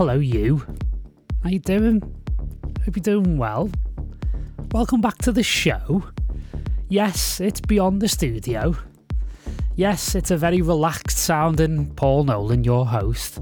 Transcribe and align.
Hello, 0.00 0.14
you. 0.14 0.64
How 1.42 1.50
you 1.50 1.58
doing? 1.58 2.00
Hope 2.86 2.96
you're 2.96 3.02
doing 3.02 3.36
well. 3.36 3.70
Welcome 4.72 5.02
back 5.02 5.18
to 5.18 5.30
the 5.30 5.42
show. 5.42 6.02
Yes, 6.88 7.38
it's 7.38 7.60
beyond 7.60 8.00
the 8.00 8.08
studio. 8.08 8.74
Yes, 9.76 10.14
it's 10.14 10.30
a 10.30 10.38
very 10.38 10.62
relaxed 10.62 11.18
sounding 11.18 11.94
Paul 11.96 12.24
Nolan, 12.24 12.64
your 12.64 12.86
host. 12.86 13.40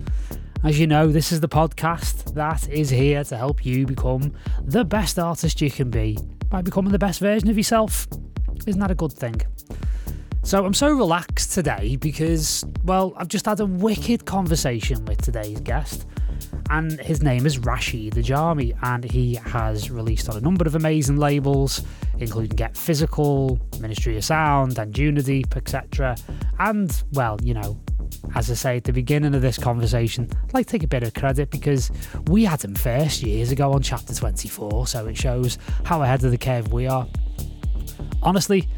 As 0.64 0.80
you 0.80 0.88
know, 0.88 1.12
this 1.12 1.30
is 1.30 1.38
the 1.38 1.48
podcast 1.48 2.34
that 2.34 2.68
is 2.68 2.90
here 2.90 3.22
to 3.22 3.36
help 3.36 3.64
you 3.64 3.86
become 3.86 4.34
the 4.64 4.84
best 4.84 5.16
artist 5.16 5.60
you 5.60 5.70
can 5.70 5.90
be 5.90 6.18
by 6.48 6.60
becoming 6.60 6.90
the 6.90 6.98
best 6.98 7.20
version 7.20 7.48
of 7.48 7.56
yourself. 7.56 8.08
Isn't 8.66 8.80
that 8.80 8.90
a 8.90 8.96
good 8.96 9.12
thing? 9.12 9.40
So 10.42 10.66
I'm 10.66 10.74
so 10.74 10.90
relaxed 10.90 11.52
today 11.52 11.94
because, 11.94 12.64
well, 12.82 13.14
I've 13.16 13.28
just 13.28 13.46
had 13.46 13.60
a 13.60 13.66
wicked 13.66 14.24
conversation 14.24 15.04
with 15.04 15.22
today's 15.22 15.60
guest 15.60 16.04
and 16.70 17.00
his 17.00 17.22
name 17.22 17.46
is 17.46 17.58
Rashid 17.58 18.14
Ajami, 18.14 18.76
and 18.82 19.04
he 19.04 19.34
has 19.36 19.90
released 19.90 20.28
on 20.28 20.36
a 20.36 20.40
number 20.40 20.66
of 20.66 20.74
amazing 20.74 21.16
labels, 21.16 21.82
including 22.18 22.56
Get 22.56 22.76
Physical, 22.76 23.58
Ministry 23.80 24.16
of 24.16 24.24
Sound, 24.24 24.78
and 24.78 24.92
Unideep, 24.92 25.56
etc. 25.56 26.16
And, 26.58 27.02
well, 27.12 27.38
you 27.42 27.54
know, 27.54 27.80
as 28.34 28.50
I 28.50 28.54
say 28.54 28.76
at 28.78 28.84
the 28.84 28.92
beginning 28.92 29.34
of 29.34 29.42
this 29.42 29.58
conversation, 29.58 30.28
I'd 30.44 30.54
like 30.54 30.66
to 30.66 30.72
take 30.72 30.82
a 30.82 30.88
bit 30.88 31.02
of 31.02 31.14
credit 31.14 31.50
because 31.50 31.90
we 32.26 32.44
had 32.44 32.62
him 32.62 32.74
first 32.74 33.22
years 33.22 33.50
ago 33.50 33.72
on 33.72 33.82
chapter 33.82 34.14
24, 34.14 34.86
so 34.86 35.06
it 35.06 35.16
shows 35.16 35.58
how 35.84 36.02
ahead 36.02 36.24
of 36.24 36.30
the 36.30 36.38
curve 36.38 36.72
we 36.72 36.86
are. 36.86 37.06
Honestly, 38.22 38.68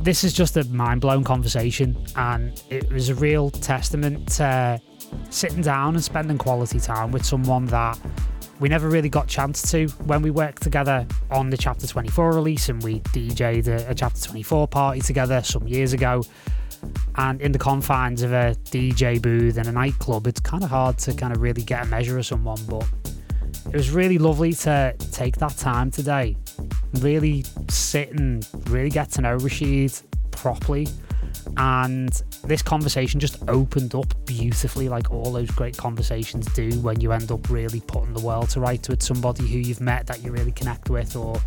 this 0.00 0.24
is 0.24 0.32
just 0.32 0.56
a 0.56 0.64
mind 0.64 1.00
blown 1.00 1.24
conversation, 1.24 1.96
and 2.16 2.62
it 2.70 2.90
was 2.92 3.08
a 3.08 3.14
real 3.14 3.50
testament 3.50 4.28
to 4.28 4.80
sitting 5.30 5.62
down 5.62 5.94
and 5.94 6.02
spending 6.02 6.38
quality 6.38 6.80
time 6.80 7.12
with 7.12 7.24
someone 7.24 7.66
that 7.66 7.98
we 8.60 8.68
never 8.68 8.88
really 8.88 9.08
got 9.08 9.28
chance 9.28 9.70
to 9.70 9.86
when 10.06 10.22
we 10.22 10.30
worked 10.30 10.62
together 10.62 11.06
on 11.30 11.50
the 11.50 11.56
chapter 11.56 11.86
24 11.86 12.32
release 12.32 12.68
and 12.68 12.82
we 12.82 13.00
dj'd 13.00 13.68
a, 13.68 13.90
a 13.90 13.94
chapter 13.94 14.20
24 14.20 14.68
party 14.68 15.00
together 15.00 15.42
some 15.42 15.66
years 15.68 15.92
ago. 15.92 16.22
And 17.16 17.40
in 17.40 17.52
the 17.52 17.58
confines 17.58 18.22
of 18.22 18.32
a 18.32 18.56
dj 18.66 19.20
booth 19.20 19.58
in 19.58 19.66
a 19.66 19.72
nightclub 19.72 20.26
it's 20.26 20.40
kind 20.40 20.62
of 20.62 20.70
hard 20.70 20.98
to 20.98 21.12
kind 21.12 21.34
of 21.34 21.42
really 21.42 21.62
get 21.62 21.84
a 21.84 21.86
measure 21.86 22.18
of 22.18 22.26
someone 22.26 22.60
but 22.68 22.86
it 23.66 23.74
was 23.74 23.90
really 23.90 24.18
lovely 24.18 24.54
to 24.54 24.94
take 25.12 25.36
that 25.36 25.56
time 25.56 25.90
today. 25.90 26.36
Really 27.00 27.44
sit 27.68 28.12
and 28.12 28.46
really 28.68 28.90
get 28.90 29.10
to 29.12 29.20
know 29.20 29.36
rashid 29.36 29.92
properly 30.30 30.88
and 31.56 32.22
this 32.44 32.62
conversation 32.62 33.18
just 33.20 33.42
opened 33.48 33.94
up 33.94 34.14
beautifully 34.26 34.88
like 34.88 35.10
all 35.10 35.32
those 35.32 35.50
great 35.50 35.76
conversations 35.76 36.46
do 36.54 36.70
when 36.80 37.00
you 37.00 37.12
end 37.12 37.30
up 37.32 37.48
really 37.50 37.80
putting 37.80 38.12
the 38.12 38.20
world 38.20 38.48
to 38.50 38.60
rights 38.60 38.88
with 38.88 39.02
somebody 39.02 39.46
who 39.46 39.58
you've 39.58 39.80
met 39.80 40.06
that 40.06 40.22
you 40.22 40.30
really 40.30 40.52
connect 40.52 40.90
with 40.90 41.16
or 41.16 41.40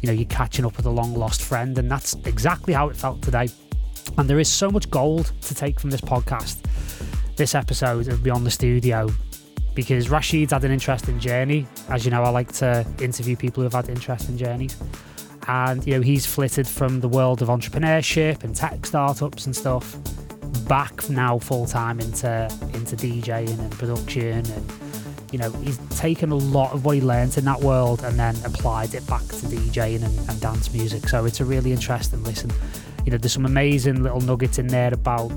you 0.00 0.06
know 0.06 0.12
you're 0.12 0.28
catching 0.28 0.64
up 0.64 0.76
with 0.76 0.86
a 0.86 0.90
long 0.90 1.14
lost 1.14 1.42
friend. 1.42 1.78
And 1.78 1.90
that's 1.90 2.14
exactly 2.24 2.74
how 2.74 2.88
it 2.88 2.96
felt 2.96 3.22
today. 3.22 3.48
And 4.18 4.28
there 4.28 4.38
is 4.38 4.50
so 4.50 4.70
much 4.70 4.90
gold 4.90 5.32
to 5.42 5.54
take 5.54 5.80
from 5.80 5.90
this 5.90 6.00
podcast 6.00 6.58
this 7.36 7.54
episode 7.54 8.08
of 8.08 8.22
beyond 8.22 8.46
the 8.46 8.50
studio 8.50 9.10
because 9.74 10.08
rashid's 10.08 10.52
had 10.52 10.64
an 10.64 10.72
interesting 10.72 11.18
journey. 11.18 11.66
As 11.88 12.04
you 12.04 12.10
know 12.10 12.22
i 12.22 12.28
like 12.28 12.52
to 12.52 12.86
interview 13.00 13.36
people 13.36 13.62
who 13.62 13.64
have 13.64 13.86
had 13.86 13.88
interesting 13.88 14.36
journeys 14.36 14.76
and 15.48 15.86
you 15.86 15.94
know 15.94 16.00
he's 16.00 16.26
flitted 16.26 16.66
from 16.66 17.00
the 17.00 17.08
world 17.08 17.42
of 17.42 17.48
entrepreneurship 17.48 18.42
and 18.44 18.54
tech 18.54 18.84
startups 18.84 19.46
and 19.46 19.54
stuff 19.54 19.96
back 20.66 21.08
now 21.08 21.38
full 21.38 21.66
time 21.66 22.00
into 22.00 22.44
into 22.74 22.96
DJing 22.96 23.58
and 23.58 23.70
production. 23.72 24.44
And 24.44 24.72
you 25.32 25.38
know 25.38 25.50
he's 25.50 25.78
taken 25.90 26.30
a 26.30 26.36
lot 26.36 26.72
of 26.72 26.84
what 26.84 26.96
he 26.96 27.00
learned 27.00 27.36
in 27.38 27.44
that 27.44 27.60
world 27.60 28.02
and 28.04 28.18
then 28.18 28.36
applied 28.44 28.94
it 28.94 29.06
back 29.06 29.22
to 29.22 29.46
DJing 29.46 30.04
and, 30.04 30.28
and 30.28 30.40
dance 30.40 30.72
music. 30.72 31.08
So 31.08 31.24
it's 31.24 31.40
a 31.40 31.44
really 31.44 31.72
interesting 31.72 32.22
listen. 32.24 32.50
You 33.04 33.12
know 33.12 33.18
there's 33.18 33.32
some 33.32 33.46
amazing 33.46 34.02
little 34.02 34.20
nuggets 34.20 34.58
in 34.58 34.66
there 34.66 34.92
about 34.92 35.30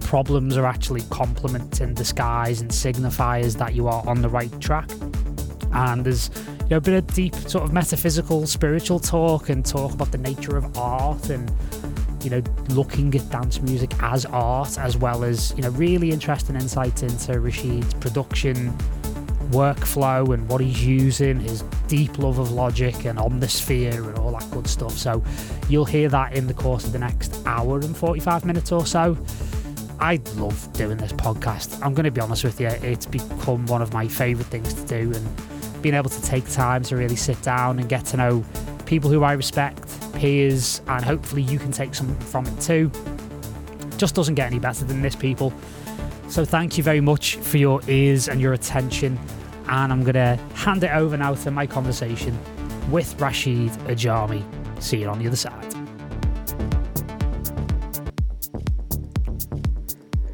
problems 0.00 0.58
are 0.58 0.66
actually 0.66 1.00
compliments 1.08 1.80
in 1.80 1.94
disguise 1.94 2.60
and 2.60 2.70
signifiers 2.70 3.56
that 3.56 3.74
you 3.74 3.88
are 3.88 4.06
on 4.06 4.20
the 4.20 4.28
right 4.28 4.60
track 4.60 4.90
and 5.72 6.04
there's 6.04 6.30
you 6.62 6.68
know 6.70 6.76
a 6.76 6.80
bit 6.80 6.94
of 6.94 7.06
deep 7.14 7.34
sort 7.34 7.64
of 7.64 7.72
metaphysical 7.72 8.46
spiritual 8.46 8.98
talk 8.98 9.48
and 9.48 9.64
talk 9.64 9.92
about 9.92 10.10
the 10.12 10.18
nature 10.18 10.56
of 10.56 10.76
art 10.76 11.30
and 11.30 11.50
you 12.22 12.30
know 12.30 12.42
looking 12.68 13.14
at 13.14 13.28
dance 13.30 13.60
music 13.60 13.90
as 14.02 14.24
art 14.26 14.78
as 14.78 14.96
well 14.96 15.24
as 15.24 15.52
you 15.56 15.62
know 15.62 15.70
really 15.70 16.10
interesting 16.10 16.56
insights 16.56 17.02
into 17.02 17.32
Rashid's 17.40 17.94
production 17.94 18.76
workflow 19.50 20.32
and 20.32 20.48
what 20.48 20.60
he's 20.60 20.84
using 20.84 21.38
his 21.38 21.62
deep 21.88 22.18
love 22.18 22.38
of 22.38 22.52
logic 22.52 23.04
and 23.04 23.18
omnisphere 23.18 24.08
and 24.08 24.18
all 24.18 24.32
that 24.32 24.48
good 24.50 24.66
stuff 24.66 24.92
so 24.92 25.22
you'll 25.68 25.84
hear 25.84 26.08
that 26.08 26.32
in 26.34 26.46
the 26.46 26.54
course 26.54 26.84
of 26.84 26.92
the 26.92 26.98
next 26.98 27.34
hour 27.44 27.78
and 27.80 27.96
45 27.96 28.44
minutes 28.44 28.72
or 28.72 28.86
so 28.86 29.16
I 30.02 30.20
love 30.34 30.72
doing 30.72 30.96
this 30.96 31.12
podcast. 31.12 31.80
I'm 31.80 31.94
going 31.94 32.06
to 32.06 32.10
be 32.10 32.20
honest 32.20 32.42
with 32.42 32.60
you, 32.60 32.66
it's 32.66 33.06
become 33.06 33.66
one 33.66 33.82
of 33.82 33.92
my 33.92 34.08
favourite 34.08 34.48
things 34.48 34.74
to 34.74 34.84
do, 34.84 35.12
and 35.12 35.51
being 35.82 35.94
able 35.94 36.10
to 36.10 36.22
take 36.22 36.48
time 36.50 36.82
to 36.84 36.96
really 36.96 37.16
sit 37.16 37.40
down 37.42 37.78
and 37.78 37.88
get 37.88 38.04
to 38.06 38.16
know 38.16 38.44
people 38.86 39.10
who 39.10 39.24
I 39.24 39.32
respect, 39.32 40.12
peers, 40.14 40.80
and 40.86 41.04
hopefully 41.04 41.42
you 41.42 41.58
can 41.58 41.72
take 41.72 41.94
something 41.94 42.18
from 42.26 42.46
it 42.46 42.60
too. 42.60 42.90
Just 43.96 44.14
doesn't 44.14 44.34
get 44.34 44.46
any 44.46 44.58
better 44.58 44.84
than 44.84 45.02
this, 45.02 45.16
people. 45.16 45.52
So 46.28 46.44
thank 46.44 46.78
you 46.78 46.84
very 46.84 47.00
much 47.00 47.36
for 47.36 47.58
your 47.58 47.80
ears 47.88 48.28
and 48.28 48.40
your 48.40 48.52
attention. 48.52 49.18
And 49.68 49.92
I'm 49.92 50.02
going 50.02 50.14
to 50.14 50.36
hand 50.54 50.84
it 50.84 50.90
over 50.90 51.16
now 51.16 51.34
to 51.34 51.50
my 51.50 51.66
conversation 51.66 52.38
with 52.90 53.20
Rashid 53.20 53.70
Ajami. 53.86 54.42
See 54.82 54.98
you 54.98 55.08
on 55.08 55.18
the 55.18 55.26
other 55.26 55.36
side. 55.36 55.72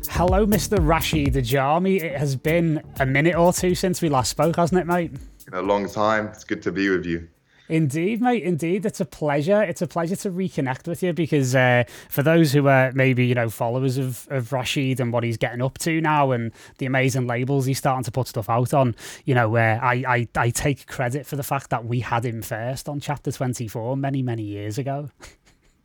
Hello, 0.09 0.45
Mr. 0.47 0.79
Rashid 0.81 1.35
Ajami. 1.35 2.03
It 2.03 2.17
has 2.17 2.35
been 2.35 2.83
a 2.99 3.07
minute 3.07 3.37
or 3.37 3.53
two 3.53 3.77
since 3.77 4.03
we 4.03 4.09
last 4.09 4.31
spoke, 4.31 4.57
hasn't 4.57 4.81
it, 4.81 4.87
mate? 4.87 5.13
A 5.55 5.63
long 5.63 5.89
time. 5.89 6.29
It's 6.29 6.45
good 6.45 6.63
to 6.63 6.73
be 6.73 6.89
with 6.91 7.07
you. 7.07 7.29
Indeed, 7.69 8.23
mate. 8.23 8.45
Indeed, 8.45 8.87
it's 8.87 9.01
a 9.01 9.05
pleasure. 9.05 9.63
It's 9.63 9.83
a 9.83 9.87
pleasure 9.87 10.17
to 10.17 10.31
reconnect 10.31 10.89
with 10.89 11.03
you 11.03 11.13
because 11.13 11.55
uh, 11.55 11.85
for 12.09 12.23
those 12.23 12.53
who 12.53 12.67
are 12.67 12.93
maybe 12.93 13.27
you 13.27 13.35
know 13.35 13.51
followers 13.51 13.99
of, 13.99 14.27
of 14.31 14.53
Rashid 14.53 15.01
and 15.01 15.13
what 15.13 15.23
he's 15.23 15.37
getting 15.37 15.61
up 15.61 15.77
to 15.79 16.01
now 16.01 16.31
and 16.31 16.51
the 16.79 16.87
amazing 16.87 17.27
labels 17.27 17.67
he's 17.67 17.79
starting 17.79 18.05
to 18.05 18.11
put 18.11 18.27
stuff 18.27 18.49
out 18.49 18.73
on, 18.73 18.97
you 19.27 19.35
know, 19.35 19.51
where 19.51 19.83
uh, 19.83 19.87
I, 19.87 20.05
I 20.09 20.29
I 20.37 20.51
take 20.51 20.87
credit 20.87 21.27
for 21.27 21.37
the 21.37 21.43
fact 21.43 21.69
that 21.71 21.85
we 21.85 22.01
had 22.01 22.25
him 22.25 22.41
first 22.41 22.89
on 22.89 23.01
Chapter 23.01 23.31
Twenty 23.31 23.69
Four 23.69 23.99
many 23.99 24.23
many 24.23 24.45
years 24.45 24.79
ago. 24.79 25.11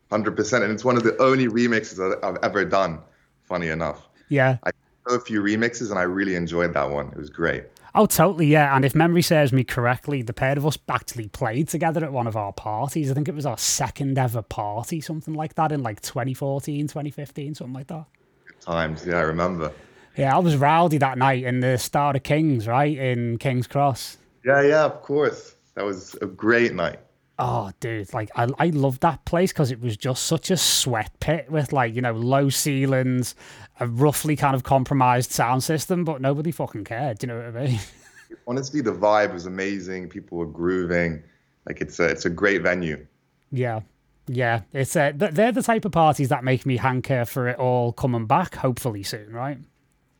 Hundred 0.09 0.37
percent, 0.37 0.63
and 0.63 0.71
it's 0.71 0.85
one 0.85 0.95
of 0.95 1.03
the 1.03 1.21
only 1.21 1.47
remixes 1.47 1.97
that 1.97 2.19
I've 2.23 2.37
ever 2.43 2.63
done. 2.63 2.99
Funny 3.43 3.67
enough. 3.67 4.07
Yeah. 4.29 4.57
I 4.63 4.71
did 5.07 5.15
a 5.15 5.19
few 5.19 5.41
remixes 5.41 5.89
and 5.89 5.99
I 5.99 6.03
really 6.03 6.35
enjoyed 6.35 6.73
that 6.73 6.89
one. 6.89 7.07
It 7.07 7.17
was 7.17 7.29
great. 7.29 7.65
Oh, 7.95 8.07
totally, 8.07 8.47
yeah. 8.47 8.75
And 8.75 8.83
if 8.83 8.95
memory 8.95 9.21
serves 9.21 9.53
me 9.53 9.63
correctly, 9.63 10.23
the 10.23 10.33
pair 10.33 10.57
of 10.57 10.65
us 10.65 10.77
actually 10.89 11.27
played 11.27 11.67
together 11.67 12.03
at 12.03 12.11
one 12.11 12.25
of 12.25 12.35
our 12.35 12.51
parties. 12.51 13.11
I 13.11 13.13
think 13.13 13.27
it 13.27 13.35
was 13.35 13.45
our 13.45 13.57
second 13.57 14.17
ever 14.17 14.41
party, 14.41 14.99
something 14.99 15.35
like 15.35 15.55
that, 15.55 15.71
in 15.71 15.83
like 15.83 16.01
2014, 16.01 16.87
2015, 16.87 17.55
something 17.55 17.73
like 17.73 17.87
that. 17.87 18.05
Good 18.47 18.61
times, 18.61 19.05
yeah, 19.05 19.17
I 19.17 19.21
remember. 19.21 19.71
Yeah, 20.17 20.35
I 20.35 20.39
was 20.39 20.57
rowdy 20.57 20.97
that 20.99 21.17
night 21.17 21.43
in 21.43 21.59
the 21.59 21.77
Star 21.77 22.15
of 22.15 22.23
Kings, 22.23 22.67
right, 22.67 22.97
in 22.97 23.37
King's 23.37 23.67
Cross. 23.67 24.17
Yeah, 24.43 24.61
yeah, 24.61 24.85
of 24.85 25.01
course. 25.01 25.55
That 25.75 25.85
was 25.85 26.15
a 26.21 26.25
great 26.25 26.73
night. 26.73 26.99
Oh, 27.39 27.71
dude, 27.79 28.13
like 28.13 28.29
I, 28.35 28.47
I 28.59 28.67
loved 28.67 29.01
that 29.01 29.25
place 29.25 29.51
because 29.51 29.71
it 29.71 29.81
was 29.81 29.97
just 29.97 30.25
such 30.25 30.51
a 30.51 30.57
sweat 30.57 31.11
pit 31.19 31.49
with 31.49 31.73
like, 31.73 31.95
you 31.95 32.01
know, 32.01 32.13
low 32.13 32.49
ceilings, 32.49 33.33
a 33.79 33.87
roughly 33.87 34.35
kind 34.35 34.55
of 34.55 34.63
compromised 34.63 35.31
sound 35.31 35.63
system, 35.63 36.03
but 36.03 36.21
nobody 36.21 36.51
fucking 36.51 36.83
cared. 36.83 37.19
Do 37.19 37.27
you 37.27 37.33
know 37.33 37.39
what 37.39 37.61
I 37.61 37.65
mean? 37.65 37.79
Honestly, 38.47 38.81
the 38.81 38.93
vibe 38.93 39.33
was 39.33 39.45
amazing. 39.45 40.09
People 40.09 40.37
were 40.37 40.45
grooving. 40.45 41.23
Like 41.67 41.81
it's 41.81 41.99
a, 41.99 42.05
it's 42.05 42.25
a 42.25 42.29
great 42.29 42.61
venue. 42.61 43.05
Yeah. 43.51 43.81
Yeah. 44.27 44.61
It's 44.73 44.95
a, 44.95 45.13
they're 45.15 45.51
the 45.51 45.63
type 45.63 45.85
of 45.85 45.91
parties 45.91 46.29
that 46.29 46.43
make 46.43 46.65
me 46.65 46.77
hanker 46.77 47.25
for 47.25 47.47
it 47.47 47.57
all 47.57 47.93
coming 47.93 48.25
back, 48.25 48.55
hopefully 48.55 49.03
soon, 49.03 49.31
right? 49.31 49.57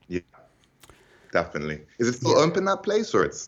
Yeah. 0.07 0.21
Definitely. 1.31 1.81
Is 1.99 2.07
it 2.07 2.13
still 2.15 2.37
yeah. 2.37 2.45
open 2.45 2.65
that 2.65 2.83
place 2.83 3.13
or 3.13 3.23
it's 3.23 3.47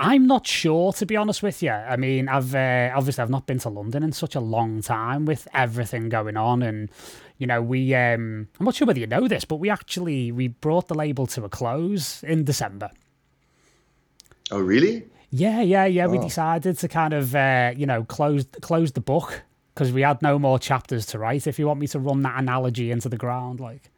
I'm 0.00 0.26
not 0.26 0.46
sure, 0.46 0.92
to 0.92 1.06
be 1.06 1.16
honest 1.16 1.42
with 1.42 1.60
you. 1.62 1.70
I 1.70 1.96
mean, 1.96 2.28
I've 2.28 2.54
uh, 2.54 2.92
obviously 2.94 3.22
I've 3.22 3.30
not 3.30 3.46
been 3.46 3.58
to 3.60 3.68
London 3.68 4.04
in 4.04 4.12
such 4.12 4.36
a 4.36 4.40
long 4.40 4.80
time 4.80 5.24
with 5.24 5.48
everything 5.52 6.08
going 6.08 6.36
on, 6.36 6.62
and 6.62 6.88
you 7.38 7.46
know, 7.46 7.62
we 7.62 7.94
um, 7.94 8.48
I'm 8.58 8.64
not 8.64 8.74
sure 8.74 8.86
whether 8.86 9.00
you 9.00 9.06
know 9.06 9.28
this, 9.28 9.44
but 9.44 9.56
we 9.56 9.70
actually 9.70 10.32
we 10.32 10.48
brought 10.48 10.88
the 10.88 10.94
label 10.94 11.26
to 11.28 11.44
a 11.44 11.48
close 11.48 12.22
in 12.24 12.44
December. 12.44 12.90
Oh, 14.50 14.60
really? 14.60 15.04
Yeah, 15.30 15.60
yeah, 15.60 15.84
yeah. 15.84 16.06
Oh. 16.06 16.10
We 16.10 16.18
decided 16.18 16.78
to 16.78 16.88
kind 16.88 17.14
of 17.14 17.34
uh, 17.34 17.72
you 17.76 17.86
know 17.86 18.04
close 18.04 18.44
close 18.60 18.92
the 18.92 19.00
book 19.00 19.42
because 19.74 19.92
we 19.92 20.02
had 20.02 20.20
no 20.20 20.38
more 20.38 20.58
chapters 20.58 21.06
to 21.06 21.18
write. 21.18 21.46
If 21.46 21.58
you 21.58 21.66
want 21.66 21.78
me 21.78 21.86
to 21.88 22.00
run 22.00 22.22
that 22.22 22.38
analogy 22.38 22.90
into 22.90 23.08
the 23.08 23.18
ground, 23.18 23.60
like. 23.60 23.90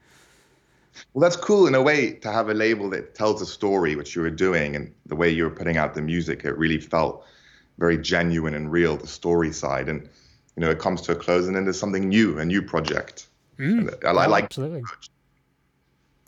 Well, 1.14 1.22
that's 1.22 1.36
cool 1.36 1.68
in 1.68 1.74
a 1.76 1.80
way 1.80 2.14
to 2.14 2.32
have 2.32 2.50
a 2.50 2.54
label 2.54 2.90
that 2.90 3.14
tells 3.14 3.40
a 3.40 3.46
story, 3.46 3.94
which 3.94 4.16
you 4.16 4.22
were 4.22 4.30
doing, 4.30 4.74
and 4.74 4.92
the 5.06 5.14
way 5.14 5.30
you 5.30 5.44
were 5.44 5.50
putting 5.50 5.76
out 5.76 5.94
the 5.94 6.02
music. 6.02 6.44
It 6.44 6.58
really 6.58 6.80
felt 6.80 7.24
very 7.78 7.96
genuine 7.96 8.54
and 8.54 8.70
real, 8.70 8.96
the 8.96 9.06
story 9.06 9.52
side. 9.52 9.88
And 9.88 10.02
you 10.56 10.60
know, 10.60 10.70
it 10.70 10.80
comes 10.80 11.00
to 11.02 11.12
a 11.12 11.16
close, 11.16 11.46
and 11.46 11.56
then 11.56 11.64
there's 11.64 11.78
something 11.78 12.08
new, 12.08 12.38
a 12.38 12.44
new 12.44 12.60
project. 12.60 13.28
Mm. 13.60 14.04
I, 14.04 14.08
I 14.08 14.26
like 14.26 14.44
absolutely. 14.44 14.82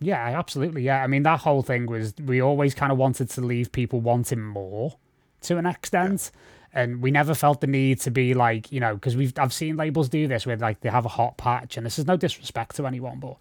Yeah, 0.01 0.39
absolutely. 0.39 0.83
Yeah, 0.83 1.03
I 1.03 1.07
mean 1.07 1.23
that 1.23 1.41
whole 1.41 1.63
thing 1.63 1.87
was 1.87 2.15
we 2.25 2.41
always 2.41 2.75
kind 2.75 2.93
of 2.93 2.99
wanted 2.99 3.31
to 3.31 3.41
leave 3.41 3.73
people 3.73 4.01
wanting 4.01 4.43
more 4.43 4.97
to 5.43 5.57
an 5.57 5.67
extent. 5.67 6.31
Yeah. 6.33 6.39
And 6.75 7.03
we 7.03 7.11
never 7.11 7.35
felt 7.35 7.61
the 7.61 7.67
need 7.67 8.01
to 8.01 8.11
be 8.11 8.33
like, 8.33 8.73
you 8.73 8.81
know, 8.81 8.95
because 8.95 9.15
we've 9.15 9.33
I've 9.39 9.53
seen 9.53 9.77
labels 9.77 10.09
do 10.09 10.27
this 10.27 10.47
where 10.47 10.57
like 10.57 10.81
they 10.81 10.89
have 10.89 11.05
a 11.05 11.11
hot 11.11 11.37
patch, 11.37 11.77
and 11.77 11.85
this 11.85 11.99
is 11.99 12.07
no 12.07 12.17
disrespect 12.17 12.77
to 12.77 12.87
anyone, 12.87 13.21
but 13.21 13.37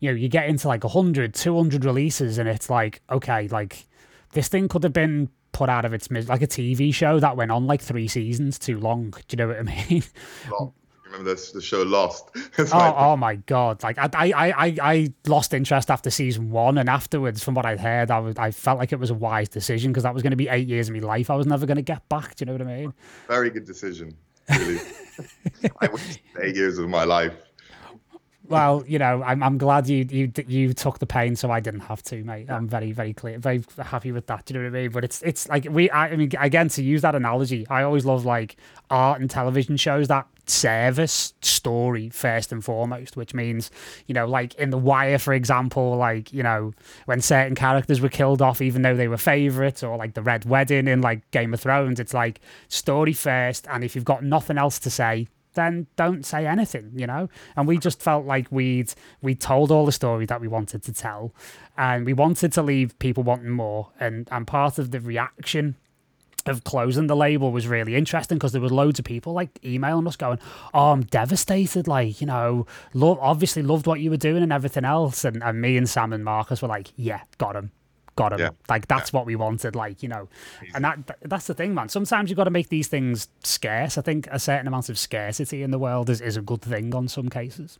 you 0.00 0.10
know, 0.10 0.16
you 0.16 0.28
get 0.28 0.48
into 0.48 0.68
like 0.68 0.84
100, 0.84 1.34
200 1.34 1.84
releases, 1.84 2.38
and 2.38 2.48
it's 2.48 2.68
like, 2.68 3.00
okay, 3.10 3.48
like 3.48 3.86
this 4.32 4.48
thing 4.48 4.68
could 4.68 4.82
have 4.82 4.92
been 4.92 5.30
put 5.52 5.68
out 5.70 5.84
of 5.84 5.94
its 5.94 6.10
like 6.10 6.42
a 6.42 6.46
TV 6.48 6.92
show 6.92 7.20
that 7.20 7.36
went 7.36 7.52
on 7.52 7.66
like 7.66 7.80
three 7.80 8.08
seasons 8.08 8.58
too 8.58 8.80
long. 8.80 9.10
Do 9.10 9.18
you 9.30 9.36
know 9.38 9.48
what 9.48 9.58
I 9.60 9.62
mean? 9.62 10.02
Well, 10.50 10.74
remember 11.04 11.30
this 11.30 11.52
the 11.52 11.60
show 11.60 11.82
Lost? 11.82 12.30
oh, 12.58 12.94
oh 12.96 13.16
my 13.16 13.36
god! 13.36 13.82
Like 13.82 13.98
I, 13.98 14.08
I, 14.14 14.50
I, 14.50 14.76
I 14.82 15.12
lost 15.26 15.54
interest 15.54 15.90
after 15.90 16.10
season 16.10 16.50
one, 16.50 16.78
and 16.78 16.88
afterwards, 16.88 17.42
from 17.42 17.54
what 17.54 17.66
I'd 17.66 17.80
heard, 17.80 18.10
I 18.10 18.18
was, 18.18 18.36
I 18.36 18.50
felt 18.50 18.78
like 18.78 18.92
it 18.92 18.98
was 18.98 19.10
a 19.10 19.14
wise 19.14 19.48
decision 19.48 19.92
because 19.92 20.04
that 20.04 20.14
was 20.14 20.22
going 20.22 20.32
to 20.32 20.36
be 20.36 20.48
eight 20.48 20.68
years 20.68 20.88
of 20.88 20.94
my 20.94 21.00
life. 21.00 21.30
I 21.30 21.36
was 21.36 21.46
never 21.46 21.66
going 21.66 21.76
to 21.76 21.82
get 21.82 22.08
back. 22.08 22.36
Do 22.36 22.42
you 22.42 22.46
know 22.46 22.52
what 22.52 22.62
I 22.62 22.76
mean? 22.76 22.94
Very 23.28 23.50
good 23.50 23.64
decision. 23.64 24.16
Really. 24.48 24.80
I 25.80 25.88
wasted 25.88 26.20
eight 26.42 26.56
years 26.56 26.78
of 26.78 26.88
my 26.88 27.04
life 27.04 27.34
well, 28.46 28.84
you 28.86 28.98
know, 28.98 29.22
I'm 29.22 29.42
I'm 29.42 29.58
glad 29.58 29.88
you 29.88 30.06
you 30.10 30.30
you 30.46 30.74
took 30.74 30.98
the 30.98 31.06
pain, 31.06 31.34
so 31.34 31.50
I 31.50 31.60
didn't 31.60 31.80
have 31.80 32.02
to, 32.04 32.22
mate. 32.24 32.50
I'm 32.50 32.68
very 32.68 32.92
very 32.92 33.14
clear, 33.14 33.38
very 33.38 33.64
happy 33.78 34.12
with 34.12 34.26
that. 34.26 34.44
Do 34.44 34.54
you 34.54 34.60
know 34.60 34.70
what 34.70 34.78
I 34.78 34.82
mean? 34.82 34.90
But 34.90 35.04
it's 35.04 35.22
it's 35.22 35.48
like 35.48 35.66
we, 35.70 35.88
I, 35.90 36.08
I 36.08 36.16
mean, 36.16 36.30
again, 36.38 36.68
to 36.68 36.82
use 36.82 37.02
that 37.02 37.14
analogy, 37.14 37.66
I 37.68 37.82
always 37.84 38.04
love 38.04 38.26
like 38.26 38.56
art 38.90 39.20
and 39.20 39.30
television 39.30 39.76
shows 39.76 40.08
that 40.08 40.26
service 40.50 41.34
story 41.42 42.08
first 42.10 42.52
and 42.52 42.64
foremost, 42.64 43.16
which 43.16 43.34
means, 43.34 43.70
you 44.06 44.14
know, 44.14 44.26
like 44.26 44.54
in 44.54 44.70
The 44.70 44.78
Wire, 44.78 45.18
for 45.18 45.32
example, 45.32 45.96
like, 45.96 46.32
you 46.32 46.42
know, 46.42 46.72
when 47.06 47.20
certain 47.20 47.54
characters 47.54 48.00
were 48.00 48.08
killed 48.08 48.42
off, 48.42 48.60
even 48.60 48.82
though 48.82 48.96
they 48.96 49.08
were 49.08 49.16
favorites, 49.16 49.82
or 49.82 49.96
like 49.96 50.14
the 50.14 50.22
Red 50.22 50.44
Wedding 50.44 50.88
in 50.88 51.00
like 51.00 51.30
Game 51.30 51.54
of 51.54 51.60
Thrones, 51.60 52.00
it's 52.00 52.14
like 52.14 52.40
story 52.68 53.12
first. 53.12 53.66
And 53.70 53.84
if 53.84 53.94
you've 53.94 54.04
got 54.04 54.24
nothing 54.24 54.58
else 54.58 54.78
to 54.80 54.90
say, 54.90 55.28
then 55.54 55.86
don't 55.96 56.24
say 56.26 56.46
anything, 56.46 56.92
you 56.94 57.06
know? 57.06 57.28
And 57.56 57.66
we 57.66 57.78
just 57.78 58.02
felt 58.02 58.26
like 58.26 58.50
we'd 58.50 58.92
we 59.22 59.34
told 59.34 59.70
all 59.70 59.86
the 59.86 59.92
story 59.92 60.26
that 60.26 60.40
we 60.40 60.48
wanted 60.48 60.82
to 60.84 60.92
tell 60.92 61.32
and 61.76 62.04
we 62.04 62.12
wanted 62.12 62.52
to 62.54 62.62
leave 62.62 62.98
people 62.98 63.22
wanting 63.22 63.50
more. 63.50 63.90
And 63.98 64.28
and 64.30 64.46
part 64.46 64.78
of 64.78 64.90
the 64.90 65.00
reaction 65.00 65.76
of 66.46 66.64
closing 66.64 67.06
the 67.06 67.16
label 67.16 67.52
was 67.52 67.66
really 67.66 67.94
interesting 67.94 68.38
because 68.38 68.52
there 68.52 68.60
was 68.60 68.72
loads 68.72 68.98
of 68.98 69.04
people 69.04 69.32
like 69.32 69.58
emailing 69.64 70.06
us 70.06 70.16
going, 70.16 70.38
"Oh, 70.72 70.92
I'm 70.92 71.02
devastated! 71.02 71.88
Like, 71.88 72.20
you 72.20 72.26
know, 72.26 72.66
love 72.92 73.18
obviously 73.20 73.62
loved 73.62 73.86
what 73.86 74.00
you 74.00 74.10
were 74.10 74.16
doing 74.16 74.42
and 74.42 74.52
everything 74.52 74.84
else." 74.84 75.24
And, 75.24 75.42
and 75.42 75.60
me 75.60 75.76
and 75.76 75.88
Sam 75.88 76.12
and 76.12 76.24
Marcus 76.24 76.62
were 76.62 76.68
like, 76.68 76.92
"Yeah, 76.96 77.22
got 77.38 77.56
him, 77.56 77.70
got 78.16 78.32
him. 78.32 78.40
Yeah. 78.40 78.50
Like 78.68 78.88
that's 78.88 79.12
yeah. 79.12 79.18
what 79.18 79.26
we 79.26 79.36
wanted. 79.36 79.74
Like 79.74 80.02
you 80.02 80.08
know, 80.08 80.28
and 80.74 80.84
that 80.84 81.18
that's 81.22 81.46
the 81.46 81.54
thing, 81.54 81.74
man. 81.74 81.88
Sometimes 81.88 82.30
you've 82.30 82.36
got 82.36 82.44
to 82.44 82.50
make 82.50 82.68
these 82.68 82.88
things 82.88 83.28
scarce. 83.42 83.98
I 83.98 84.02
think 84.02 84.28
a 84.30 84.38
certain 84.38 84.66
amount 84.66 84.88
of 84.88 84.98
scarcity 84.98 85.62
in 85.62 85.70
the 85.70 85.78
world 85.78 86.10
is, 86.10 86.20
is 86.20 86.36
a 86.36 86.42
good 86.42 86.62
thing 86.62 86.94
on 86.94 87.08
some 87.08 87.28
cases. 87.28 87.78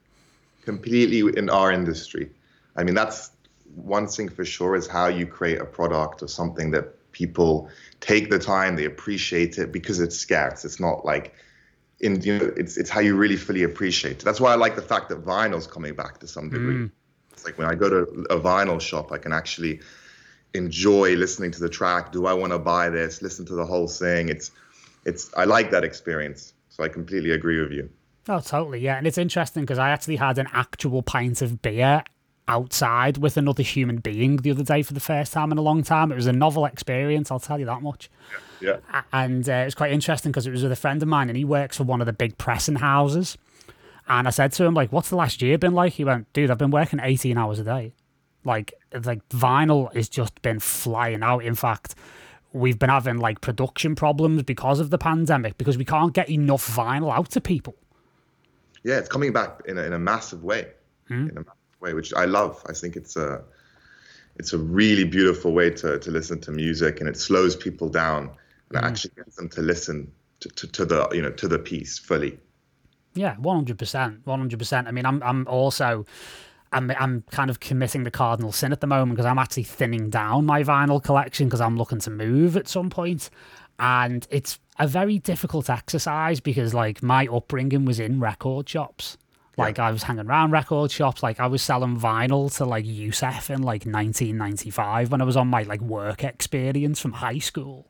Completely 0.65 1.39
in 1.39 1.51
our 1.51 1.71
industry. 1.71 2.31
I 2.77 2.85
mean, 2.85 2.95
that's 2.95 3.31
one 3.75 4.07
thing 4.07 4.29
for 4.29 4.45
sure 4.45 4.75
is 4.77 4.87
how 4.87 5.09
you 5.09 5.27
create 5.27 5.61
a 5.61 5.65
product 5.65 6.23
or 6.23 6.29
something 6.29 6.71
that 6.73 6.95
people 7.15 7.71
take 8.01 8.29
the 8.29 8.39
time, 8.39 8.77
they 8.77 8.85
appreciate 8.85 9.57
it 9.57 9.73
because 9.73 10.01
it's 10.01 10.19
scarce. 10.19 10.67
It's 10.67 10.79
not 10.79 11.07
like 11.07 11.35
in 12.01 12.21
you 12.21 12.39
know, 12.39 12.53
it's 12.57 12.77
it's 12.77 12.91
how 12.91 13.01
you 13.01 13.17
really 13.17 13.37
fully 13.37 13.63
appreciate 13.63 14.19
it. 14.19 14.25
That's 14.25 14.41
why 14.41 14.53
I 14.53 14.57
like 14.57 14.77
the 14.77 14.83
fact 14.83 15.09
that 15.09 15.25
vinyl's 15.25 15.67
coming 15.67 15.95
back 15.95 16.19
to 16.19 16.27
some 16.27 16.51
degree. 16.51 16.75
Mm. 16.75 16.91
It's 17.33 17.47
like 17.47 17.57
when 17.57 17.69
I 17.69 17.75
go 17.75 17.89
to 17.89 18.01
a 18.29 18.39
vinyl 18.39 18.81
shop, 18.81 19.13
I 19.13 19.19
can 19.19 19.33
actually 19.33 19.81
enjoy 20.53 21.15
listening 21.17 21.51
to 21.53 21.61
the 21.61 21.69
track. 21.69 22.13
Do 22.13 22.27
I 22.27 22.35
want 22.35 22.53
to 22.53 22.59
buy 22.59 22.91
this? 22.91 23.23
Listen 23.23 23.47
to 23.47 23.55
the 23.55 23.65
whole 23.65 23.89
thing. 23.89 24.29
It's 24.29 24.51
it's 25.07 25.31
I 25.35 25.45
like 25.45 25.71
that 25.71 25.85
experience. 25.85 26.53
So 26.69 26.85
I 26.85 26.89
completely 26.89 27.31
agree 27.31 27.61
with 27.63 27.73
you. 27.73 27.89
Oh, 28.29 28.41
totally. 28.41 28.81
Yeah, 28.81 28.97
and 28.97 29.07
it's 29.07 29.19
interesting 29.19 29.63
because 29.63 29.79
I 29.79 29.91
actually 29.91 30.17
had 30.17 30.39
an 30.39 30.49
actual 30.53 31.03
pint 31.03 31.43
of 31.43 31.63
beer 31.63 32.03
outside 32.47 33.19
with 33.19 33.37
another 33.37 33.63
human 33.63 33.99
being 33.99 34.37
the 34.37 34.51
other 34.51 34.63
day 34.63 34.83
for 34.83 34.93
the 34.93 35.01
first 35.01 35.33
time 35.33 35.51
in 35.53 35.59
a 35.59 35.63
long 35.63 35.83
time. 35.83 36.13
It 36.13 36.17
was 36.17 36.27
a 36.27 36.33
novel 36.33 36.67
experience, 36.67 37.31
I'll 37.31 37.41
tell 37.41 37.59
you 37.59 37.67
that 37.67 37.83
much. 37.83 38.11
Yeah. 38.61 38.77
yeah. 38.91 39.03
And 39.13 39.49
uh, 39.49 39.53
it 39.53 39.65
was 39.67 39.75
quite 39.75 39.93
interesting 39.93 40.33
because 40.33 40.47
it 40.47 40.51
was 40.51 40.63
with 40.63 40.73
a 40.73 40.77
friend 40.77 41.03
of 41.03 41.09
mine 41.09 41.29
and 41.29 41.37
he 41.37 41.45
works 41.45 41.77
for 41.77 41.85
one 41.85 42.01
of 42.01 42.07
the 42.07 42.13
big 42.13 42.37
pressing 42.39 42.77
houses. 42.77 43.39
And 44.07 44.29
I 44.29 44.31
said 44.31 44.53
to 44.53 44.65
him, 44.65 44.75
like, 44.75 44.93
what's 44.93 45.09
the 45.09 45.17
last 45.17 45.41
year 45.41 45.57
been 45.57 45.73
like? 45.73 45.95
He 45.95 46.05
went, 46.05 46.31
dude, 46.35 46.51
I've 46.51 46.59
been 46.59 46.71
working 46.71 47.01
18 47.03 47.39
hours 47.39 47.59
a 47.59 47.65
day. 47.65 47.95
Like 48.45 48.75
like 49.05 49.27
vinyl 49.31 49.95
has 49.95 50.09
just 50.09 50.41
been 50.43 50.61
flying 50.61 51.23
out. 51.23 51.45
In 51.45 51.55
fact, 51.55 51.95
we've 52.53 52.79
been 52.79 52.91
having 52.91 53.19
like 53.19 53.41
production 53.41 53.95
problems 53.95 54.43
because 54.43 54.81
of 54.81 54.91
the 54.91 54.99
pandemic 54.99 55.59
because 55.59 55.79
we 55.79 55.85
can't 55.85 56.13
get 56.13 56.29
enough 56.29 56.67
vinyl 56.69 57.13
out 57.13 57.31
to 57.31 57.41
people. 57.41 57.75
Yeah, 58.83 58.99
it's 58.99 59.09
coming 59.09 59.33
back 59.33 59.63
in 59.67 59.79
a, 59.79 59.83
in 59.83 59.93
a 59.95 59.99
massive 59.99 60.45
way. 60.45 60.69
Mm. 61.11 61.31
In 61.31 61.39
a 61.39 61.41
massive 61.41 61.54
way, 61.85 61.95
which 61.95 62.13
I 62.15 62.25
love. 62.25 62.63
I 62.69 62.73
think 62.73 62.97
it's 62.97 63.17
a 63.17 63.43
it's 64.37 64.53
a 64.53 64.59
really 64.59 65.05
beautiful 65.05 65.53
way 65.53 65.71
to 65.71 65.99
to 65.99 66.11
listen 66.11 66.41
to 66.41 66.51
music, 66.51 67.01
and 67.01 67.09
it 67.09 67.17
slows 67.17 67.55
people 67.55 67.89
down 67.89 68.31
and 68.71 68.83
mm. 68.83 68.89
actually 68.89 69.13
gets 69.17 69.37
them 69.37 69.49
to 69.51 69.63
listen 69.63 70.11
to, 70.41 70.49
to, 70.49 70.67
to 70.67 70.85
the 70.85 71.09
you 71.13 71.23
know 71.23 71.31
to 71.31 71.49
the 71.49 71.59
piece 71.59 71.99
fully. 71.99 72.39
Yeah, 73.15 73.37
one 73.37 73.57
hundred 73.57 73.79
percent, 73.79 74.27
one 74.27 74.41
hundred 74.41 74.59
percent. 74.59 74.89
I 74.89 74.91
mean, 74.91 75.07
I'm 75.07 75.23
I'm 75.23 75.47
also 75.47 76.05
I'm, 76.75 76.91
I'm 76.99 77.23
kind 77.31 77.51
of 77.51 77.61
committing 77.61 78.03
the 78.03 78.11
cardinal 78.11 78.53
sin 78.53 78.73
at 78.73 78.81
the 78.81 78.87
moment 78.87 79.13
because 79.13 79.27
I'm 79.27 79.39
actually 79.39 79.63
thinning 79.63 80.11
down 80.11 80.45
my 80.45 80.65
vinyl 80.65 81.03
collection 81.03 81.47
because 81.47 81.61
I'm 81.61 81.77
looking 81.77 82.01
to 82.01 82.11
move 82.11 82.57
at 82.57 82.67
some 82.69 82.91
point. 82.91 83.31
And 83.79 84.27
it's 84.31 84.59
a 84.79 84.87
very 84.87 85.19
difficult 85.19 85.71
exercise 85.71 86.41
because, 86.41 86.75
like, 86.75 87.03
my 87.03 87.27
upbringing 87.27 87.85
was 87.85 87.99
in 87.99 88.21
record 88.21 88.69
shops. 88.69 89.17
Like, 89.57 89.79
yeah. 89.79 89.89
I 89.89 89.93
was 89.93 90.03
hanging 90.03 90.27
around 90.27 90.51
record 90.51 90.91
shops. 90.91 91.23
Like, 91.23 91.41
I 91.41 91.47
was 91.47 91.63
selling 91.63 91.99
vinyl 91.99 92.55
to, 92.57 92.65
like, 92.65 92.85
Yusef 92.85 93.51
in, 93.51 93.63
like, 93.63 93.85
1995 93.85 95.13
when 95.13 95.21
I 95.21 95.25
was 95.25 95.37
on 95.37 95.49
my, 95.49 95.63
like, 95.63 95.81
work 95.81 96.25
experience 96.25 97.01
from 97.01 97.13
high 97.13 97.39
school 97.39 97.87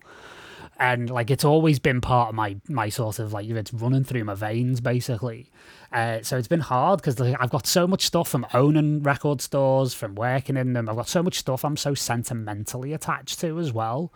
and 0.80 1.08
like 1.08 1.30
it's 1.30 1.44
always 1.44 1.78
been 1.78 2.00
part 2.00 2.30
of 2.30 2.34
my 2.34 2.56
my 2.68 2.88
sort 2.88 3.20
of 3.20 3.32
like 3.32 3.48
it's 3.48 3.72
running 3.72 4.02
through 4.02 4.24
my 4.24 4.34
veins 4.34 4.80
basically 4.80 5.48
uh, 5.94 6.20
so 6.22 6.36
it's 6.36 6.48
been 6.48 6.58
hard 6.58 7.00
because 7.00 7.20
like, 7.20 7.36
I've 7.38 7.50
got 7.50 7.68
so 7.68 7.86
much 7.86 8.04
stuff 8.04 8.28
from 8.28 8.44
owning 8.52 9.04
record 9.04 9.40
stores, 9.40 9.94
from 9.94 10.16
working 10.16 10.56
in 10.56 10.72
them. 10.72 10.88
I've 10.88 10.96
got 10.96 11.08
so 11.08 11.22
much 11.22 11.38
stuff 11.38 11.64
I'm 11.64 11.76
so 11.76 11.94
sentimentally 11.94 12.92
attached 12.92 13.38
to 13.40 13.60
as 13.60 13.72
well. 13.72 14.12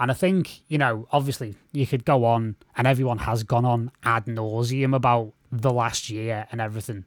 And 0.00 0.10
I 0.10 0.14
think, 0.14 0.62
you 0.66 0.76
know, 0.76 1.06
obviously 1.12 1.54
you 1.70 1.86
could 1.86 2.04
go 2.04 2.24
on, 2.24 2.56
and 2.76 2.88
everyone 2.88 3.18
has 3.18 3.44
gone 3.44 3.64
on 3.64 3.92
ad 4.02 4.24
nauseum 4.26 4.94
about 4.94 5.32
the 5.50 5.72
last 5.72 6.10
year 6.10 6.46
and 6.52 6.60
everything 6.60 7.04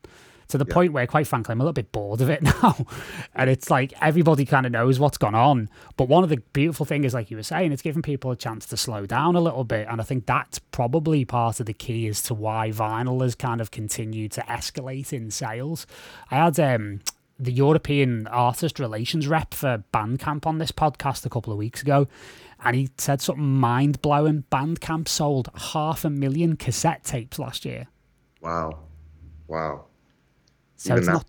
to 0.49 0.57
the 0.57 0.65
yeah. 0.67 0.73
point 0.73 0.93
where, 0.93 1.07
quite 1.07 1.27
frankly, 1.27 1.51
I'm 1.51 1.61
a 1.61 1.63
little 1.63 1.73
bit 1.73 1.91
bored 1.91 2.21
of 2.21 2.29
it 2.29 2.41
now. 2.63 2.85
and 3.33 3.49
it's 3.49 3.69
like 3.69 3.93
everybody 4.01 4.45
kind 4.45 4.65
of 4.65 4.71
knows 4.71 4.99
what's 4.99 5.17
gone 5.17 5.35
on. 5.35 5.69
But 5.97 6.09
one 6.09 6.23
of 6.23 6.29
the 6.29 6.37
beautiful 6.53 6.85
things 6.85 7.07
is, 7.07 7.13
like 7.13 7.31
you 7.31 7.37
were 7.37 7.43
saying, 7.43 7.71
it's 7.71 7.81
giving 7.81 8.01
people 8.01 8.31
a 8.31 8.35
chance 8.35 8.65
to 8.67 8.77
slow 8.77 9.05
down 9.05 9.35
a 9.35 9.41
little 9.41 9.63
bit. 9.63 9.87
And 9.89 9.99
I 9.99 10.03
think 10.03 10.25
that's 10.25 10.59
probably 10.59 11.25
part 11.25 11.59
of 11.59 11.65
the 11.65 11.73
key 11.73 12.07
as 12.07 12.21
to 12.23 12.33
why 12.33 12.69
vinyl 12.69 13.21
has 13.23 13.35
kind 13.35 13.61
of 13.61 13.71
continued 13.71 14.31
to 14.33 14.41
escalate 14.41 15.13
in 15.13 15.31
sales. 15.31 15.87
I 16.29 16.35
had 16.35 16.59
um, 16.59 16.99
the 17.39 17.51
European 17.51 18.27
artist 18.27 18.79
relations 18.79 19.27
rep 19.27 19.53
for 19.53 19.83
Bandcamp 19.93 20.45
on 20.45 20.59
this 20.59 20.71
podcast 20.71 21.25
a 21.25 21.29
couple 21.29 21.51
of 21.51 21.59
weeks 21.59 21.81
ago. 21.81 22.07
And 22.65 22.75
he 22.75 22.89
said 22.97 23.21
something 23.21 23.43
mind 23.43 24.01
blowing. 24.01 24.45
Bandcamp 24.51 25.07
sold 25.07 25.49
half 25.55 26.05
a 26.05 26.09
million 26.09 26.55
cassette 26.55 27.03
tapes 27.03 27.37
last 27.37 27.65
year. 27.65 27.87
Wow. 28.43 28.79
Wow. 29.47 29.85
So 30.75 30.95
it's 30.95 31.07
not. 31.07 31.25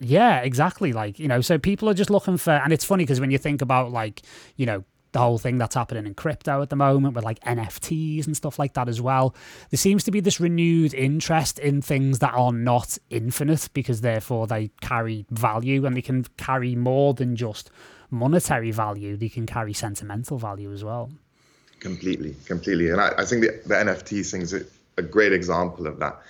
Yeah, 0.00 0.40
exactly. 0.40 0.92
Like 0.92 1.18
you 1.18 1.28
know, 1.28 1.40
so 1.40 1.58
people 1.58 1.88
are 1.88 1.94
just 1.94 2.10
looking 2.10 2.36
for, 2.36 2.52
and 2.52 2.72
it's 2.72 2.84
funny 2.84 3.04
because 3.04 3.20
when 3.20 3.30
you 3.30 3.38
think 3.38 3.62
about 3.62 3.90
like 3.90 4.22
you 4.56 4.66
know 4.66 4.84
the 5.14 5.20
whole 5.20 5.38
thing 5.38 5.58
that's 5.58 5.76
happening 5.76 6.06
in 6.06 6.14
crypto 6.14 6.60
at 6.60 6.70
the 6.70 6.76
moment 6.76 7.14
with 7.14 7.24
like 7.24 7.38
NFTs 7.40 8.26
and 8.26 8.36
stuff 8.36 8.58
like 8.58 8.74
that 8.74 8.88
as 8.88 9.00
well. 9.00 9.34
There 9.70 9.78
seems 9.78 10.02
to 10.04 10.10
be 10.10 10.18
this 10.18 10.40
renewed 10.40 10.92
interest 10.92 11.60
in 11.60 11.80
things 11.80 12.18
that 12.18 12.34
are 12.34 12.52
not 12.52 12.98
infinite 13.10 13.68
because 13.74 14.00
therefore 14.00 14.48
they 14.48 14.72
carry 14.80 15.24
value 15.30 15.86
and 15.86 15.96
they 15.96 16.02
can 16.02 16.24
carry 16.36 16.74
more 16.74 17.14
than 17.14 17.36
just 17.36 17.70
monetary 18.10 18.72
value. 18.72 19.16
They 19.16 19.28
can 19.28 19.46
carry 19.46 19.72
sentimental 19.72 20.36
value 20.36 20.72
as 20.72 20.82
well. 20.82 21.10
Completely, 21.78 22.34
completely. 22.44 22.90
And 22.90 23.00
I, 23.00 23.12
I 23.18 23.24
think 23.24 23.42
the, 23.42 23.60
the 23.66 23.74
NFT 23.74 24.28
thing 24.28 24.42
is 24.42 24.52
a 24.96 25.02
great 25.02 25.32
example 25.32 25.86
of 25.86 25.98
that. 26.00 26.20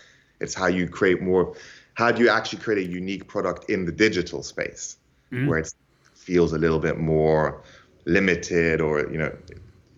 It's 0.40 0.54
how 0.54 0.66
you 0.66 0.88
create 0.88 1.22
more 1.22 1.54
how 1.94 2.10
do 2.10 2.22
you 2.22 2.28
actually 2.28 2.60
create 2.60 2.86
a 2.86 2.90
unique 2.90 3.26
product 3.26 3.70
in 3.70 3.84
the 3.84 3.92
digital 3.92 4.42
space 4.42 4.98
mm. 5.32 5.46
where 5.46 5.58
it 5.58 5.72
feels 6.14 6.52
a 6.52 6.58
little 6.58 6.80
bit 6.80 6.98
more 6.98 7.62
limited 8.04 8.80
or 8.80 9.00
you 9.10 9.18
know 9.18 9.32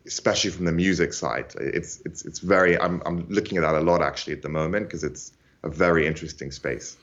especially 0.06 0.50
from 0.50 0.64
the 0.64 0.72
music 0.72 1.12
side 1.12 1.52
it's 1.58 2.00
it's 2.04 2.24
it's 2.24 2.38
very 2.38 2.78
i'm 2.80 3.02
i'm 3.04 3.26
looking 3.28 3.58
at 3.58 3.62
that 3.62 3.74
a 3.74 3.80
lot 3.80 4.00
actually 4.00 4.32
at 4.32 4.42
the 4.42 4.48
moment 4.48 4.86
because 4.86 5.02
it's 5.02 5.32
a 5.64 5.68
very 5.68 6.06
interesting 6.06 6.50
space 6.52 6.96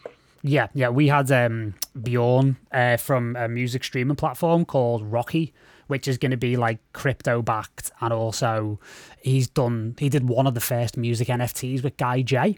yeah 0.44 0.68
yeah 0.74 0.90
we 0.90 1.08
had 1.08 1.32
um 1.32 1.74
bjorn 2.02 2.58
uh, 2.72 2.98
from 2.98 3.36
a 3.36 3.48
music 3.48 3.84
streaming 3.84 4.16
platform 4.16 4.66
called 4.66 5.10
Rocki 5.10 5.54
which 5.88 6.08
is 6.08 6.18
going 6.18 6.32
to 6.32 6.38
be 6.38 6.56
like 6.56 6.80
crypto 6.94 7.42
backed 7.42 7.92
and 8.02 8.14
also 8.14 8.80
he's 9.22 9.48
done 9.48 9.96
he 9.98 10.10
did 10.10 10.28
one 10.28 10.46
of 10.46 10.54
the 10.54 10.62
first 10.62 10.98
music 10.98 11.28
nfts 11.30 11.84
with 11.84 11.98
guy 11.98 12.22
j 12.22 12.58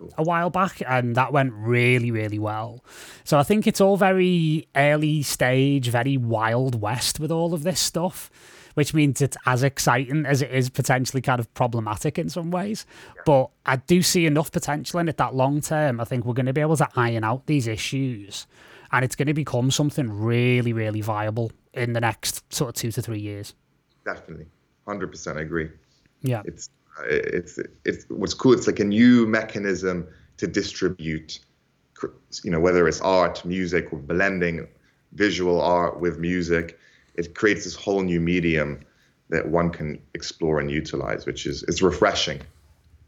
cool. 0.00 0.12
a 0.18 0.22
while 0.22 0.50
back, 0.50 0.82
and 0.86 1.14
that 1.14 1.32
went 1.32 1.52
really, 1.52 2.10
really 2.10 2.38
well. 2.38 2.82
So 3.24 3.38
I 3.38 3.42
think 3.42 3.66
it's 3.66 3.80
all 3.80 3.96
very 3.96 4.66
early 4.74 5.22
stage, 5.22 5.88
very 5.88 6.16
wild 6.16 6.80
west 6.80 7.20
with 7.20 7.30
all 7.30 7.54
of 7.54 7.62
this 7.62 7.80
stuff, 7.80 8.30
which 8.74 8.94
means 8.94 9.20
it's 9.20 9.36
as 9.46 9.62
exciting 9.62 10.26
as 10.26 10.42
it 10.42 10.50
is 10.50 10.70
potentially 10.70 11.20
kind 11.20 11.40
of 11.40 11.52
problematic 11.54 12.18
in 12.18 12.28
some 12.28 12.50
ways. 12.50 12.86
Yeah. 13.16 13.22
But 13.26 13.50
I 13.66 13.76
do 13.76 14.02
see 14.02 14.26
enough 14.26 14.52
potential 14.52 15.00
in 15.00 15.08
it 15.08 15.16
that 15.18 15.34
long 15.34 15.60
term, 15.60 16.00
I 16.00 16.04
think 16.04 16.24
we're 16.24 16.34
going 16.34 16.46
to 16.46 16.52
be 16.52 16.60
able 16.60 16.76
to 16.76 16.88
iron 16.96 17.24
out 17.24 17.46
these 17.46 17.66
issues, 17.66 18.46
and 18.92 19.04
it's 19.04 19.16
going 19.16 19.28
to 19.28 19.34
become 19.34 19.70
something 19.70 20.10
really, 20.10 20.72
really 20.72 21.00
viable 21.00 21.52
in 21.74 21.92
the 21.92 22.00
next 22.00 22.52
sort 22.52 22.68
of 22.70 22.74
two 22.74 22.90
to 22.92 23.02
three 23.02 23.20
years. 23.20 23.54
Definitely, 24.04 24.46
hundred 24.86 25.10
percent 25.10 25.38
agree. 25.38 25.68
Yeah, 26.22 26.42
it's 26.44 26.70
it's 27.04 27.58
it's 27.84 28.04
what's 28.08 28.34
cool. 28.34 28.52
It's 28.52 28.66
like 28.66 28.80
a 28.80 28.84
new 28.84 29.26
mechanism 29.26 30.06
to 30.38 30.46
distribute, 30.46 31.40
you 32.42 32.50
know, 32.50 32.60
whether 32.60 32.88
it's 32.88 33.00
art, 33.00 33.44
music, 33.44 33.92
or 33.92 33.98
blending 33.98 34.66
visual 35.12 35.60
art 35.60 36.00
with 36.00 36.18
music. 36.18 36.78
It 37.14 37.34
creates 37.34 37.64
this 37.64 37.74
whole 37.74 38.02
new 38.02 38.20
medium 38.20 38.80
that 39.30 39.48
one 39.48 39.70
can 39.70 40.00
explore 40.14 40.60
and 40.60 40.70
utilize, 40.70 41.26
which 41.26 41.46
is 41.46 41.62
it's 41.64 41.82
refreshing. 41.82 42.40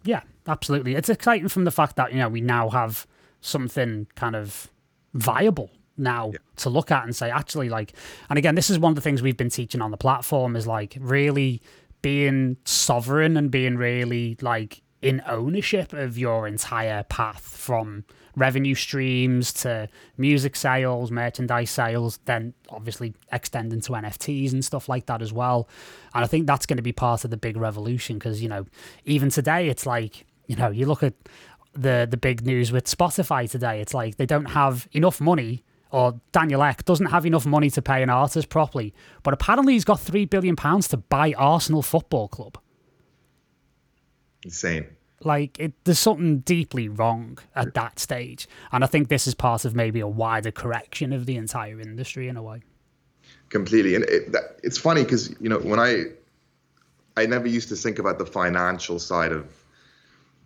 Yeah, 0.05 0.23
absolutely. 0.47 0.95
It's 0.95 1.09
exciting 1.09 1.49
from 1.49 1.65
the 1.65 1.71
fact 1.71 1.97
that 1.97 2.13
you 2.13 2.19
know 2.19 2.29
we 2.29 2.41
now 2.41 2.71
have 2.71 3.07
something 3.41 4.07
kind 4.15 4.37
of 4.37 4.71
viable 5.15 5.71
now 5.97 6.31
yeah. 6.33 6.39
to 6.57 6.71
look 6.71 6.91
at 6.91 7.05
and 7.05 7.15
say 7.15 7.31
actually 7.31 7.69
like 7.69 7.93
and 8.31 8.39
again 8.39 8.55
this 8.55 8.71
is 8.71 8.79
one 8.79 8.91
of 8.91 8.95
the 8.97 9.03
things 9.03 9.21
we've 9.21 9.37
been 9.37 9.51
teaching 9.51 9.83
on 9.83 9.91
the 9.91 9.97
platform 9.97 10.57
is 10.57 10.67
like 10.67 10.97
really 10.99 11.61
being 12.01 12.57
sovereign 12.65 13.37
and 13.37 13.51
being 13.51 13.77
really 13.77 14.39
like 14.41 14.81
in 15.03 15.23
ownership 15.27 15.93
of 15.93 16.17
your 16.17 16.47
entire 16.47 17.03
path 17.05 17.43
from 17.43 18.05
revenue 18.37 18.75
streams 18.75 19.53
to 19.53 19.89
music 20.17 20.57
sales, 20.57 21.11
merchandise 21.11 21.71
sales, 21.71 22.19
then 22.25 22.55
obviously 22.69 23.15
extending 23.31 23.81
to 23.83 23.93
NFTs 23.93 24.53
and 24.53 24.65
stuff 24.65 24.89
like 24.89 25.07
that 25.07 25.23
as 25.23 25.33
well. 25.33 25.69
And 26.15 26.25
I 26.25 26.27
think 26.27 26.47
that's 26.47 26.67
going 26.67 26.79
to 26.79 26.83
be 26.83 26.93
part 26.93 27.25
of 27.25 27.31
the 27.31 27.37
big 27.37 27.57
revolution 27.57 28.19
because, 28.19 28.43
you 28.43 28.49
know, 28.49 28.67
even 29.05 29.31
today 29.31 29.69
it's 29.69 29.87
like, 29.87 30.27
you 30.47 30.57
know, 30.57 30.71
you 30.71 30.87
look 30.87 31.03
at 31.03 31.15
the 31.75 32.07
the 32.11 32.17
big 32.17 32.45
news 32.45 32.71
with 32.71 32.85
Spotify 32.85 33.51
today, 33.51 33.81
it's 33.81 33.95
like 33.95 34.17
they 34.17 34.27
don't 34.27 34.51
have 34.51 34.89
enough 34.93 35.21
money 35.21 35.65
or 35.91 36.19
Daniel 36.33 36.63
Ek 36.63 36.85
doesn't 36.85 37.07
have 37.07 37.27
enough 37.27 37.47
money 37.47 37.71
to 37.71 37.83
pay 37.83 38.03
an 38.03 38.11
artist 38.11 38.49
properly, 38.49 38.95
but 39.23 39.35
apparently 39.35 39.75
he's 39.75 39.85
got 39.85 40.01
three 40.01 40.25
billion 40.25 40.57
pounds 40.57 40.89
to 40.89 40.97
buy 40.97 41.35
Arsenal 41.37 41.83
Football 41.83 42.29
Club. 42.29 42.59
Insane. 44.45 44.87
Like 45.25 45.59
it, 45.59 45.73
there's 45.85 45.99
something 45.99 46.41
deeply 46.41 46.89
wrong 46.89 47.39
at 47.55 47.75
that 47.75 47.99
stage, 47.99 48.49
and 48.71 48.85
I 48.85 48.87
think 48.87 49.09
this 49.09 49.27
is 49.27 49.35
part 49.35 49.65
of 49.65 49.75
maybe 49.75 50.01
a 50.01 50.09
wider 50.09 50.51
correction 50.51 51.13
of 51.13 51.27
the 51.27 51.37
entire 51.37 51.81
industry 51.81 52.29
in 52.29 52.37
a 52.37 52.43
way. 52.43 52.63
Completely, 53.49 53.95
and 53.95 54.05
it, 54.05 54.33
that, 54.33 54.59
it's 54.63 54.79
funny 54.79 55.05
because 55.05 55.35
you 55.41 55.49
know 55.49 55.59
when 55.59 55.79
I, 55.79 56.05
I 57.17 57.27
never 57.27 57.47
used 57.47 57.69
to 57.69 57.77
think 57.77 57.99
about 57.99 58.19
the 58.19 58.27
financial 58.27 58.99
side 58.99 59.33
of 59.33 59.63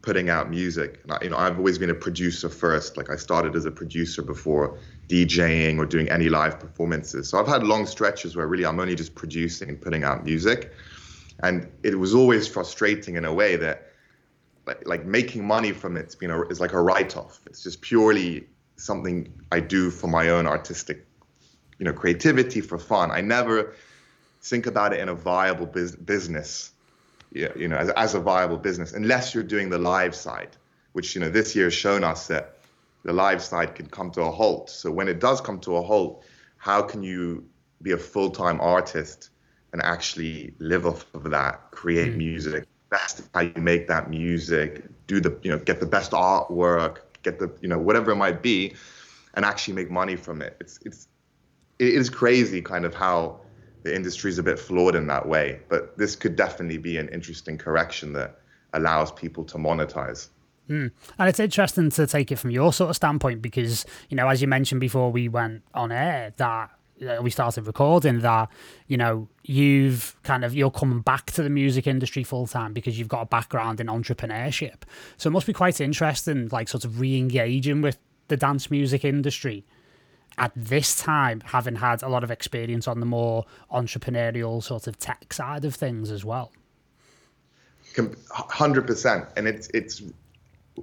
putting 0.06 0.30
out 0.30 0.48
music. 0.48 1.00
And 1.02 1.12
I, 1.12 1.18
you 1.22 1.30
know, 1.30 1.36
I've 1.36 1.58
always 1.58 1.78
been 1.78 1.90
a 1.90 1.94
producer 1.94 2.48
first. 2.48 2.96
Like 2.96 3.10
I 3.10 3.16
started 3.16 3.56
as 3.56 3.64
a 3.64 3.72
producer 3.72 4.22
before 4.22 4.78
DJing 5.08 5.78
or 5.78 5.84
doing 5.84 6.08
any 6.10 6.28
live 6.28 6.60
performances. 6.60 7.28
So 7.28 7.40
I've 7.40 7.48
had 7.48 7.64
long 7.64 7.86
stretches 7.86 8.36
where 8.36 8.46
really 8.46 8.64
I'm 8.64 8.78
only 8.78 8.94
just 8.94 9.16
producing 9.16 9.68
and 9.68 9.80
putting 9.80 10.04
out 10.04 10.24
music. 10.24 10.72
And 11.42 11.68
it 11.82 11.98
was 11.98 12.14
always 12.14 12.46
frustrating 12.46 13.16
in 13.16 13.24
a 13.24 13.34
way 13.34 13.56
that 13.56 13.85
like, 14.66 14.86
like 14.86 15.04
making 15.04 15.46
money 15.46 15.72
from 15.72 15.96
it's 15.96 16.14
been 16.14 16.30
a, 16.30 16.42
is 16.48 16.60
like 16.60 16.72
a 16.72 16.80
write-off. 16.80 17.40
It's 17.46 17.62
just 17.62 17.80
purely 17.80 18.46
something 18.76 19.32
I 19.52 19.60
do 19.60 19.90
for 19.90 20.08
my 20.08 20.30
own 20.30 20.46
artistic, 20.46 21.06
you 21.78 21.84
know, 21.84 21.92
creativity 21.92 22.60
for 22.60 22.78
fun. 22.78 23.10
I 23.10 23.20
never 23.20 23.74
think 24.42 24.66
about 24.66 24.92
it 24.92 25.00
in 25.00 25.08
a 25.08 25.14
viable 25.14 25.66
bus- 25.66 25.96
business 25.96 26.72
you 27.32 27.68
know, 27.68 27.76
as, 27.76 27.90
as 27.90 28.14
a 28.14 28.20
viable 28.20 28.56
business, 28.56 28.92
unless 28.92 29.34
you're 29.34 29.44
doing 29.44 29.68
the 29.68 29.78
live 29.78 30.14
side, 30.14 30.56
which, 30.92 31.14
you 31.14 31.20
know, 31.20 31.28
this 31.28 31.54
year 31.54 31.66
has 31.66 31.74
shown 31.74 32.04
us 32.04 32.28
that 32.28 32.58
the 33.04 33.12
live 33.12 33.42
side 33.42 33.74
can 33.74 33.86
come 33.86 34.10
to 34.12 34.22
a 34.22 34.30
halt. 34.30 34.70
So 34.70 34.90
when 34.90 35.08
it 35.08 35.20
does 35.20 35.40
come 35.40 35.60
to 35.60 35.76
a 35.76 35.82
halt, 35.82 36.24
how 36.56 36.82
can 36.82 37.02
you 37.02 37.44
be 37.82 37.92
a 37.92 37.98
full-time 37.98 38.60
artist 38.60 39.30
and 39.72 39.82
actually 39.82 40.54
live 40.58 40.86
off 40.86 41.06
of 41.14 41.30
that, 41.30 41.70
create 41.70 42.14
mm. 42.14 42.18
music, 42.18 42.66
best 42.90 43.22
how 43.34 43.40
you 43.40 43.52
make 43.56 43.88
that 43.88 44.10
music, 44.10 44.84
do 45.06 45.20
the, 45.20 45.36
you 45.42 45.50
know, 45.50 45.58
get 45.58 45.80
the 45.80 45.86
best 45.86 46.12
artwork, 46.12 46.98
get 47.22 47.38
the, 47.38 47.50
you 47.60 47.68
know, 47.68 47.78
whatever 47.78 48.10
it 48.10 48.16
might 48.16 48.42
be, 48.42 48.74
and 49.34 49.44
actually 49.44 49.74
make 49.74 49.90
money 49.90 50.16
from 50.16 50.42
it. 50.42 50.56
It's, 50.60 50.78
it's, 50.84 51.08
it 51.78 51.88
is 51.88 52.08
crazy 52.08 52.62
kind 52.62 52.84
of 52.84 52.94
how 52.94 53.40
the 53.82 53.94
industry 53.94 54.30
is 54.30 54.38
a 54.38 54.42
bit 54.42 54.58
flawed 54.58 54.94
in 54.94 55.06
that 55.08 55.28
way. 55.28 55.60
But 55.68 55.96
this 55.98 56.16
could 56.16 56.36
definitely 56.36 56.78
be 56.78 56.96
an 56.96 57.08
interesting 57.10 57.58
correction 57.58 58.12
that 58.14 58.40
allows 58.72 59.12
people 59.12 59.44
to 59.44 59.58
monetize. 59.58 60.28
Mm. 60.68 60.90
And 61.18 61.28
it's 61.28 61.38
interesting 61.38 61.90
to 61.90 62.06
take 62.06 62.32
it 62.32 62.36
from 62.36 62.50
your 62.50 62.72
sort 62.72 62.90
of 62.90 62.96
standpoint 62.96 63.40
because, 63.40 63.86
you 64.08 64.16
know, 64.16 64.28
as 64.28 64.42
you 64.42 64.48
mentioned 64.48 64.80
before 64.80 65.12
we 65.12 65.28
went 65.28 65.62
on 65.74 65.92
air, 65.92 66.32
that 66.38 66.70
we 67.20 67.30
started 67.30 67.66
recording 67.66 68.20
that 68.20 68.48
you 68.86 68.96
know 68.96 69.28
you've 69.44 70.16
kind 70.22 70.44
of 70.44 70.54
you're 70.54 70.70
coming 70.70 71.00
back 71.00 71.26
to 71.26 71.42
the 71.42 71.50
music 71.50 71.86
industry 71.86 72.24
full 72.24 72.46
time 72.46 72.72
because 72.72 72.98
you've 72.98 73.08
got 73.08 73.20
a 73.20 73.26
background 73.26 73.80
in 73.80 73.86
entrepreneurship 73.86 74.82
so 75.18 75.28
it 75.28 75.30
must 75.30 75.46
be 75.46 75.52
quite 75.52 75.80
interesting 75.80 76.48
like 76.52 76.68
sort 76.68 76.84
of 76.84 76.98
re-engaging 76.98 77.82
with 77.82 77.98
the 78.28 78.36
dance 78.36 78.70
music 78.70 79.04
industry 79.04 79.64
at 80.38 80.52
this 80.54 80.96
time, 80.96 81.42
having 81.46 81.76
had 81.76 82.02
a 82.02 82.08
lot 82.08 82.22
of 82.22 82.30
experience 82.30 82.86
on 82.86 83.00
the 83.00 83.06
more 83.06 83.46
entrepreneurial 83.72 84.62
sort 84.62 84.86
of 84.86 84.98
tech 84.98 85.32
side 85.32 85.64
of 85.64 85.74
things 85.74 86.10
as 86.10 86.24
well. 86.24 86.52
Hundred 88.30 88.86
percent, 88.86 89.26
and 89.36 89.48
it's 89.48 89.68
it's. 89.72 90.02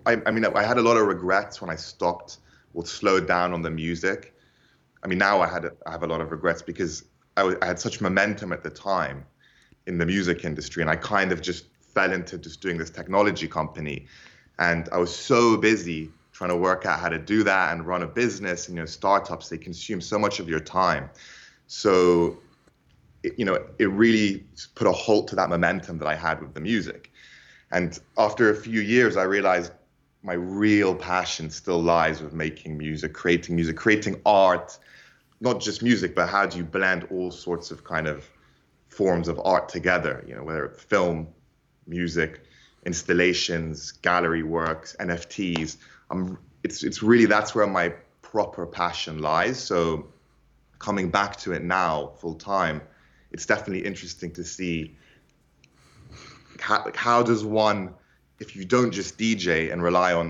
I, 0.07 0.19
I 0.25 0.31
mean, 0.31 0.43
I 0.43 0.63
had 0.63 0.79
a 0.79 0.81
lot 0.81 0.97
of 0.97 1.05
regrets 1.05 1.61
when 1.61 1.69
I 1.69 1.75
stopped 1.75 2.39
or 2.73 2.83
slowed 2.85 3.27
down 3.27 3.53
on 3.53 3.61
the 3.61 3.69
music. 3.69 4.32
I 5.03 5.07
mean, 5.07 5.17
now 5.17 5.41
I 5.41 5.47
had 5.47 5.69
I 5.85 5.91
have 5.91 6.03
a 6.03 6.07
lot 6.07 6.21
of 6.21 6.31
regrets 6.31 6.61
because 6.61 7.03
I, 7.35 7.41
w- 7.41 7.57
I 7.61 7.65
had 7.65 7.79
such 7.79 7.99
momentum 8.01 8.53
at 8.53 8.63
the 8.63 8.69
time 8.69 9.25
in 9.85 9.97
the 9.97 10.05
music 10.05 10.45
industry, 10.45 10.81
and 10.81 10.89
I 10.89 10.95
kind 10.95 11.31
of 11.31 11.41
just 11.41 11.65
fell 11.93 12.11
into 12.11 12.37
just 12.37 12.61
doing 12.61 12.77
this 12.77 12.89
technology 12.89 13.47
company, 13.47 14.07
and 14.59 14.87
I 14.91 14.97
was 14.97 15.13
so 15.13 15.57
busy 15.57 16.11
trying 16.31 16.49
to 16.49 16.57
work 16.57 16.85
out 16.85 16.99
how 16.99 17.09
to 17.09 17.19
do 17.19 17.43
that 17.43 17.73
and 17.73 17.85
run 17.85 18.01
a 18.01 18.07
business 18.07 18.67
and 18.67 18.75
you 18.75 18.81
know 18.81 18.85
startups 18.87 19.49
they 19.49 19.57
consume 19.57 20.01
so 20.01 20.17
much 20.17 20.39
of 20.39 20.49
your 20.49 20.59
time. 20.59 21.09
So 21.67 22.37
it, 23.23 23.37
you 23.37 23.45
know 23.45 23.57
it 23.79 23.89
really 23.89 24.45
put 24.75 24.87
a 24.87 24.91
halt 24.91 25.27
to 25.29 25.35
that 25.35 25.49
momentum 25.49 25.97
that 25.99 26.07
i 26.07 26.15
had 26.15 26.41
with 26.41 26.53
the 26.53 26.61
music. 26.61 27.11
And 27.71 27.99
after 28.17 28.49
a 28.49 28.55
few 28.55 28.81
years 28.81 29.17
i 29.17 29.23
realized 29.23 29.71
my 30.23 30.33
real 30.33 30.95
passion 30.95 31.49
still 31.49 31.81
lies 31.81 32.21
with 32.21 32.33
making 32.33 32.77
music 32.77 33.13
creating 33.13 33.55
music 33.55 33.75
creating 33.75 34.19
art 34.25 34.77
not 35.41 35.59
just 35.59 35.83
music 35.83 36.15
but 36.15 36.27
how 36.27 36.45
do 36.45 36.57
you 36.57 36.63
blend 36.63 37.05
all 37.11 37.29
sorts 37.31 37.71
of 37.71 37.83
kind 37.83 38.07
of 38.07 38.29
forms 38.89 39.27
of 39.27 39.39
art 39.43 39.69
together 39.69 40.23
you 40.27 40.35
know 40.35 40.43
whether 40.43 40.65
it's 40.65 40.83
film 40.83 41.27
music 41.87 42.43
installations 42.85 43.91
gallery 43.91 44.43
works 44.43 44.95
nfts 44.99 45.77
I'm 46.09 46.37
it's 46.63 46.83
it's 46.83 47.03
really 47.03 47.25
that's 47.25 47.53
where 47.53 47.67
my 47.67 47.93
proper 48.21 48.65
passion 48.65 49.19
lies. 49.19 49.59
So 49.59 50.07
coming 50.79 51.09
back 51.09 51.37
to 51.37 51.53
it 51.53 51.63
now 51.63 52.13
full 52.17 52.35
time, 52.35 52.81
it's 53.31 53.45
definitely 53.45 53.85
interesting 53.85 54.31
to 54.33 54.43
see 54.43 54.97
how, 56.59 56.91
how 56.95 57.21
does 57.23 57.45
one 57.45 57.93
if 58.43 58.49
you 58.57 58.63
don't 58.75 58.93
just 58.99 59.11
DJ 59.23 59.49
and 59.71 59.79
rely 59.91 60.11
on 60.21 60.27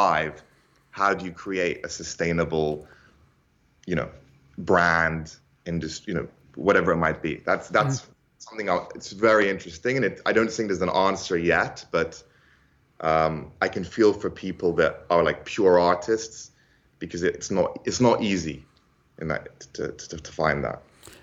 live, 0.00 0.34
how 0.90 1.10
do 1.14 1.22
you 1.28 1.32
create 1.44 1.76
a 1.88 1.88
sustainable, 1.88 2.70
you 3.90 3.96
know, 3.98 4.10
brand 4.72 5.24
industry, 5.72 6.06
you 6.10 6.16
know, 6.18 6.28
whatever 6.66 6.90
it 6.92 7.00
might 7.06 7.20
be. 7.28 7.32
That's 7.48 7.66
that's 7.76 7.96
mm. 8.00 8.06
something 8.38 8.68
else. 8.68 8.86
It's 8.98 9.12
very 9.28 9.46
interesting, 9.54 9.94
and 9.98 10.04
it, 10.08 10.14
I 10.30 10.32
don't 10.36 10.52
think 10.54 10.68
there's 10.68 10.86
an 10.90 10.96
answer 11.08 11.36
yet, 11.38 11.76
but 11.98 12.12
Um, 13.00 13.52
I 13.62 13.68
can 13.68 13.84
feel 13.84 14.12
for 14.12 14.30
people 14.30 14.72
that 14.74 15.06
are 15.08 15.22
like 15.22 15.44
pure 15.44 15.78
artists 15.78 16.50
because 16.98 17.22
it's 17.22 17.50
not 17.50 17.78
it's 17.84 18.00
not 18.00 18.22
easy 18.22 18.64
in 19.20 19.28
that 19.28 19.60
to, 19.74 19.92
to, 19.92 20.16
to 20.16 20.32
find 20.32 20.64
that. 20.64 20.82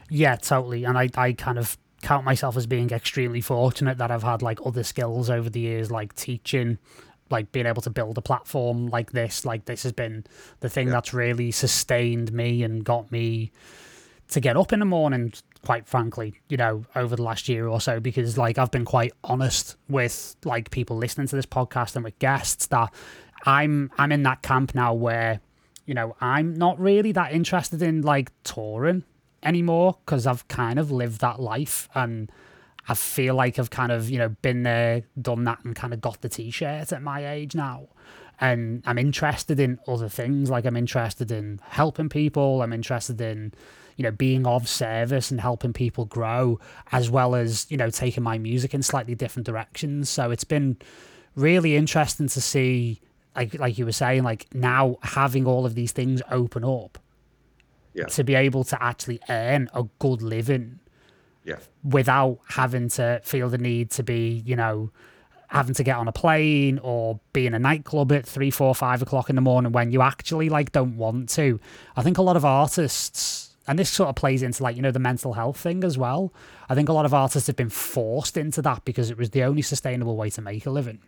Yeah, 0.10 0.38
totally. 0.38 0.86
And 0.86 0.98
I, 0.98 1.10
I 1.16 1.34
kind 1.34 1.58
of 1.58 1.78
count 2.06 2.24
myself 2.24 2.56
as 2.56 2.68
being 2.68 2.92
extremely 2.92 3.42
fortunate 3.42 3.98
that 3.98 4.12
I've 4.12 4.24
had 4.24 4.42
like 4.44 4.60
other 4.64 4.84
skills 4.84 5.30
over 5.30 5.50
the 5.50 5.60
years, 5.60 5.90
like 5.90 6.16
teaching, 6.16 6.78
like 7.32 7.52
being 7.52 7.66
able 7.66 7.82
to 7.82 7.90
build 7.90 8.18
a 8.18 8.22
platform 8.22 8.88
like 8.88 9.12
this. 9.12 9.44
Like 9.44 9.66
this 9.66 9.84
has 9.84 9.92
been 9.92 10.24
the 10.60 10.70
thing 10.70 10.88
yeah. 10.88 10.94
that's 10.94 11.14
really 11.14 11.52
sustained 11.52 12.32
me 12.32 12.64
and 12.64 12.86
got 12.86 13.12
me 13.12 13.52
to 14.30 14.40
get 14.40 14.56
up 14.56 14.72
in 14.72 14.80
the 14.80 14.86
morning 14.86 15.34
quite 15.64 15.88
frankly 15.88 16.40
you 16.48 16.58
know 16.58 16.86
over 16.96 17.16
the 17.16 17.24
last 17.24 17.50
year 17.50 17.68
or 17.68 17.82
so 17.82 18.00
because 18.00 18.38
like 18.38 18.58
i've 18.58 18.70
been 18.70 18.86
quite 18.86 19.12
honest 19.24 19.76
with 19.90 20.36
like 20.46 20.70
people 20.70 20.96
listening 20.96 21.28
to 21.28 21.36
this 21.36 21.46
podcast 21.46 21.96
and 21.96 22.04
with 22.04 22.18
guests 22.20 22.68
that 22.68 22.94
i'm 23.46 23.92
i'm 23.98 24.12
in 24.12 24.22
that 24.24 24.42
camp 24.44 24.76
now 24.76 24.94
where 24.94 25.40
you 25.86 25.94
know 25.94 26.16
i'm 26.22 26.54
not 26.54 26.80
really 26.80 27.12
that 27.12 27.34
interested 27.34 27.82
in 27.82 28.02
like 28.02 28.32
touring 28.44 29.04
anymore 29.46 29.98
because 30.06 30.28
I've 30.28 30.48
kind 30.48 30.80
of 30.80 30.92
lived 30.92 31.22
that 31.22 31.40
life 31.40 31.88
and 31.96 32.30
I 32.88 32.94
feel 32.94 33.36
like 33.36 33.58
I've 33.58 33.70
kind 33.70 33.92
of, 33.92 34.10
you 34.10 34.20
know, 34.20 34.30
been 34.30 34.64
there, 34.64 35.04
done 35.20 35.44
that, 35.46 35.64
and 35.64 35.76
kind 35.76 35.94
of 35.94 36.02
got 36.02 36.22
the 36.22 36.30
t 36.30 36.52
shirt 36.52 36.92
at 36.92 37.02
my 37.02 37.28
age 37.28 37.56
now. 37.56 37.88
And 38.40 38.84
I'm 38.86 38.98
interested 38.98 39.60
in 39.60 39.80
other 39.88 40.10
things. 40.10 40.50
Like, 40.50 40.66
I'm 40.66 40.76
interested 40.76 41.32
in 41.32 41.62
helping 41.64 42.10
people. 42.10 42.62
I'm 42.62 42.74
interested 42.74 43.20
in, 43.22 43.54
you 43.96 44.04
know, 44.04 44.12
being 44.12 44.46
of 44.46 44.68
service 44.68 45.32
and 45.32 45.40
helping 45.40 45.74
people 45.74 46.06
grow, 46.06 46.60
as 46.92 47.10
well 47.10 47.34
as, 47.34 47.66
you 47.70 47.78
know, 47.78 47.90
taking 47.90 48.24
my 48.24 48.38
music 48.38 48.74
in 48.74 48.84
slightly 48.84 49.16
different 49.16 49.46
directions. 49.46 50.10
So 50.10 50.32
it's 50.32 50.44
been 50.44 50.78
really 51.36 51.76
interesting 51.76 52.28
to 52.28 52.42
see, 52.42 53.02
like, 53.36 53.58
like 53.58 53.78
you 53.78 53.86
were 53.86 53.94
saying, 53.94 54.24
like 54.24 54.48
now 54.54 54.98
having 55.02 55.48
all 55.48 55.66
of 55.66 55.76
these 55.76 55.94
things 55.94 56.22
open 56.30 56.64
up 56.64 57.00
yeah. 57.96 58.06
to 58.06 58.24
be 58.24 58.36
able 58.36 58.64
to 58.66 58.84
actually 58.84 59.20
earn 59.30 59.70
a 59.74 59.86
good 60.00 60.22
living 60.22 60.80
yeah. 61.44 61.58
without 61.84 62.40
having 62.50 62.90
to 62.90 63.22
feel 63.24 63.50
the 63.50 63.58
need 63.58 63.92
to 63.92 64.04
be, 64.04 64.44
you 64.46 64.56
know, 64.56 64.92
having 65.48 65.76
to 65.76 65.84
get 65.84 65.96
on 65.96 66.08
a 66.08 66.12
plane 66.12 66.80
or 66.80 67.20
be 67.32 67.48
in 67.48 67.54
a 67.54 67.60
nightclub 67.60 68.12
at 68.12 68.26
three, 68.26 68.52
four, 68.52 68.76
five 68.76 69.02
o'clock 69.02 69.30
in 69.30 69.36
the 69.36 69.42
morning 69.42 69.72
when 69.72 69.92
you 69.92 70.02
actually 70.02 70.50
like 70.50 70.72
don't 70.72 70.98
want 70.98 71.30
to. 71.30 71.60
I 71.96 72.02
think 72.02 72.18
a 72.18 72.22
lot 72.22 72.36
of 72.36 72.44
artists, 72.44 73.56
and 73.68 73.80
this 73.80 73.90
sort 73.90 74.10
of 74.10 74.16
plays 74.16 74.44
into 74.44 74.62
like, 74.64 74.76
you 74.76 74.82
know, 74.82 74.92
the 74.92 75.00
mental 75.00 75.34
health 75.34 75.58
thing 75.58 75.84
as 75.84 75.98
well. 75.98 76.34
I 76.68 76.76
think 76.76 76.90
a 76.90 76.94
lot 76.94 77.06
of 77.06 77.14
artists 77.14 77.48
have 77.48 77.56
been 77.56 77.70
forced 77.70 78.38
into 78.38 78.62
that 78.64 78.84
because 78.86 79.10
it 79.10 79.18
was 79.18 79.30
the 79.30 79.44
only 79.44 79.62
sustainable 79.62 80.18
way 80.18 80.30
to 80.32 80.42
make 80.42 80.66
a 80.66 80.72
living. 80.72 81.00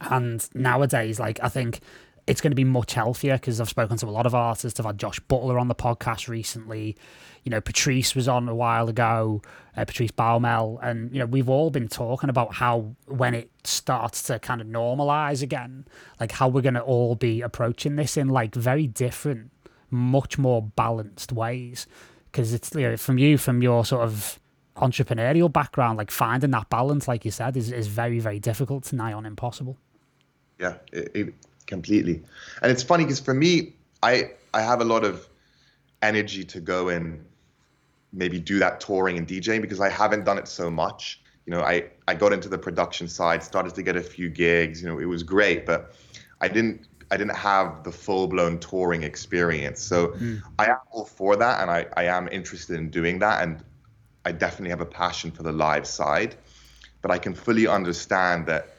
And 0.00 0.46
nowadays, 0.54 1.18
like, 1.18 1.38
I 1.42 1.48
think 1.48 1.80
it's 2.26 2.40
going 2.40 2.50
to 2.50 2.56
be 2.56 2.64
much 2.64 2.94
healthier 2.94 3.34
because 3.34 3.60
I've 3.60 3.68
spoken 3.68 3.96
to 3.98 4.06
a 4.06 4.10
lot 4.10 4.24
of 4.26 4.34
artists. 4.34 4.80
I've 4.80 4.86
had 4.86 4.98
Josh 4.98 5.20
Butler 5.20 5.58
on 5.58 5.68
the 5.68 5.74
podcast 5.74 6.28
recently. 6.28 6.96
You 7.42 7.50
know, 7.50 7.60
Patrice 7.60 8.14
was 8.14 8.28
on 8.28 8.48
a 8.48 8.54
while 8.54 8.88
ago, 8.88 9.42
uh, 9.76 9.84
Patrice 9.84 10.10
Baumel. 10.10 10.78
And, 10.82 11.12
you 11.12 11.18
know, 11.18 11.26
we've 11.26 11.50
all 11.50 11.70
been 11.70 11.88
talking 11.88 12.30
about 12.30 12.54
how 12.54 12.94
when 13.06 13.34
it 13.34 13.50
starts 13.64 14.22
to 14.24 14.38
kind 14.38 14.62
of 14.62 14.66
normalize 14.66 15.42
again, 15.42 15.86
like 16.18 16.32
how 16.32 16.48
we're 16.48 16.62
going 16.62 16.74
to 16.74 16.80
all 16.80 17.14
be 17.14 17.42
approaching 17.42 17.96
this 17.96 18.16
in 18.16 18.28
like 18.28 18.54
very 18.54 18.86
different, 18.86 19.50
much 19.90 20.38
more 20.38 20.62
balanced 20.62 21.30
ways. 21.30 21.86
Because 22.32 22.54
it's, 22.54 22.74
you 22.74 22.88
know, 22.88 22.96
from 22.96 23.18
you, 23.18 23.36
from 23.36 23.62
your 23.62 23.84
sort 23.84 24.02
of 24.02 24.40
entrepreneurial 24.76 25.52
background, 25.52 25.98
like 25.98 26.10
finding 26.10 26.52
that 26.52 26.70
balance, 26.70 27.06
like 27.06 27.26
you 27.26 27.30
said, 27.30 27.56
is, 27.56 27.70
is 27.70 27.86
very, 27.86 28.18
very 28.18 28.40
difficult 28.40 28.84
to 28.84 28.96
nigh 28.96 29.12
on 29.12 29.26
impossible. 29.26 29.76
Yeah, 30.58 30.76
it 30.92 31.34
completely. 31.66 32.22
And 32.62 32.70
it's 32.70 32.82
funny 32.82 33.04
because 33.04 33.20
for 33.20 33.34
me, 33.34 33.74
I 34.02 34.32
I 34.52 34.62
have 34.62 34.80
a 34.80 34.84
lot 34.84 35.04
of 35.04 35.28
energy 36.02 36.44
to 36.44 36.60
go 36.60 36.88
and 36.88 37.24
maybe 38.12 38.38
do 38.38 38.58
that 38.60 38.80
touring 38.80 39.18
and 39.18 39.26
DJing 39.26 39.60
because 39.60 39.80
I 39.80 39.88
haven't 39.88 40.24
done 40.24 40.38
it 40.38 40.48
so 40.48 40.70
much. 40.70 41.20
You 41.46 41.52
know, 41.52 41.60
I 41.60 41.90
I 42.08 42.14
got 42.14 42.32
into 42.32 42.48
the 42.48 42.58
production 42.58 43.08
side, 43.08 43.42
started 43.42 43.74
to 43.74 43.82
get 43.82 43.96
a 43.96 44.02
few 44.02 44.28
gigs. 44.28 44.82
You 44.82 44.88
know, 44.88 44.98
it 44.98 45.06
was 45.06 45.22
great, 45.22 45.66
but 45.66 45.94
I 46.40 46.48
didn't 46.48 46.86
I 47.10 47.16
didn't 47.16 47.36
have 47.36 47.84
the 47.84 47.92
full 47.92 48.26
blown 48.28 48.58
touring 48.58 49.02
experience. 49.02 49.80
So 49.82 50.08
mm. 50.08 50.42
I 50.58 50.66
am 50.66 50.78
all 50.90 51.04
for 51.04 51.36
that, 51.36 51.60
and 51.60 51.70
I 51.70 51.86
I 51.96 52.04
am 52.04 52.28
interested 52.28 52.76
in 52.78 52.90
doing 52.90 53.18
that, 53.18 53.42
and 53.42 53.62
I 54.24 54.32
definitely 54.32 54.70
have 54.70 54.80
a 54.80 54.86
passion 54.86 55.30
for 55.30 55.42
the 55.42 55.52
live 55.52 55.86
side. 55.86 56.36
But 57.02 57.10
I 57.10 57.18
can 57.18 57.34
fully 57.34 57.66
understand 57.66 58.46
that 58.46 58.74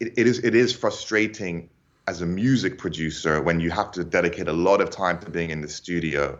it, 0.00 0.14
it 0.16 0.26
is 0.26 0.38
it 0.38 0.54
is 0.54 0.74
frustrating 0.74 1.68
as 2.08 2.22
a 2.22 2.26
music 2.26 2.78
producer 2.78 3.42
when 3.42 3.60
you 3.60 3.70
have 3.70 3.90
to 3.92 4.02
dedicate 4.02 4.48
a 4.48 4.52
lot 4.52 4.80
of 4.80 4.88
time 4.88 5.18
to 5.18 5.28
being 5.30 5.50
in 5.50 5.60
the 5.60 5.68
studio 5.68 6.38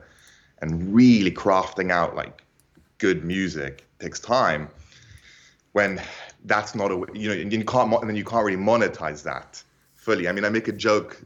and 0.62 0.94
really 0.94 1.30
crafting 1.30 1.92
out 1.92 2.16
like 2.16 2.42
good 2.96 3.22
music 3.22 3.86
takes 3.98 4.18
time 4.18 4.66
when 5.72 6.00
that's 6.46 6.74
not 6.74 6.90
a 6.90 6.96
you 7.12 7.28
know 7.28 7.34
you 7.34 7.64
can't 7.64 7.92
and 8.00 8.08
then 8.08 8.16
you 8.16 8.24
can't 8.24 8.46
really 8.46 8.64
monetize 8.72 9.22
that 9.22 9.62
fully 9.94 10.26
i 10.26 10.32
mean 10.32 10.46
i 10.46 10.48
make 10.48 10.68
a 10.68 10.72
joke 10.72 11.20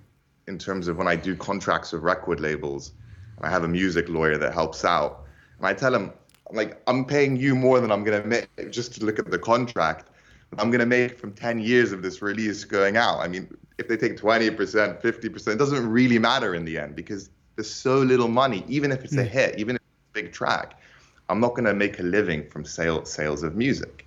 in 0.49 0.59
terms 0.59 0.89
of 0.89 0.97
when 0.97 1.07
i 1.07 1.15
do 1.15 1.37
contracts 1.37 1.93
with 1.93 2.03
record 2.03 2.41
labels 2.41 2.91
and 3.37 3.47
i 3.47 3.49
have 3.49 3.63
a 3.63 3.69
music 3.69 4.09
lawyer 4.09 4.39
that 4.39 4.53
helps 4.53 4.85
out 4.85 5.25
and 5.59 5.69
i 5.69 5.73
tell 5.73 5.95
him 5.95 6.13
like 6.51 6.83
i'm 6.89 7.05
paying 7.05 7.37
you 7.37 7.55
more 7.55 7.79
than 7.79 7.93
i'm 7.93 8.03
going 8.03 8.21
to 8.21 8.27
make 8.27 8.73
just 8.73 8.93
to 8.93 9.05
look 9.05 9.21
at 9.21 9.31
the 9.31 9.39
contract 9.39 10.09
I'm 10.59 10.71
going 10.71 10.81
to 10.81 10.87
make 10.87 11.19
from 11.19 11.33
10 11.33 11.61
years 11.61 11.93
of 11.93 12.03
this 12.03 12.21
release 12.21 12.65
going 12.65 12.97
out. 12.99 13.21
I 13.21 13.29
mean, 13.29 13.49
if 13.79 13.89
they 13.89 13.97
take 13.97 14.17
20%, 14.17 15.01
50%, 15.01 15.49
it 15.49 15.59
doesn't 15.59 15.89
really 15.89 16.19
matter 16.19 16.55
in 16.55 16.65
the 16.65 16.79
end 16.79 16.97
because 16.97 17.31
there's 17.57 17.71
so 17.71 17.99
little 17.99 18.29
money, 18.29 18.65
even 18.69 18.93
if 18.93 19.05
it's 19.05 19.17
a 19.17 19.25
hmm. 19.25 19.29
hit, 19.29 19.59
even 19.59 19.77
if 19.77 19.83
it's 19.83 20.11
a 20.11 20.23
big 20.23 20.33
track. 20.33 20.79
I'm 21.29 21.41
not 21.41 21.51
going 21.51 21.65
to 21.65 21.75
make 21.75 21.99
a 21.99 22.03
living 22.03 22.49
from 22.49 22.65
sale, 22.65 23.05
sales 23.05 23.43
of 23.43 23.57
music. 23.57 24.07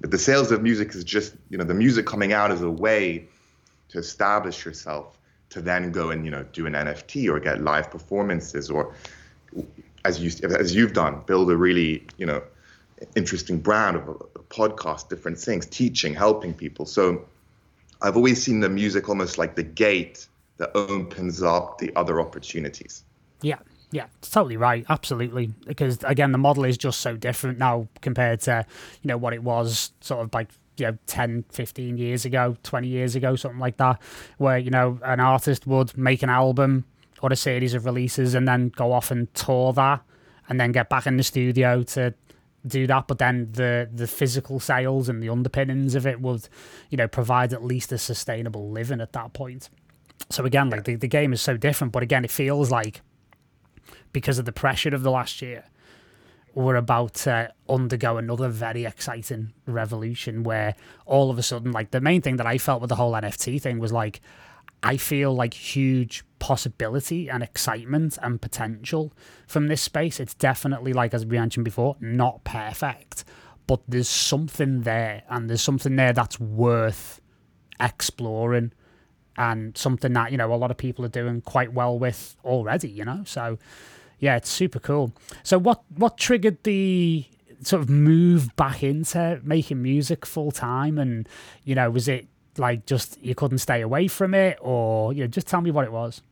But 0.00 0.10
the 0.10 0.18
sales 0.18 0.50
of 0.50 0.62
music 0.62 0.94
is 0.94 1.04
just, 1.04 1.34
you 1.50 1.58
know, 1.58 1.64
the 1.64 1.74
music 1.74 2.06
coming 2.06 2.32
out 2.32 2.50
is 2.50 2.62
a 2.62 2.70
way 2.70 3.28
to 3.88 3.98
establish 3.98 4.64
yourself 4.64 5.18
to 5.50 5.60
then 5.60 5.92
go 5.92 6.10
and, 6.10 6.24
you 6.24 6.30
know, 6.30 6.44
do 6.52 6.66
an 6.66 6.72
NFT 6.72 7.28
or 7.28 7.38
get 7.40 7.62
live 7.62 7.90
performances 7.90 8.68
or 8.68 8.94
as 10.04 10.20
you 10.20 10.30
as 10.58 10.74
you've 10.74 10.92
done, 10.92 11.22
build 11.26 11.50
a 11.50 11.56
really, 11.56 12.04
you 12.18 12.26
know, 12.26 12.42
interesting 13.14 13.58
brand 13.58 13.96
of 13.96 14.08
a, 14.08 14.12
a 14.12 14.42
podcast, 14.48 15.08
different 15.08 15.38
things, 15.38 15.66
teaching, 15.66 16.14
helping 16.14 16.52
people. 16.52 16.86
So 16.86 17.24
I've 18.02 18.16
always 18.16 18.42
seen 18.42 18.60
the 18.60 18.68
music 18.68 19.08
almost 19.08 19.38
like 19.38 19.56
the 19.56 19.62
gate 19.62 20.26
that 20.58 20.70
opens 20.74 21.42
up 21.42 21.78
the 21.78 21.94
other 21.96 22.20
opportunities. 22.20 23.04
Yeah, 23.42 23.58
yeah, 23.90 24.06
totally 24.22 24.56
right. 24.56 24.84
Absolutely. 24.88 25.50
Because 25.66 26.02
again, 26.04 26.32
the 26.32 26.38
model 26.38 26.64
is 26.64 26.76
just 26.76 27.00
so 27.00 27.16
different 27.16 27.58
now 27.58 27.88
compared 28.00 28.40
to, 28.42 28.64
you 29.02 29.08
know, 29.08 29.16
what 29.16 29.32
it 29.32 29.42
was 29.42 29.92
sort 30.00 30.24
of 30.24 30.32
like, 30.34 30.50
you 30.76 30.86
know, 30.86 30.98
10, 31.06 31.44
15 31.50 31.96
years 31.96 32.24
ago, 32.24 32.56
20 32.62 32.88
years 32.88 33.14
ago, 33.14 33.36
something 33.36 33.60
like 33.60 33.76
that, 33.78 34.00
where, 34.38 34.58
you 34.58 34.70
know, 34.70 34.98
an 35.04 35.20
artist 35.20 35.66
would 35.66 35.96
make 35.96 36.22
an 36.22 36.30
album 36.30 36.84
or 37.22 37.32
a 37.32 37.36
series 37.36 37.74
of 37.74 37.86
releases 37.86 38.34
and 38.34 38.46
then 38.46 38.68
go 38.68 38.92
off 38.92 39.10
and 39.10 39.32
tour 39.34 39.72
that 39.72 40.02
and 40.48 40.60
then 40.60 40.72
get 40.72 40.88
back 40.88 41.06
in 41.06 41.16
the 41.16 41.22
studio 41.22 41.82
to 41.82 42.12
do 42.68 42.86
that, 42.86 43.06
but 43.06 43.18
then 43.18 43.48
the 43.52 43.88
the 43.92 44.06
physical 44.06 44.60
sales 44.60 45.08
and 45.08 45.22
the 45.22 45.28
underpinnings 45.28 45.94
of 45.94 46.06
it 46.06 46.20
would, 46.20 46.48
you 46.90 46.96
know, 46.96 47.08
provide 47.08 47.52
at 47.52 47.64
least 47.64 47.92
a 47.92 47.98
sustainable 47.98 48.70
living 48.70 49.00
at 49.00 49.12
that 49.12 49.32
point. 49.32 49.68
So 50.30 50.44
again, 50.44 50.70
like 50.70 50.84
the, 50.84 50.96
the 50.96 51.08
game 51.08 51.32
is 51.32 51.40
so 51.40 51.56
different, 51.56 51.92
but 51.92 52.02
again, 52.02 52.24
it 52.24 52.30
feels 52.30 52.70
like 52.70 53.02
because 54.12 54.38
of 54.38 54.44
the 54.44 54.52
pressure 54.52 54.94
of 54.94 55.02
the 55.02 55.10
last 55.10 55.42
year, 55.42 55.64
we're 56.54 56.76
about 56.76 57.14
to 57.14 57.52
undergo 57.68 58.16
another 58.16 58.48
very 58.48 58.86
exciting 58.86 59.52
revolution 59.66 60.42
where 60.42 60.74
all 61.04 61.30
of 61.30 61.38
a 61.38 61.42
sudden, 61.42 61.70
like 61.70 61.90
the 61.90 62.00
main 62.00 62.22
thing 62.22 62.36
that 62.36 62.46
I 62.46 62.56
felt 62.56 62.80
with 62.80 62.88
the 62.88 62.96
whole 62.96 63.12
NFT 63.12 63.60
thing 63.60 63.78
was 63.78 63.92
like, 63.92 64.22
I 64.82 64.96
feel 64.96 65.34
like 65.34 65.52
huge 65.52 66.24
possibility 66.46 67.28
and 67.28 67.42
excitement 67.42 68.16
and 68.22 68.40
potential 68.40 69.12
from 69.48 69.66
this 69.66 69.82
space. 69.82 70.20
It's 70.20 70.32
definitely, 70.32 70.92
like 70.92 71.12
as 71.12 71.26
we 71.26 71.36
mentioned 71.36 71.64
before, 71.64 71.96
not 71.98 72.44
perfect, 72.44 73.24
but 73.66 73.80
there's 73.88 74.08
something 74.08 74.82
there, 74.82 75.24
and 75.28 75.50
there's 75.50 75.60
something 75.60 75.96
there 75.96 76.12
that's 76.12 76.38
worth 76.38 77.20
exploring, 77.80 78.70
and 79.36 79.76
something 79.76 80.12
that 80.12 80.30
you 80.30 80.38
know 80.38 80.54
a 80.54 80.54
lot 80.54 80.70
of 80.70 80.76
people 80.76 81.04
are 81.04 81.08
doing 81.08 81.40
quite 81.40 81.72
well 81.72 81.98
with 81.98 82.36
already. 82.44 82.90
You 82.90 83.04
know, 83.04 83.22
so 83.24 83.58
yeah, 84.20 84.36
it's 84.36 84.48
super 84.48 84.78
cool. 84.78 85.12
So 85.42 85.58
what 85.58 85.82
what 85.96 86.16
triggered 86.16 86.62
the 86.62 87.26
sort 87.60 87.82
of 87.82 87.90
move 87.90 88.54
back 88.54 88.84
into 88.84 89.40
making 89.42 89.82
music 89.82 90.24
full 90.24 90.52
time, 90.52 90.96
and 90.96 91.28
you 91.64 91.74
know, 91.74 91.90
was 91.90 92.06
it 92.06 92.28
like 92.56 92.86
just 92.86 93.20
you 93.20 93.34
couldn't 93.34 93.58
stay 93.58 93.80
away 93.80 94.06
from 94.06 94.32
it, 94.32 94.58
or 94.60 95.12
you 95.12 95.22
know, 95.24 95.26
just 95.26 95.48
tell 95.48 95.60
me 95.60 95.72
what 95.72 95.84
it 95.84 95.90
was. 95.90 96.22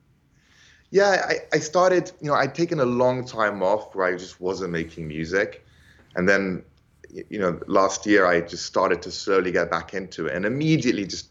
Yeah, 0.95 1.27
I, 1.29 1.57
I 1.57 1.59
started. 1.59 2.13
You 2.21 2.29
know, 2.29 2.37
I'd 2.37 2.55
taken 2.55 2.79
a 2.79 2.85
long 2.85 3.25
time 3.27 3.65
off 3.65 3.97
where 3.97 4.07
I 4.07 4.17
just 4.17 4.41
wasn't 4.41 4.71
making 4.71 5.09
music, 5.09 5.67
and 6.15 6.29
then 6.29 6.65
you 7.11 7.41
know 7.41 7.59
last 7.67 8.07
year 8.07 8.27
I 8.27 8.43
just 8.43 8.65
started 8.65 9.03
to 9.03 9.11
slowly 9.11 9.51
get 9.51 9.73
back 9.73 9.93
into 9.93 10.27
it, 10.27 10.37
and 10.37 10.47
immediately 10.47 11.05
just 11.05 11.31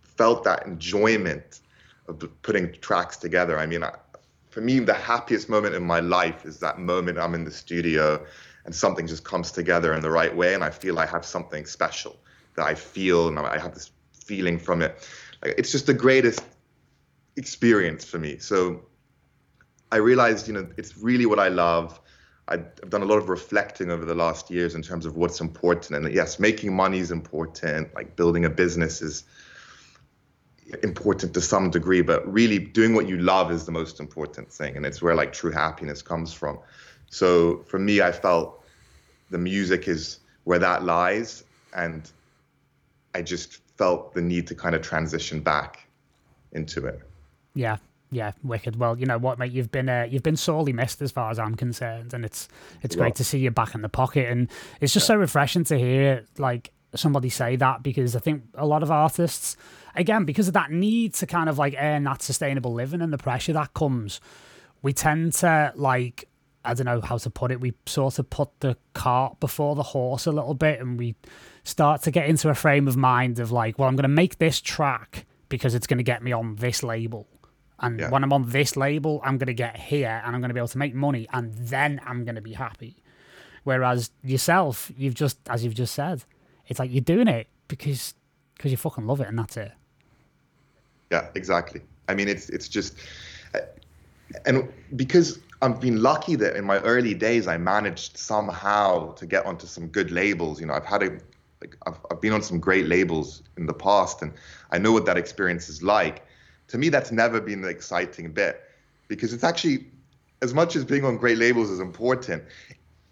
felt 0.00 0.44
that 0.44 0.66
enjoyment 0.66 1.60
of 2.08 2.26
putting 2.40 2.72
tracks 2.80 3.18
together. 3.18 3.58
I 3.58 3.66
mean, 3.66 3.84
I, 3.84 3.92
for 4.48 4.62
me, 4.62 4.78
the 4.78 4.94
happiest 4.94 5.50
moment 5.50 5.74
in 5.74 5.84
my 5.84 6.00
life 6.00 6.46
is 6.46 6.58
that 6.60 6.78
moment 6.78 7.18
I'm 7.18 7.34
in 7.34 7.44
the 7.44 7.50
studio 7.50 8.24
and 8.64 8.74
something 8.74 9.06
just 9.06 9.24
comes 9.24 9.52
together 9.52 9.92
in 9.92 10.00
the 10.00 10.10
right 10.10 10.34
way, 10.34 10.54
and 10.54 10.64
I 10.64 10.70
feel 10.70 10.98
I 10.98 11.04
have 11.04 11.26
something 11.26 11.66
special 11.66 12.16
that 12.54 12.64
I 12.64 12.74
feel, 12.74 13.28
and 13.28 13.38
I 13.38 13.58
have 13.58 13.74
this 13.74 13.90
feeling 14.14 14.58
from 14.58 14.80
it. 14.80 15.06
It's 15.42 15.70
just 15.70 15.84
the 15.86 15.92
greatest 15.92 16.40
experience 17.36 18.04
for 18.04 18.18
me. 18.18 18.38
So 18.38 18.82
I 19.92 19.96
realized, 19.96 20.48
you 20.48 20.54
know, 20.54 20.68
it's 20.76 20.96
really 20.98 21.26
what 21.26 21.38
I 21.38 21.48
love. 21.48 22.00
I've 22.48 22.90
done 22.90 23.02
a 23.02 23.06
lot 23.06 23.18
of 23.18 23.28
reflecting 23.28 23.90
over 23.90 24.04
the 24.04 24.14
last 24.14 24.50
years 24.50 24.74
in 24.74 24.82
terms 24.82 25.04
of 25.06 25.16
what's 25.16 25.40
important. 25.40 26.04
And 26.04 26.14
yes, 26.14 26.38
making 26.38 26.74
money 26.74 26.98
is 26.98 27.10
important. 27.10 27.94
Like 27.94 28.16
building 28.16 28.44
a 28.44 28.50
business 28.50 29.02
is 29.02 29.24
important 30.82 31.34
to 31.34 31.40
some 31.40 31.70
degree, 31.70 32.02
but 32.02 32.26
really 32.32 32.58
doing 32.58 32.94
what 32.94 33.08
you 33.08 33.18
love 33.18 33.52
is 33.52 33.66
the 33.66 33.72
most 33.72 34.00
important 34.00 34.50
thing. 34.50 34.76
And 34.76 34.86
it's 34.86 35.02
where 35.02 35.14
like 35.14 35.32
true 35.32 35.52
happiness 35.52 36.02
comes 36.02 36.32
from. 36.32 36.58
So 37.08 37.58
for 37.68 37.78
me, 37.78 38.00
I 38.00 38.12
felt 38.12 38.64
the 39.30 39.38
music 39.38 39.88
is 39.88 40.20
where 40.44 40.58
that 40.58 40.84
lies. 40.84 41.44
And 41.74 42.10
I 43.14 43.22
just 43.22 43.60
felt 43.76 44.14
the 44.14 44.22
need 44.22 44.46
to 44.48 44.54
kind 44.54 44.74
of 44.74 44.82
transition 44.82 45.40
back 45.40 45.86
into 46.52 46.86
it. 46.86 47.00
Yeah, 47.56 47.78
yeah, 48.10 48.32
wicked. 48.44 48.76
Well, 48.76 48.96
you 48.98 49.06
know 49.06 49.18
what, 49.18 49.38
mate, 49.38 49.50
you've 49.50 49.72
been 49.72 49.88
uh, 49.88 50.06
you've 50.08 50.22
been 50.22 50.36
sorely 50.36 50.72
missed 50.72 51.02
as 51.02 51.10
far 51.10 51.30
as 51.30 51.38
I'm 51.38 51.56
concerned, 51.56 52.14
and 52.14 52.24
it's 52.24 52.48
it's 52.82 52.94
yeah. 52.94 53.00
great 53.00 53.16
to 53.16 53.24
see 53.24 53.38
you 53.38 53.50
back 53.50 53.74
in 53.74 53.82
the 53.82 53.88
pocket, 53.88 54.30
and 54.30 54.48
it's 54.80 54.92
just 54.92 55.04
yeah. 55.04 55.14
so 55.14 55.16
refreshing 55.16 55.64
to 55.64 55.78
hear 55.78 56.24
like 56.38 56.72
somebody 56.94 57.28
say 57.28 57.56
that 57.56 57.82
because 57.82 58.14
I 58.14 58.20
think 58.20 58.44
a 58.54 58.66
lot 58.66 58.82
of 58.82 58.90
artists, 58.90 59.56
again, 59.94 60.24
because 60.24 60.46
of 60.48 60.54
that 60.54 60.70
need 60.70 61.14
to 61.14 61.26
kind 61.26 61.48
of 61.48 61.58
like 61.58 61.74
earn 61.78 62.04
that 62.04 62.22
sustainable 62.22 62.72
living 62.72 63.02
and 63.02 63.12
the 63.12 63.18
pressure 63.18 63.52
that 63.54 63.74
comes, 63.74 64.20
we 64.82 64.92
tend 64.92 65.32
to 65.34 65.72
like 65.74 66.28
I 66.64 66.74
don't 66.74 66.86
know 66.86 67.00
how 67.00 67.16
to 67.18 67.30
put 67.30 67.50
it. 67.50 67.60
We 67.60 67.74
sort 67.86 68.18
of 68.18 68.28
put 68.28 68.60
the 68.60 68.76
cart 68.92 69.40
before 69.40 69.74
the 69.74 69.82
horse 69.82 70.26
a 70.26 70.32
little 70.32 70.54
bit, 70.54 70.80
and 70.80 70.98
we 70.98 71.16
start 71.64 72.02
to 72.02 72.10
get 72.10 72.28
into 72.28 72.50
a 72.50 72.54
frame 72.54 72.86
of 72.86 72.96
mind 72.96 73.40
of 73.40 73.50
like, 73.50 73.78
well, 73.78 73.88
I'm 73.88 73.96
going 73.96 74.02
to 74.02 74.08
make 74.08 74.38
this 74.38 74.60
track 74.60 75.26
because 75.48 75.74
it's 75.74 75.86
going 75.86 75.98
to 75.98 76.04
get 76.04 76.22
me 76.22 76.32
on 76.32 76.56
this 76.56 76.82
label. 76.82 77.28
And 77.80 78.00
yeah. 78.00 78.10
when 78.10 78.24
I'm 78.24 78.32
on 78.32 78.48
this 78.50 78.76
label, 78.76 79.20
I'm 79.22 79.38
going 79.38 79.48
to 79.48 79.54
get 79.54 79.76
here 79.76 80.22
and 80.24 80.34
I'm 80.34 80.40
going 80.40 80.48
to 80.48 80.54
be 80.54 80.60
able 80.60 80.68
to 80.68 80.78
make 80.78 80.94
money 80.94 81.28
and 81.32 81.54
then 81.54 82.00
I'm 82.06 82.24
going 82.24 82.36
to 82.36 82.40
be 82.40 82.54
happy. 82.54 82.96
Whereas 83.64 84.10
yourself, 84.22 84.90
you've 84.96 85.14
just, 85.14 85.38
as 85.48 85.64
you've 85.64 85.74
just 85.74 85.94
said, 85.94 86.24
it's 86.68 86.78
like 86.78 86.90
you're 86.90 87.00
doing 87.00 87.28
it 87.28 87.48
because 87.68 88.14
because 88.56 88.70
you 88.70 88.76
fucking 88.76 89.06
love 89.06 89.20
it 89.20 89.28
and 89.28 89.38
that's 89.38 89.56
it. 89.56 89.72
Yeah, 91.10 91.28
exactly. 91.34 91.82
I 92.08 92.14
mean, 92.14 92.28
it's 92.28 92.48
it's 92.48 92.68
just, 92.68 92.96
uh, 93.54 93.60
and 94.44 94.72
because 94.96 95.38
I've 95.62 95.80
been 95.80 96.02
lucky 96.02 96.36
that 96.36 96.56
in 96.56 96.64
my 96.64 96.78
early 96.78 97.14
days 97.14 97.46
I 97.46 97.56
managed 97.56 98.16
somehow 98.16 99.12
to 99.14 99.26
get 99.26 99.46
onto 99.46 99.66
some 99.66 99.88
good 99.88 100.10
labels. 100.10 100.60
You 100.60 100.66
know, 100.66 100.74
I've 100.74 100.84
had 100.84 101.02
a 101.02 101.10
like 101.60 101.76
I've, 101.86 101.98
I've 102.10 102.20
been 102.20 102.32
on 102.32 102.42
some 102.42 102.60
great 102.60 102.86
labels 102.86 103.42
in 103.56 103.66
the 103.66 103.74
past 103.74 104.22
and 104.22 104.32
I 104.70 104.78
know 104.78 104.92
what 104.92 105.06
that 105.06 105.16
experience 105.16 105.68
is 105.68 105.82
like. 105.82 106.25
To 106.68 106.78
me, 106.78 106.88
that's 106.88 107.12
never 107.12 107.40
been 107.40 107.60
the 107.60 107.68
exciting 107.68 108.32
bit 108.32 108.60
because 109.08 109.32
it's 109.32 109.44
actually 109.44 109.86
as 110.42 110.52
much 110.52 110.76
as 110.76 110.84
being 110.84 111.04
on 111.04 111.16
great 111.16 111.38
labels 111.38 111.70
is 111.70 111.80
important, 111.80 112.42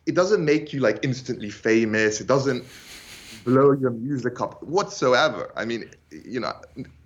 it 0.06 0.14
doesn't 0.14 0.44
make 0.44 0.72
you 0.72 0.80
like 0.80 0.98
instantly 1.02 1.50
famous. 1.50 2.20
It 2.20 2.26
doesn't 2.26 2.64
blow 3.44 3.72
your 3.72 3.90
music 3.90 4.40
up 4.40 4.62
whatsoever. 4.62 5.52
I 5.56 5.64
mean, 5.64 5.90
you 6.10 6.40
know, 6.40 6.52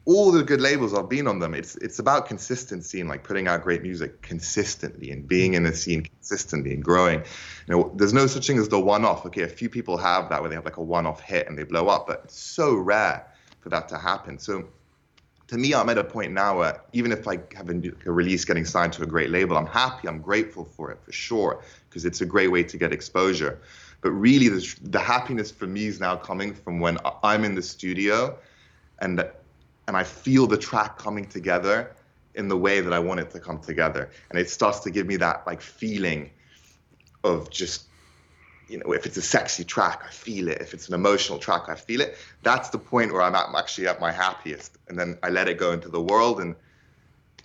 all 0.05 0.33
the 0.33 0.43
good 0.43 0.61
labels 0.61 0.95
I've 0.95 1.09
been 1.09 1.27
on 1.27 1.39
them. 1.39 1.55
It's 1.55 1.77
it's 1.77 1.99
about 1.99 2.27
consistency 2.27 3.01
and 3.01 3.09
like 3.09 3.25
putting 3.25 3.47
out 3.47 3.63
great 3.63 3.83
music 3.83 4.23
consistently 4.23 5.11
and 5.11 5.29
being 5.29 5.55
in 5.55 5.65
the 5.65 5.75
scene 5.75 6.03
consistently 6.03 6.73
and 6.73 6.83
growing. 6.83 7.21
You 7.67 7.77
know, 7.77 7.93
there's 7.95 8.15
no 8.15 8.27
such 8.27 8.47
thing 8.47 8.59
as 8.59 8.69
the 8.69 8.81
one-off. 8.81 9.27
Okay, 9.27 9.43
a 9.43 9.49
few 9.49 9.69
people 9.69 9.97
have 9.99 10.29
that 10.31 10.41
where 10.41 10.49
they 10.49 10.57
have 10.57 10.65
like 10.65 10.79
a 10.79 10.83
one-off 10.83 11.21
hit 11.21 11.47
and 11.47 11.59
they 11.59 11.65
blow 11.65 11.89
up, 11.89 12.07
but 12.07 12.23
it's 12.25 12.41
so 12.41 12.75
rare 12.75 13.27
for 13.61 13.69
that 13.69 13.89
to 13.91 13.99
happen. 13.99 14.39
So 14.39 14.69
to 15.49 15.59
me, 15.59 15.75
I'm 15.75 15.89
at 15.89 15.99
a 15.99 16.05
point 16.05 16.33
now 16.33 16.59
where 16.59 16.81
even 16.93 17.11
if 17.11 17.27
I 17.27 17.41
have 17.55 17.69
a, 17.71 17.93
a 18.07 18.13
release 18.13 18.45
getting 18.45 18.65
signed 18.65 18.93
to 18.95 19.03
a 19.03 19.07
great 19.07 19.31
label, 19.31 19.57
I'm 19.57 19.67
happy, 19.67 20.09
I'm 20.09 20.21
grateful 20.21 20.65
for 20.65 20.91
it 20.91 20.99
for 21.03 21.13
sure, 21.13 21.63
because 21.89 22.05
it's 22.05 22.21
a 22.21 22.27
great 22.27 22.49
way 22.49 22.63
to 22.63 22.77
get 22.77 22.93
exposure. 22.93 23.59
But 24.01 24.13
really, 24.13 24.49
the, 24.49 24.77
the 24.83 25.01
happiness 25.01 25.51
for 25.51 25.67
me 25.67 25.87
is 25.87 25.99
now 26.01 26.17
coming 26.17 26.55
from 26.55 26.81
when 26.81 26.99
I'm 27.25 27.45
in 27.45 27.55
the 27.55 27.63
studio 27.63 28.39
and 29.01 29.25
and 29.89 29.97
I 29.97 30.05
feel 30.05 30.47
the 30.47 30.59
track 30.59 30.99
coming 30.99 31.25
together 31.25 31.97
in 32.35 32.47
the 32.47 32.57
way 32.57 32.81
that 32.81 32.93
I 32.93 32.99
want 32.99 33.21
it 33.21 33.31
to 33.31 33.41
come 33.41 33.59
together. 33.59 34.11
And 34.31 34.39
it 34.39 34.51
starts 34.51 34.81
to 34.81 34.91
give 34.91 35.07
me 35.07 35.17
that 35.17 35.47
like 35.47 35.63
feeling 35.63 36.31
of 37.25 37.51
just, 37.51 37.88
you 38.69 38.79
know, 38.79 38.93
if 38.93 39.07
it's 39.07 39.17
a 39.17 39.23
sexy 39.23 39.65
track, 39.65 40.03
I 40.07 40.11
feel 40.11 40.49
it. 40.49 40.61
If 40.61 40.75
it's 40.75 40.89
an 40.89 40.95
emotional 40.95 41.39
track, 41.39 41.69
I 41.69 41.75
feel 41.75 42.01
it. 42.01 42.17
That's 42.43 42.69
the 42.69 42.79
point 42.79 43.13
where 43.13 43.23
I'm, 43.23 43.35
at, 43.35 43.47
actually 43.57 43.89
at 43.89 44.01
my 44.01 44.13
happiest. 44.13 44.77
And 44.89 44.99
then 44.99 45.19
I 45.23 45.31
let 45.31 45.49
it 45.49 45.59
go 45.59 45.73
into 45.73 45.89
the 45.89 46.01
world 46.01 46.41
and 46.41 46.55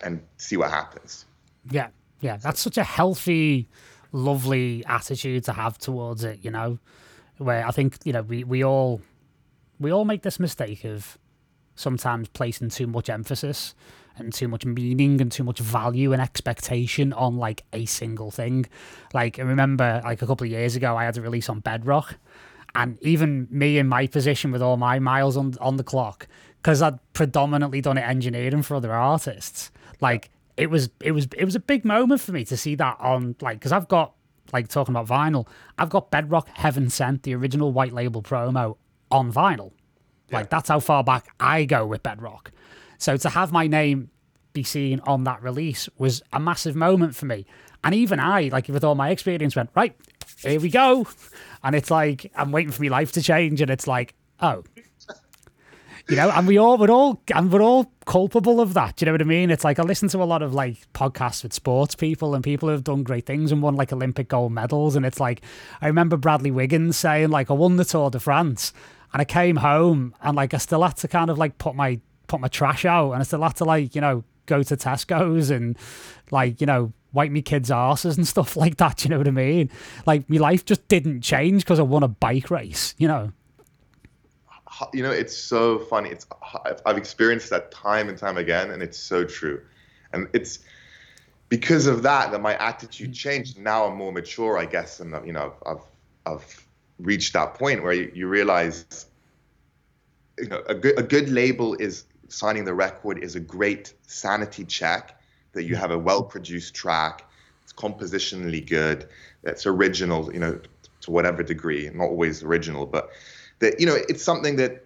and 0.00 0.22
see 0.36 0.56
what 0.56 0.70
happens. 0.70 1.24
Yeah, 1.70 1.88
yeah, 2.20 2.36
that's 2.36 2.60
such 2.60 2.76
a 2.76 2.84
healthy, 2.84 3.68
lovely 4.12 4.84
attitude 4.86 5.44
to 5.44 5.52
have 5.52 5.78
towards 5.78 6.24
it. 6.24 6.40
You 6.42 6.50
know, 6.50 6.78
where 7.38 7.66
I 7.66 7.70
think 7.70 7.98
you 8.04 8.12
know 8.12 8.22
we 8.22 8.44
we 8.44 8.64
all 8.64 9.00
we 9.80 9.92
all 9.92 10.04
make 10.04 10.22
this 10.22 10.38
mistake 10.38 10.84
of 10.84 11.18
sometimes 11.74 12.28
placing 12.28 12.68
too 12.68 12.86
much 12.86 13.08
emphasis 13.08 13.74
and 14.16 14.32
too 14.32 14.48
much 14.48 14.64
meaning 14.64 15.20
and 15.20 15.30
too 15.30 15.44
much 15.44 15.58
value 15.58 16.12
and 16.12 16.22
expectation 16.22 17.12
on 17.12 17.36
like 17.36 17.64
a 17.72 17.84
single 17.86 18.30
thing. 18.30 18.66
Like 19.12 19.38
I 19.38 19.42
remember 19.42 20.00
like 20.04 20.22
a 20.22 20.26
couple 20.26 20.44
of 20.44 20.50
years 20.50 20.76
ago 20.76 20.96
I 20.96 21.04
had 21.04 21.16
a 21.16 21.22
release 21.22 21.48
on 21.48 21.60
Bedrock 21.60 22.16
and 22.74 22.98
even 23.02 23.46
me 23.50 23.78
in 23.78 23.88
my 23.88 24.06
position 24.06 24.50
with 24.50 24.62
all 24.62 24.76
my 24.76 24.98
miles 24.98 25.36
on 25.36 25.54
on 25.60 25.76
the 25.76 25.84
clock 25.84 26.26
because 26.58 26.82
I'd 26.82 26.98
predominantly 27.12 27.80
done 27.80 27.98
it 27.98 28.02
engineering 28.02 28.62
for 28.62 28.76
other 28.76 28.92
artists. 28.92 29.70
Like 30.00 30.30
it 30.56 30.70
was 30.70 30.90
it 31.00 31.12
was 31.12 31.28
it 31.36 31.44
was 31.44 31.54
a 31.54 31.60
big 31.60 31.84
moment 31.84 32.20
for 32.20 32.32
me 32.32 32.44
to 32.46 32.56
see 32.56 32.74
that 32.76 32.96
on 33.00 33.36
like 33.40 33.58
because 33.58 33.72
I've 33.72 33.88
got 33.88 34.14
like 34.52 34.68
talking 34.68 34.94
about 34.94 35.08
vinyl, 35.08 35.46
I've 35.78 35.90
got 35.90 36.10
Bedrock 36.10 36.48
Heaven 36.54 36.90
Sent, 36.90 37.22
the 37.22 37.34
original 37.34 37.72
white 37.72 37.92
label 37.92 38.22
promo 38.22 38.76
on 39.10 39.32
vinyl. 39.32 39.72
Like 40.30 40.50
that's 40.50 40.68
how 40.68 40.80
far 40.80 41.04
back 41.04 41.28
I 41.38 41.64
go 41.64 41.86
with 41.86 42.02
Bedrock. 42.02 42.50
So 43.04 43.18
to 43.18 43.28
have 43.28 43.52
my 43.52 43.66
name 43.66 44.08
be 44.54 44.62
seen 44.62 45.00
on 45.00 45.24
that 45.24 45.42
release 45.42 45.90
was 45.98 46.22
a 46.32 46.40
massive 46.40 46.74
moment 46.74 47.14
for 47.14 47.26
me. 47.26 47.44
And 47.84 47.94
even 47.94 48.18
I, 48.18 48.48
like 48.50 48.68
with 48.68 48.82
all 48.82 48.94
my 48.94 49.10
experience, 49.10 49.54
went, 49.54 49.68
right, 49.74 49.94
here 50.38 50.58
we 50.58 50.70
go. 50.70 51.06
And 51.62 51.76
it's 51.76 51.90
like, 51.90 52.32
I'm 52.34 52.50
waiting 52.50 52.72
for 52.72 52.82
my 52.82 52.88
life 52.88 53.12
to 53.12 53.20
change. 53.20 53.60
And 53.60 53.70
it's 53.70 53.86
like, 53.86 54.14
oh. 54.40 54.64
You 56.08 56.16
know, 56.16 56.30
and 56.30 56.46
we 56.46 56.56
all 56.56 56.78
we're 56.78 56.90
all 56.90 57.22
and 57.34 57.52
we're 57.52 57.62
all 57.62 57.92
culpable 58.06 58.60
of 58.60 58.72
that. 58.74 58.96
Do 58.96 59.04
you 59.04 59.06
know 59.06 59.12
what 59.12 59.22
I 59.22 59.24
mean? 59.24 59.50
It's 59.50 59.64
like 59.64 59.78
I 59.78 59.82
listen 59.82 60.08
to 60.10 60.22
a 60.22 60.24
lot 60.24 60.42
of 60.42 60.52
like 60.52 60.76
podcasts 60.92 61.42
with 61.42 61.54
sports 61.54 61.94
people 61.94 62.34
and 62.34 62.44
people 62.44 62.68
who 62.68 62.72
have 62.72 62.84
done 62.84 63.02
great 63.02 63.24
things 63.24 63.52
and 63.52 63.62
won 63.62 63.74
like 63.74 63.92
Olympic 63.92 64.28
gold 64.28 64.52
medals. 64.52 64.96
And 64.96 65.04
it's 65.06 65.20
like 65.20 65.42
I 65.80 65.86
remember 65.86 66.16
Bradley 66.18 66.50
Wiggins 66.50 66.96
saying, 66.96 67.30
like, 67.30 67.50
I 67.50 67.54
won 67.54 67.76
the 67.76 67.84
Tour 67.84 68.10
de 68.10 68.20
France 68.20 68.72
and 69.12 69.20
I 69.20 69.24
came 69.24 69.56
home 69.56 70.14
and 70.22 70.36
like 70.36 70.54
I 70.54 70.58
still 70.58 70.82
had 70.82 70.96
to 70.98 71.08
kind 71.08 71.30
of 71.30 71.38
like 71.38 71.56
put 71.58 71.74
my 71.74 72.00
put 72.26 72.40
my 72.40 72.48
trash 72.48 72.84
out 72.84 73.12
and 73.12 73.20
I 73.20 73.24
still 73.24 73.42
had 73.42 73.56
to 73.56 73.64
like, 73.64 73.94
you 73.94 74.00
know, 74.00 74.24
go 74.46 74.62
to 74.62 74.76
Tesco's 74.76 75.50
and 75.50 75.78
like, 76.30 76.60
you 76.60 76.66
know, 76.66 76.92
wipe 77.12 77.30
me 77.30 77.42
kids' 77.42 77.70
asses 77.70 78.16
and 78.16 78.26
stuff 78.34 78.56
like 78.56 78.76
that. 78.76 79.04
You 79.04 79.10
know 79.10 79.18
what 79.18 79.28
I 79.28 79.32
mean? 79.32 79.70
Like 80.06 80.28
my 80.28 80.38
life 80.38 80.64
just 80.64 80.86
didn't 80.88 81.22
change 81.22 81.64
because 81.64 81.78
I 81.78 81.82
won 81.82 82.02
a 82.02 82.08
bike 82.08 82.50
race, 82.50 82.94
you 82.98 83.08
know. 83.08 83.32
You 84.92 85.04
know, 85.04 85.12
it's 85.12 85.36
so 85.36 85.78
funny. 85.78 86.10
It's 86.10 86.26
I've 86.84 86.98
experienced 86.98 87.48
that 87.50 87.70
time 87.70 88.08
and 88.08 88.18
time 88.18 88.36
again, 88.36 88.72
and 88.72 88.82
it's 88.82 88.98
so 88.98 89.24
true. 89.24 89.62
And 90.12 90.26
it's 90.32 90.58
because 91.48 91.86
of 91.86 92.02
that 92.02 92.32
that 92.32 92.40
my 92.40 92.56
attitude 92.56 93.12
mm. 93.12 93.14
changed. 93.14 93.56
Now 93.56 93.84
I'm 93.84 93.96
more 93.96 94.10
mature, 94.10 94.58
I 94.58 94.64
guess, 94.64 94.98
and 94.98 95.14
you 95.24 95.32
know, 95.32 95.54
I've 95.64 95.82
I've 96.26 96.66
reach 96.98 97.32
that 97.32 97.54
point 97.54 97.82
where 97.82 97.92
you, 97.92 98.10
you 98.14 98.28
realize 98.28 99.06
you 100.38 100.48
know 100.48 100.62
a 100.66 100.74
good, 100.74 100.98
a 100.98 101.02
good 101.02 101.28
label 101.28 101.74
is 101.74 102.04
signing 102.34 102.64
the 102.64 102.74
record 102.74 103.22
is 103.22 103.36
a 103.36 103.40
great 103.40 103.94
sanity 104.06 104.64
check 104.64 105.20
that 105.52 105.64
you 105.64 105.74
hmm. 105.74 105.80
have 105.80 105.90
a 105.90 105.98
well 105.98 106.22
produced 106.22 106.74
track. 106.74 107.24
It's 107.62 107.72
compositionally 107.72 108.66
good. 108.66 109.08
It's 109.44 109.66
original 109.66 110.32
you 110.32 110.40
know 110.40 110.60
to 111.02 111.10
whatever 111.10 111.42
degree. 111.42 111.90
Not 111.92 112.04
always 112.04 112.42
original 112.42 112.86
but 112.86 113.10
that 113.60 113.80
you 113.80 113.86
know 113.86 113.96
it's 114.08 114.22
something 114.22 114.56
that 114.56 114.84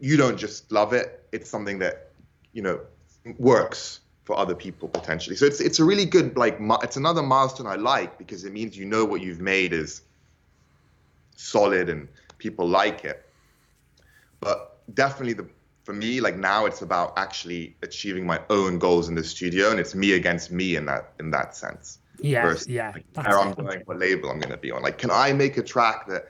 you 0.00 0.16
don't 0.16 0.38
just 0.38 0.70
love 0.70 0.92
it. 0.92 1.24
It's 1.32 1.50
something 1.50 1.78
that 1.80 2.10
you 2.52 2.62
know 2.62 2.80
works 3.38 4.00
for 4.24 4.38
other 4.38 4.54
people 4.54 4.88
potentially. 4.88 5.36
So 5.36 5.46
it's 5.46 5.60
it's 5.60 5.78
a 5.78 5.84
really 5.84 6.04
good 6.04 6.36
like 6.36 6.58
it's 6.82 6.96
another 6.96 7.22
milestone 7.22 7.66
i 7.66 7.76
like 7.76 8.18
because 8.18 8.44
it 8.44 8.52
means 8.52 8.76
you 8.76 8.84
know 8.84 9.04
what 9.04 9.22
you've 9.22 9.40
made 9.40 9.72
is 9.72 10.02
solid 11.36 11.88
and 11.88 12.08
people 12.36 12.68
like 12.68 13.04
it. 13.04 13.24
But 14.40 14.78
definitely 14.94 15.32
the 15.32 15.48
for 15.88 15.94
me, 15.94 16.20
like 16.20 16.36
now 16.36 16.66
it's 16.66 16.82
about 16.82 17.14
actually 17.16 17.74
achieving 17.80 18.26
my 18.26 18.38
own 18.50 18.78
goals 18.78 19.08
in 19.08 19.14
the 19.14 19.24
studio, 19.24 19.70
and 19.70 19.80
it's 19.80 19.94
me 19.94 20.12
against 20.12 20.50
me 20.50 20.76
in 20.76 20.84
that 20.84 21.14
in 21.18 21.30
that 21.30 21.56
sense. 21.56 21.98
Yeah, 22.20 22.42
versus, 22.42 22.68
yeah. 22.68 22.92
Like, 22.94 23.06
where 23.14 23.38
I'm 23.38 23.54
going, 23.54 23.80
what 23.86 23.98
label 23.98 24.28
I'm 24.28 24.38
going 24.38 24.50
to 24.50 24.58
be 24.58 24.70
on. 24.70 24.82
Like, 24.82 24.98
can 24.98 25.10
I 25.10 25.32
make 25.32 25.56
a 25.56 25.62
track 25.62 26.06
that 26.08 26.28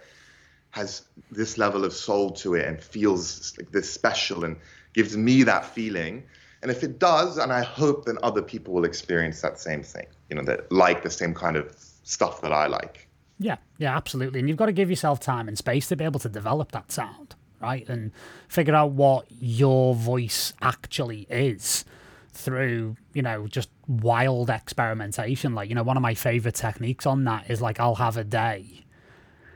has 0.71 1.03
this 1.33 1.59
level 1.59 1.85
of 1.85 1.92
soul 1.92 2.31
to 2.35 2.55
it 2.55 2.66
and 2.68 2.81
feels 2.81 3.53
like 3.59 3.73
this 3.73 3.92
special 3.92 4.44
and 4.44 4.57
gives 4.92 5.16
me 5.16 5.42
that 5.42 5.64
feeling? 5.64 6.23
And 6.62 6.71
if 6.71 6.85
it 6.85 7.01
does, 7.01 7.37
and 7.37 7.53
I 7.53 7.64
hope 7.64 8.05
then 8.05 8.18
other 8.23 8.42
people 8.42 8.75
will 8.75 8.85
experience 8.85 9.40
that 9.40 9.59
same 9.59 9.83
thing, 9.83 10.07
you 10.31 10.37
know, 10.37 10.44
that 10.44 10.71
like 10.71 11.03
the 11.03 11.11
same 11.11 11.35
kind 11.35 11.57
of 11.57 11.77
stuff 12.05 12.42
that 12.42 12.53
I 12.53 12.68
like. 12.68 13.09
Yeah, 13.40 13.57
yeah, 13.79 13.97
absolutely. 13.97 14.38
And 14.38 14.49
you've 14.49 14.57
got 14.57 14.66
to 14.66 14.73
give 14.73 14.88
yourself 14.88 15.18
time 15.18 15.49
and 15.49 15.59
space 15.59 15.88
to 15.88 15.97
be 15.97 16.05
able 16.05 16.21
to 16.21 16.29
develop 16.29 16.71
that 16.71 16.92
sound, 16.92 17.35
right? 17.61 17.88
And 17.88 18.12
figure 18.49 18.75
out 18.75 18.92
what 18.92 19.27
your 19.31 19.94
voice 19.94 20.53
actually 20.61 21.27
is 21.31 21.85
through, 22.33 22.97
you 23.12 23.23
know, 23.23 23.47
just 23.47 23.71
wild 23.87 24.51
experimentation. 24.51 25.55
Like, 25.55 25.68
you 25.68 25.75
know, 25.75 25.83
one 25.83 25.97
of 25.97 26.03
my 26.03 26.14
favorite 26.14 26.55
techniques 26.55 27.07
on 27.07 27.25
that 27.25 27.51
is 27.51 27.61
like 27.61 27.81
I'll 27.81 27.97
have 27.97 28.16
a 28.16 28.25
day 28.25 28.85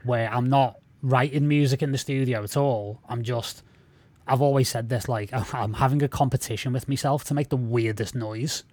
where 0.05 0.33
I'm 0.33 0.49
not 0.49 0.79
writing 1.03 1.49
music 1.49 1.83
in 1.83 1.93
the 1.93 1.99
studio 1.99 2.43
at 2.43 2.57
all. 2.57 3.01
I'm 3.09 3.23
just 3.23 3.63
I've 4.27 4.43
always 4.43 4.69
said 4.69 4.89
this 4.89 5.09
like 5.09 5.31
I'm 5.55 5.75
having 5.75 6.03
a 6.03 6.09
competition 6.09 6.73
with 6.73 6.89
myself 6.89 7.25
to 7.25 7.35
make 7.35 7.49
the 7.49 7.57
weirdest 7.57 8.15
noise. 8.15 8.65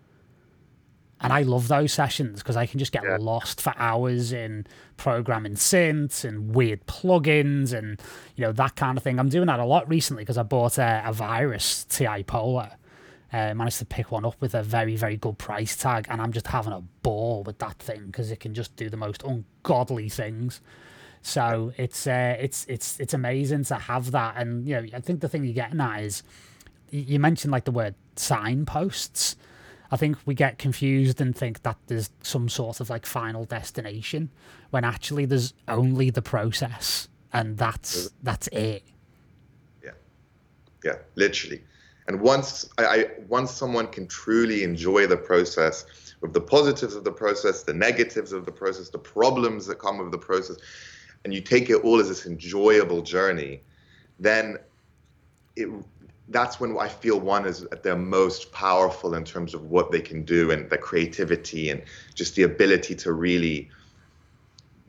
And 1.22 1.34
I 1.34 1.42
love 1.42 1.68
those 1.68 1.92
sessions 1.92 2.40
because 2.40 2.56
I 2.56 2.66
can 2.66 2.80
just 2.80 2.92
get 2.92 3.04
yeah. 3.04 3.18
lost 3.20 3.60
for 3.60 3.74
hours 3.78 4.32
in 4.32 4.66
programming 4.96 5.56
synths 5.56 6.24
and 6.24 6.56
weird 6.56 6.86
plugins 6.88 7.74
and 7.74 8.02
you 8.36 8.46
know 8.46 8.54
that 8.54 8.76
kind 8.76 8.98
of 8.98 9.04
thing. 9.04 9.20
I'm 9.20 9.30
doing 9.30 9.48
that 9.48 9.60
a 9.60 9.66
lot 9.66 9.90
recently 9.90 10.24
because 10.24 10.38
I 10.38 10.44
bought 10.44 10.78
a, 10.78 11.04
a 11.06 11.14
Virus 11.14 11.86
TI 11.86 12.24
Polar. 12.24 12.72
Uh, 13.32 13.54
managed 13.54 13.78
to 13.78 13.86
pick 13.86 14.12
one 14.12 14.26
up 14.26 14.42
with 14.42 14.56
a 14.56 14.64
very 14.64 14.96
very 14.96 15.16
good 15.16 15.38
price 15.38 15.76
tag, 15.76 16.08
and 16.10 16.20
I'm 16.22 16.32
just 16.32 16.48
having 16.48 16.74
a 16.74 16.82
ball 17.04 17.44
with 17.44 17.60
that 17.60 17.78
thing 17.78 18.08
because 18.08 18.32
it 18.32 18.40
can 18.40 18.56
just 18.56 18.76
do 18.76 18.90
the 18.90 18.98
most 18.98 19.22
ungodly 19.22 20.10
things. 20.10 20.62
So 21.22 21.74
it's 21.78 22.08
uh, 22.08 22.38
it's 22.40 22.66
it's 22.68 23.00
it's 23.00 23.14
amazing 23.14 23.66
to 23.66 23.76
have 23.76 24.12
that, 24.12 24.36
and 24.38 24.68
you 24.68 24.76
know 24.76 24.88
I 24.94 25.00
think 25.02 25.20
the 25.20 25.30
thing 25.30 25.44
you're 25.44 25.54
getting 25.54 25.80
at 25.80 26.02
is 26.02 26.24
you 26.92 27.20
mentioned 27.20 27.52
like 27.52 27.66
the 27.66 27.72
word 27.72 27.96
signposts. 28.16 29.36
I 29.92 29.98
think 29.98 30.18
we 30.26 30.36
get 30.36 30.58
confused 30.58 31.20
and 31.20 31.36
think 31.36 31.64
that 31.64 31.78
there's 31.88 32.10
some 32.22 32.50
sort 32.50 32.80
of 32.80 32.90
like 32.90 33.06
final 33.06 33.46
destination 33.46 34.30
when 34.70 34.84
actually 34.84 35.26
there's 35.26 35.54
only 35.68 36.10
the 36.10 36.22
process 36.22 37.08
and 37.34 37.58
that's 37.58 38.12
that's 38.24 38.48
it. 38.48 38.84
Yeah, 39.84 39.92
yeah, 40.84 40.96
literally. 41.16 41.64
And 42.08 42.22
once 42.22 42.70
I, 42.78 42.86
I 42.86 43.06
once 43.28 43.52
someone 43.52 43.88
can 43.88 44.08
truly 44.08 44.64
enjoy 44.64 45.08
the 45.08 45.18
process, 45.18 45.86
with 46.22 46.34
the 46.34 46.42
positives 46.42 46.96
of 46.96 47.04
the 47.04 47.12
process, 47.12 47.64
the 47.64 47.74
negatives 47.74 48.34
of 48.34 48.46
the 48.46 48.52
process, 48.52 48.90
the 48.90 49.00
problems 49.00 49.66
that 49.68 49.80
come 49.80 50.00
with 50.00 50.12
the 50.12 50.18
process, 50.18 50.58
and 51.24 51.34
you 51.34 51.42
take 51.42 51.70
it 51.70 51.84
all 51.84 52.00
as 52.00 52.10
this 52.10 52.26
enjoyable 52.26 53.02
journey, 53.02 53.62
then 54.20 54.58
it 55.56 55.70
that's 56.30 56.60
when 56.60 56.78
I 56.78 56.88
feel 56.88 57.20
one 57.20 57.46
is 57.46 57.64
at 57.72 57.84
their 57.84 57.96
most 57.96 58.52
powerful 58.52 59.16
in 59.16 59.24
terms 59.24 59.54
of 59.54 59.66
what 59.66 59.92
they 59.92 60.02
can 60.02 60.24
do 60.24 60.52
and 60.52 60.70
the 60.70 60.78
creativity 60.78 61.70
and 61.70 61.82
just 62.14 62.36
the 62.36 62.44
ability 62.44 62.96
to 62.96 63.14
really, 63.14 63.70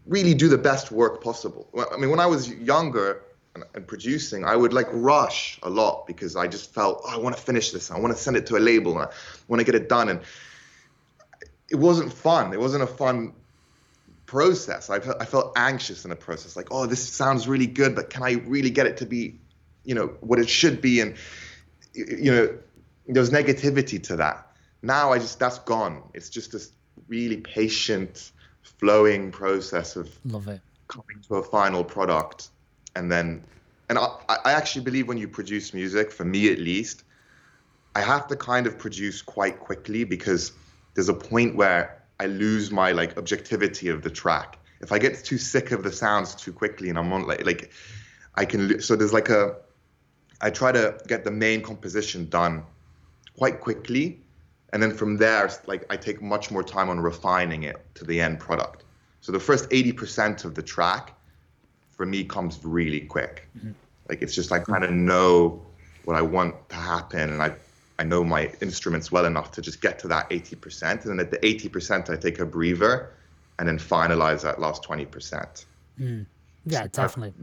really 0.06 0.34
do 0.34 0.48
the 0.48 0.58
best 0.58 0.92
work 0.92 1.22
possible. 1.22 1.68
I 1.92 1.96
mean, 1.96 2.10
when 2.10 2.20
I 2.20 2.26
was 2.26 2.50
younger 2.50 3.22
and, 3.54 3.86
producing, 3.86 4.44
I 4.44 4.54
would 4.54 4.72
like 4.72 4.86
rush 4.92 5.58
a 5.62 5.70
lot 5.70 6.06
because 6.06 6.36
I 6.36 6.46
just 6.46 6.72
felt, 6.72 7.02
oh, 7.04 7.10
I 7.10 7.16
want 7.16 7.36
to 7.36 7.42
finish 7.42 7.72
this. 7.72 7.90
I 7.90 7.98
want 7.98 8.14
to 8.14 8.22
send 8.22 8.36
it 8.36 8.46
to 8.46 8.56
a 8.56 8.60
label. 8.60 8.92
And 8.92 9.08
I 9.08 9.12
want 9.48 9.60
to 9.60 9.64
get 9.64 9.74
it 9.74 9.88
done. 9.88 10.08
And 10.08 10.20
it 11.70 11.76
wasn't 11.76 12.12
fun. 12.12 12.52
It 12.52 12.60
wasn't 12.60 12.82
a 12.82 12.86
fun 12.86 13.32
process. 14.26 14.90
I 14.90 15.00
felt 15.00 15.52
anxious 15.56 16.04
in 16.04 16.10
the 16.10 16.16
process, 16.16 16.54
like, 16.54 16.68
oh, 16.70 16.86
this 16.86 17.02
sounds 17.02 17.48
really 17.48 17.66
good, 17.66 17.96
but 17.96 18.10
can 18.10 18.22
I 18.22 18.34
really 18.46 18.70
get 18.70 18.86
it 18.86 18.98
to 18.98 19.06
be, 19.06 19.34
you 19.84 19.94
know, 19.94 20.08
what 20.20 20.38
it 20.38 20.48
should 20.48 20.80
be? 20.80 21.00
And, 21.00 21.14
you 21.94 22.30
know, 22.30 22.58
there's 23.08 23.30
negativity 23.30 24.02
to 24.04 24.16
that. 24.16 24.46
Now 24.82 25.12
I 25.12 25.18
just, 25.18 25.38
that's 25.38 25.58
gone. 25.60 26.02
It's 26.14 26.30
just 26.30 26.52
this 26.52 26.72
really 27.08 27.38
patient, 27.38 28.32
flowing 28.62 29.30
process 29.30 29.96
of 29.96 30.08
love 30.24 30.48
it 30.48 30.60
coming 30.90 31.22
to 31.28 31.36
a 31.36 31.42
final 31.42 31.84
product. 31.84 32.50
And 32.96 33.10
then, 33.10 33.42
and 33.88 33.98
I, 33.98 34.16
I 34.28 34.52
actually 34.52 34.84
believe 34.84 35.08
when 35.08 35.18
you 35.18 35.28
produce 35.28 35.72
music, 35.72 36.10
for 36.10 36.24
me 36.24 36.52
at 36.52 36.58
least, 36.58 37.04
I 37.94 38.00
have 38.00 38.26
to 38.28 38.36
kind 38.36 38.66
of 38.66 38.78
produce 38.78 39.22
quite 39.22 39.60
quickly 39.60 40.04
because 40.04 40.52
there's 40.94 41.08
a 41.08 41.14
point 41.14 41.56
where 41.56 42.02
I 42.18 42.26
lose 42.26 42.70
my 42.70 42.92
like 42.92 43.16
objectivity 43.16 43.88
of 43.88 44.02
the 44.02 44.10
track. 44.10 44.58
If 44.80 44.92
I 44.92 44.98
get 44.98 45.24
too 45.24 45.38
sick 45.38 45.72
of 45.72 45.82
the 45.82 45.92
sounds 45.92 46.34
too 46.34 46.52
quickly 46.52 46.88
and 46.88 46.98
I'm 46.98 47.12
on 47.12 47.26
like 47.26 47.44
like 47.44 47.70
I 48.34 48.44
can 48.44 48.80
so 48.80 48.96
there's 48.96 49.12
like 49.12 49.28
a 49.28 49.56
I 50.40 50.50
try 50.50 50.72
to 50.72 50.98
get 51.06 51.24
the 51.24 51.30
main 51.30 51.62
composition 51.62 52.28
done 52.28 52.62
quite 53.36 53.60
quickly 53.60 54.20
and 54.72 54.82
then 54.82 54.92
from 54.94 55.16
there 55.16 55.50
like 55.66 55.84
I 55.90 55.96
take 55.96 56.22
much 56.22 56.50
more 56.50 56.62
time 56.62 56.88
on 56.88 57.00
refining 57.00 57.64
it 57.64 57.84
to 57.96 58.04
the 58.04 58.20
end 58.20 58.38
product. 58.38 58.84
So 59.20 59.32
the 59.32 59.40
first 59.40 59.68
80% 59.70 60.44
of 60.44 60.54
the 60.54 60.62
track 60.62 61.14
for 61.90 62.06
me 62.06 62.24
comes 62.24 62.58
really 62.64 63.00
quick. 63.00 63.46
Mm-hmm. 63.58 63.72
Like 64.08 64.22
it's 64.22 64.34
just 64.34 64.52
I 64.52 64.60
kind 64.60 64.84
of 64.84 64.90
know 64.90 65.60
what 66.04 66.16
I 66.16 66.22
want 66.22 66.68
to 66.70 66.76
happen 66.76 67.30
and 67.30 67.42
I 67.42 67.54
I 68.00 68.02
know 68.02 68.24
my 68.24 68.50
instruments 68.62 69.12
well 69.12 69.26
enough 69.26 69.52
to 69.52 69.60
just 69.60 69.82
get 69.82 69.98
to 69.98 70.08
that 70.08 70.30
80%. 70.30 71.02
And 71.02 71.02
then 71.02 71.20
at 71.20 71.30
the 71.30 71.36
80%, 71.36 72.08
I 72.08 72.16
take 72.16 72.38
a 72.38 72.46
breather 72.46 73.10
and 73.58 73.68
then 73.68 73.78
finalize 73.78 74.40
that 74.40 74.58
last 74.58 74.82
20%. 74.84 75.66
Mm. 76.00 76.24
Yeah, 76.64 76.84
so 76.84 76.88
definitely. 76.88 77.34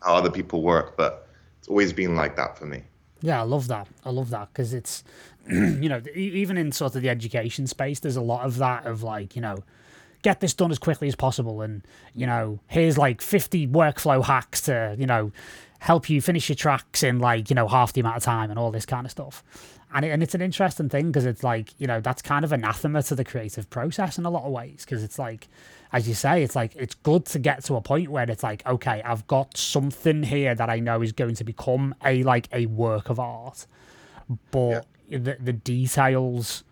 How 0.00 0.14
other 0.14 0.30
people 0.30 0.62
work, 0.62 0.96
but 0.96 1.23
it's 1.64 1.70
always 1.70 1.94
been 1.94 2.14
like 2.14 2.36
that 2.36 2.58
for 2.58 2.66
me. 2.66 2.82
Yeah, 3.22 3.40
I 3.40 3.44
love 3.44 3.68
that. 3.68 3.88
I 4.04 4.10
love 4.10 4.28
that 4.28 4.48
because 4.52 4.74
it's, 4.74 5.02
you 5.48 5.88
know, 5.88 6.02
even 6.14 6.58
in 6.58 6.72
sort 6.72 6.94
of 6.94 7.00
the 7.00 7.08
education 7.08 7.66
space, 7.66 8.00
there's 8.00 8.16
a 8.16 8.20
lot 8.20 8.44
of 8.44 8.58
that 8.58 8.84
of 8.84 9.02
like, 9.02 9.34
you 9.34 9.40
know, 9.40 9.64
get 10.20 10.40
this 10.40 10.52
done 10.52 10.70
as 10.70 10.78
quickly 10.78 11.08
as 11.08 11.14
possible. 11.14 11.62
And, 11.62 11.82
you 12.14 12.26
know, 12.26 12.60
here's 12.66 12.98
like 12.98 13.22
50 13.22 13.66
workflow 13.68 14.22
hacks 14.22 14.60
to, 14.62 14.94
you 14.98 15.06
know, 15.06 15.32
help 15.78 16.10
you 16.10 16.20
finish 16.20 16.50
your 16.50 16.56
tracks 16.56 17.02
in 17.02 17.18
like, 17.18 17.48
you 17.48 17.56
know, 17.56 17.66
half 17.66 17.94
the 17.94 18.02
amount 18.02 18.18
of 18.18 18.22
time 18.22 18.50
and 18.50 18.58
all 18.58 18.70
this 18.70 18.84
kind 18.84 19.06
of 19.06 19.10
stuff 19.10 19.42
and, 19.94 20.04
it, 20.04 20.10
and 20.10 20.22
it's 20.22 20.34
an 20.34 20.42
interesting 20.42 20.88
thing 20.88 21.06
because 21.06 21.24
it's 21.24 21.44
like 21.44 21.72
you 21.78 21.86
know 21.86 22.00
that's 22.00 22.20
kind 22.20 22.44
of 22.44 22.52
anathema 22.52 23.02
to 23.04 23.14
the 23.14 23.24
creative 23.24 23.70
process 23.70 24.18
in 24.18 24.26
a 24.26 24.30
lot 24.30 24.44
of 24.44 24.52
ways 24.52 24.84
because 24.84 25.02
it's 25.02 25.18
like 25.18 25.48
as 25.94 26.08
you 26.08 26.14
say 26.14 26.42
it's 26.42 26.56
like 26.56 26.74
it's 26.74 26.96
good 26.96 27.24
to 27.24 27.38
get 27.38 27.62
to 27.62 27.76
a 27.76 27.80
point 27.80 28.08
where 28.08 28.28
it's 28.28 28.42
like 28.42 28.66
okay 28.66 29.00
i've 29.04 29.24
got 29.28 29.56
something 29.56 30.24
here 30.24 30.52
that 30.52 30.68
i 30.68 30.80
know 30.80 31.00
is 31.00 31.12
going 31.12 31.36
to 31.36 31.44
become 31.44 31.94
a 32.04 32.24
like 32.24 32.48
a 32.52 32.66
work 32.66 33.10
of 33.10 33.20
art 33.20 33.64
but 34.50 34.84
yeah. 35.08 35.18
the, 35.18 35.36
the 35.40 35.52
details 35.52 36.64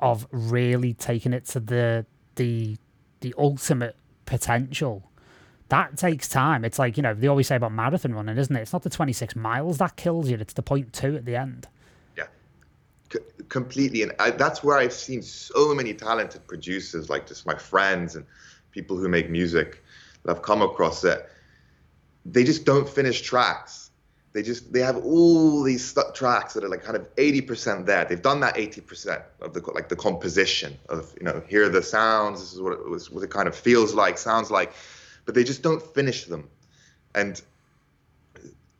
of 0.00 0.26
really 0.30 0.94
taking 0.94 1.34
it 1.34 1.44
to 1.44 1.60
the 1.60 2.06
the 2.36 2.78
the 3.20 3.34
ultimate 3.36 3.96
potential 4.24 5.10
that 5.68 5.98
takes 5.98 6.26
time 6.26 6.64
it's 6.64 6.78
like 6.78 6.96
you 6.96 7.02
know 7.02 7.12
they 7.12 7.26
always 7.26 7.46
say 7.46 7.56
about 7.56 7.70
marathon 7.70 8.14
running 8.14 8.38
isn't 8.38 8.56
it 8.56 8.60
it's 8.62 8.72
not 8.72 8.82
the 8.82 8.88
26 8.88 9.36
miles 9.36 9.76
that 9.76 9.94
kills 9.96 10.30
you 10.30 10.38
it's 10.38 10.54
the 10.54 10.62
point 10.62 10.90
two 10.94 11.14
at 11.16 11.26
the 11.26 11.36
end 11.36 11.68
Yeah, 12.16 12.26
completely. 13.48 14.02
And 14.02 14.12
I, 14.18 14.30
that's 14.30 14.62
where 14.64 14.76
I've 14.78 14.92
seen 14.92 15.22
so 15.22 15.74
many 15.74 15.94
talented 15.94 16.46
producers, 16.46 17.08
like 17.08 17.26
just 17.26 17.46
my 17.46 17.54
friends 17.54 18.16
and 18.16 18.24
people 18.74 18.96
who 18.96 19.08
make 19.08 19.30
music 19.30 19.82
that 20.22 20.36
I've 20.36 20.42
come 20.42 20.60
across 20.60 21.00
that 21.02 21.30
they 22.24 22.44
just 22.44 22.64
don't 22.64 22.88
finish 22.88 23.22
tracks. 23.22 23.90
They 24.32 24.42
just 24.42 24.72
they 24.72 24.80
have 24.80 24.96
all 24.96 25.62
these 25.62 25.84
st- 25.84 26.14
tracks 26.14 26.54
that 26.54 26.64
are 26.64 26.68
like 26.68 26.82
kind 26.82 26.96
of 26.96 27.14
80% 27.14 27.86
there. 27.86 28.04
They've 28.04 28.20
done 28.20 28.40
that 28.40 28.56
80% 28.56 29.22
of 29.40 29.54
the 29.54 29.60
like 29.72 29.88
the 29.88 29.96
composition 29.96 30.76
of 30.88 31.14
you 31.18 31.24
know 31.24 31.42
here 31.46 31.66
are 31.66 31.68
the 31.68 31.82
sounds. 31.82 32.40
This 32.40 32.52
is 32.52 32.60
what 32.60 32.72
it 32.72 32.88
was 32.88 33.10
what 33.10 33.22
it 33.22 33.30
kind 33.30 33.46
of 33.46 33.54
feels 33.54 33.94
like, 33.94 34.18
sounds 34.18 34.50
like, 34.50 34.72
but 35.24 35.34
they 35.34 35.44
just 35.44 35.62
don't 35.62 35.80
finish 35.94 36.24
them. 36.24 36.48
And 37.14 37.40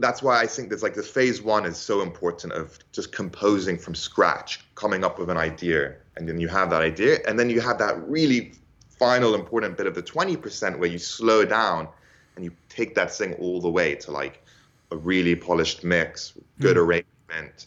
that's 0.00 0.24
why 0.24 0.40
I 0.40 0.46
think 0.48 0.70
there's 0.70 0.82
like 0.82 0.94
the 0.94 1.04
phase 1.04 1.40
one 1.40 1.66
is 1.66 1.76
so 1.76 2.02
important 2.02 2.52
of 2.52 2.76
just 2.90 3.12
composing 3.12 3.78
from 3.78 3.94
scratch, 3.94 4.58
coming 4.74 5.04
up 5.04 5.20
with 5.20 5.30
an 5.30 5.36
idea, 5.36 5.94
and 6.16 6.28
then 6.28 6.40
you 6.40 6.48
have 6.48 6.68
that 6.70 6.82
idea, 6.82 7.18
and 7.28 7.38
then 7.38 7.48
you 7.48 7.60
have 7.60 7.78
that 7.78 7.96
really 8.08 8.54
final 8.98 9.34
important 9.34 9.76
bit 9.76 9.86
of 9.86 9.94
the 9.94 10.02
20% 10.02 10.78
where 10.78 10.88
you 10.88 10.98
slow 10.98 11.44
down 11.44 11.88
and 12.36 12.44
you 12.44 12.52
take 12.68 12.94
that 12.94 13.12
thing 13.12 13.34
all 13.34 13.60
the 13.60 13.70
way 13.70 13.94
to 13.94 14.10
like 14.10 14.44
a 14.90 14.96
really 14.96 15.34
polished 15.34 15.84
mix, 15.84 16.34
good 16.60 16.76
mm. 16.76 16.80
arrangement, 16.80 17.66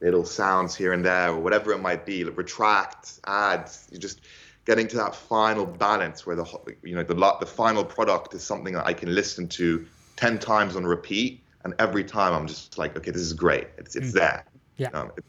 little 0.00 0.24
sounds 0.24 0.74
here 0.74 0.92
and 0.92 1.04
there, 1.04 1.30
or 1.30 1.40
whatever 1.40 1.72
it 1.72 1.78
might 1.78 2.06
be, 2.06 2.24
like 2.24 2.36
retract, 2.36 3.20
add, 3.26 3.70
You're 3.90 4.00
just 4.00 4.20
getting 4.64 4.86
to 4.88 4.96
that 4.96 5.14
final 5.14 5.64
balance 5.64 6.26
where 6.26 6.36
the 6.36 6.44
you 6.82 6.94
know 6.94 7.02
the 7.02 7.14
the 7.40 7.46
final 7.46 7.84
product 7.84 8.34
is 8.34 8.44
something 8.44 8.74
that 8.74 8.86
I 8.86 8.92
can 8.92 9.14
listen 9.14 9.48
to 9.48 9.86
10 10.16 10.38
times 10.38 10.76
on 10.76 10.84
repeat 10.84 11.42
and 11.64 11.74
every 11.78 12.04
time 12.04 12.32
I'm 12.32 12.46
just 12.46 12.78
like, 12.78 12.96
okay, 12.96 13.10
this 13.10 13.22
is 13.22 13.32
great. 13.32 13.66
It's 13.78 13.96
it's 13.96 14.12
there. 14.12 14.44
Yeah. 14.76 14.88
Um, 14.94 15.10
it, 15.16 15.24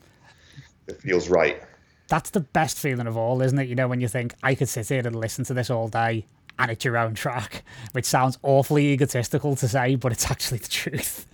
it 0.88 1.02
feels 1.02 1.30
right. 1.30 1.64
That's 2.10 2.32
the 2.32 2.42
best 2.42 2.78
feeling 2.80 3.08
of 3.08 3.16
all, 3.16 3.42
isn't 3.42 3.58
it? 3.58 3.68
You 3.68 3.76
know, 3.76 3.88
when 3.88 4.02
you 4.02 4.08
think 4.08 4.34
I 4.44 4.56
could 4.56 4.68
sit 4.68 4.90
here 4.90 5.06
and 5.06 5.16
listen 5.16 5.46
to 5.46 5.54
this 5.54 5.70
all 5.70 5.88
day 5.88 6.26
and 6.58 6.70
it's 6.70 6.84
your 6.84 6.98
own 6.98 7.14
track, 7.16 7.64
which 7.94 8.06
sounds 8.06 8.38
awfully 8.44 8.90
egotistical 8.90 9.56
to 9.56 9.68
say, 9.68 9.96
but 9.96 10.12
it's 10.12 10.30
actually 10.30 10.60
the 10.60 10.68
truth. 10.68 11.26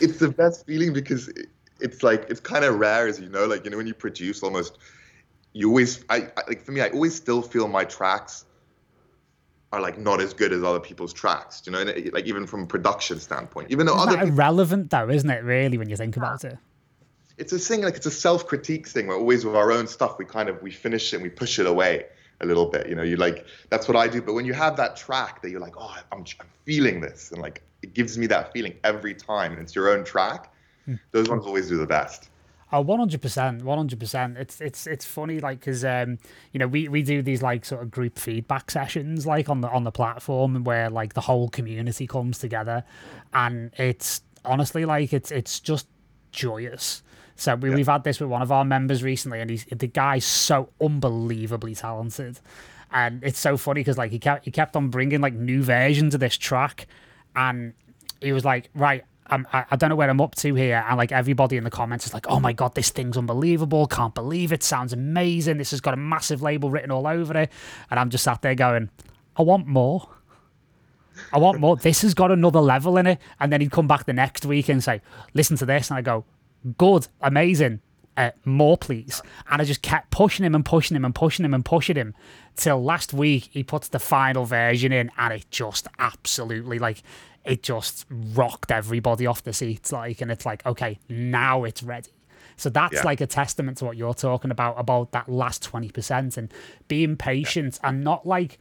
It's 0.00 0.18
the 0.18 0.28
best 0.28 0.66
feeling 0.66 0.92
because 0.92 1.30
it's 1.80 2.02
like 2.02 2.26
it's 2.28 2.40
kind 2.40 2.64
of 2.64 2.78
rare, 2.78 3.06
as 3.06 3.20
you 3.20 3.28
know, 3.28 3.46
like 3.46 3.64
you 3.64 3.70
know 3.70 3.76
when 3.76 3.86
you 3.86 3.94
produce 3.94 4.42
almost, 4.42 4.78
you 5.52 5.68
always 5.68 6.04
I, 6.10 6.28
I 6.36 6.42
like 6.48 6.62
for 6.62 6.72
me 6.72 6.80
I 6.80 6.88
always 6.88 7.14
still 7.14 7.42
feel 7.42 7.68
my 7.68 7.84
tracks 7.84 8.44
are 9.72 9.80
like 9.80 9.98
not 9.98 10.20
as 10.20 10.32
good 10.32 10.52
as 10.52 10.62
other 10.62 10.80
people's 10.80 11.12
tracks. 11.12 11.62
You 11.66 11.72
know, 11.72 11.80
and 11.80 11.90
it, 11.90 12.12
like 12.12 12.26
even 12.26 12.46
from 12.46 12.62
a 12.62 12.66
production 12.66 13.20
standpoint, 13.20 13.70
even 13.70 13.86
though 13.86 13.94
Isn't 13.96 14.08
other 14.08 14.16
that 14.16 14.24
people, 14.24 14.38
irrelevant 14.38 14.90
though, 14.90 15.08
isn't 15.08 15.30
it? 15.30 15.44
Really, 15.44 15.78
when 15.78 15.88
you 15.88 15.96
think 15.96 16.16
about 16.16 16.44
it. 16.44 16.58
It's 17.38 17.52
a 17.52 17.58
thing 17.58 17.82
like 17.82 17.96
it's 17.96 18.06
a 18.06 18.10
self-critique 18.10 18.86
thing. 18.86 19.06
We're 19.08 19.18
always 19.18 19.44
with 19.44 19.56
our 19.56 19.72
own 19.72 19.86
stuff, 19.86 20.18
we 20.18 20.24
kind 20.24 20.48
of 20.48 20.62
we 20.62 20.70
finish 20.70 21.12
it 21.12 21.16
and 21.16 21.22
we 21.22 21.30
push 21.30 21.58
it 21.58 21.66
away 21.66 22.06
a 22.40 22.46
little 22.46 22.66
bit. 22.66 22.88
You 22.88 22.94
know, 22.94 23.02
you 23.02 23.16
like 23.16 23.46
that's 23.70 23.88
what 23.88 23.96
I 23.96 24.08
do. 24.08 24.22
But 24.22 24.34
when 24.34 24.44
you 24.44 24.54
have 24.54 24.76
that 24.76 24.96
track 24.96 25.42
that 25.42 25.50
you're 25.50 25.60
like, 25.60 25.74
oh, 25.78 25.96
I'm 26.12 26.24
I'm 26.40 26.46
feeling 26.64 27.00
this, 27.00 27.32
and 27.32 27.40
like 27.40 27.62
it 27.82 27.94
gives 27.94 28.16
me 28.16 28.26
that 28.28 28.52
feeling 28.52 28.74
every 28.84 29.14
time, 29.14 29.52
and 29.52 29.60
it's 29.60 29.74
your 29.74 29.90
own 29.90 30.04
track. 30.04 30.52
Those 31.12 31.30
ones 31.30 31.46
always 31.46 31.68
do 31.68 31.78
the 31.78 31.86
best. 31.86 32.28
Oh, 32.70 32.82
one 32.82 32.98
hundred 32.98 33.22
percent, 33.22 33.64
one 33.64 33.78
hundred 33.78 34.00
percent. 34.00 34.36
It's 34.36 34.60
it's 34.60 34.86
it's 34.86 35.04
funny, 35.04 35.40
like 35.40 35.60
because 35.60 35.84
um, 35.84 36.18
you 36.52 36.58
know, 36.58 36.66
we 36.66 36.88
we 36.88 37.02
do 37.02 37.22
these 37.22 37.40
like 37.40 37.64
sort 37.64 37.82
of 37.82 37.90
group 37.90 38.18
feedback 38.18 38.70
sessions, 38.70 39.26
like 39.26 39.48
on 39.48 39.60
the 39.62 39.68
on 39.70 39.84
the 39.84 39.92
platform, 39.92 40.62
where 40.64 40.90
like 40.90 41.14
the 41.14 41.22
whole 41.22 41.48
community 41.48 42.06
comes 42.06 42.38
together, 42.38 42.84
and 43.32 43.70
it's 43.78 44.22
honestly 44.44 44.84
like 44.84 45.12
it's 45.12 45.30
it's 45.30 45.60
just 45.60 45.86
joyous. 46.32 47.02
So 47.36 47.54
we, 47.56 47.70
we've 47.70 47.86
had 47.86 48.04
this 48.04 48.20
with 48.20 48.30
one 48.30 48.42
of 48.42 48.52
our 48.52 48.64
members 48.64 49.02
recently, 49.02 49.40
and 49.40 49.50
he's 49.50 49.64
the 49.64 49.86
guy's 49.86 50.24
so 50.24 50.68
unbelievably 50.80 51.74
talented, 51.74 52.40
and 52.92 53.22
it's 53.24 53.38
so 53.38 53.56
funny 53.56 53.80
because 53.80 53.98
like 53.98 54.10
he 54.10 54.18
kept 54.18 54.44
he 54.44 54.50
kept 54.50 54.76
on 54.76 54.88
bringing 54.88 55.20
like 55.20 55.34
new 55.34 55.62
versions 55.62 56.14
of 56.14 56.20
this 56.20 56.36
track, 56.36 56.86
and 57.34 57.74
he 58.20 58.32
was 58.32 58.44
like, 58.44 58.70
right. 58.74 59.04
I'm, 59.28 59.46
I, 59.54 59.64
I 59.70 59.76
don't 59.76 59.88
know 59.88 59.96
where 59.96 60.10
I'm 60.10 60.20
up 60.20 60.34
to 60.34 60.54
here. 60.54 60.84
And 60.86 60.98
like 60.98 61.10
everybody 61.10 61.56
in 61.56 61.64
the 61.64 61.70
comments 61.70 62.04
is 62.04 62.12
like, 62.12 62.26
oh 62.28 62.38
my 62.40 62.52
God, 62.52 62.74
this 62.74 62.90
thing's 62.90 63.16
unbelievable. 63.16 63.86
Can't 63.86 64.14
believe 64.14 64.52
it. 64.52 64.62
Sounds 64.62 64.92
amazing. 64.92 65.56
This 65.56 65.70
has 65.70 65.80
got 65.80 65.94
a 65.94 65.96
massive 65.96 66.42
label 66.42 66.68
written 66.70 66.90
all 66.90 67.06
over 67.06 67.34
it. 67.38 67.50
And 67.90 67.98
I'm 67.98 68.10
just 68.10 68.22
sat 68.22 68.42
there 68.42 68.54
going, 68.54 68.90
I 69.34 69.40
want 69.40 69.66
more. 69.66 70.10
I 71.32 71.38
want 71.38 71.58
more. 71.58 71.74
This 71.74 72.02
has 72.02 72.12
got 72.12 72.32
another 72.32 72.60
level 72.60 72.98
in 72.98 73.06
it. 73.06 73.18
And 73.40 73.50
then 73.50 73.62
he'd 73.62 73.70
come 73.70 73.88
back 73.88 74.04
the 74.04 74.12
next 74.12 74.44
week 74.44 74.68
and 74.68 74.84
say, 74.84 75.00
listen 75.32 75.56
to 75.56 75.64
this. 75.64 75.88
And 75.88 75.96
I 75.96 76.02
go, 76.02 76.26
good, 76.76 77.08
amazing. 77.20 77.80
Uh, 78.16 78.30
more, 78.44 78.76
please. 78.78 79.20
And 79.50 79.60
I 79.60 79.64
just 79.64 79.82
kept 79.82 80.10
pushing 80.12 80.44
him 80.46 80.54
and 80.54 80.64
pushing 80.64 80.96
him 80.96 81.04
and 81.04 81.12
pushing 81.14 81.44
him 81.44 81.52
and 81.52 81.64
pushing 81.64 81.96
him 81.96 82.14
till 82.54 82.80
last 82.82 83.12
week 83.12 83.48
he 83.50 83.64
puts 83.64 83.88
the 83.88 83.98
final 83.98 84.44
version 84.44 84.92
in 84.92 85.10
and 85.18 85.32
it 85.34 85.46
just 85.50 85.88
absolutely 85.98 86.78
like 86.78 87.02
it 87.44 87.64
just 87.64 88.06
rocked 88.08 88.70
everybody 88.70 89.26
off 89.26 89.42
the 89.42 89.52
seats 89.52 89.90
like 89.90 90.20
and 90.20 90.30
it's 90.30 90.46
like 90.46 90.64
okay 90.64 90.96
now 91.08 91.64
it's 91.64 91.82
ready 91.82 92.12
so 92.56 92.70
that's 92.70 92.94
Yeah. 92.94 93.02
like 93.02 93.20
a 93.20 93.26
testament 93.26 93.78
to 93.78 93.84
what 93.86 93.96
you're 93.96 94.14
talking 94.14 94.52
about 94.52 94.78
about 94.78 95.10
that 95.10 95.28
last 95.28 95.68
20% 95.68 96.36
and 96.36 96.54
being 96.86 97.16
patient 97.16 97.80
and 97.82 98.04
not 98.04 98.24
like 98.24 98.58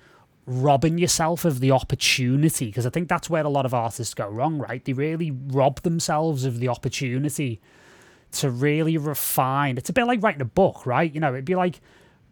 robbing 0.48 0.98
yourself 0.98 1.46
of 1.46 1.60
the 1.60 1.70
opportunity 1.70 2.66
because 2.66 2.88
I 2.88 2.90
think 2.90 3.08
that's 3.08 3.30
where 3.30 3.46
a 3.46 3.50
lot 3.50 3.68
of 3.68 3.74
artists 3.76 4.16
go 4.16 4.28
wrong, 4.28 4.58
right? 4.58 4.84
They 4.84 4.94
really 4.94 5.30
rob 5.30 5.82
themselves 5.84 6.44
of 6.44 6.60
the 6.60 6.68
opportunity 6.70 7.62
to 8.34 8.50
really 8.50 8.98
refine. 8.98 9.78
It's 9.78 9.90
a 9.90 9.94
bit 9.94 10.06
like 10.06 10.22
writing 10.22 10.42
a 10.42 10.46
book, 10.46 10.86
right? 10.86 11.14
You 11.14 11.20
know, 11.20 11.34
it'd 11.34 11.46
be 11.46 11.56
like 11.56 11.80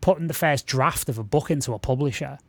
putting 0.02 0.28
the 0.28 0.34
first 0.34 0.66
draft 0.68 1.10
of 1.10 1.18
a 1.18 1.24
book 1.24 1.52
into 1.52 1.74
a 1.74 1.80
publisher, 1.80 2.40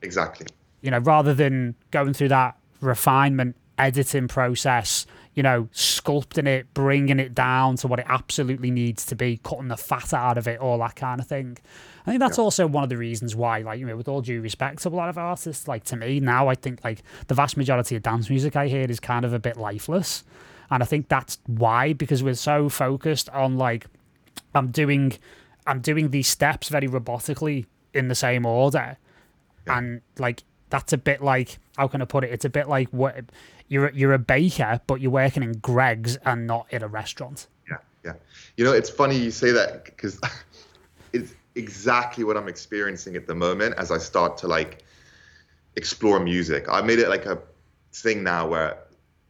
Exactly. 0.00 0.46
you 0.80 0.90
know, 0.90 0.98
rather 0.98 1.34
than 1.34 1.74
going 1.90 2.14
through 2.14 2.28
that 2.28 2.56
refinement 2.80 3.56
editing 3.78 4.28
process, 4.28 5.06
you 5.34 5.42
know, 5.42 5.68
sculpting 5.72 6.46
it, 6.46 6.72
bringing 6.74 7.18
it 7.18 7.34
down 7.34 7.76
to 7.76 7.86
what 7.88 7.98
it 7.98 8.06
absolutely 8.08 8.70
needs 8.70 9.04
to 9.06 9.14
be, 9.14 9.38
cutting 9.42 9.68
the 9.68 9.76
fat 9.76 10.12
out 10.12 10.38
of 10.38 10.46
it, 10.46 10.60
all 10.60 10.78
that 10.78 10.96
kind 10.96 11.20
of 11.20 11.26
thing. 11.26 11.56
I 12.06 12.10
think 12.10 12.20
that's 12.20 12.38
also 12.38 12.66
one 12.66 12.82
of 12.82 12.90
the 12.90 12.96
reasons 12.96 13.36
why, 13.36 13.60
like, 13.60 13.78
you 13.78 13.86
know, 13.86 13.96
with 13.96 14.08
all 14.08 14.20
due 14.20 14.40
respect 14.40 14.82
to 14.82 14.88
a 14.88 14.90
lot 14.90 15.08
of 15.08 15.16
artists, 15.16 15.68
like 15.68 15.84
to 15.84 15.96
me 15.96 16.20
now, 16.20 16.48
I 16.48 16.54
think 16.54 16.82
like 16.84 17.02
the 17.28 17.34
vast 17.34 17.56
majority 17.56 17.94
of 17.96 18.02
dance 18.02 18.28
music 18.28 18.56
I 18.56 18.68
hear 18.68 18.86
is 18.88 19.00
kind 19.00 19.24
of 19.24 19.32
a 19.32 19.38
bit 19.38 19.56
lifeless. 19.56 20.24
And 20.72 20.82
I 20.82 20.86
think 20.86 21.08
that's 21.08 21.38
why, 21.46 21.92
because 21.92 22.22
we're 22.22 22.34
so 22.34 22.70
focused 22.70 23.28
on 23.28 23.58
like, 23.58 23.86
I'm 24.54 24.70
doing, 24.70 25.12
I'm 25.66 25.80
doing 25.80 26.10
these 26.10 26.28
steps 26.28 26.70
very 26.70 26.88
robotically 26.88 27.66
in 27.92 28.08
the 28.08 28.14
same 28.14 28.46
order, 28.46 28.96
and 29.66 30.00
like 30.18 30.42
that's 30.70 30.94
a 30.94 30.96
bit 30.96 31.22
like 31.22 31.58
how 31.76 31.88
can 31.88 32.00
I 32.00 32.06
put 32.06 32.24
it? 32.24 32.30
It's 32.30 32.46
a 32.46 32.50
bit 32.50 32.68
like 32.68 32.88
what 32.88 33.16
you're 33.68 33.90
you're 33.90 34.14
a 34.14 34.18
baker, 34.18 34.80
but 34.86 35.00
you're 35.02 35.10
working 35.10 35.42
in 35.42 35.52
Greggs 35.58 36.16
and 36.24 36.46
not 36.46 36.66
in 36.70 36.82
a 36.82 36.88
restaurant. 36.88 37.48
Yeah, 37.70 37.76
yeah. 38.02 38.14
You 38.56 38.64
know, 38.64 38.72
it's 38.72 38.88
funny 38.88 39.16
you 39.16 39.30
say 39.30 39.50
that 39.52 39.84
because 39.84 40.18
it's 41.12 41.34
exactly 41.54 42.24
what 42.24 42.38
I'm 42.38 42.48
experiencing 42.48 43.14
at 43.14 43.26
the 43.26 43.34
moment 43.34 43.74
as 43.76 43.90
I 43.90 43.98
start 43.98 44.38
to 44.38 44.48
like 44.48 44.84
explore 45.76 46.18
music. 46.18 46.66
I 46.70 46.80
made 46.80 46.98
it 46.98 47.10
like 47.10 47.26
a 47.26 47.38
thing 47.92 48.24
now 48.24 48.48
where, 48.48 48.78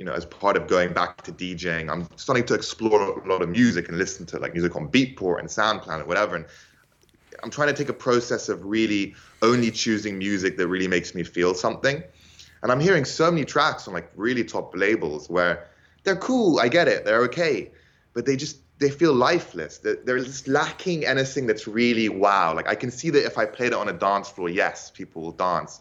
you 0.03 0.07
know, 0.07 0.15
as 0.15 0.27
part 0.27 0.57
of 0.57 0.67
going 0.67 0.93
back 0.93 1.23
to 1.23 1.31
DJing, 1.31 1.89
I'm 1.89 2.09
starting 2.17 2.45
to 2.47 2.55
explore 2.55 3.21
a 3.21 3.29
lot 3.29 3.41
of 3.41 3.49
music 3.49 3.89
and 3.89 3.99
listen 3.99 4.27
to 4.27 4.39
like 4.41 4.53
music 4.53 4.75
on 4.75 4.89
Beatport 4.89 5.39
and 5.39 5.49
SoundCloud 5.49 6.01
or 6.01 6.05
whatever. 6.07 6.35
And 6.35 6.45
I'm 7.45 7.51
trying 7.51 7.69
to 7.69 7.73
take 7.73 7.89
a 7.89 7.93
process 7.93 8.49
of 8.49 8.65
really 8.65 9.15
only 9.43 9.71
choosing 9.71 10.19
music 10.19 10.57
that 10.57 10.67
really 10.67 10.89
makes 10.89 11.15
me 11.15 11.23
feel 11.23 11.55
something. 11.55 12.03
And 12.65 12.73
I'm 12.73 12.81
hearing 12.81 13.05
so 13.05 13.31
many 13.31 13.45
tracks 13.45 13.87
on 13.87 13.95
like 13.95 14.11
really 14.17 14.43
top 14.43 14.75
labels 14.75 15.31
where 15.31 15.69
they're 16.03 16.17
cool, 16.17 16.59
I 16.59 16.67
get 16.67 16.89
it, 16.89 17.05
they're 17.05 17.23
okay, 17.23 17.71
but 18.13 18.27
they 18.27 18.35
just 18.35 18.57
they 18.81 18.91
feel 18.91 19.15
lifeless. 19.15 19.79
They're, 19.79 19.99
they're 20.05 20.19
just 20.19 20.49
lacking 20.49 21.07
anything 21.07 21.47
that's 21.47 21.69
really 21.69 22.09
wow. 22.09 22.57
Like 22.57 22.69
I 22.69 22.75
can 22.75 22.91
see 22.91 23.11
that 23.11 23.25
if 23.25 23.39
I 23.39 23.47
played 23.47 23.69
it 23.69 23.75
on 23.75 23.89
a 23.89 23.93
dance 23.93 24.29
floor, 24.29 24.49
yes, 24.49 24.91
people 24.91 25.23
will 25.23 25.31
dance, 25.31 25.81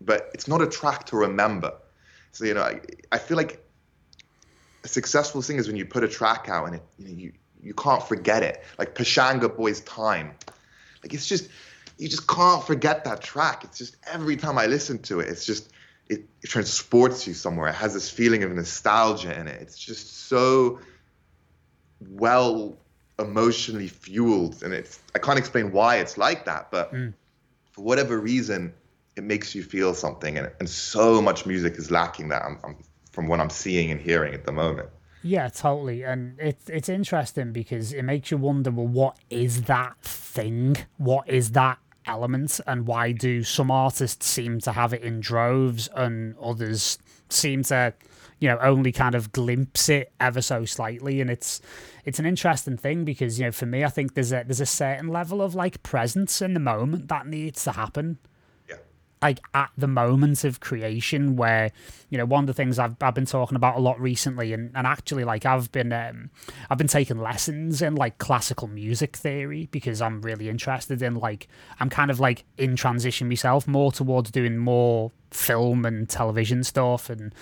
but 0.00 0.32
it's 0.34 0.48
not 0.48 0.60
a 0.60 0.66
track 0.66 1.06
to 1.06 1.16
remember. 1.16 1.72
So 2.34 2.44
you 2.44 2.54
know, 2.54 2.62
I, 2.62 2.80
I 3.12 3.18
feel 3.18 3.36
like 3.36 3.64
a 4.82 4.88
successful 4.88 5.40
thing 5.40 5.56
is 5.56 5.68
when 5.68 5.76
you 5.76 5.86
put 5.86 6.02
a 6.02 6.08
track 6.08 6.48
out 6.48 6.66
and 6.66 6.76
it, 6.76 6.82
you 6.98 7.04
know, 7.08 7.14
you 7.14 7.32
you 7.62 7.74
can't 7.74 8.02
forget 8.02 8.42
it. 8.42 8.62
Like 8.78 8.94
Pachanga 8.94 9.56
Boys' 9.56 9.80
Time, 9.80 10.34
like 11.02 11.14
it's 11.14 11.26
just 11.26 11.48
you 11.96 12.08
just 12.08 12.26
can't 12.26 12.62
forget 12.62 13.04
that 13.04 13.20
track. 13.20 13.62
It's 13.64 13.78
just 13.78 13.96
every 14.12 14.36
time 14.36 14.58
I 14.58 14.66
listen 14.66 14.98
to 15.02 15.20
it, 15.20 15.28
it's 15.28 15.46
just 15.46 15.72
it, 16.08 16.24
it 16.42 16.48
transports 16.48 17.26
you 17.26 17.34
somewhere. 17.34 17.68
It 17.68 17.74
has 17.76 17.94
this 17.94 18.10
feeling 18.10 18.42
of 18.42 18.50
nostalgia 18.50 19.38
in 19.38 19.46
it. 19.46 19.62
It's 19.62 19.78
just 19.78 20.26
so 20.26 20.80
well 22.10 22.76
emotionally 23.18 23.88
fueled, 23.88 24.62
and 24.64 24.74
it's 24.74 24.98
I 25.14 25.20
can't 25.20 25.38
explain 25.38 25.70
why 25.70 25.98
it's 25.98 26.18
like 26.18 26.46
that, 26.46 26.72
but 26.72 26.92
mm. 26.92 27.14
for 27.72 27.82
whatever 27.82 28.18
reason, 28.18 28.74
it 29.16 29.24
makes 29.24 29.54
you 29.54 29.62
feel 29.62 29.94
something, 29.94 30.38
and, 30.38 30.50
and 30.58 30.68
so 30.68 31.22
much 31.22 31.46
music 31.46 31.74
is 31.76 31.90
lacking 31.90 32.28
that. 32.28 32.42
I'm, 32.42 32.58
I'm, 32.64 32.76
from 33.12 33.28
what 33.28 33.40
I'm 33.40 33.50
seeing 33.50 33.92
and 33.92 34.00
hearing 34.00 34.34
at 34.34 34.44
the 34.44 34.52
moment. 34.52 34.88
Yeah, 35.22 35.48
totally. 35.48 36.02
And 36.02 36.38
it's 36.38 36.68
it's 36.68 36.88
interesting 36.88 37.52
because 37.52 37.94
it 37.94 38.02
makes 38.02 38.30
you 38.30 38.36
wonder, 38.36 38.70
well, 38.70 38.86
what 38.86 39.16
is 39.30 39.62
that 39.62 39.96
thing? 40.02 40.76
What 40.98 41.28
is 41.28 41.52
that 41.52 41.78
element? 42.04 42.60
And 42.66 42.86
why 42.86 43.12
do 43.12 43.42
some 43.42 43.70
artists 43.70 44.26
seem 44.26 44.60
to 44.60 44.72
have 44.72 44.92
it 44.92 45.02
in 45.02 45.20
droves 45.20 45.88
and 45.94 46.36
others 46.42 46.98
seem 47.30 47.62
to, 47.64 47.94
you 48.38 48.48
know, 48.48 48.58
only 48.58 48.92
kind 48.92 49.14
of 49.14 49.32
glimpse 49.32 49.88
it 49.88 50.12
ever 50.20 50.42
so 50.42 50.66
slightly? 50.66 51.22
And 51.22 51.30
it's 51.30 51.62
it's 52.04 52.18
an 52.18 52.26
interesting 52.26 52.76
thing 52.76 53.06
because, 53.06 53.38
you 53.38 53.46
know, 53.46 53.52
for 53.52 53.64
me 53.64 53.82
I 53.82 53.88
think 53.88 54.12
there's 54.12 54.32
a 54.32 54.44
there's 54.44 54.60
a 54.60 54.66
certain 54.66 55.08
level 55.08 55.40
of 55.40 55.54
like 55.54 55.82
presence 55.82 56.42
in 56.42 56.52
the 56.52 56.60
moment 56.60 57.08
that 57.08 57.26
needs 57.26 57.64
to 57.64 57.72
happen. 57.72 58.18
Like 59.24 59.40
at 59.54 59.70
the 59.78 59.88
moment 59.88 60.44
of 60.44 60.60
creation 60.60 61.34
where 61.34 61.72
you 62.10 62.18
know 62.18 62.26
one 62.26 62.44
of 62.44 62.46
the 62.46 62.52
things 62.52 62.78
I've, 62.78 62.94
I've 63.00 63.14
been 63.14 63.24
talking 63.24 63.56
about 63.56 63.76
a 63.76 63.80
lot 63.80 63.98
recently 63.98 64.52
and, 64.52 64.70
and 64.74 64.86
actually 64.86 65.24
like 65.24 65.46
I've 65.46 65.72
been 65.72 65.94
um, 65.94 66.30
I've 66.68 66.76
been 66.76 66.88
taking 66.88 67.18
lessons 67.18 67.80
in 67.80 67.94
like 67.94 68.18
classical 68.18 68.68
music 68.68 69.16
theory 69.16 69.68
because 69.72 70.02
I'm 70.02 70.20
really 70.20 70.50
interested 70.50 71.00
in 71.00 71.14
like 71.14 71.48
I'm 71.80 71.88
kind 71.88 72.10
of 72.10 72.20
like 72.20 72.44
in 72.58 72.76
transition 72.76 73.26
myself 73.28 73.66
more 73.66 73.90
towards 73.90 74.30
doing 74.30 74.58
more 74.58 75.10
film 75.30 75.86
and 75.86 76.06
television 76.06 76.62
stuff 76.62 77.08
and 77.08 77.34